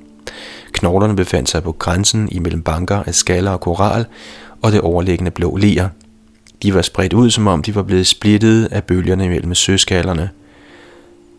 Knoglerne 0.72 1.16
befandt 1.16 1.48
sig 1.48 1.62
på 1.62 1.72
grænsen 1.72 2.28
imellem 2.32 2.62
banker 2.62 3.02
af 3.02 3.14
skaller 3.14 3.50
og 3.50 3.60
koral 3.60 4.06
og 4.62 4.72
det 4.72 4.80
overliggende 4.80 5.30
blå 5.30 5.56
ler. 5.56 5.88
De 6.62 6.74
var 6.74 6.82
spredt 6.82 7.12
ud, 7.12 7.30
som 7.30 7.46
om 7.46 7.62
de 7.62 7.74
var 7.74 7.82
blevet 7.82 8.06
splittet 8.06 8.68
af 8.72 8.84
bølgerne 8.84 9.28
mellem 9.28 9.54
søskallerne. 9.54 10.30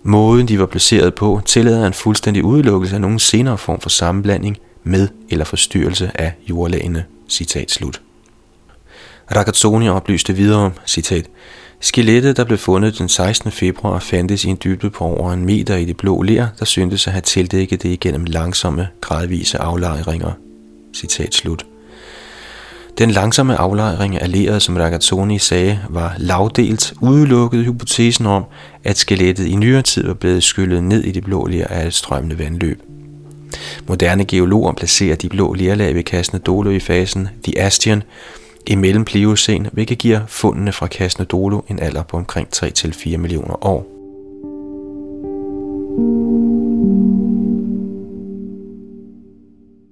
Måden 0.03 0.47
de 0.47 0.59
var 0.59 0.65
placeret 0.65 1.15
på 1.15 1.41
tillader 1.45 1.87
en 1.87 1.93
fuldstændig 1.93 2.43
udelukkelse 2.43 2.95
af 2.95 3.01
nogen 3.01 3.19
senere 3.19 3.57
form 3.57 3.79
for 3.79 3.89
sammenblanding 3.89 4.57
med 4.83 5.07
eller 5.29 5.45
forstyrrelse 5.45 6.11
af 6.15 6.33
jordlagene. 6.49 7.05
Citat 7.29 7.71
slut. 7.71 8.01
Ragazzoni 9.35 9.89
oplyste 9.89 10.33
videre, 10.33 10.71
citat, 10.85 11.25
Skelettet, 11.81 12.37
der 12.37 12.43
blev 12.43 12.57
fundet 12.57 12.97
den 12.97 13.09
16. 13.09 13.51
februar, 13.51 13.99
fandtes 13.99 14.45
i 14.45 14.47
en 14.47 14.57
dybde 14.63 14.89
på 14.89 15.03
over 15.03 15.33
en 15.33 15.45
meter 15.45 15.75
i 15.75 15.85
det 15.85 15.97
blå 15.97 16.21
ler, 16.21 16.47
der 16.59 16.65
syntes 16.65 17.07
at 17.07 17.13
have 17.13 17.21
tildækket 17.21 17.83
det 17.83 17.89
igennem 17.89 18.25
langsomme, 18.25 18.87
gradvise 19.01 19.57
aflejringer. 19.57 20.31
Citat 20.95 21.35
slut. 21.35 21.65
Den 22.97 23.11
langsomme 23.11 23.55
aflejring 23.55 24.21
af 24.21 24.31
leret, 24.31 24.61
som 24.61 24.77
Ragazzoni 24.77 25.39
sagde, 25.39 25.79
var 25.89 26.15
lavdelt 26.17 26.93
udelukket 27.01 27.65
hypotesen 27.65 28.25
om, 28.25 28.43
at 28.83 28.97
skelettet 28.97 29.45
i 29.45 29.55
nyere 29.55 29.81
tid 29.81 30.07
var 30.07 30.13
blevet 30.13 30.43
skyllet 30.43 30.83
ned 30.83 31.03
i 31.03 31.11
det 31.11 31.23
blå 31.23 31.45
ler 31.45 31.67
af 31.67 31.87
et 31.87 31.93
strømmende 31.93 32.39
vandløb. 32.39 32.81
Moderne 33.87 34.25
geologer 34.25 34.73
placerer 34.73 35.15
de 35.15 35.29
blå 35.29 35.53
lerlag 35.53 35.95
ved 35.95 36.03
kassen 36.03 36.39
Dolo 36.39 36.69
i 36.69 36.79
fasen 36.79 37.29
The 37.43 37.59
Astian, 37.59 38.03
imellem 38.69 39.05
Pliocen, 39.05 39.67
hvilket 39.73 39.97
giver 39.97 40.21
fundene 40.27 40.71
fra 40.71 40.87
Casnodolo 40.87 41.61
en 41.69 41.79
alder 41.79 42.03
på 42.03 42.17
omkring 42.17 42.47
3-4 42.55 43.17
millioner 43.17 43.65
år. 43.65 43.85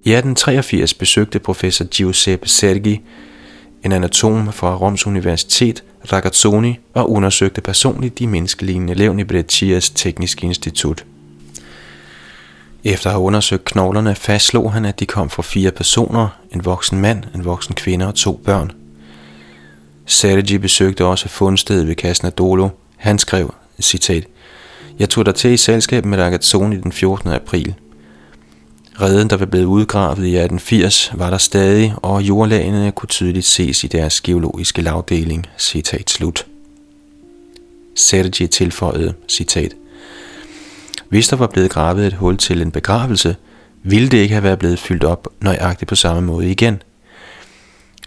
I 0.03 0.09
1883 0.09 0.93
besøgte 0.93 1.39
professor 1.39 1.85
Giuseppe 1.85 2.49
Sergi, 2.49 3.01
en 3.83 3.91
anatom 3.91 4.53
fra 4.53 4.75
Roms 4.75 5.07
Universitet, 5.07 5.83
Ragazzoni, 6.11 6.79
og 6.93 7.11
undersøgte 7.11 7.61
personligt 7.61 8.19
de 8.19 8.27
menneskelignende 8.27 8.93
levn 8.93 9.19
i 9.19 9.23
Brescias 9.23 9.89
Tekniske 9.89 10.45
Institut. 10.45 11.05
Efter 12.83 13.07
at 13.07 13.13
have 13.13 13.23
undersøgt 13.23 13.65
knoglerne, 13.65 14.15
fastslog 14.15 14.73
han, 14.73 14.85
at 14.85 14.99
de 14.99 15.05
kom 15.05 15.29
fra 15.29 15.43
fire 15.43 15.71
personer, 15.71 16.27
en 16.53 16.65
voksen 16.65 16.99
mand, 16.99 17.23
en 17.35 17.45
voksen 17.45 17.75
kvinde 17.75 18.07
og 18.07 18.15
to 18.15 18.41
børn. 18.45 18.71
Sergi 20.05 20.57
besøgte 20.57 21.05
også 21.05 21.29
fundstedet 21.29 21.87
ved 21.87 21.95
Casnadolo. 21.95 22.69
Han 22.97 23.19
skrev, 23.19 23.53
citat, 23.81 24.25
Jeg 24.99 25.09
tog 25.09 25.25
dig 25.25 25.35
til 25.35 25.51
i 25.51 25.57
selskab 25.57 26.05
med 26.05 26.17
Ragazzoni 26.17 26.77
den 26.77 26.91
14. 26.91 27.31
april– 27.31 27.75
Reden, 29.01 29.29
der 29.29 29.37
var 29.37 29.45
blevet 29.45 29.65
udgravet 29.65 30.17
i 30.17 30.35
1880, 30.35 31.11
var 31.13 31.29
der 31.29 31.37
stadig, 31.37 31.93
og 31.97 32.21
jordlagene 32.21 32.91
kunne 32.91 33.07
tydeligt 33.07 33.45
ses 33.45 33.83
i 33.83 33.87
deres 33.87 34.21
geologiske 34.21 34.81
lavdeling. 34.81 35.47
Citat 35.57 36.09
slut. 36.09 36.45
Sergi 37.95 38.47
tilføjede, 38.47 39.13
citat, 39.27 39.73
hvis 41.09 41.27
der 41.27 41.35
var 41.35 41.47
blevet 41.47 41.71
gravet 41.71 42.07
et 42.07 42.13
hul 42.13 42.37
til 42.37 42.61
en 42.61 42.71
begravelse, 42.71 43.35
ville 43.83 44.09
det 44.09 44.17
ikke 44.17 44.33
have 44.33 44.43
været 44.43 44.59
blevet 44.59 44.79
fyldt 44.79 45.03
op 45.03 45.27
nøjagtigt 45.41 45.89
på 45.89 45.95
samme 45.95 46.21
måde 46.21 46.51
igen. 46.51 46.81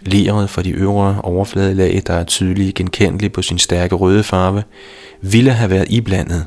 Leret 0.01 0.49
for 0.49 0.61
de 0.61 0.71
øvre 0.71 1.21
overfladelag, 1.21 2.01
der 2.07 2.13
er 2.13 2.23
tydeligt 2.23 2.75
genkendeligt 2.75 3.33
på 3.33 3.41
sin 3.41 3.59
stærke 3.59 3.95
røde 3.95 4.23
farve, 4.23 4.63
ville 5.21 5.51
have 5.51 5.69
været 5.69 5.87
iblandet 5.89 6.45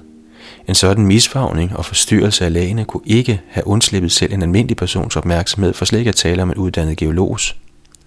en 0.68 0.74
sådan 0.74 1.06
misfagning 1.06 1.76
og 1.76 1.84
forstyrrelse 1.84 2.44
af 2.44 2.52
lagene 2.52 2.84
kunne 2.84 3.02
ikke 3.06 3.40
have 3.48 3.66
undslippet 3.66 4.12
selv 4.12 4.32
en 4.32 4.42
almindelig 4.42 4.76
persons 4.76 5.16
opmærksomhed, 5.16 5.72
for 5.72 5.84
slet 5.84 5.98
ikke 5.98 6.08
at 6.08 6.14
tale 6.14 6.42
om 6.42 6.50
en 6.50 6.56
uddannet 6.56 6.96
geologs. 6.96 7.56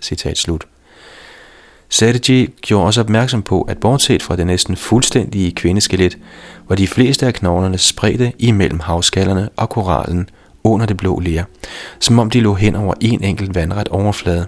Citat 0.01 0.37
slut. 0.37 0.67
Sergi 1.89 2.49
gjorde 2.61 2.85
også 2.85 3.01
opmærksom 3.01 3.41
på, 3.41 3.61
at 3.61 3.77
bortset 3.77 4.23
fra 4.23 4.35
det 4.35 4.47
næsten 4.47 4.75
fuldstændige 4.75 5.51
kvindeskelet, 5.51 6.17
var 6.69 6.75
de 6.75 6.87
fleste 6.87 7.27
af 7.27 7.33
knoglerne 7.33 7.77
spredte 7.77 8.31
imellem 8.39 8.79
havskallerne 8.79 9.49
og 9.55 9.69
korallen 9.69 10.29
under 10.63 10.85
det 10.85 10.97
blå 10.97 11.19
ler, 11.19 11.43
som 11.99 12.19
om 12.19 12.29
de 12.29 12.39
lå 12.39 12.53
hen 12.53 12.75
over 12.75 12.93
en 13.01 13.23
enkelt 13.23 13.55
vandret 13.55 13.87
overflade. 13.87 14.45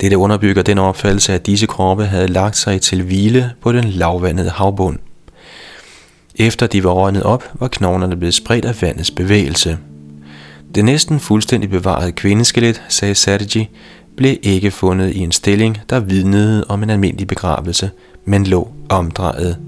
Dette 0.00 0.18
underbygger 0.18 0.62
den 0.62 0.78
opfattelse, 0.78 1.32
at 1.32 1.46
disse 1.46 1.66
kroppe 1.66 2.04
havde 2.04 2.28
lagt 2.28 2.56
sig 2.56 2.80
til 2.80 3.02
hvile 3.02 3.52
på 3.62 3.72
den 3.72 3.84
lavvandede 3.84 4.50
havbund. 4.50 4.98
Efter 6.36 6.66
de 6.66 6.84
var 6.84 6.90
rådnet 6.90 7.22
op, 7.22 7.44
var 7.54 7.68
knoglerne 7.68 8.16
blevet 8.16 8.34
spredt 8.34 8.64
af 8.64 8.82
vandets 8.82 9.10
bevægelse. 9.10 9.78
Det 10.74 10.84
næsten 10.84 11.20
fuldstændig 11.20 11.70
bevarede 11.70 12.12
kvindeskelet, 12.12 12.82
sagde 12.88 13.14
Sergi, 13.14 13.68
blev 14.18 14.36
ikke 14.42 14.70
fundet 14.70 15.10
i 15.10 15.18
en 15.18 15.32
stilling, 15.32 15.78
der 15.90 16.00
vidnede 16.00 16.64
om 16.68 16.82
en 16.82 16.90
almindelig 16.90 17.26
begravelse, 17.26 17.90
men 18.24 18.44
lå 18.44 18.68
omdrejet. 18.88 19.58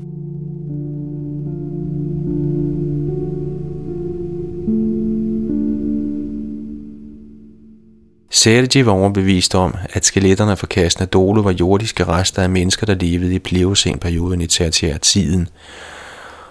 Sergi 8.31 8.87
var 8.87 8.93
overbevist 8.93 9.55
om, 9.55 9.75
at 9.93 10.05
skeletterne 10.05 10.57
fra 10.57 10.67
kassen 10.67 11.07
Dolo 11.07 11.41
var 11.41 11.53
jordiske 11.53 12.05
rester 12.05 12.43
af 12.43 12.51
mennesker, 12.51 12.87
der 12.87 12.95
levede 12.95 13.35
i 13.35 13.39
Pliocene-perioden 13.39 14.41
i 14.41 14.47
tertiærtiden, 14.47 15.49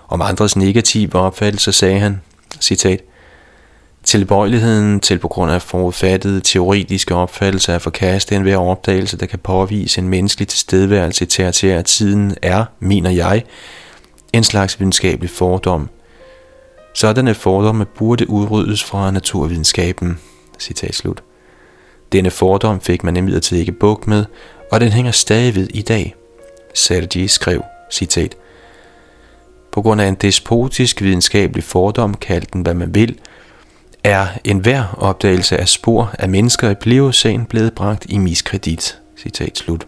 om 0.07 0.21
andres 0.21 0.55
negative 0.55 1.15
opfattelse 1.15 1.71
sagde 1.71 1.99
han, 1.99 2.21
citat, 2.61 3.01
Tilbøjeligheden 4.09 4.99
til 4.99 5.19
på 5.19 5.27
grund 5.27 5.51
af 5.51 5.61
forudfattede 5.61 6.41
teoretiske 6.41 7.15
opfattelser 7.15 7.73
af 7.73 7.81
forkaste 7.81 8.35
enhver 8.35 8.57
opdagelse, 8.57 9.17
der 9.17 9.25
kan 9.25 9.39
påvise 9.39 10.01
en 10.01 10.09
menneskelig 10.09 10.47
tilstedeværelse 10.47 11.25
i 11.67 11.69
at 11.69 11.85
tiden, 11.85 12.35
er, 12.41 12.65
mener 12.79 13.09
jeg, 13.09 13.43
en 14.33 14.43
slags 14.43 14.79
videnskabelig 14.79 15.29
fordom. 15.29 15.89
Sådanne 16.93 17.33
fordomme 17.33 17.85
burde 17.85 18.29
udryddes 18.29 18.83
fra 18.83 19.11
naturvidenskaben. 19.11 20.19
Citat 20.59 20.95
slut. 20.95 21.23
Denne 22.11 22.31
fordom 22.31 22.81
fik 22.81 23.03
man 23.03 23.17
imidlertid 23.17 23.57
ikke 23.57 23.71
bukt 23.71 24.07
med, 24.07 24.25
og 24.71 24.81
den 24.81 24.89
hænger 24.89 25.11
stadig 25.11 25.55
ved 25.55 25.67
i 25.73 25.81
dag. 25.81 26.15
Sergi 26.73 27.27
skrev, 27.27 27.63
citat, 27.91 28.35
På 29.71 29.81
grund 29.81 30.01
af 30.01 30.07
en 30.07 30.15
despotisk 30.15 31.01
videnskabelig 31.01 31.63
fordom, 31.63 32.13
kaldt 32.13 32.53
den 32.53 32.61
hvad 32.61 32.73
man 32.73 32.95
vil, 32.95 33.19
er 34.03 34.27
enhver 34.43 34.83
opdagelse 34.97 35.57
af 35.57 35.67
spor 35.67 36.15
af 36.19 36.29
mennesker 36.29 36.69
i 36.69 36.75
Pliocæn 36.75 37.45
blevet 37.45 37.73
bragt 37.73 38.05
i 38.09 38.17
miskredit. 38.17 38.99
Citat 39.17 39.57
slut. 39.57 39.87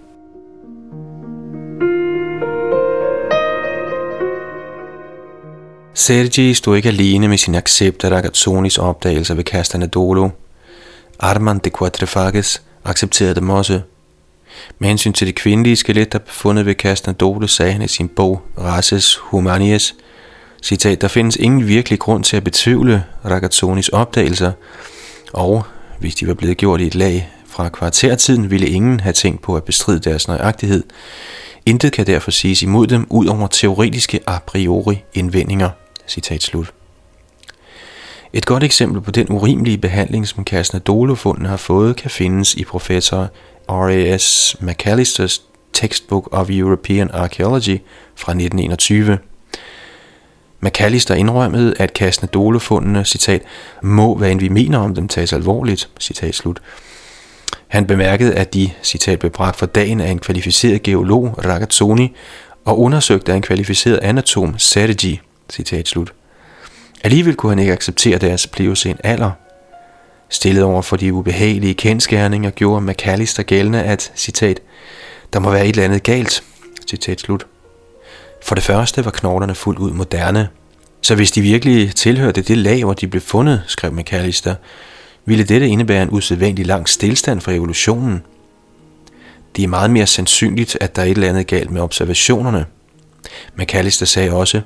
Sergi 5.93 6.53
stod 6.53 6.75
ikke 6.75 6.89
alene 6.89 7.27
med 7.27 7.38
sin 7.38 7.55
accept 7.55 8.03
af 8.03 8.09
Ragazzonis 8.09 8.77
opdagelser 8.77 9.35
ved 9.35 9.43
Castanedolo. 9.43 10.29
Armand 11.19 11.59
de 11.59 11.69
Quatrefages 11.79 12.61
accepterede 12.85 13.35
dem 13.35 13.49
også. 13.49 13.81
Med 14.79 14.88
hensyn 14.88 15.13
til 15.13 15.27
det 15.27 15.35
kvindelige 15.35 15.75
skelet, 15.75 16.13
der 16.13 16.19
befundet 16.19 16.65
ved 16.65 16.75
Castanedolo, 16.75 17.47
sagde 17.47 17.71
han 17.71 17.81
i 17.81 17.88
sin 17.88 18.07
bog 18.07 18.41
Races 18.57 19.15
Humanies, 19.15 19.95
citat, 20.61 21.01
der 21.01 21.07
findes 21.07 21.35
ingen 21.35 21.67
virkelig 21.67 21.99
grund 21.99 22.23
til 22.23 22.38
at 22.38 22.43
betvivle 22.43 23.03
Ragazzonis 23.25 23.89
opdagelser, 23.89 24.51
og 25.33 25.63
hvis 25.99 26.15
de 26.15 26.27
var 26.27 26.33
blevet 26.33 26.57
gjort 26.57 26.81
i 26.81 26.88
et 26.88 26.95
lag 26.95 27.29
fra 27.47 27.69
kvartertiden, 27.69 28.51
ville 28.51 28.67
ingen 28.67 28.99
have 28.99 29.13
tænkt 29.13 29.41
på 29.41 29.55
at 29.55 29.63
bestride 29.63 29.99
deres 29.99 30.27
nøjagtighed. 30.27 30.83
Intet 31.65 31.91
kan 31.93 32.07
derfor 32.07 32.31
siges 32.31 32.61
imod 32.61 32.88
dem, 32.88 33.07
ud 33.09 33.25
over 33.25 33.47
teoretiske 33.47 34.19
a 34.27 34.39
priori 34.47 35.03
indvendinger. 35.13 35.69
Citat 36.07 36.43
slut. 36.43 36.73
Et 38.33 38.45
godt 38.45 38.63
eksempel 38.63 39.01
på 39.01 39.11
den 39.11 39.27
urimelige 39.29 39.77
behandling, 39.77 40.27
som 40.27 40.43
Casnadolo-fundene 40.43 41.49
har 41.49 41.57
fået, 41.57 41.95
kan 41.95 42.11
findes 42.11 42.55
i 42.55 42.63
professor 42.63 43.29
R.A.S. 43.69 44.55
McAllisters 44.59 45.41
Textbook 45.73 46.29
of 46.31 46.49
European 46.49 47.11
Archaeology 47.13 47.77
fra 48.15 48.31
1921. 48.31 49.17
McAllister 50.61 51.15
indrømmede, 51.15 51.73
at 51.79 51.89
Casnadolo-fundene, 51.89 53.05
citat, 53.05 53.41
må, 53.81 54.15
hvad 54.15 54.31
end 54.31 54.39
vi 54.39 54.49
mener 54.49 54.77
om 54.79 54.95
dem, 54.95 55.07
tages 55.07 55.33
alvorligt, 55.33 55.89
citat 55.99 56.35
slut. 56.35 56.61
Han 57.67 57.88
bemærkede, 57.88 58.35
at 58.35 58.53
de, 58.53 58.69
citat, 58.83 59.19
blev 59.19 59.31
bragt 59.31 59.55
for 59.55 59.65
dagen 59.65 60.01
af 60.01 60.11
en 60.11 60.19
kvalificeret 60.19 60.83
geolog, 60.83 61.45
Ragazzoni, 61.45 62.15
og 62.65 62.79
undersøgt 62.79 63.29
af 63.29 63.35
en 63.35 63.41
kvalificeret 63.41 63.97
anatom, 63.97 64.59
Sergi, 64.59 65.21
citat 65.49 65.88
slut. 65.88 66.13
Alligevel 67.03 67.35
kunne 67.35 67.51
han 67.51 67.59
ikke 67.59 67.73
acceptere 67.73 68.17
deres 68.17 68.47
pliocen 68.47 68.97
alder. 69.03 69.31
Stillet 70.29 70.63
over 70.63 70.81
for 70.81 70.97
de 70.97 71.13
ubehagelige 71.13 71.73
kendskærninger 71.73 72.49
gjorde 72.49 72.81
McAllister 72.81 73.43
gældende, 73.43 73.83
at, 73.83 74.11
citat, 74.15 74.59
der 75.33 75.39
må 75.39 75.51
være 75.51 75.65
et 75.65 75.69
eller 75.69 75.83
andet 75.83 76.03
galt, 76.03 76.43
citat 76.89 77.19
slut. 77.19 77.45
For 78.43 78.55
det 78.55 78.63
første 78.63 79.05
var 79.05 79.11
knoglerne 79.11 79.55
fuldt 79.55 79.80
ud 79.80 79.91
moderne, 79.91 80.49
så 81.01 81.15
hvis 81.15 81.31
de 81.31 81.41
virkelig 81.41 81.95
tilhørte 81.95 82.41
det 82.41 82.57
lag, 82.57 82.84
hvor 82.84 82.93
de 82.93 83.07
blev 83.07 83.22
fundet, 83.22 83.63
skrev 83.68 83.93
McAllister, 83.93 84.55
ville 85.26 85.43
dette 85.43 85.68
indebære 85.68 86.03
en 86.03 86.09
usædvanlig 86.11 86.65
lang 86.65 86.89
stillstand 86.89 87.41
for 87.41 87.51
evolutionen. 87.51 88.23
Det 89.55 89.63
er 89.63 89.68
meget 89.68 89.91
mere 89.91 90.07
sandsynligt, 90.07 90.77
at 90.81 90.95
der 90.95 91.01
er 91.01 91.05
et 91.05 91.11
eller 91.11 91.30
andet 91.30 91.47
galt 91.47 91.72
med 91.72 91.81
observationerne. 91.81 92.65
McAllister 93.55 94.05
sagde 94.05 94.34
også, 94.34 94.61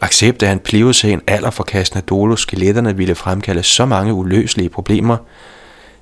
Accept 0.00 0.42
af 0.42 0.52
en 0.52 0.58
pliocæn 0.58 1.20
alder 1.26 1.50
for 1.50 1.68
dolo 2.10 2.36
skeletterne 2.36 2.96
ville 2.96 3.14
fremkalde 3.14 3.62
så 3.62 3.86
mange 3.86 4.12
uløselige 4.12 4.68
problemer, 4.68 5.16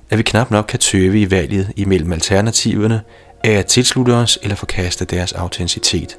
at 0.09 0.17
vi 0.17 0.23
knap 0.23 0.51
nok 0.51 0.65
kan 0.65 0.79
tøve 0.79 1.21
i 1.21 1.31
valget 1.31 1.71
imellem 1.75 2.13
alternativerne 2.13 3.01
af 3.43 3.51
at 3.51 3.65
tilslutte 3.65 4.11
os 4.11 4.39
eller 4.41 4.55
forkaste 4.55 5.05
deres 5.05 5.33
autenticitet. 5.33 6.17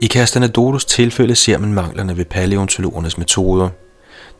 I 0.00 0.06
Castanedolos 0.06 0.84
tilfælde 0.84 1.34
ser 1.34 1.58
man 1.58 1.72
manglerne 1.72 2.16
ved 2.16 2.24
paleontologernes 2.24 3.18
metoder. 3.18 3.68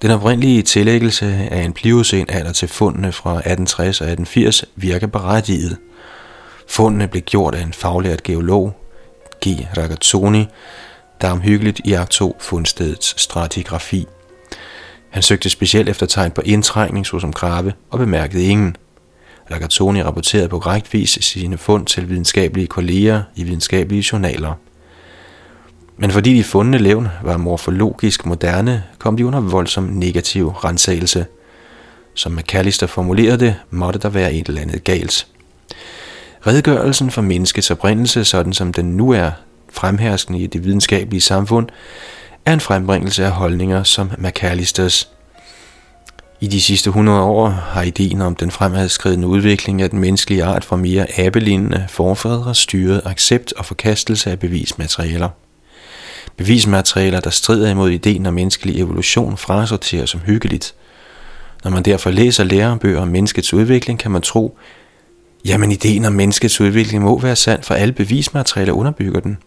Den 0.02 0.10
oprindelige 0.10 0.62
tillæggelse 0.62 1.26
af 1.50 1.62
en 1.62 1.72
pliocæn 1.72 2.26
alder 2.28 2.52
til 2.52 2.68
fundene 2.68 3.12
fra 3.12 3.30
1860 3.30 4.00
og 4.00 4.06
1880 4.06 4.64
virker 4.76 5.06
berettiget– 5.06 5.76
Fundene 6.68 7.08
blev 7.08 7.22
gjort 7.22 7.54
af 7.54 7.62
en 7.62 7.72
faglært 7.72 8.22
geolog, 8.22 8.76
G. 9.46 9.46
Ragazzoni, 9.76 10.46
der 11.20 11.30
omhyggeligt 11.30 11.80
iagtog 11.84 12.36
fundstedets 12.40 13.20
stratigrafi. 13.20 14.06
Han 15.10 15.22
søgte 15.22 15.50
specielt 15.50 15.88
efter 15.88 16.06
tegn 16.06 16.30
på 16.30 16.42
indtrængning 16.44 17.06
såsom 17.06 17.32
grave 17.32 17.72
og 17.90 17.98
bemærkede 17.98 18.44
ingen. 18.44 18.76
Ragazzoni 19.50 20.02
rapporterede 20.02 20.48
på 20.48 20.58
korrekt 20.58 20.92
vis 20.94 21.18
sine 21.20 21.58
fund 21.58 21.86
til 21.86 22.08
videnskabelige 22.08 22.66
kolleger 22.66 23.22
i 23.36 23.44
videnskabelige 23.44 24.04
journaler. 24.12 24.54
Men 25.96 26.10
fordi 26.10 26.34
de 26.34 26.44
fundne 26.44 26.78
levn 26.78 27.08
var 27.22 27.36
morfologisk 27.36 28.26
moderne, 28.26 28.84
kom 28.98 29.16
de 29.16 29.26
under 29.26 29.40
voldsom 29.40 29.84
negativ 29.84 30.48
rensagelse. 30.48 31.26
Som 32.14 32.32
McAllister 32.32 32.86
formulerede 32.86 33.38
det, 33.38 33.56
måtte 33.70 33.98
der 33.98 34.08
være 34.08 34.32
et 34.32 34.46
eller 34.46 34.60
andet 34.60 34.84
galt. 34.84 35.26
Redegørelsen 36.46 37.10
for 37.10 37.22
menneskets 37.22 37.70
oprindelse, 37.70 38.24
sådan 38.24 38.52
som 38.52 38.72
den 38.72 38.96
nu 38.96 39.10
er 39.10 39.30
fremherskende 39.72 40.38
i 40.38 40.46
det 40.46 40.64
videnskabelige 40.64 41.20
samfund, 41.20 41.68
er 42.44 42.52
en 42.52 42.60
frembringelse 42.60 43.24
af 43.24 43.30
holdninger 43.30 43.82
som 43.82 44.10
McAllisters. 44.18 45.08
I 46.40 46.46
de 46.46 46.60
sidste 46.60 46.88
100 46.88 47.20
år 47.20 47.48
har 47.48 47.82
ideen 47.82 48.20
om 48.20 48.34
den 48.34 48.50
fremadskridende 48.50 49.28
udvikling 49.28 49.82
af 49.82 49.90
den 49.90 49.98
menneskelige 49.98 50.44
art 50.44 50.64
fra 50.64 50.76
mere 50.76 51.20
abelignende 51.20 51.86
forfædre 51.88 52.54
styret 52.54 53.02
accept 53.04 53.52
og 53.56 53.64
forkastelse 53.64 54.30
af 54.30 54.38
bevismaterialer. 54.38 55.28
Bevismaterialer, 56.36 57.20
der 57.20 57.30
strider 57.30 57.70
imod 57.70 57.90
ideen 57.90 58.26
om 58.26 58.34
menneskelig 58.34 58.80
evolution, 58.80 59.36
frasorteres 59.36 60.10
som 60.10 60.20
hyggeligt. 60.20 60.74
Når 61.64 61.70
man 61.70 61.82
derfor 61.82 62.10
læser 62.10 62.44
lærebøger 62.44 63.00
om 63.00 63.08
menneskets 63.08 63.54
udvikling, 63.54 63.98
kan 63.98 64.10
man 64.10 64.22
tro, 64.22 64.58
Jamen 65.44 65.72
ideen 65.72 66.04
om 66.04 66.12
menneskets 66.12 66.60
udvikling 66.60 67.02
må 67.02 67.18
være 67.20 67.36
sand, 67.36 67.62
for 67.62 67.74
alle 67.74 67.92
bevismaterialer 67.92 68.72
underbygger 68.72 69.20
den. 69.20 69.38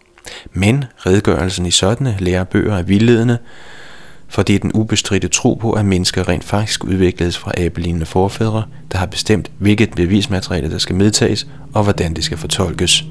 Men 0.53 0.85
redegørelsen 0.97 1.65
i 1.65 1.71
sådanne 1.71 2.17
lærebøger 2.19 2.77
er 2.77 2.83
vildledende, 2.83 3.37
for 4.31 4.43
det 4.43 4.55
er 4.55 4.59
den 4.59 4.71
ubestridte 4.73 5.27
tro 5.27 5.53
på, 5.53 5.71
at 5.71 5.85
mennesker 5.85 6.29
rent 6.29 6.43
faktisk 6.43 6.83
udvikledes 6.83 7.37
fra 7.37 7.51
abelignende 7.57 8.05
forfædre, 8.05 8.63
der 8.91 8.97
har 8.97 9.05
bestemt, 9.05 9.51
hvilket 9.57 9.91
bevismateriale 9.95 10.71
der 10.71 10.77
skal 10.77 10.95
medtages, 10.95 11.47
og 11.73 11.83
hvordan 11.83 12.13
det 12.13 12.23
skal 12.23 12.37
fortolkes. 12.37 13.03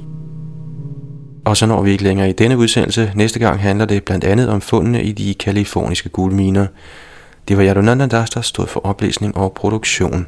Og 1.45 1.57
så 1.57 1.67
når 1.67 1.83
vi 1.83 1.91
ikke 1.91 2.05
længere 2.05 2.31
i 2.31 2.33
denne 2.33 2.59
udsendelse. 2.59 3.13
Næste 3.15 3.39
gang 3.39 3.61
handler 3.61 3.85
det 3.85 4.05
blandt 4.05 4.25
andet 4.25 4.49
om 4.49 4.61
fundene 4.61 5.03
i 5.03 5.13
de 5.13 5.35
kaliforniske 5.35 6.09
guldminer. 6.09 6.67
Det 7.49 7.57
var 7.57 7.65
Yadunanda 7.65 8.07
Das, 8.07 8.31
der 8.31 8.41
stod 8.41 8.67
for 8.67 8.87
oplæsning 8.87 9.37
og 9.37 9.53
produktion. 9.53 10.27